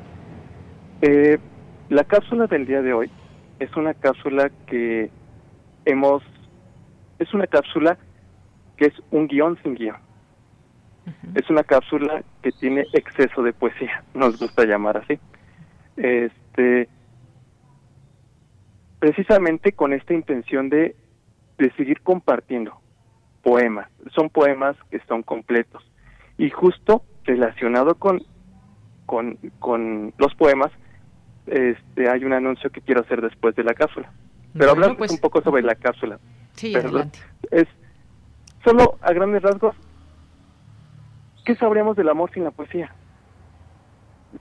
Eh, 1.02 1.38
la 1.90 2.04
cápsula 2.04 2.46
del 2.46 2.66
día 2.66 2.80
de 2.82 2.94
hoy 2.94 3.10
es 3.58 3.74
una 3.76 3.94
cápsula 3.94 4.50
que 4.66 5.10
hemos, 5.84 6.22
es 7.18 7.32
una 7.34 7.46
cápsula 7.46 7.98
que 8.76 8.86
es 8.86 8.94
un 9.10 9.26
guion 9.26 9.58
sin 9.62 9.74
guion. 9.74 9.96
Es 11.34 11.48
una 11.50 11.64
cápsula 11.64 12.22
que 12.42 12.52
tiene 12.52 12.86
exceso 12.92 13.42
de 13.42 13.52
poesía, 13.52 14.04
nos 14.14 14.38
gusta 14.38 14.64
llamar 14.64 14.98
así. 14.98 15.18
Este, 15.96 16.88
precisamente 18.98 19.72
con 19.72 19.92
esta 19.92 20.14
intención 20.14 20.68
de, 20.68 20.96
de 21.58 21.72
seguir 21.72 22.00
compartiendo 22.02 22.80
poemas. 23.42 23.88
Son 24.14 24.30
poemas 24.30 24.76
que 24.90 25.00
son 25.08 25.22
completos. 25.22 25.82
Y 26.38 26.50
justo 26.50 27.04
relacionado 27.24 27.94
con, 27.96 28.22
con, 29.06 29.38
con 29.58 30.14
los 30.18 30.34
poemas, 30.34 30.70
este, 31.46 32.08
hay 32.08 32.24
un 32.24 32.32
anuncio 32.32 32.70
que 32.70 32.80
quiero 32.80 33.00
hacer 33.00 33.20
después 33.20 33.54
de 33.56 33.64
la 33.64 33.74
cápsula. 33.74 34.12
Pero 34.52 34.70
hablar 34.70 34.96
pues, 34.96 35.10
un 35.10 35.18
poco 35.18 35.42
sobre 35.42 35.62
la 35.62 35.74
cápsula. 35.74 36.18
Sí, 36.52 36.74
adelante. 36.74 37.18
Es, 37.50 37.66
solo 38.64 38.98
a 39.00 39.12
grandes 39.12 39.42
rasgos, 39.42 39.76
¿qué 41.44 41.54
sabríamos 41.56 41.96
del 41.96 42.08
amor 42.08 42.30
sin 42.32 42.44
la 42.44 42.50
poesía? 42.50 42.94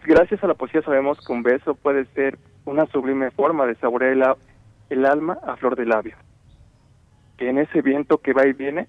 Gracias 0.05 0.43
a 0.43 0.47
la 0.47 0.53
poesía 0.53 0.81
sabemos 0.81 1.19
que 1.25 1.33
un 1.33 1.43
beso 1.43 1.75
puede 1.75 2.05
ser 2.13 2.37
una 2.65 2.85
sublime 2.87 3.31
forma 3.31 3.65
de 3.65 3.75
saborear 3.75 4.37
el, 4.89 5.05
alma 5.05 5.39
a 5.43 5.55
flor 5.55 5.75
de 5.75 5.85
labio. 5.85 6.15
Que 7.37 7.49
en 7.49 7.57
ese 7.57 7.81
viento 7.81 8.19
que 8.19 8.33
va 8.33 8.45
y 8.45 8.53
viene 8.53 8.87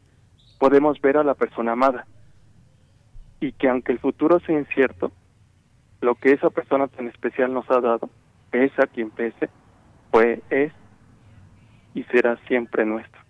podemos 0.59 1.01
ver 1.01 1.17
a 1.17 1.25
la 1.25 1.35
persona 1.35 1.73
amada. 1.73 2.07
Y 3.41 3.53
que 3.53 3.69
aunque 3.69 3.93
el 3.93 3.99
futuro 3.99 4.41
sea 4.41 4.59
incierto, 4.59 5.13
lo 6.03 6.15
que 6.15 6.33
esa 6.33 6.51
persona 6.51 6.89
tan 6.89 7.09
especial 7.09 7.53
nos 7.53 7.71
ha 7.71 7.81
dado, 7.81 8.11
pese 8.51 8.83
a 8.83 8.87
quien 8.87 9.11
pese, 9.11 9.49
fue, 10.11 10.43
es 10.51 10.73
y 11.95 12.03
será 12.05 12.37
siempre 12.47 12.85
nuestro. 12.85 13.21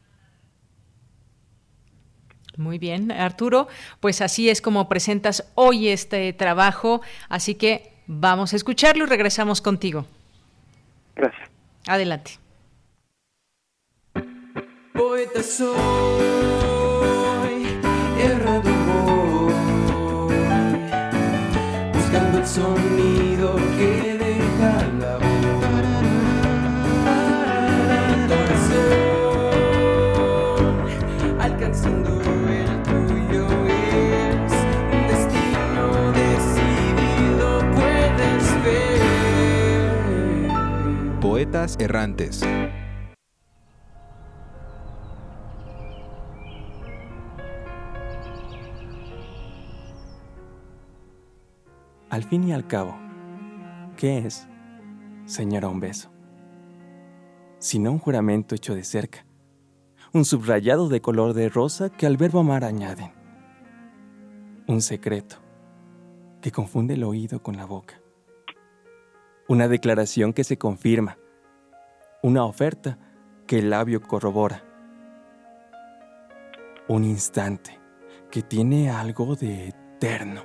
Muy 2.57 2.79
bien, 2.79 3.13
Arturo, 3.13 3.69
pues 4.01 4.21
así 4.21 4.51
es 4.51 4.61
como 4.61 4.89
presentas 4.89 5.51
hoy 5.55 5.89
este 5.89 6.33
trabajo, 6.33 7.01
así 7.29 7.55
que 7.55 7.93
vamos 8.07 8.53
a 8.53 8.57
escucharlo 8.57 9.05
y 9.05 9.07
regresamos 9.07 9.61
contigo. 9.61 10.05
Gracias. 11.15 11.49
Adelante. 11.87 12.33
Poeta 14.93 15.43
soy, 15.43 16.40
Errantes. 41.53 42.43
Al 52.09 52.23
fin 52.23 52.45
y 52.45 52.53
al 52.53 52.69
cabo, 52.69 52.97
¿qué 53.97 54.19
es, 54.19 54.47
señora, 55.25 55.67
un 55.67 55.81
beso? 55.81 56.13
Sino 57.59 57.91
un 57.91 57.99
juramento 57.99 58.55
hecho 58.55 58.77
de 58.77 58.85
cerca, 58.85 59.27
un 60.13 60.25
subrayado 60.25 60.89
de 60.89 61.01
color 61.01 61.35
de 61.35 61.49
rosa 61.49 61.91
que 61.91 62.07
al 62.07 62.17
verbo 62.17 62.39
amar 62.39 62.63
añaden, 62.63 63.11
un 64.69 64.81
secreto 64.81 65.39
que 66.41 66.53
confunde 66.53 66.95
el 66.95 67.03
oído 67.03 67.43
con 67.43 67.57
la 67.57 67.65
boca, 67.65 68.01
una 69.49 69.67
declaración 69.67 70.33
que 70.33 70.45
se 70.45 70.57
confirma, 70.57 71.19
una 72.23 72.45
oferta 72.45 72.99
que 73.47 73.61
el 73.61 73.71
labio 73.71 74.03
corrobora, 74.03 74.63
un 76.87 77.05
instante 77.05 77.81
que 78.31 78.43
tiene 78.43 78.91
algo 78.91 79.37
de 79.37 79.69
eterno 79.69 80.43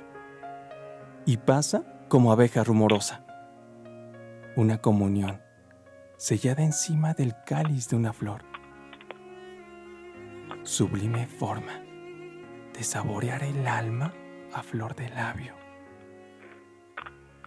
y 1.26 1.36
pasa 1.36 1.84
como 2.08 2.32
abeja 2.32 2.64
rumorosa. 2.64 3.24
Una 4.56 4.78
comunión 4.78 5.42
sellada 6.16 6.62
encima 6.62 7.12
del 7.12 7.34
cáliz 7.44 7.90
de 7.90 7.96
una 7.96 8.14
flor. 8.14 8.42
Sublime 10.62 11.26
forma 11.26 11.82
de 12.72 12.82
saborear 12.82 13.42
el 13.42 13.66
alma 13.66 14.14
a 14.54 14.62
flor 14.62 14.96
de 14.96 15.10
labio 15.10 15.54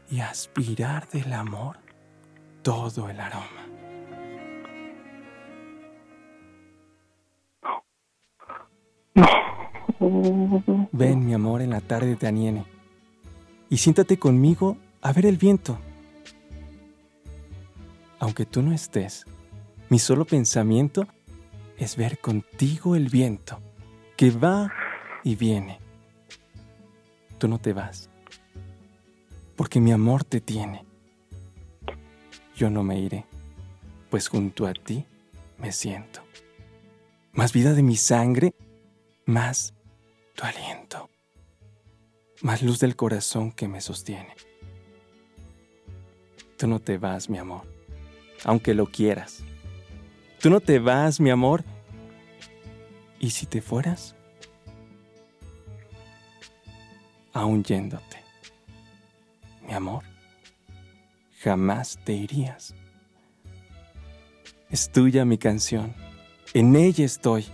y 0.07 0.19
aspirar 0.19 1.07
del 1.09 1.33
amor 1.33 1.79
todo 2.61 3.09
el 3.09 3.19
aroma. 3.19 3.68
Ven, 10.91 11.25
mi 11.25 11.33
amor, 11.33 11.61
en 11.61 11.71
la 11.71 11.81
tarde 11.81 12.15
de 12.15 12.27
Aniene 12.27 12.65
y 13.69 13.77
siéntate 13.77 14.17
conmigo 14.17 14.77
a 15.01 15.13
ver 15.13 15.25
el 15.25 15.37
viento. 15.37 15.77
Aunque 18.19 18.45
tú 18.45 18.61
no 18.61 18.73
estés, 18.73 19.25
mi 19.89 19.99
solo 19.99 20.25
pensamiento 20.25 21.07
es 21.77 21.95
ver 21.95 22.19
contigo 22.19 22.95
el 22.95 23.09
viento 23.09 23.59
que 24.17 24.31
va 24.31 24.71
y 25.23 25.35
viene. 25.35 25.79
Tú 27.37 27.47
no 27.47 27.59
te 27.59 27.71
vas, 27.71 28.09
porque 29.55 29.79
mi 29.79 29.91
amor 29.91 30.23
te 30.23 30.41
tiene. 30.41 30.83
Yo 32.55 32.69
no 32.69 32.83
me 32.83 32.99
iré, 32.99 33.25
pues 34.09 34.27
junto 34.27 34.67
a 34.67 34.73
ti 34.73 35.05
me 35.57 35.71
siento. 35.71 36.21
Más 37.31 37.53
vida 37.53 37.73
de 37.73 37.83
mi 37.83 37.95
sangre, 37.95 38.53
más 39.29 39.73
tu 40.35 40.43
aliento 40.43 41.09
más 42.41 42.61
luz 42.61 42.79
del 42.79 42.95
corazón 42.95 43.51
que 43.51 43.67
me 43.67 43.81
sostiene. 43.81 44.35
Tú 46.57 46.67
no 46.67 46.79
te 46.79 46.97
vas, 46.97 47.29
mi 47.29 47.37
amor, 47.37 47.63
aunque 48.43 48.73
lo 48.73 48.85
quieras. 48.85 49.43
Tú 50.41 50.49
no 50.49 50.59
te 50.59 50.79
vas, 50.79 51.19
mi 51.19 51.29
amor. 51.29 51.63
¿Y 53.19 53.31
si 53.31 53.45
te 53.45 53.61
fueras? 53.61 54.15
Aún 57.33 57.63
yéndote, 57.63 58.23
mi 59.67 59.73
amor, 59.73 60.03
jamás 61.41 61.99
te 62.03 62.13
irías. 62.13 62.73
Es 64.69 64.91
tuya 64.91 65.25
mi 65.25 65.37
canción, 65.37 65.93
en 66.53 66.75
ella 66.75 67.05
estoy. 67.05 67.45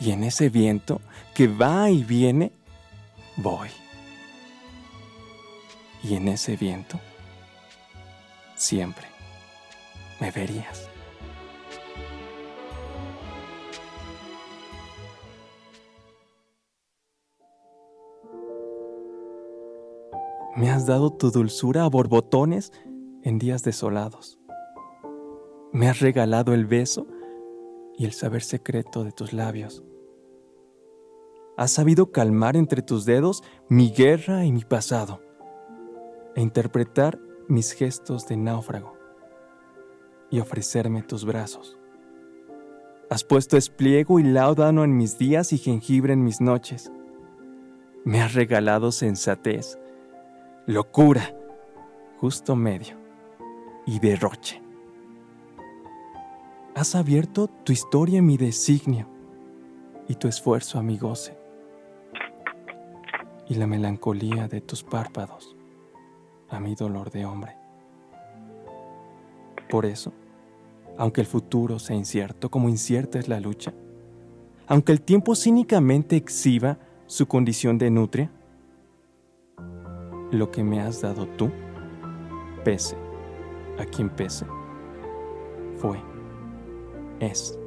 Y 0.00 0.12
en 0.12 0.24
ese 0.24 0.48
viento 0.48 1.00
que 1.34 1.48
va 1.48 1.90
y 1.90 2.04
viene, 2.04 2.52
voy. 3.36 3.68
Y 6.02 6.14
en 6.14 6.28
ese 6.28 6.56
viento, 6.56 7.00
siempre 8.54 9.06
me 10.20 10.30
verías. 10.30 10.88
Me 20.56 20.70
has 20.70 20.86
dado 20.86 21.12
tu 21.12 21.30
dulzura 21.30 21.84
a 21.84 21.88
borbotones 21.88 22.72
en 23.22 23.38
días 23.38 23.62
desolados. 23.62 24.38
Me 25.72 25.88
has 25.88 26.00
regalado 26.00 26.52
el 26.52 26.66
beso 26.66 27.06
y 27.96 28.04
el 28.06 28.12
saber 28.12 28.42
secreto 28.42 29.04
de 29.04 29.12
tus 29.12 29.32
labios 29.32 29.84
has 31.58 31.72
sabido 31.72 32.12
calmar 32.12 32.56
entre 32.56 32.82
tus 32.82 33.04
dedos 33.04 33.42
mi 33.68 33.90
guerra 33.90 34.44
y 34.44 34.52
mi 34.52 34.62
pasado, 34.62 35.20
e 36.36 36.40
interpretar 36.40 37.18
mis 37.48 37.72
gestos 37.72 38.28
de 38.28 38.36
náufrago, 38.36 38.96
y 40.30 40.38
ofrecerme 40.38 41.02
tus 41.02 41.24
brazos. 41.24 41.76
Has 43.10 43.24
puesto 43.24 43.56
espliego 43.56 44.20
y 44.20 44.22
láudano 44.22 44.84
en 44.84 44.96
mis 44.96 45.18
días 45.18 45.52
y 45.52 45.58
jengibre 45.58 46.12
en 46.12 46.22
mis 46.22 46.40
noches. 46.40 46.92
Me 48.04 48.22
has 48.22 48.34
regalado 48.34 48.92
sensatez, 48.92 49.80
locura, 50.66 51.34
justo 52.20 52.54
medio 52.54 52.96
y 53.84 53.98
derroche. 53.98 54.62
Has 56.76 56.94
abierto 56.94 57.48
tu 57.48 57.72
historia 57.72 58.20
en 58.20 58.26
mi 58.26 58.36
designio 58.36 59.08
y 60.06 60.14
tu 60.14 60.28
esfuerzo 60.28 60.78
a 60.78 60.84
mi 60.84 60.96
goce 60.96 61.37
y 63.48 63.54
la 63.54 63.66
melancolía 63.66 64.48
de 64.48 64.60
tus 64.60 64.82
párpados 64.82 65.56
a 66.50 66.60
mi 66.60 66.74
dolor 66.74 67.10
de 67.10 67.24
hombre. 67.24 67.56
Por 69.68 69.86
eso, 69.86 70.12
aunque 70.96 71.20
el 71.20 71.26
futuro 71.26 71.78
sea 71.78 71.96
incierto 71.96 72.50
como 72.50 72.68
incierta 72.68 73.18
es 73.18 73.28
la 73.28 73.40
lucha, 73.40 73.72
aunque 74.66 74.92
el 74.92 75.00
tiempo 75.00 75.34
cínicamente 75.34 76.16
exhiba 76.16 76.78
su 77.06 77.26
condición 77.26 77.78
de 77.78 77.90
nutria, 77.90 78.30
lo 80.30 80.50
que 80.50 80.62
me 80.62 80.80
has 80.80 81.00
dado 81.00 81.26
tú, 81.26 81.50
pese 82.64 82.96
a 83.78 83.84
quien 83.84 84.10
pese, 84.10 84.44
fue, 85.76 85.98
es 87.20 87.58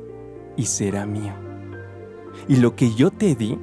y 0.58 0.66
será 0.66 1.06
mío. 1.06 1.34
Y 2.48 2.58
lo 2.58 2.76
que 2.76 2.94
yo 2.94 3.12
te 3.12 3.36
di, 3.36 3.58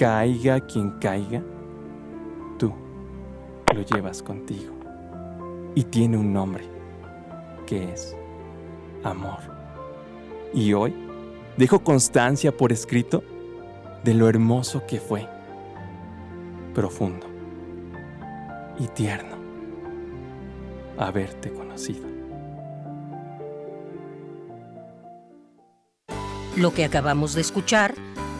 caiga 0.00 0.58
quien 0.60 0.92
caiga, 0.92 1.42
tú 2.58 2.72
lo 3.74 3.82
llevas 3.82 4.22
contigo. 4.22 4.72
Y 5.74 5.84
tiene 5.84 6.16
un 6.16 6.32
nombre, 6.32 6.64
que 7.66 7.92
es 7.92 8.16
amor. 9.04 9.40
Y 10.54 10.72
hoy, 10.72 10.94
dejo 11.58 11.80
constancia 11.80 12.50
por 12.50 12.72
escrito 12.72 13.22
de 14.02 14.14
lo 14.14 14.26
hermoso 14.26 14.86
que 14.86 15.00
fue, 15.00 15.28
profundo 16.72 17.26
y 18.78 18.86
tierno 18.86 19.36
haberte 20.96 21.52
conocido. 21.52 22.08
Lo 26.56 26.72
que 26.72 26.86
acabamos 26.86 27.34
de 27.34 27.42
escuchar 27.42 27.94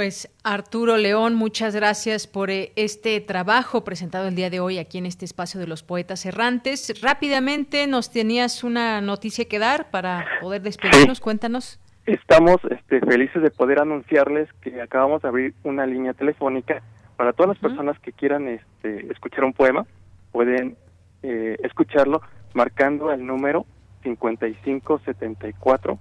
Pues 0.00 0.30
Arturo 0.44 0.96
León, 0.96 1.34
muchas 1.34 1.76
gracias 1.76 2.26
por 2.26 2.48
eh, 2.48 2.72
este 2.74 3.20
trabajo 3.20 3.84
presentado 3.84 4.28
el 4.28 4.34
día 4.34 4.48
de 4.48 4.58
hoy 4.58 4.78
aquí 4.78 4.96
en 4.96 5.04
este 5.04 5.26
espacio 5.26 5.60
de 5.60 5.66
los 5.66 5.82
poetas 5.82 6.24
errantes. 6.24 7.02
Rápidamente 7.02 7.86
nos 7.86 8.10
tenías 8.10 8.64
una 8.64 9.02
noticia 9.02 9.44
que 9.44 9.58
dar 9.58 9.90
para 9.90 10.24
poder 10.40 10.62
despedirnos, 10.62 11.20
cuéntanos. 11.20 11.78
Estamos 12.06 12.56
este, 12.70 13.00
felices 13.00 13.42
de 13.42 13.50
poder 13.50 13.78
anunciarles 13.78 14.48
que 14.62 14.80
acabamos 14.80 15.20
de 15.20 15.28
abrir 15.28 15.54
una 15.64 15.84
línea 15.84 16.14
telefónica 16.14 16.80
para 17.18 17.34
todas 17.34 17.50
las 17.50 17.58
personas 17.58 17.98
que 17.98 18.12
quieran 18.12 18.48
este, 18.48 19.06
escuchar 19.12 19.44
un 19.44 19.52
poema. 19.52 19.84
Pueden 20.32 20.78
eh, 21.22 21.58
escucharlo 21.62 22.22
marcando 22.54 23.12
el 23.12 23.26
número 23.26 23.66
5574 24.02 25.98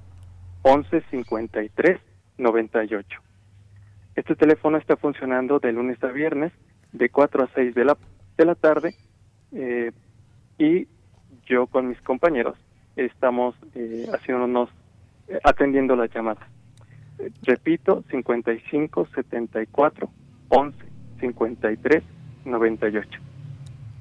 1153 0.63 1.99
98. 2.37 3.28
Este 4.15 4.35
teléfono 4.35 4.77
está 4.77 4.97
funcionando 4.97 5.59
de 5.59 5.71
lunes 5.71 6.03
a 6.03 6.07
viernes, 6.07 6.51
de 6.91 7.09
4 7.09 7.43
a 7.43 7.49
6 7.53 7.75
de 7.75 7.85
la, 7.85 7.97
de 8.37 8.45
la 8.45 8.55
tarde, 8.55 8.95
eh, 9.51 9.91
y 10.57 10.87
yo 11.45 11.67
con 11.67 11.87
mis 11.87 12.01
compañeros 12.01 12.57
estamos 12.95 13.55
eh, 13.75 14.07
haciéndonos, 14.13 14.69
eh, 15.27 15.39
atendiendo 15.43 15.95
las 15.95 16.13
llamadas. 16.13 16.47
Repito, 17.43 18.03
55 18.09 19.07
74 19.13 20.09
11 20.49 20.77
53 21.19 22.03
98. 22.45 23.19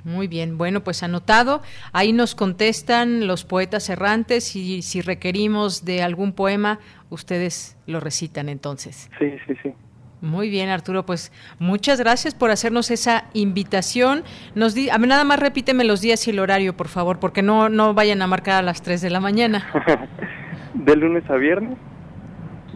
Muy 0.04 0.28
bien, 0.28 0.56
bueno, 0.56 0.82
pues 0.84 1.02
anotado. 1.02 1.60
Ahí 1.92 2.12
nos 2.12 2.34
contestan 2.34 3.26
los 3.26 3.44
poetas 3.44 3.90
errantes 3.90 4.56
y 4.56 4.82
si 4.82 5.00
requerimos 5.00 5.84
de 5.84 6.02
algún 6.02 6.32
poema, 6.32 6.78
ustedes 7.10 7.76
lo 7.86 8.00
recitan 8.00 8.48
entonces. 8.48 9.10
Sí, 9.18 9.32
sí, 9.46 9.54
sí. 9.62 9.74
Muy 10.20 10.50
bien, 10.50 10.68
Arturo, 10.68 11.06
pues 11.06 11.32
muchas 11.58 12.00
gracias 12.00 12.34
por 12.34 12.50
hacernos 12.50 12.90
esa 12.90 13.24
invitación. 13.34 14.24
Nos 14.54 14.74
di, 14.74 14.90
a 14.90 14.98
mí 14.98 15.06
nada 15.06 15.22
más 15.24 15.38
repíteme 15.38 15.84
los 15.84 16.00
días 16.00 16.26
y 16.26 16.30
el 16.30 16.40
horario, 16.40 16.76
por 16.76 16.88
favor, 16.88 17.20
porque 17.20 17.42
no 17.42 17.68
no 17.68 17.94
vayan 17.94 18.20
a 18.22 18.26
marcar 18.26 18.56
a 18.56 18.62
las 18.62 18.82
3 18.82 19.00
de 19.00 19.10
la 19.10 19.20
mañana. 19.20 19.66
de 20.74 20.96
lunes 20.96 21.28
a 21.30 21.36
viernes, 21.36 21.78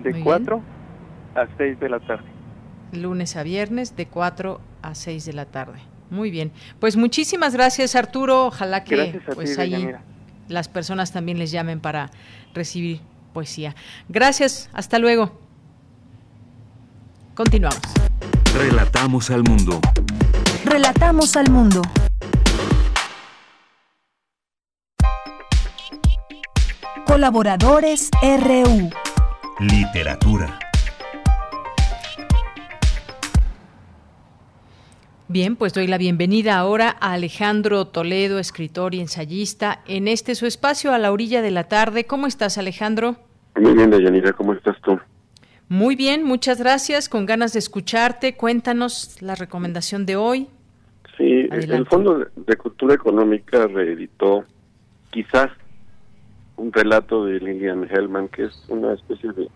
de 0.03 0.13
Muy 0.13 0.23
4 0.23 0.63
a 1.35 1.47
6 1.57 1.81
de 1.81 1.89
la 1.89 2.01
tarde. 2.01 2.25
Lunes 2.93 3.37
a 3.37 3.43
viernes 3.43 3.97
de 3.97 4.07
4 4.07 4.61
a 4.83 4.95
6 4.95 5.25
de 5.25 5.33
la 5.33 5.47
tarde. 5.47 5.81
Muy 6.11 6.31
bien. 6.31 6.53
Pues 6.79 6.97
muchísimas 6.97 7.55
gracias, 7.55 7.97
Arturo. 7.97 8.47
Ojalá 8.47 8.85
que 8.85 9.21
pues 9.35 9.57
ti, 9.57 9.61
ahí 9.61 9.95
las 10.49 10.69
personas 10.69 11.13
también 11.13 11.39
les 11.39 11.51
llamen 11.51 11.81
para 11.81 12.11
recibir 12.55 13.01
poesía. 13.33 13.75
Gracias, 14.09 14.69
hasta 14.75 14.99
luego. 14.99 15.41
Continuamos. 17.35 17.81
Relatamos 18.55 19.31
al 19.31 19.43
mundo. 19.43 19.81
Relatamos 20.67 21.35
al 21.37 21.51
mundo. 21.51 21.81
Colaboradores 27.07 28.11
RU. 28.23 28.91
Literatura. 29.61 30.59
Bien, 35.29 35.57
pues 35.57 35.73
doy 35.73 35.87
la 35.87 35.97
bienvenida 35.97 36.59
ahora 36.59 36.95
a 37.01 37.13
Alejandro 37.13 37.87
Toledo, 37.87 38.39
escritor 38.39 38.95
y 38.95 39.01
ensayista, 39.01 39.81
en 39.87 40.07
este 40.07 40.35
su 40.35 40.45
espacio 40.45 40.93
a 40.93 40.99
la 40.99 41.11
orilla 41.11 41.41
de 41.41 41.51
la 41.51 41.65
tarde. 41.65 42.05
¿Cómo 42.05 42.27
estás, 42.27 42.59
Alejandro? 42.59 43.17
Muy 43.59 43.73
bien, 43.73 43.91
Dayanira, 43.91 44.35
¿cómo 44.35 44.53
estás 44.53 44.77
tú? 44.83 44.99
Muy 45.73 45.97
bien, 45.97 46.23
muchas 46.23 46.59
gracias. 46.59 47.09
Con 47.09 47.25
ganas 47.25 47.55
de 47.55 47.59
escucharte, 47.59 48.37
cuéntanos 48.37 49.17
la 49.23 49.35
recomendación 49.35 50.05
de 50.05 50.17
hoy. 50.17 50.47
Sí, 51.17 51.49
Adelante. 51.51 51.77
el 51.77 51.87
Fondo 51.87 52.27
de- 52.37 52.57
Cultura 52.59 52.93
Económica 52.95 53.67
reeditó 53.69 54.45
quizás 55.11 55.49
un 56.59 56.71
relato 56.75 57.25
de 57.25 57.41
Lillian 57.41 57.89
Hellman, 57.91 58.29
que 58.29 58.45
es 58.45 58.65
una 58.69 58.93
especie 58.93 59.33
de, 59.33 59.49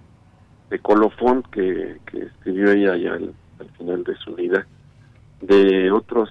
de 0.71 0.79
colofón 0.79 1.43
que, 1.53 1.99
que 2.11 2.21
escribió 2.23 2.71
ella 2.73 2.97
ya 2.97 3.13
al, 3.13 3.35
al 3.61 3.69
final 3.77 4.03
de 4.03 4.17
su 4.17 4.35
vida, 4.35 4.67
de 5.43 5.91
otros 5.91 6.31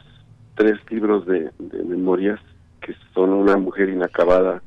tres 0.56 0.80
libros 0.90 1.28
de, 1.28 1.52
de 1.60 1.84
memorias 1.84 2.40
que 2.82 2.95
son 3.14 3.30
Una 3.30 3.56
mujer 3.57 3.90
inacabada, 3.90 4.64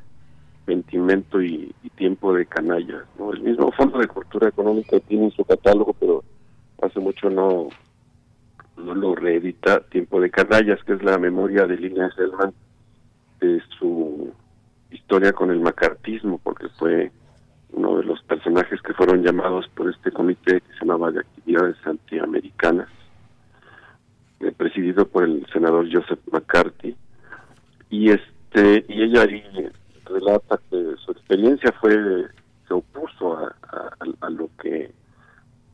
Ventimento 0.69 1.41
y, 1.43 1.75
Tiempo 1.97 2.33
de 2.33 2.47
canallas. 2.47 3.03
¿no? 3.19 3.33
El 3.33 3.41
mismo 3.41 3.73
Fondo 3.73 3.99
de 3.99 4.07
Cultura 4.07 4.51
Económica 4.51 5.01
tiene 5.01 5.25
en 5.25 5.31
su 5.33 5.45
catálogo, 5.45 5.93
pero 5.95 6.23
hace 6.81 7.01
mucho 7.01 7.29
no, 7.29 7.71
no 8.77 8.95
lo 8.95 9.17
reedita 9.17 9.81
Tiempo 9.81 10.21
de 10.21 10.31
Canallas, 10.31 10.79
que 10.85 10.93
es 10.93 11.03
la 11.03 11.19
memoria 11.19 11.67
de 11.67 11.77
Lina 11.77 12.09
Selman 12.15 12.53
de 13.41 13.61
su 13.77 14.33
historia 14.93 15.33
con 15.33 15.51
el 15.51 15.59
macartismo, 15.59 16.39
porque 16.39 16.69
fue 16.79 17.11
uno 17.73 17.97
de 17.97 18.05
los 18.05 18.23
personajes 18.23 18.81
que 18.83 18.95
fueron 18.95 19.25
llamados 19.25 19.67
por 19.75 19.91
este 19.91 20.13
comité 20.13 20.61
que 20.61 20.73
se 20.75 20.85
llamaba 20.85 21.11
de 21.11 21.19
actividades 21.19 21.77
antiamericanas, 21.85 22.89
eh, 24.39 24.53
presidido 24.57 25.05
por 25.09 25.25
el 25.25 25.45
senador 25.53 25.89
Joseph 25.93 26.21
McCarthy. 26.31 26.95
Y 27.91 28.11
este 28.11 28.85
y 28.89 29.03
ella 29.03 29.23
ahí 29.23 29.43
relata 30.09 30.61
que 30.71 30.95
su 31.05 31.13
experiencia 31.13 31.73
fue 31.81 32.27
se 32.67 32.75
opuso 32.75 33.37
a, 33.37 34.29
lo 34.29 34.51
que 34.61 34.93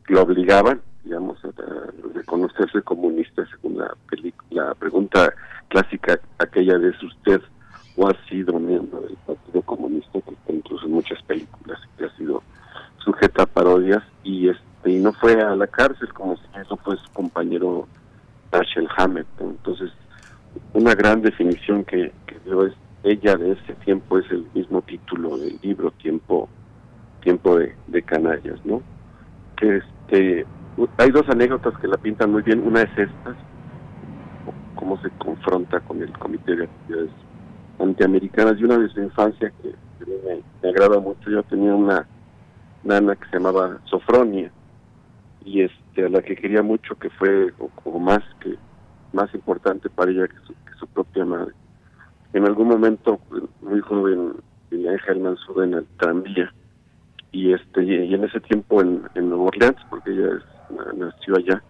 lo 0.08 0.22
obligaban, 0.22 0.80
digamos, 1.02 1.38
a, 1.44 1.50
reconocerse 2.14 2.82
comunista 2.82 3.44
según 3.46 3.78
la, 3.78 3.94
la 4.50 4.74
pregunta 4.74 5.32
clásica 5.68 6.20
aquella 6.38 6.78
de 6.78 6.90
¿es 6.90 7.02
usted 7.02 7.40
o 7.96 8.08
ha 8.08 8.14
sido 8.28 8.58
miembro 8.58 9.00
del 9.00 9.16
Partido 9.26 9.62
Comunista, 9.62 10.20
que 10.20 10.52
incluso 10.52 10.86
en 10.86 10.92
muchas 10.92 11.22
películas, 11.22 11.78
que 11.96 12.04
ha 12.04 12.16
sido 12.16 12.42
sujeta 12.98 13.44
a 13.44 13.46
parodias, 13.46 14.02
y 14.22 14.48
este 14.48 14.62
y 14.86 14.96
no 14.98 15.12
fue 15.12 15.40
a 15.40 15.56
la 15.56 15.66
cárcel 15.66 16.12
como 16.12 16.36
si 16.36 16.42
eso 16.60 16.76
fue 16.78 16.96
su 16.96 17.10
compañero 17.12 17.88
Dashiell 18.50 18.88
Hammett. 18.96 19.26
Entonces, 19.40 19.90
una 20.74 20.94
gran 20.94 21.22
definición 21.22 21.84
que, 21.84 22.12
que 22.26 22.38
dio 22.44 22.66
es 22.66 22.74
ella 23.04 23.36
de 23.36 23.52
ese 23.52 23.74
tiempo 23.84 24.18
es 24.18 24.30
el 24.30 24.46
mismo 24.54 24.82
título 24.82 25.36
del 25.36 25.58
libro, 25.62 25.90
Tiempo 25.92 26.48
tiempo 27.24 27.58
de, 27.58 28.02
canallas, 28.02 28.64
¿no? 28.64 28.82
Que 29.56 29.78
este, 29.78 30.46
hay 30.98 31.10
dos 31.10 31.26
anécdotas 31.28 31.74
que 31.78 31.88
la 31.88 31.96
pintan 31.96 32.32
muy 32.32 32.42
bien. 32.42 32.62
Una 32.66 32.82
es 32.82 32.90
esta, 32.98 33.34
cómo 34.76 35.00
se 35.00 35.08
confronta 35.18 35.80
con 35.80 36.02
el 36.02 36.12
Comité 36.18 36.54
de 36.54 36.64
Actividades 36.64 37.10
Antiamericanas, 37.80 38.56
y 38.58 38.64
una 38.64 38.78
de 38.78 38.88
su 38.90 39.00
infancia 39.00 39.52
que, 39.62 39.74
me, 40.62 40.68
agrada 40.68 41.00
mucho. 41.00 41.30
Yo 41.30 41.42
tenía 41.44 41.74
una 41.74 42.06
nana 42.84 43.16
que 43.16 43.24
se 43.30 43.38
llamaba 43.38 43.78
Sofronia, 43.86 44.50
y 45.44 45.62
este 45.62 46.04
a 46.04 46.08
la 46.10 46.20
que 46.22 46.36
quería 46.36 46.62
mucho, 46.62 46.94
que 46.96 47.08
fue 47.10 47.52
o- 47.58 47.68
como 47.82 47.98
más 48.00 48.22
que 48.40 48.54
más 49.12 49.32
importante 49.34 49.88
para 49.88 50.10
ella 50.10 50.28
que 50.28 50.36
su, 50.46 50.52
que 50.52 50.74
su 50.78 50.86
propia 50.88 51.24
madre. 51.24 51.54
En 52.34 52.44
algún 52.44 52.68
momento, 52.68 53.20
muy 53.62 53.80
joven, 53.80 54.34
Lilian 54.70 54.98
Hellman 55.06 55.36
sube 55.38 55.64
en 55.64 55.74
el 55.74 55.86
tranvía. 55.98 56.52
Y 57.32 57.52
este 57.52 57.82
y, 57.82 58.14
en 58.14 58.24
ese 58.24 58.40
tiempo 58.40 58.80
en, 58.82 59.02
en 59.14 59.28
Nueva 59.30 59.44
Orleans 59.46 59.76
porque 59.90 60.10
ella 60.12 60.36
es- 60.36 60.76
na- 60.76 60.92
nació 61.06 61.36
allá 61.36 61.62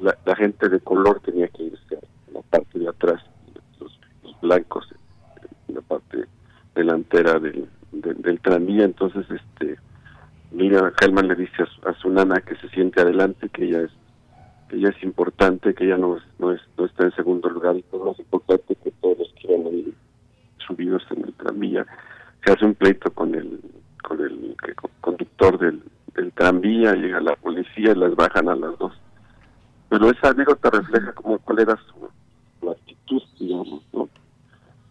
la, 0.00 0.16
la 0.24 0.36
gente 0.36 0.68
de 0.68 0.80
color 0.80 1.20
tenía 1.20 1.48
que 1.48 1.64
irse 1.64 1.96
a 1.96 2.32
la 2.32 2.42
parte 2.42 2.78
de 2.78 2.88
atrás 2.88 3.22
los, 3.80 3.98
blancos 4.40 4.88
en 5.68 5.74
la 5.76 5.80
parte 5.82 6.24
delantera 6.74 7.38
del, 7.38 7.68
del, 7.92 8.40
tranvía. 8.40 8.84
Entonces 8.84 9.24
este 9.30 9.76
Mira 10.52 10.92
Hellman 11.00 11.28
le 11.28 11.34
dice 11.36 11.62
a 11.62 11.66
su, 11.66 11.88
a 11.88 11.94
su 11.94 12.10
nana 12.10 12.40
que 12.40 12.56
se 12.56 12.68
siente 12.70 13.00
adelante 13.00 13.48
que 13.48 13.64
ella 13.66 13.82
es 13.82 13.90
que 14.68 14.76
ella 14.76 14.90
es 14.90 15.02
importante, 15.02 15.74
que 15.74 15.84
ella 15.84 15.96
no, 15.96 16.18
no, 16.38 16.52
es, 16.52 16.60
no 16.76 16.84
está 16.86 17.04
en 17.04 17.14
segundo 17.14 17.48
lugar, 17.50 17.76
y 17.76 17.82
que 17.82 17.96
es 17.96 18.02
más 18.02 18.18
importante 18.18 18.76
que 18.76 18.90
todos 19.00 19.18
los 19.18 19.32
que 19.34 19.52
iban 19.52 19.66
ahí 19.66 19.94
subidos 20.66 21.02
en 21.10 21.24
el 21.24 21.32
tranvía. 21.34 21.86
Se 22.44 22.52
hace 22.52 22.64
un 22.64 22.74
pleito 22.74 23.10
con 23.12 23.34
el, 23.34 23.60
con 24.02 24.20
el 24.20 24.56
conductor 25.00 25.58
del, 25.58 25.82
del 26.14 26.32
tranvía, 26.32 26.94
llega 26.94 27.20
la 27.20 27.36
policía 27.36 27.92
y 27.92 27.94
las 27.94 28.14
bajan 28.14 28.48
a 28.48 28.54
las 28.54 28.78
dos. 28.78 28.92
Pero 29.88 30.10
esa 30.10 30.30
anécdota 30.30 30.70
refleja 30.70 31.12
como 31.12 31.38
cuál 31.38 31.60
era 31.60 31.76
su, 31.76 32.08
su 32.60 32.70
actitud, 32.70 33.22
digamos, 33.38 33.82
¿no? 33.92 34.08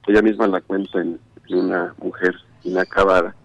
Ella 0.07 0.21
misma 0.21 0.47
la 0.47 0.61
cuenta 0.61 1.01
en, 1.01 1.19
en 1.47 1.57
una 1.57 1.93
mujer 1.97 2.35
inacabada. 2.63 3.35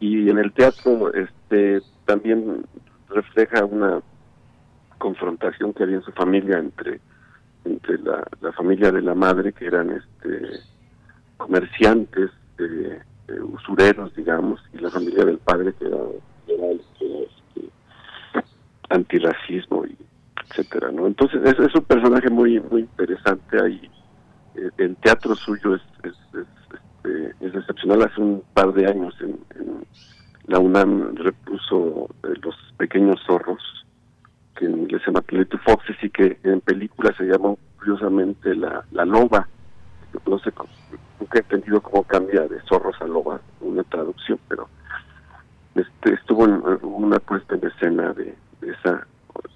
Y 0.00 0.30
en 0.30 0.38
el 0.38 0.52
teatro 0.52 1.12
este 1.12 1.82
también 2.04 2.64
refleja 3.08 3.64
una 3.64 4.00
confrontación 4.98 5.72
que 5.72 5.84
había 5.84 5.96
en 5.96 6.02
su 6.02 6.12
familia 6.12 6.58
entre 6.58 7.00
entre 7.64 7.98
la, 7.98 8.24
familia 8.52 8.90
de 8.92 9.02
la 9.02 9.14
madre 9.14 9.52
que 9.52 9.66
eran 9.66 9.90
este 9.90 10.60
comerciantes 11.36 12.30
eh, 12.58 13.00
eh, 13.28 13.40
usureros 13.40 14.14
digamos 14.14 14.60
y 14.72 14.78
la 14.78 14.90
familia 14.90 15.24
del 15.24 15.38
padre 15.38 15.72
que 15.78 15.86
era, 15.86 15.98
era, 16.46 16.66
este, 16.72 17.22
este, 17.24 17.70
antirracismo 18.90 19.84
y 19.86 19.96
etcétera 20.48 20.90
no 20.90 21.06
entonces 21.06 21.40
es, 21.44 21.58
es 21.58 21.74
un 21.74 21.84
personaje 21.84 22.30
muy 22.30 22.60
muy 22.60 22.82
interesante. 22.82 23.62
Ahí 23.62 23.90
Eh, 24.58 24.70
el 24.78 24.96
teatro 24.96 25.34
suyo 25.36 25.76
es 25.76 25.82
es, 26.02 26.16
es, 26.34 26.46
este, 26.78 27.46
es 27.46 27.54
excepcional. 27.54 28.02
Hace 28.02 28.20
un 28.20 28.42
par 28.54 28.72
de 28.72 28.86
años 28.86 29.14
en, 29.20 29.38
en 29.58 29.86
la 30.46 30.58
UNAM 30.58 31.14
repuso 31.16 32.08
eh, 32.24 32.34
los 32.42 32.56
pequeños 32.76 33.20
zorros 33.26 33.62
que 34.56 34.64
en 34.64 34.78
inglés 34.78 35.02
se 35.02 35.10
llama 35.10 35.24
Little 35.28 35.60
Foxes 35.64 35.96
y 36.02 36.10
que 36.10 36.38
en 36.42 36.60
llama 37.28 37.54
curiosamente 37.78 38.54
la, 38.54 38.84
la 38.92 39.04
loba 39.04 39.48
no 40.26 40.38
sé 40.40 40.52
cómo- 40.52 40.70
nunca 41.20 41.38
he 41.38 41.42
entendido 41.42 41.80
cómo 41.80 42.02
cambia 42.04 42.42
de 42.48 42.60
zorros 42.62 42.96
a 43.00 43.06
loba 43.06 43.40
una 43.60 43.82
traducción 43.84 44.38
pero 44.48 44.68
este 45.74 46.14
estuvo 46.14 46.44
en 46.44 46.54
en 46.54 46.78
una 46.82 47.18
puesta 47.20 47.54
en 47.54 47.66
escena 47.66 48.12
de, 48.14 48.34
de 48.60 48.72
esa 48.72 49.06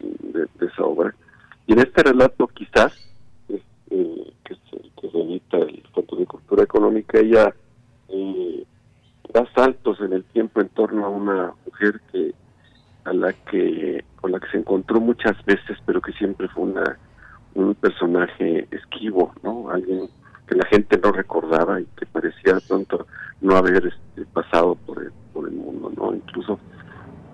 de, 0.01 0.47
de 0.59 0.67
esa 0.67 0.85
obra 0.85 1.15
y 1.67 1.73
en 1.73 1.81
este 1.81 2.03
relato 2.03 2.47
quizás 2.49 2.93
eh, 3.49 3.63
eh, 3.91 4.33
que 4.45 4.55
es 4.55 4.61
el 4.73 4.91
que 5.01 5.11
se 5.11 5.21
edita 5.21 5.57
el 5.59 5.83
Fondo 5.93 6.17
de 6.17 6.27
Cultura 6.27 6.63
Económica 6.65 7.19
ella 7.19 7.53
eh, 8.09 8.65
da 9.33 9.47
saltos 9.55 10.01
en 10.01 10.13
el 10.13 10.25
tiempo 10.25 10.61
en 10.61 10.69
torno 10.71 11.07
a 11.07 11.09
una 11.09 11.53
mujer 11.67 12.01
que 12.13 12.35
a 13.05 13.13
la 13.13 13.33
que 13.33 14.05
con 14.21 14.31
la 14.33 14.39
que 14.39 14.49
se 14.51 14.59
encontró 14.59 15.01
muchas 15.01 15.37
veces 15.45 15.79
pero 15.87 16.01
que 16.01 16.13
siempre 16.13 16.49
fue 16.49 16.65
una 16.65 16.99
un 17.55 17.75
personaje 17.75 18.69
esquivo 18.71 19.33
no 19.43 19.71
alguien 19.71 20.09
que 20.47 20.55
la 20.57 20.67
gente 20.67 20.99
no 21.03 21.13
recordaba 21.13 21.81
y 21.81 21.87
que 21.97 22.07
parecía 22.07 22.59
pronto 22.69 23.07
no 23.41 23.57
haber 23.57 23.87
este, 23.87 24.25
pasado 24.33 24.75
por 24.75 25.03
el, 25.03 25.11
por 25.33 25.49
el 25.49 25.55
mundo 25.55 25.91
no 25.97 26.15
incluso 26.15 26.59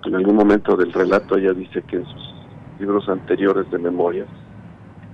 en 0.05 0.15
algún 0.15 0.37
momento 0.37 0.77
del 0.77 0.93
relato 0.93 1.37
ella 1.37 1.53
dice 1.53 1.83
que 1.83 1.97
en 1.97 2.05
sus 2.07 2.35
libros 3.37 3.67
anteriores 3.67 3.71
de 3.71 3.79
memorias 3.79 4.29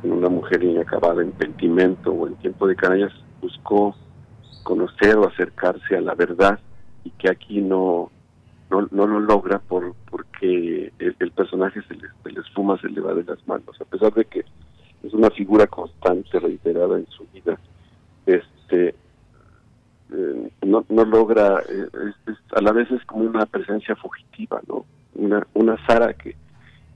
en 0.03 0.13
una 0.13 0.29
mujer 0.29 0.63
inacabada 0.63 1.23
en 1.23 1.33
pentimento 1.33 2.13
o 2.13 2.27
en 2.27 2.35
tiempo 2.37 2.67
de 2.67 2.77
canallas 2.77 3.13
buscó 3.41 3.95
conocer 4.63 5.17
o 5.17 5.27
acercarse 5.29 5.97
a 5.97 6.01
la 6.01 6.15
verdad 6.15 6.59
y 7.05 7.11
que 7.11 7.31
aquí 7.31 7.61
no 7.61 8.11
no, 8.71 8.89
no 8.91 9.07
lo 9.07 9.21
logra 9.21 9.59
por 9.59 9.95
porque 10.11 10.93
el, 10.99 11.17
el 11.19 11.31
personaje 11.33 11.81
se 11.89 11.95
le, 11.95 12.09
se 12.23 12.31
le 12.33 12.41
esfuma, 12.41 12.79
se 12.81 12.89
le 12.89 13.01
va 13.01 13.15
de 13.15 13.25
las 13.25 13.47
manos, 13.47 13.81
a 13.81 13.85
pesar 13.85 14.13
de 14.15 14.25
que 14.25 14.45
es 15.03 15.13
una 15.13 15.31
figura 15.31 15.67
constante, 15.67 16.39
reiterada 16.41 16.97
en 16.99 17.07
su 17.09 17.25
vida, 17.33 17.59
este 18.27 18.95
eh, 20.13 20.51
no, 20.63 20.85
no 20.89 21.05
logra, 21.05 21.61
eh, 21.69 21.87
es- 21.93 22.33
es- 22.35 22.57
a 22.57 22.61
la 22.63 22.73
vez 22.73 22.91
es 22.91 23.05
como 23.05 23.25
una 23.25 23.47
presencia 23.47 23.95
fugitiva, 23.97 24.61
¿no? 24.67 24.85
Una, 25.15 25.47
una 25.55 25.77
Sara 25.87 26.15
que, 26.15 26.35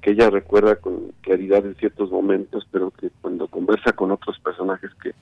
que 0.01 0.13
ella 0.13 0.31
recuerda 0.31 0.77
con 0.77 1.13
claridad 1.21 1.65
en 1.67 1.75
ciertos 1.77 2.11
momentos, 2.11 2.67
pero 2.73 2.91
que 2.91 3.11
cuando 3.21 3.47
conversa 3.47 3.93
con 3.93 4.11
otros 4.11 4.39
personajes 4.41 4.91
que, 5.03 5.13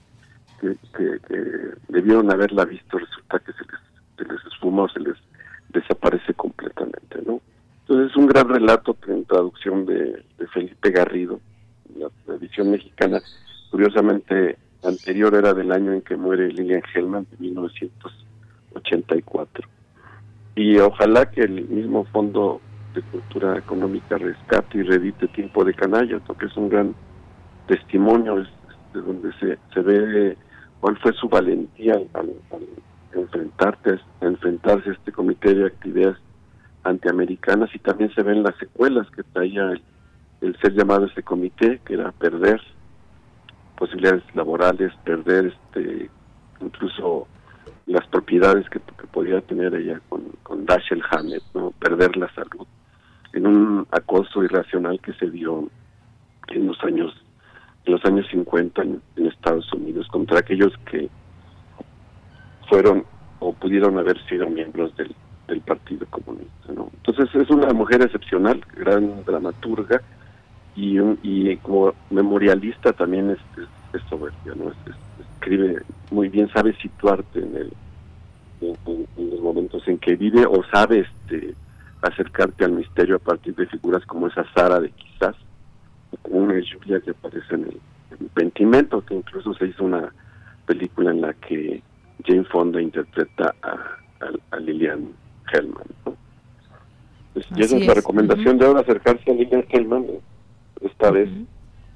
que, 0.60 0.77
que- 0.97 1.18
que 1.27 1.43
debieron 1.89 2.31
haberla 2.31 2.64
visto, 2.64 2.98
resulta 2.98 3.39
que 3.40 3.52
se 3.52 3.64
les, 3.64 3.81
se 4.16 4.32
les 4.32 4.44
esfuma 4.52 4.85
o 4.85 4.89
se 4.89 5.01
les 5.01 5.16
desaparece 5.70 6.32
completamente, 6.35 7.20
¿no? 7.27 7.40
Entonces 7.82 8.10
es 8.10 8.16
un 8.16 8.27
gran 8.27 8.48
relato 8.48 8.94
que 8.94 9.12
en 9.12 9.24
traducción 9.24 9.86
de, 9.86 10.24
de 10.39 10.47
Felipe 10.52 10.90
Garrido, 10.90 11.40
la, 11.97 12.09
la 12.27 12.35
edición 12.35 12.70
mexicana, 12.70 13.20
curiosamente 13.70 14.59
anterior 14.82 15.35
del 15.55 15.73
año 15.73 15.93
en 15.93 16.02
que 16.02 16.16
muere 16.16 16.48
Lilian 16.48 16.82
Hellman, 16.94 17.27
de 17.31 17.36
1984. 17.39 19.68
Y 20.55 20.78
ojalá 20.78 21.31
que 21.31 21.43
el 21.43 21.66
mismo 21.68 22.05
Fondo 22.06 22.60
de 22.94 23.02
Cultura 23.02 23.59
Económica 23.59 24.16
rescate 24.18 24.78
y 24.78 24.82
reedite 24.82 25.28
Tiempo 25.28 25.64
de 25.64 25.74
Canalla, 25.74 26.18
porque 26.27 26.47
es 26.47 26.56
un 26.56 26.68
gran 26.70 26.94
testimonio 27.68 28.40
es, 28.40 28.48
de 28.94 29.02
donde 29.02 29.32
se, 29.35 29.59
se 29.74 29.81
ve 29.81 30.36
cuál 30.81 30.97
fue 30.98 31.12
su 31.12 31.28
valentía 31.28 31.94
al, 31.94 32.09
al- 32.14 32.32
enfrentarte, 33.14 33.98
enfrentarse 34.20 34.90
a 34.90 34.93
este 34.93 35.12
comité 35.12 35.55
de 35.55 35.66
actividades 35.66 36.16
antiamericanas 36.85 37.74
y 37.74 37.78
también 37.78 38.12
se 38.14 38.23
ven 38.23 38.43
las 38.43 38.55
secuelas 38.56 39.09
que 39.10 39.23
traía 39.23 39.70
el, 39.73 39.81
el 40.43 40.56
ser 40.60 40.74
llamado 40.74 41.05
a 41.05 41.09
este 41.09 41.23
comité, 41.23 41.81
que 41.85 41.94
era 41.94 42.12
perder 42.12 42.60
posibilidades 43.77 44.23
laborales, 44.35 44.93
perder 45.05 45.47
este 45.47 46.11
incluso 46.61 47.28
las 47.86 48.07
propiedades 48.09 48.69
que, 48.70 48.81
que 48.81 49.07
podía 49.07 49.40
tener 49.43 49.74
ella 49.74 50.01
con, 50.09 50.23
con 50.43 50.66
Dashiell 50.66 51.03
Hammett, 51.11 51.43
¿no? 51.55 51.70
perder 51.73 52.16
la 52.16 52.32
salud 52.35 52.66
en 53.32 53.47
un 53.47 53.86
acoso 53.90 54.43
irracional 54.43 54.98
que 55.01 55.12
se 55.15 55.31
dio 55.31 55.69
en 56.48 56.66
los 56.66 56.82
años 56.82 57.15
en 57.85 57.93
los 57.93 58.05
años 58.05 58.27
50 58.31 58.82
en, 58.82 59.03
Estados 59.16 59.73
Unidos 59.73 60.09
contra 60.09 60.40
aquellos 60.40 60.73
que 60.90 61.09
fueron 62.69 63.05
o 63.39 63.53
pudieron 63.53 63.97
haber 63.98 64.19
sido 64.27 64.48
miembros 64.48 64.97
del, 64.97 65.15
del 65.47 65.61
Partido 65.61 66.05
Comunista. 66.11 66.73
¿no? 66.74 66.90
Entonces 66.97 67.32
es 67.35 67.48
una 67.51 67.73
mujer 67.73 68.03
excepcional, 68.03 68.61
gran 68.74 69.24
dramaturga 69.24 70.03
y, 70.77 70.98
un- 70.98 71.19
y 71.23 71.57
como 71.59 71.94
memorialista 72.11 72.93
también 72.93 73.31
es, 73.31 73.39
es, 73.59 74.01
es 74.01 74.09
soberbia, 74.09 74.53
¿no? 74.57 74.70
Es- 74.70 74.77
es- 74.94 75.27
escribe 75.35 75.82
muy 76.11 76.28
bien, 76.28 76.48
sabe 76.53 76.74
situarte 76.77 77.39
en, 77.40 77.57
el, 77.57 77.73
en, 78.61 78.77
en- 78.86 79.07
en 79.16 79.31
los 79.31 79.40
momentos 79.40 79.86
en 79.89 79.98
que 79.98 80.16
vive 80.16 80.44
o 80.47 80.62
sabe 80.73 81.01
este, 81.01 81.55
acercarte 82.03 82.65
al 82.65 82.73
misterio 82.73 83.16
a 83.16 83.20
partir 83.20 83.55
de 83.55 83.66
figuras 83.66 84.05
como 84.07 84.27
esa 84.28 84.44
Sara 84.55 84.81
de 84.81 84.90
quizás, 84.90 85.35
o 86.12 86.16
como 86.23 86.39
una 86.40 86.55
Julia 86.55 87.01
que 87.01 87.11
aparece 87.11 87.55
en 87.55 87.62
el, 87.65 87.81
en 88.20 88.28
Pentimento, 88.28 89.05
que 89.05 89.15
incluso 89.15 89.55
se 89.55 89.66
hizo 89.66 89.85
una 89.85 90.12
película 90.66 91.11
en 91.11 91.20
la 91.20 91.32
que 91.35 91.82
Jane 92.24 92.44
Fonda 92.44 92.81
interpreta 92.82 93.55
a, 93.62 93.70
a- 93.70 94.57
a 94.57 94.57
Lilian 94.59 95.09
Hellman. 95.53 95.85
¿no? 96.05 96.16
Pues, 97.35 97.47
y 97.57 97.62
esa 97.62 97.77
Así 97.77 97.82
es 97.82 97.89
la 97.89 97.94
recomendación 97.94 98.59
de 98.59 98.66
ahora, 98.66 98.81
acercarse 98.81 99.31
a 99.31 99.35
Lilian 99.35 99.65
Hellman, 99.69 100.07
esta 100.81 101.11
vez 101.11 101.28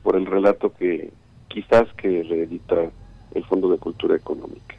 por 0.03 0.17
el 0.17 0.27
relato 0.27 0.73
que 0.73 1.13
quizás 1.49 1.87
que 1.97 2.23
reedita 2.23 2.91
el 3.35 3.45
Fondo 3.45 3.71
de 3.71 3.79
Cultura 3.79 4.17
Económica. 4.17 4.77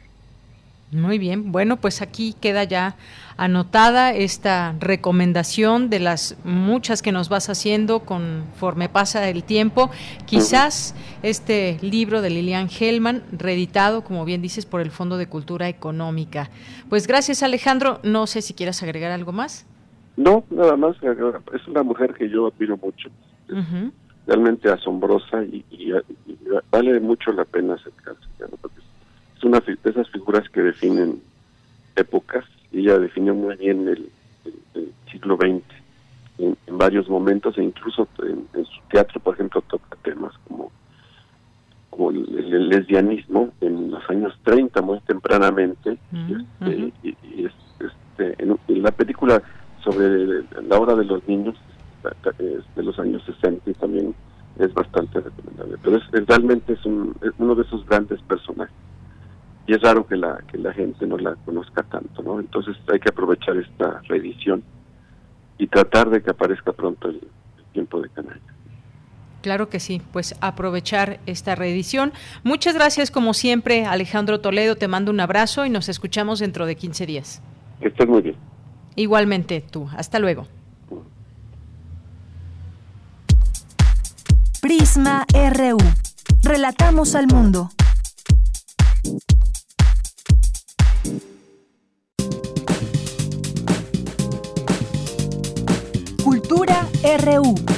Muy 0.92 1.16
bien, 1.16 1.52
bueno, 1.52 1.78
pues 1.78 2.02
aquí 2.02 2.34
queda 2.38 2.64
ya 2.64 2.96
anotada 3.38 4.12
esta 4.12 4.76
recomendación 4.78 5.88
de 5.88 6.00
las 6.00 6.36
muchas 6.44 7.00
que 7.00 7.12
nos 7.12 7.30
vas 7.30 7.48
haciendo 7.48 8.00
conforme 8.00 8.90
pasa 8.90 9.26
el 9.30 9.42
tiempo. 9.42 9.90
Quizás 10.26 10.94
este 11.22 11.78
libro 11.80 12.20
de 12.20 12.28
Lilian 12.28 12.68
Hellman, 12.68 13.22
reeditado, 13.32 14.04
como 14.04 14.26
bien 14.26 14.42
dices, 14.42 14.66
por 14.66 14.82
el 14.82 14.90
Fondo 14.90 15.16
de 15.16 15.28
Cultura 15.28 15.66
Económica. 15.70 16.50
Pues 16.90 17.06
gracias 17.06 17.42
Alejandro, 17.42 17.98
no 18.02 18.26
sé 18.26 18.42
si 18.42 18.52
quieras 18.52 18.82
agregar 18.82 19.12
algo 19.12 19.32
más. 19.32 19.64
No, 20.16 20.44
nada 20.50 20.76
más, 20.76 20.96
eh, 21.02 21.14
es 21.54 21.66
una 21.68 21.82
mujer 21.82 22.14
que 22.14 22.28
yo 22.28 22.46
admiro 22.48 22.76
mucho, 22.76 23.08
Ujú. 23.48 23.92
realmente 24.26 24.68
asombrosa 24.70 25.42
y, 25.44 25.64
y- 25.70 25.92
y 26.26 26.38
vale 26.70 27.00
mucho 27.00 27.32
la 27.32 27.44
pena 27.44 27.74
acercarse. 27.74 28.20
¿no? 28.40 28.46
Es 29.36 29.44
una 29.44 29.60
de 29.60 29.78
esas 29.90 30.08
figuras 30.10 30.48
que 30.50 30.60
definen 30.62 31.20
épocas 31.96 32.44
y 32.70 32.80
ella 32.80 32.98
definió 32.98 33.34
muy 33.34 33.56
bien 33.56 33.88
el, 33.88 34.10
el- 34.44 34.54
el 34.74 34.92
siglo 35.10 35.36
XX 35.36 35.62
en, 36.38 36.56
en 36.66 36.78
varios 36.78 37.08
momentos 37.08 37.56
e 37.58 37.62
incluso 37.64 38.06
en, 38.22 38.46
en 38.54 38.64
su 38.66 38.80
teatro, 38.90 39.18
por 39.20 39.34
ejemplo, 39.34 39.60
toca 39.62 39.96
temas 40.02 40.32
como, 40.46 40.70
como 41.90 42.10
el, 42.10 42.38
el 42.38 42.68
lesbianismo 42.68 43.52
en 43.60 43.90
los 43.90 44.08
años 44.10 44.34
30, 44.44 44.80
muy 44.82 45.00
tempranamente, 45.00 45.98
este, 46.12 46.92
y, 47.02 47.16
y 47.22 47.46
es- 47.46 47.52
este, 47.80 48.42
en, 48.42 48.58
en 48.68 48.82
la 48.82 48.90
película 48.92 49.42
sobre 49.84 50.42
la 50.66 50.78
hora 50.78 50.94
de 50.94 51.04
los 51.04 51.26
niños 51.28 51.56
de 52.76 52.82
los 52.82 52.98
años 52.98 53.22
60 53.24 53.70
y 53.70 53.74
también 53.74 54.14
es 54.58 54.72
bastante 54.74 55.20
recomendable. 55.20 55.76
Pero 55.82 55.96
es, 55.98 56.02
es- 56.12 56.26
realmente 56.26 56.72
es, 56.72 56.84
un- 56.84 57.14
es 57.22 57.30
uno 57.38 57.54
de 57.54 57.62
esos 57.62 57.86
grandes 57.86 58.20
personajes. 58.22 58.74
Y 59.66 59.74
es 59.74 59.80
raro 59.82 60.04
que 60.06 60.16
la, 60.16 60.38
que 60.50 60.58
la 60.58 60.72
gente 60.72 61.06
no 61.06 61.16
la 61.18 61.36
conozca 61.44 61.84
tanto, 61.84 62.22
¿no? 62.22 62.40
Entonces 62.40 62.76
hay 62.92 62.98
que 62.98 63.10
aprovechar 63.10 63.56
esta 63.56 64.00
reedición 64.08 64.62
y 65.58 65.68
tratar 65.68 66.10
de 66.10 66.20
que 66.20 66.30
aparezca 66.30 66.72
pronto 66.72 67.08
el, 67.08 67.16
el 67.16 67.64
tiempo 67.72 68.00
de 68.00 68.08
canalla. 68.08 68.40
Claro 69.42 69.68
que 69.68 69.78
sí, 69.80 70.02
pues 70.12 70.34
aprovechar 70.40 71.20
esta 71.26 71.54
reedición. 71.54 72.12
Muchas 72.44 72.74
gracias 72.74 73.10
como 73.12 73.34
siempre, 73.34 73.86
Alejandro 73.86 74.40
Toledo, 74.40 74.74
te 74.76 74.88
mando 74.88 75.10
un 75.12 75.20
abrazo 75.20 75.64
y 75.66 75.70
nos 75.70 75.88
escuchamos 75.88 76.40
dentro 76.40 76.66
de 76.66 76.74
15 76.76 77.06
días. 77.06 77.42
Que 77.80 77.88
estés 77.88 78.08
muy 78.08 78.22
bien. 78.22 78.36
Igualmente 78.94 79.60
tú, 79.60 79.88
hasta 79.96 80.18
luego. 80.18 80.46
Prisma 84.60 85.26
RU. 85.32 85.78
Relatamos 86.42 87.14
al 87.14 87.26
mundo. 87.26 87.70
Cultura 96.22 96.86
RU. 97.18 97.71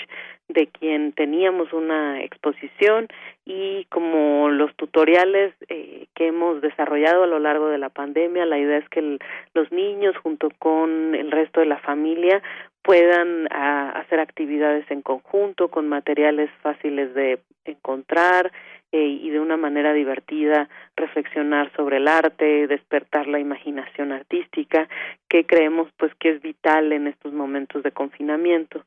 de 0.47 0.67
quien 0.67 1.11
teníamos 1.11 1.73
una 1.73 2.21
exposición 2.23 3.07
y 3.45 3.85
como 3.85 4.49
los 4.49 4.73
tutoriales 4.75 5.53
eh, 5.69 6.07
que 6.13 6.27
hemos 6.27 6.61
desarrollado 6.61 7.23
a 7.23 7.27
lo 7.27 7.39
largo 7.39 7.67
de 7.67 7.79
la 7.79 7.89
pandemia, 7.89 8.45
la 8.45 8.59
idea 8.59 8.77
es 8.77 8.87
que 8.89 8.99
el, 8.99 9.19
los 9.53 9.71
niños 9.71 10.15
junto 10.17 10.49
con 10.59 11.15
el 11.15 11.31
resto 11.31 11.59
de 11.59 11.65
la 11.65 11.79
familia 11.79 12.41
puedan 12.83 13.47
hacer 13.51 14.19
actividades 14.19 14.89
en 14.91 15.01
conjunto 15.01 15.69
con 15.69 15.87
materiales 15.87 16.51
fáciles 16.61 17.15
de 17.15 17.39
encontrar 17.65 18.51
eh, 18.97 19.19
y 19.23 19.29
de 19.29 19.41
una 19.41 19.57
manera 19.57 19.91
divertida 19.91 20.69
reflexionar 20.95 21.69
sobre 21.75 21.97
el 21.97 22.07
arte, 22.07 22.65
despertar 22.67 23.27
la 23.27 23.39
imaginación 23.39 24.13
artística, 24.13 24.87
que 25.27 25.45
creemos 25.45 25.89
pues 25.97 26.15
que 26.15 26.29
es 26.29 26.41
vital 26.41 26.93
en 26.93 27.07
estos 27.07 27.33
momentos 27.33 27.83
de 27.83 27.91
confinamiento. 27.91 28.85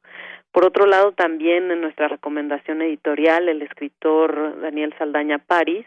Por 0.51 0.64
otro 0.64 0.86
lado, 0.86 1.12
también 1.12 1.70
en 1.70 1.82
nuestra 1.82 2.09
recomendación 2.09 2.80
editorial, 2.80 3.51
el 3.51 3.60
escritor 3.60 4.59
Daniel 4.62 4.94
Saldaña 4.97 5.40
París 5.40 5.85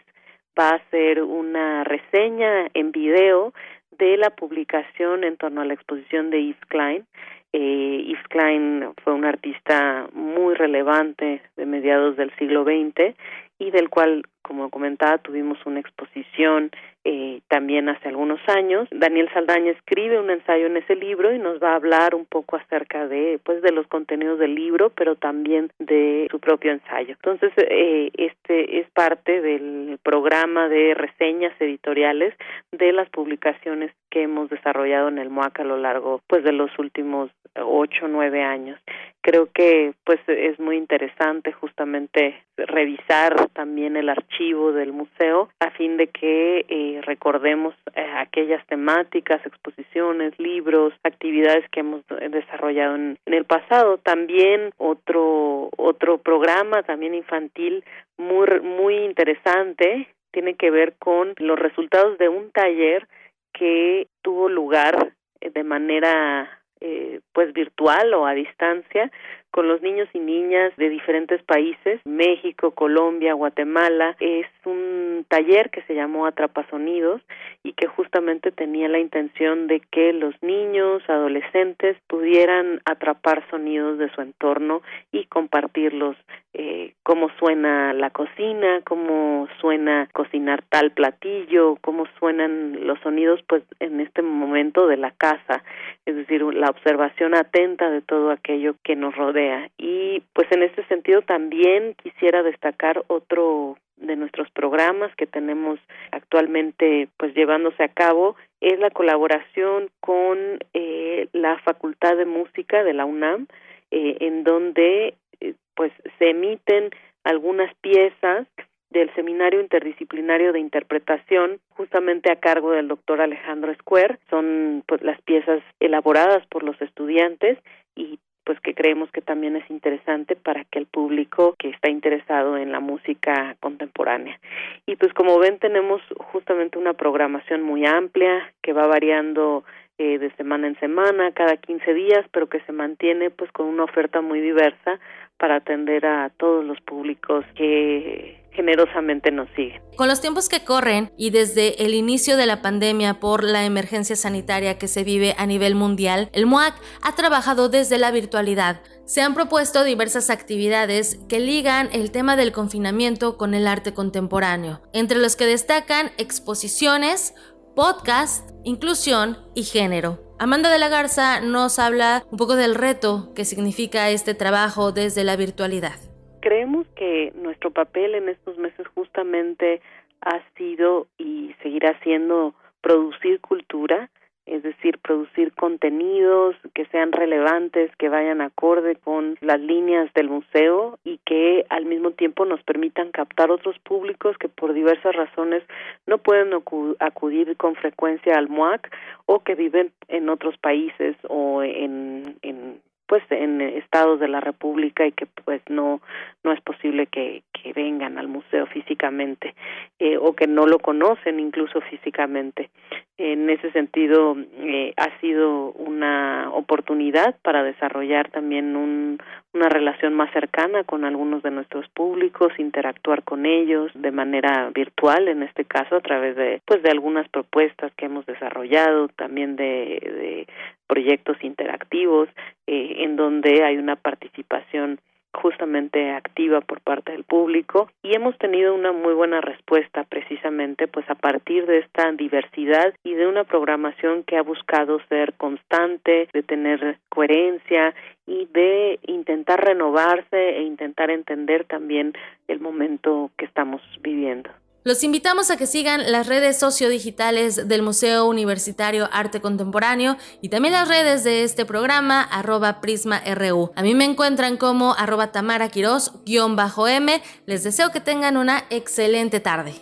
va 0.56 0.68
a 0.68 0.76
hacer 0.76 1.24
una 1.24 1.82
reseña 1.82 2.68
en 2.74 2.92
video 2.92 3.52
de 3.98 4.18
la 4.18 4.30
publicación 4.30 5.24
en 5.24 5.36
torno 5.36 5.62
a 5.62 5.64
la 5.64 5.74
exposición 5.74 6.30
de 6.30 6.44
Yves 6.44 6.64
Klein. 6.68 7.04
Eh, 7.52 8.04
Yves 8.06 8.28
Klein 8.28 8.84
fue 9.02 9.14
un 9.14 9.24
artista 9.24 10.06
muy 10.12 10.54
relevante 10.54 11.42
de 11.56 11.66
mediados 11.66 12.16
del 12.16 12.30
siglo 12.36 12.62
XX 12.62 13.16
y 13.62 13.70
del 13.70 13.88
cual, 13.88 14.24
como 14.42 14.70
comentaba, 14.70 15.18
tuvimos 15.18 15.58
una 15.66 15.78
exposición 15.78 16.70
eh, 17.04 17.40
también 17.48 17.88
hace 17.88 18.08
algunos 18.08 18.40
años. 18.48 18.88
Daniel 18.90 19.28
Saldaña 19.32 19.72
escribe 19.72 20.18
un 20.18 20.30
ensayo 20.30 20.66
en 20.66 20.76
ese 20.76 20.96
libro 20.96 21.32
y 21.32 21.38
nos 21.38 21.60
va 21.62 21.72
a 21.72 21.76
hablar 21.76 22.14
un 22.14 22.26
poco 22.26 22.56
acerca 22.56 23.06
de, 23.06 23.40
pues, 23.44 23.62
de 23.62 23.72
los 23.72 23.86
contenidos 23.86 24.38
del 24.38 24.54
libro, 24.54 24.90
pero 24.90 25.14
también 25.14 25.70
de 25.78 26.26
su 26.30 26.40
propio 26.40 26.72
ensayo. 26.72 27.14
Entonces, 27.14 27.52
eh, 27.56 28.10
este 28.14 28.80
es 28.80 28.90
parte 28.90 29.40
del 29.40 29.98
programa 30.02 30.68
de 30.68 30.94
reseñas 30.94 31.52
editoriales 31.60 32.34
de 32.72 32.92
las 32.92 33.08
publicaciones 33.10 33.92
que 34.10 34.22
hemos 34.22 34.50
desarrollado 34.50 35.08
en 35.08 35.18
el 35.18 35.30
MOAC 35.30 35.60
a 35.60 35.64
lo 35.64 35.76
largo, 35.76 36.20
pues, 36.26 36.44
de 36.44 36.52
los 36.52 36.76
últimos 36.78 37.30
ocho, 37.54 38.08
nueve 38.08 38.42
años. 38.42 38.78
Creo 39.22 39.48
que, 39.52 39.92
pues, 40.04 40.20
es 40.26 40.58
muy 40.58 40.76
interesante 40.76 41.52
justamente 41.52 42.42
revisar 42.56 43.34
también 43.52 43.96
el 43.96 44.08
archivo 44.08 44.72
del 44.72 44.92
museo 44.92 45.48
a 45.60 45.70
fin 45.70 45.96
de 45.96 46.08
que 46.08 46.64
eh, 46.68 47.00
recordemos 47.02 47.74
eh, 47.94 48.04
aquellas 48.16 48.66
temáticas, 48.66 49.44
exposiciones, 49.46 50.38
libros, 50.38 50.92
actividades 51.04 51.68
que 51.70 51.80
hemos 51.80 52.02
desarrollado 52.08 52.96
en, 52.96 53.18
en 53.26 53.34
el 53.34 53.44
pasado. 53.44 53.98
También 53.98 54.72
otro 54.78 55.70
otro 55.76 56.18
programa 56.18 56.82
también 56.82 57.14
infantil 57.14 57.84
muy 58.16 58.60
muy 58.60 58.96
interesante 58.96 60.08
tiene 60.32 60.54
que 60.54 60.70
ver 60.70 60.94
con 60.98 61.34
los 61.38 61.58
resultados 61.58 62.18
de 62.18 62.28
un 62.28 62.50
taller 62.50 63.06
que 63.52 64.08
tuvo 64.22 64.48
lugar 64.48 65.12
eh, 65.40 65.50
de 65.50 65.64
manera 65.64 66.62
eh, 66.80 67.20
pues 67.32 67.52
virtual 67.52 68.12
o 68.14 68.26
a 68.26 68.34
distancia 68.34 69.10
con 69.52 69.68
los 69.68 69.82
niños 69.82 70.08
y 70.14 70.18
niñas 70.18 70.72
de 70.78 70.88
diferentes 70.88 71.42
países, 71.42 72.00
México, 72.06 72.70
Colombia, 72.70 73.34
Guatemala. 73.34 74.16
Es 74.18 74.46
un 74.64 75.26
taller 75.28 75.68
que 75.70 75.82
se 75.82 75.94
llamó 75.94 76.26
Atrapasonidos 76.26 77.20
y 77.62 77.74
que 77.74 77.86
justamente 77.86 78.50
tenía 78.50 78.88
la 78.88 78.98
intención 78.98 79.66
de 79.66 79.80
que 79.80 80.14
los 80.14 80.34
niños, 80.42 81.02
adolescentes 81.06 81.98
pudieran 82.08 82.80
atrapar 82.86 83.44
sonidos 83.50 83.98
de 83.98 84.10
su 84.14 84.22
entorno 84.22 84.80
y 85.12 85.26
compartirlos, 85.26 86.16
eh, 86.54 86.94
cómo 87.02 87.28
suena 87.38 87.92
la 87.92 88.08
cocina, 88.10 88.80
cómo 88.84 89.48
suena 89.60 90.08
cocinar 90.12 90.64
tal 90.70 90.92
platillo, 90.92 91.76
cómo 91.82 92.06
suenan 92.18 92.86
los 92.86 92.98
sonidos 93.00 93.40
pues 93.46 93.62
en 93.80 94.00
este 94.00 94.22
momento 94.22 94.86
de 94.86 94.96
la 94.96 95.10
casa, 95.10 95.62
es 96.06 96.16
decir, 96.16 96.42
la 96.42 96.70
observación 96.70 97.34
atenta 97.34 97.90
de 97.90 98.00
todo 98.00 98.30
aquello 98.30 98.74
que 98.82 98.96
nos 98.96 99.14
rodea 99.14 99.41
y 99.78 100.22
pues 100.32 100.50
en 100.52 100.62
este 100.62 100.84
sentido 100.86 101.22
también 101.22 101.94
quisiera 102.02 102.42
destacar 102.42 103.04
otro 103.08 103.76
de 103.96 104.16
nuestros 104.16 104.50
programas 104.50 105.14
que 105.16 105.26
tenemos 105.26 105.78
actualmente 106.10 107.08
pues 107.16 107.34
llevándose 107.34 107.82
a 107.82 107.88
cabo 107.88 108.36
es 108.60 108.78
la 108.78 108.90
colaboración 108.90 109.90
con 110.00 110.38
eh, 110.74 111.28
la 111.32 111.58
Facultad 111.60 112.16
de 112.16 112.26
Música 112.26 112.82
de 112.84 112.94
la 112.94 113.04
UNAM 113.04 113.46
eh, 113.90 114.16
en 114.20 114.44
donde 114.44 115.14
eh, 115.40 115.54
pues 115.74 115.92
se 116.18 116.30
emiten 116.30 116.90
algunas 117.24 117.74
piezas 117.76 118.46
del 118.90 119.12
Seminario 119.14 119.60
Interdisciplinario 119.60 120.52
de 120.52 120.60
Interpretación, 120.60 121.60
justamente 121.70 122.30
a 122.30 122.36
cargo 122.36 122.72
del 122.72 122.88
doctor 122.88 123.20
Alejandro 123.20 123.74
Square. 123.74 124.18
Son 124.28 124.84
pues, 124.86 125.02
las 125.02 125.20
piezas 125.22 125.62
elaboradas 125.80 126.46
por 126.48 126.62
los 126.62 126.80
estudiantes 126.82 127.58
y 127.96 128.18
pues 128.44 128.58
que 128.60 128.74
creemos 128.74 129.10
que 129.10 129.20
también 129.20 129.56
es 129.56 129.68
interesante 129.70 130.36
para 130.36 130.64
que 130.64 130.78
el 130.78 130.86
público 130.86 131.54
que 131.58 131.68
está 131.68 131.90
interesado 131.90 132.56
en 132.56 132.72
la 132.72 132.80
música 132.80 133.56
contemporánea. 133.60 134.38
Y 134.86 134.96
pues 134.96 135.12
como 135.14 135.38
ven 135.38 135.58
tenemos 135.58 136.02
justamente 136.18 136.78
una 136.78 136.94
programación 136.94 137.62
muy 137.62 137.86
amplia 137.86 138.52
que 138.62 138.72
va 138.72 138.86
variando 138.86 139.64
eh, 139.98 140.18
de 140.18 140.30
semana 140.32 140.66
en 140.66 140.78
semana, 140.80 141.32
cada 141.32 141.56
15 141.56 141.94
días, 141.94 142.26
pero 142.32 142.48
que 142.48 142.60
se 142.60 142.72
mantiene 142.72 143.30
pues 143.30 143.52
con 143.52 143.66
una 143.66 143.84
oferta 143.84 144.20
muy 144.20 144.40
diversa 144.40 144.98
para 145.36 145.56
atender 145.56 146.06
a 146.06 146.30
todos 146.30 146.64
los 146.64 146.80
públicos 146.80 147.44
que 147.54 148.41
generosamente 148.52 149.30
nos 149.30 149.48
siguen. 149.56 149.82
Con 149.96 150.08
los 150.08 150.20
tiempos 150.20 150.48
que 150.48 150.64
corren 150.64 151.12
y 151.16 151.30
desde 151.30 151.84
el 151.84 151.94
inicio 151.94 152.36
de 152.36 152.46
la 152.46 152.62
pandemia 152.62 153.20
por 153.20 153.44
la 153.44 153.64
emergencia 153.64 154.16
sanitaria 154.16 154.78
que 154.78 154.88
se 154.88 155.04
vive 155.04 155.34
a 155.38 155.46
nivel 155.46 155.74
mundial, 155.74 156.28
el 156.32 156.46
MOAC 156.46 156.74
ha 157.02 157.14
trabajado 157.14 157.68
desde 157.68 157.98
la 157.98 158.10
virtualidad. 158.10 158.80
Se 159.04 159.20
han 159.20 159.34
propuesto 159.34 159.84
diversas 159.84 160.30
actividades 160.30 161.18
que 161.28 161.40
ligan 161.40 161.88
el 161.92 162.10
tema 162.10 162.36
del 162.36 162.52
confinamiento 162.52 163.36
con 163.36 163.54
el 163.54 163.66
arte 163.66 163.92
contemporáneo, 163.92 164.82
entre 164.92 165.18
los 165.18 165.36
que 165.36 165.46
destacan 165.46 166.12
exposiciones, 166.18 167.34
podcast, 167.74 168.50
inclusión 168.64 169.38
y 169.54 169.64
género. 169.64 170.22
Amanda 170.38 170.70
de 170.70 170.78
la 170.78 170.88
Garza 170.88 171.40
nos 171.40 171.78
habla 171.78 172.24
un 172.30 172.36
poco 172.36 172.56
del 172.56 172.74
reto 172.74 173.32
que 173.34 173.44
significa 173.44 174.10
este 174.10 174.34
trabajo 174.34 174.92
desde 174.92 175.24
la 175.24 175.36
virtualidad. 175.36 176.11
Creemos 176.42 176.88
que 176.96 177.32
nuestro 177.36 177.70
papel 177.70 178.16
en 178.16 178.28
estos 178.28 178.58
meses 178.58 178.84
justamente 178.88 179.80
ha 180.20 180.42
sido 180.56 181.06
y 181.16 181.54
seguirá 181.62 181.96
siendo 182.00 182.54
producir 182.80 183.40
cultura, 183.40 184.10
es 184.44 184.64
decir, 184.64 184.98
producir 184.98 185.52
contenidos 185.52 186.56
que 186.74 186.86
sean 186.86 187.12
relevantes, 187.12 187.94
que 187.94 188.08
vayan 188.08 188.40
acorde 188.40 188.96
con 188.96 189.38
las 189.40 189.60
líneas 189.60 190.12
del 190.14 190.30
museo 190.30 190.98
y 191.04 191.18
que 191.24 191.64
al 191.68 191.84
mismo 191.84 192.10
tiempo 192.10 192.44
nos 192.44 192.60
permitan 192.64 193.12
captar 193.12 193.52
otros 193.52 193.78
públicos 193.78 194.36
que 194.36 194.48
por 194.48 194.72
diversas 194.72 195.14
razones 195.14 195.62
no 196.08 196.18
pueden 196.18 196.52
acudir 196.98 197.56
con 197.56 197.76
frecuencia 197.76 198.34
al 198.34 198.48
MUAC 198.48 198.92
o 199.26 199.44
que 199.44 199.54
viven 199.54 199.92
en 200.08 200.28
otros 200.28 200.58
países 200.58 201.14
o 201.28 201.62
en, 201.62 202.36
en 202.42 202.80
pues 203.06 203.22
en 203.30 203.60
estados 203.60 204.20
de 204.20 204.28
la 204.28 204.40
República 204.40 205.06
y 205.06 205.12
que 205.12 205.26
pues 205.26 205.60
no 205.68 206.00
no 206.44 206.52
es 206.52 206.60
posible 206.60 207.06
que, 207.06 207.42
que 207.52 207.72
vengan 207.72 208.18
al 208.18 208.28
museo 208.28 208.66
físicamente 208.66 209.54
eh, 209.98 210.16
o 210.16 210.34
que 210.34 210.46
no 210.46 210.66
lo 210.66 210.78
conocen 210.78 211.38
incluso 211.38 211.80
físicamente. 211.82 212.70
En 213.18 213.48
ese 213.50 213.70
sentido 213.70 214.36
eh, 214.56 214.94
ha 214.96 215.20
sido 215.20 215.70
una 215.72 216.50
oportunidad 216.52 217.36
para 217.42 217.62
desarrollar 217.62 218.30
también 218.30 218.74
un, 218.74 219.18
una 219.52 219.68
relación 219.68 220.14
más 220.14 220.32
cercana 220.32 220.82
con 220.82 221.04
algunos 221.04 221.42
de 221.42 221.50
nuestros 221.50 221.88
públicos 221.90 222.52
interactuar 222.58 223.22
con 223.22 223.46
ellos 223.46 223.92
de 223.94 224.10
manera 224.10 224.70
virtual 224.74 225.28
en 225.28 225.42
este 225.42 225.64
caso 225.64 225.96
a 225.96 226.00
través 226.00 226.34
de 226.36 226.60
pues 226.64 226.82
de 226.82 226.90
algunas 226.90 227.28
propuestas 227.28 227.92
que 227.96 228.06
hemos 228.06 228.26
desarrollado 228.26 229.08
también 229.08 229.56
de, 229.56 229.64
de 229.64 230.46
proyectos 230.92 231.38
interactivos 231.42 232.28
eh, 232.66 232.96
en 232.98 233.16
donde 233.16 233.64
hay 233.64 233.78
una 233.78 233.96
participación 233.96 235.00
justamente 235.32 236.10
activa 236.10 236.60
por 236.60 236.82
parte 236.82 237.12
del 237.12 237.24
público 237.24 237.90
y 238.02 238.14
hemos 238.14 238.36
tenido 238.36 238.74
una 238.74 238.92
muy 238.92 239.14
buena 239.14 239.40
respuesta 239.40 240.04
precisamente 240.04 240.88
pues 240.88 241.08
a 241.08 241.14
partir 241.14 241.64
de 241.64 241.78
esta 241.78 242.12
diversidad 242.12 242.92
y 243.02 243.14
de 243.14 243.26
una 243.26 243.44
programación 243.44 244.22
que 244.24 244.36
ha 244.36 244.42
buscado 244.42 245.00
ser 245.08 245.32
constante, 245.38 246.28
de 246.30 246.42
tener 246.42 246.98
coherencia 247.08 247.94
y 248.26 248.44
de 248.52 248.98
intentar 249.06 249.64
renovarse 249.64 250.58
e 250.58 250.62
intentar 250.64 251.10
entender 251.10 251.64
también 251.64 252.12
el 252.48 252.60
momento 252.60 253.30
que 253.38 253.46
estamos 253.46 253.80
viviendo. 254.02 254.50
Los 254.84 255.04
invitamos 255.04 255.52
a 255.52 255.56
que 255.56 255.68
sigan 255.68 256.10
las 256.10 256.26
redes 256.26 256.58
sociodigitales 256.58 257.68
del 257.68 257.82
Museo 257.82 258.26
Universitario 258.26 259.08
Arte 259.12 259.40
Contemporáneo 259.40 260.16
y 260.40 260.48
también 260.48 260.74
las 260.74 260.88
redes 260.88 261.22
de 261.22 261.44
este 261.44 261.64
programa, 261.64 262.20
arroba 262.20 262.80
PrismaRU. 262.80 263.70
A 263.76 263.82
mí 263.82 263.94
me 263.94 264.04
encuentran 264.04 264.56
como 264.56 264.94
arroba 264.94 265.30
Tamara 265.30 265.70
m 265.72 267.22
Les 267.46 267.62
deseo 267.62 267.90
que 267.92 268.00
tengan 268.00 268.36
una 268.36 268.64
excelente 268.70 269.38
tarde. 269.38 269.72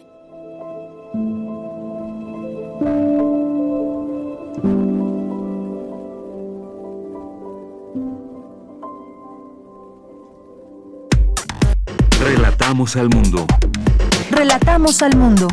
Relatamos 12.23 12.97
al 12.97 13.09
mundo. 13.09 13.47
Relatamos 14.41 15.03
al 15.03 15.19
mundo. 15.19 15.49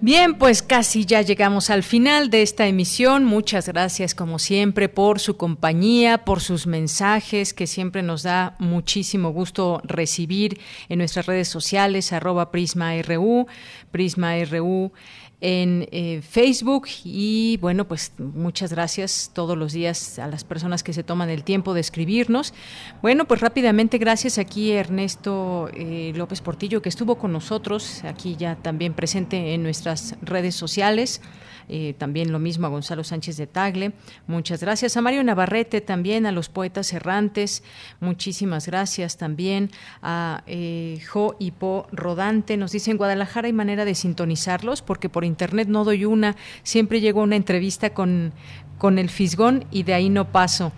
Bien, 0.00 0.34
pues 0.34 0.60
casi 0.60 1.04
ya 1.04 1.22
llegamos 1.22 1.70
al 1.70 1.84
final 1.84 2.30
de 2.30 2.42
esta 2.42 2.66
emisión. 2.66 3.24
Muchas 3.24 3.68
gracias 3.68 4.12
como 4.16 4.40
siempre 4.40 4.88
por 4.88 5.20
su 5.20 5.36
compañía, 5.36 6.24
por 6.24 6.40
sus 6.40 6.66
mensajes 6.66 7.54
que 7.54 7.68
siempre 7.68 8.02
nos 8.02 8.24
da 8.24 8.56
muchísimo 8.58 9.30
gusto 9.30 9.80
recibir 9.84 10.58
en 10.88 10.98
nuestras 10.98 11.26
redes 11.26 11.46
sociales, 11.46 12.12
arroba 12.12 12.50
PrismaRU, 12.50 13.46
PrismaRU 13.92 14.92
en 15.40 15.86
eh, 15.92 16.22
Facebook 16.22 16.88
y 17.04 17.58
bueno, 17.60 17.86
pues 17.86 18.12
muchas 18.18 18.72
gracias 18.72 19.30
todos 19.34 19.56
los 19.56 19.72
días 19.72 20.18
a 20.18 20.28
las 20.28 20.44
personas 20.44 20.82
que 20.82 20.92
se 20.92 21.02
toman 21.02 21.28
el 21.28 21.44
tiempo 21.44 21.74
de 21.74 21.80
escribirnos. 21.80 22.54
Bueno, 23.02 23.26
pues 23.26 23.40
rápidamente 23.40 23.98
gracias 23.98 24.38
aquí 24.38 24.72
Ernesto 24.72 25.68
eh, 25.74 26.12
López 26.14 26.40
Portillo 26.40 26.80
que 26.80 26.88
estuvo 26.88 27.16
con 27.16 27.32
nosotros, 27.32 28.02
aquí 28.04 28.36
ya 28.36 28.56
también 28.56 28.94
presente 28.94 29.52
en 29.54 29.62
nuestras 29.62 30.16
redes 30.22 30.54
sociales. 30.54 31.20
Eh, 31.68 31.94
también 31.98 32.32
lo 32.32 32.38
mismo 32.38 32.66
a 32.66 32.70
Gonzalo 32.70 33.04
Sánchez 33.04 33.36
de 33.36 33.46
Tagle, 33.46 33.92
muchas 34.26 34.60
gracias. 34.60 34.96
A 34.96 35.00
Mario 35.00 35.24
Navarrete 35.24 35.80
también, 35.80 36.26
a 36.26 36.32
los 36.32 36.48
poetas 36.48 36.92
errantes, 36.92 37.62
muchísimas 38.00 38.66
gracias 38.66 39.16
también. 39.16 39.70
A 40.02 40.42
eh, 40.46 41.00
Jo 41.12 41.36
y 41.38 41.50
Po 41.50 41.86
Rodante, 41.92 42.56
nos 42.56 42.72
dice 42.72 42.90
en 42.90 42.96
Guadalajara 42.96 43.46
hay 43.46 43.52
manera 43.52 43.84
de 43.84 43.94
sintonizarlos 43.94 44.82
porque 44.82 45.08
por 45.08 45.24
internet 45.24 45.68
no 45.68 45.84
doy 45.84 46.04
una, 46.04 46.36
siempre 46.62 47.00
llego 47.00 47.20
a 47.20 47.24
una 47.24 47.36
entrevista 47.36 47.90
con, 47.90 48.32
con 48.78 48.98
el 48.98 49.10
Fisgón 49.10 49.64
y 49.70 49.82
de 49.82 49.94
ahí 49.94 50.08
no 50.08 50.30
paso. 50.32 50.72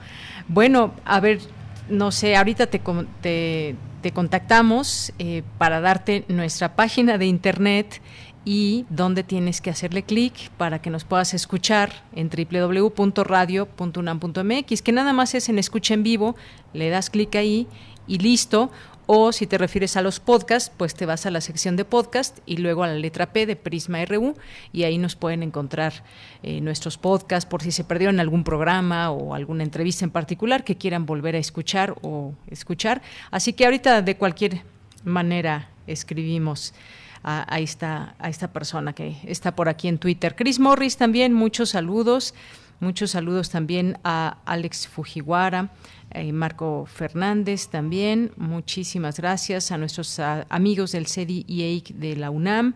Bueno, 0.49 0.95
a 1.05 1.21
ver, 1.21 1.41
no 1.89 2.11
sé, 2.11 2.37
ahorita 2.37 2.67
te, 2.67 2.81
te, 3.21 4.13
contactamos 4.13 5.13
eh, 5.19 5.43
para 5.59 5.81
darte 5.81 6.25
nuestra 6.29 6.75
página 6.75 7.19
de 7.19 7.27
internet 7.27 8.01
y 8.45 8.87
donde 8.89 9.25
tienes 9.25 9.61
que 9.61 9.71
hacerle 9.71 10.03
clic 10.03 10.51
para 10.57 10.81
que 10.81 10.91
nos 10.91 11.05
puedas 11.05 11.35
escuchar 11.35 12.05
en 12.15 12.31
www.radio.unam.mx, 12.31 14.83
que 14.83 14.93
nada 14.93 15.13
más 15.13 15.35
es 15.35 15.49
en 15.49 15.59
escucha 15.59 15.95
en 15.95 16.03
vivo, 16.03 16.37
le 16.73 16.91
das 16.91 17.11
clic 17.11 17.37
ahí 17.37 17.69
y 18.07 18.19
listo. 18.19 18.71
O 19.11 19.33
si 19.33 19.47
te 19.47 19.57
refieres 19.57 19.97
a 19.97 20.03
los 20.03 20.21
podcasts, 20.21 20.71
pues 20.77 20.95
te 20.95 21.07
vas 21.07 21.25
a 21.25 21.31
la 21.31 21.41
sección 21.41 21.77
de 21.77 21.87
podcast 21.87 22.41
y 22.45 22.59
luego 22.59 22.83
a 22.83 22.89
la 22.89 22.95
letra 22.95 23.33
P 23.33 23.47
de 23.47 23.57
Prisma 23.57 24.05
RU 24.05 24.37
y 24.71 24.83
ahí 24.83 24.99
nos 24.99 25.17
pueden 25.17 25.43
encontrar 25.43 26.05
eh, 26.43 26.61
nuestros 26.61 26.99
podcasts 26.99 27.49
por 27.49 27.63
si 27.63 27.73
se 27.73 27.85
perdieron 27.85 28.21
algún 28.21 28.45
programa 28.45 29.11
o 29.11 29.35
alguna 29.35 29.63
entrevista 29.63 30.05
en 30.05 30.11
particular 30.11 30.63
que 30.63 30.77
quieran 30.77 31.07
volver 31.07 31.37
a 31.37 31.39
escuchar 31.39 31.97
o 32.03 32.35
escuchar. 32.49 33.01
Así 33.31 33.55
que 33.55 33.65
ahorita 33.65 34.03
de 34.03 34.19
cualquier 34.19 34.61
manera 35.05 35.71
escribimos 35.87 36.75
a, 37.23 37.59
esta, 37.59 38.15
a 38.19 38.29
esta 38.29 38.53
persona 38.53 38.93
que 38.93 39.17
está 39.25 39.55
por 39.55 39.69
aquí 39.69 39.89
en 39.89 39.99
Twitter. 39.99 40.35
Chris 40.37 40.59
Morris 40.59 40.97
también, 40.97 41.35
muchos 41.35 41.71
saludos. 41.71 42.35
Muchos 42.81 43.11
saludos 43.11 43.51
también 43.51 43.99
a 44.05 44.39
Alex 44.45 44.87
Fujiwara, 44.87 45.73
eh, 46.13 46.33
Marco 46.33 46.87
Fernández 46.87 47.67
también. 47.67 48.31
Muchísimas 48.37 49.19
gracias 49.19 49.73
a 49.73 49.79
nuestros 49.79 50.21
amigos 50.21 50.93
del 50.93 51.09
CEDI 51.09 51.45
y 51.49 51.63
EIC 51.63 51.89
de 51.95 52.15
la 52.15 52.31
UNAM. 52.31 52.75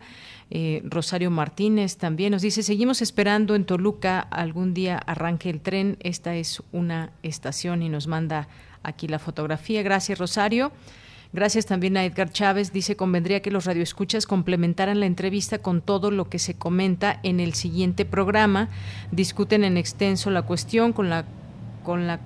Eh, 0.51 0.83
Rosario 0.85 1.31
Martínez 1.31 1.97
también 1.97 2.33
nos 2.33 2.43
dice, 2.43 2.65
seguimos 2.65 3.01
esperando 3.01 3.55
en 3.55 3.65
Toluca 3.65 4.21
algún 4.21 4.75
día 4.75 4.99
arranque 4.99 5.49
el 5.49 5.61
tren. 5.61 5.97
Esta 6.01 6.35
es 6.35 6.63
una 6.73 7.13
estación 7.23 7.83
y 7.83 7.89
nos 7.89 8.09
manda 8.09 8.49
aquí 8.83 9.07
la 9.07 9.19
fotografía. 9.21 9.83
Gracias, 9.83 10.19
Rosario. 10.19 10.73
Gracias 11.33 11.65
también 11.65 11.97
a 11.97 12.05
Edgar 12.05 12.31
Chávez. 12.31 12.73
Dice, 12.73 12.95
convendría 12.95 13.41
que 13.41 13.51
los 13.51 13.65
radioescuchas 13.65 14.27
complementaran 14.27 15.01
la 15.01 15.07
entrevista 15.07 15.59
con 15.59 15.81
todo 15.81 16.11
lo 16.11 16.29
que 16.29 16.39
se 16.39 16.55
comenta 16.55 17.21
en 17.23 17.41
el 17.41 17.55
siguiente 17.55 18.05
programa. 18.05 18.69
Discuten 19.13 19.65
en 19.65 19.79
extenso 19.79 20.31
la 20.31 20.43
cuestión 20.43 20.93
con 20.93 21.09
la, 21.09 21.25
con 21.85 22.07
la 22.07 22.21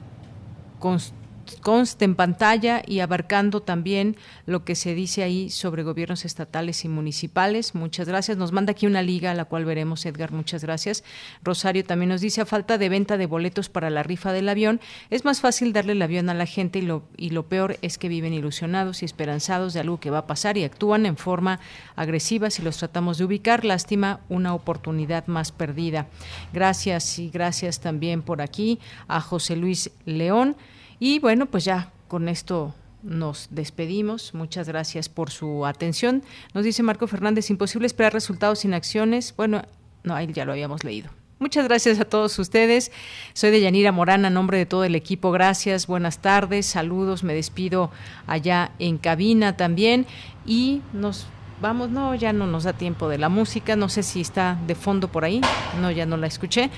conste 1.63 2.05
en 2.05 2.15
pantalla 2.15 2.83
y 2.87 3.01
abarcando 3.01 3.61
también 3.63 4.17
lo 4.47 4.65
que 4.65 4.75
se 4.75 4.95
dice 4.95 5.23
ahí 5.23 5.51
sobre 5.51 5.83
gobiernos 5.83 6.25
estatales 6.25 6.85
y 6.85 6.89
municipales. 6.89 7.75
Muchas 7.75 8.09
gracias. 8.09 8.37
Nos 8.37 8.53
manda 8.53 8.73
aquí 8.73 8.87
una 8.87 9.03
liga 9.03 9.31
a 9.31 9.35
la 9.35 9.45
cual 9.45 9.65
veremos, 9.65 10.05
Edgar. 10.07 10.33
Muchas 10.33 10.63
gracias. 10.63 11.05
Rosario 11.43 11.85
también 11.85 12.11
nos 12.11 12.21
dice, 12.21 12.41
a 12.41 12.47
falta 12.47 12.79
de 12.79 12.89
venta 12.89 13.17
de 13.17 13.27
boletos 13.27 13.69
para 13.69 13.91
la 13.91 14.03
rifa 14.03 14.33
del 14.33 14.49
avión, 14.49 14.81
es 15.11 15.25
más 15.25 15.41
fácil 15.41 15.73
darle 15.73 15.93
el 15.93 16.03
avión 16.03 16.29
a 16.29 16.35
la 16.35 16.47
gente 16.47 16.79
y 16.79 16.83
lo, 16.83 17.05
y 17.17 17.31
lo 17.31 17.49
peor 17.49 17.79
es 17.83 17.99
que 17.99 18.09
viven 18.09 18.33
ilusionados 18.33 19.03
y 19.03 19.05
esperanzados 19.05 19.75
de 19.75 19.81
algo 19.81 20.01
que 20.01 20.11
va 20.11 20.19
a 20.19 20.27
pasar 20.27 20.57
y 20.59 20.65
actúan 20.65 21.07
en 21.07 21.17
forma 21.17 21.61
agresiva 21.95 22.51
si 22.51 22.63
los 22.63 22.79
tratamos 22.79 23.19
de 23.19 23.25
ubicar. 23.25 23.65
Lástima, 23.65 24.21
una 24.29 24.55
oportunidad 24.55 25.27
más 25.27 25.53
perdida. 25.53 26.09
Gracias 26.53 27.19
y 27.19 27.31
gracias 27.31 27.81
también 27.81 28.23
por 28.23 28.43
aquí 28.43 28.81
a 29.09 29.21
José 29.21 29.57
Luis 29.57 29.91
León. 30.05 30.57
Y 30.99 31.19
bueno, 31.19 31.47
pues 31.47 31.65
ya 31.65 31.93
con 32.09 32.29
esto 32.29 32.75
nos 33.03 33.49
despedimos. 33.51 34.35
Muchas 34.35 34.69
gracias 34.69 35.09
por 35.09 35.31
su 35.31 35.67
atención. 35.67 36.23
Nos 36.55 36.65
dice 36.65 36.83
Marco 36.83 37.07
Fernández, 37.07 37.51
imposible 37.51 37.87
esperar 37.87 38.13
resultados 38.13 38.61
sin 38.61 38.75
acciones. 38.75 39.35
Bueno, 39.37 39.63
no, 40.03 40.15
ahí 40.15 40.29
ya 40.33 40.45
lo 40.45 40.53
habíamos 40.53 40.85
leído. 40.85 41.11
Muchas 41.39 41.69
gracias 41.69 42.01
a 42.01 42.07
todos 42.07 42.39
ustedes. 42.39 42.91
Soy 43.35 43.51
de 43.51 43.61
Yanira 43.61 43.93
Morán, 43.93 44.25
a 44.25 44.31
nombre 44.31 44.57
de 44.57 44.65
todo 44.65 44.85
el 44.85 44.95
equipo. 44.95 45.33
Gracias, 45.33 45.87
buenas 45.87 46.21
tardes, 46.21 46.65
saludos. 46.65 47.25
Me 47.25 47.35
despido 47.35 47.91
allá 48.27 48.73
en 48.79 48.97
cabina 48.97 49.55
también. 49.55 50.07
Y 50.47 50.81
nos 50.95 51.27
vamos, 51.61 51.91
no, 51.91 52.15
ya 52.15 52.33
no 52.33 52.47
nos 52.47 52.65
da 52.65 52.73
tiempo 52.73 53.11
de 53.11 53.19
la 53.19 53.29
música. 53.29 53.77
No 53.77 53.91
sé 53.91 54.03
si 54.03 54.23
está 54.23 54.59
de 54.67 54.75
fondo 54.75 55.09
por 55.09 55.27
ahí. 55.27 55.43
No, 55.79 55.91
ya 55.91 56.07
no 56.07 56.17
la 56.17 56.27
escuché. 56.27 56.71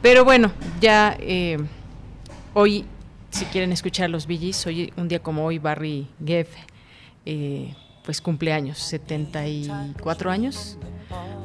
Pero 0.00 0.24
bueno, 0.24 0.50
ya 0.80 1.14
eh, 1.20 1.58
hoy 2.54 2.86
si 3.36 3.44
quieren 3.44 3.70
escuchar 3.70 4.08
los 4.08 4.26
Billys, 4.26 4.66
hoy 4.66 4.92
un 4.96 5.08
día 5.08 5.18
como 5.18 5.44
hoy 5.44 5.58
Barry 5.58 6.08
Geff 6.24 6.48
eh, 7.26 7.74
pues 8.02 8.22
cumpleaños, 8.22 8.78
74 8.78 10.30
años. 10.30 10.78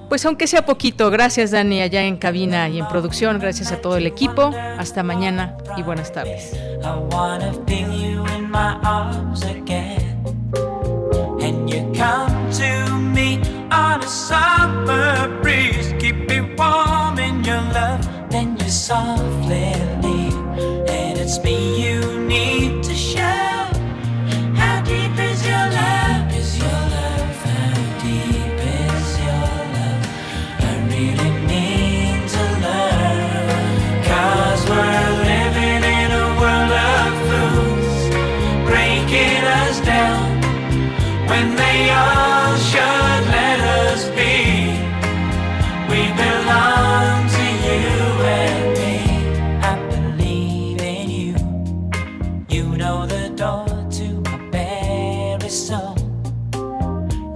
Pues 0.07 0.25
aunque 0.25 0.47
sea 0.47 0.65
poquito, 0.65 1.11
gracias 1.11 1.51
Dani 1.51 1.81
allá 1.81 2.03
en 2.03 2.15
cabina 2.15 2.69
y 2.69 2.79
en 2.79 2.87
producción, 2.87 3.39
gracias 3.39 3.73
a 3.73 3.81
todo 3.81 3.97
el 3.97 4.05
equipo, 4.05 4.51
hasta 4.77 5.03
mañana 5.03 5.57
y 5.75 5.83
buenas 5.83 6.13
tardes. 6.13 6.55
It's 21.33 21.41
me 21.45 21.81
you 21.81 22.27
need 22.27 22.90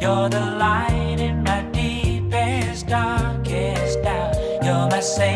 You're 0.06 0.30
the 0.30 0.46
light 0.60 1.18
in 1.20 1.42
my 1.44 1.64
deepest, 1.72 2.86
darkest 2.86 4.04
doubt. 4.04 4.36
You're 4.64 4.88
my 4.88 5.00
savior 5.00 5.35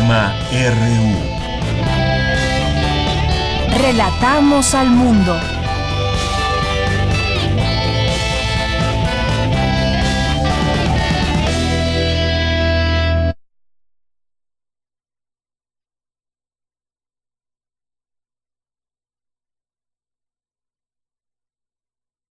RU. 0.00 1.14
Relatamos 3.82 4.74
al 4.74 4.88
mundo. 4.90 5.38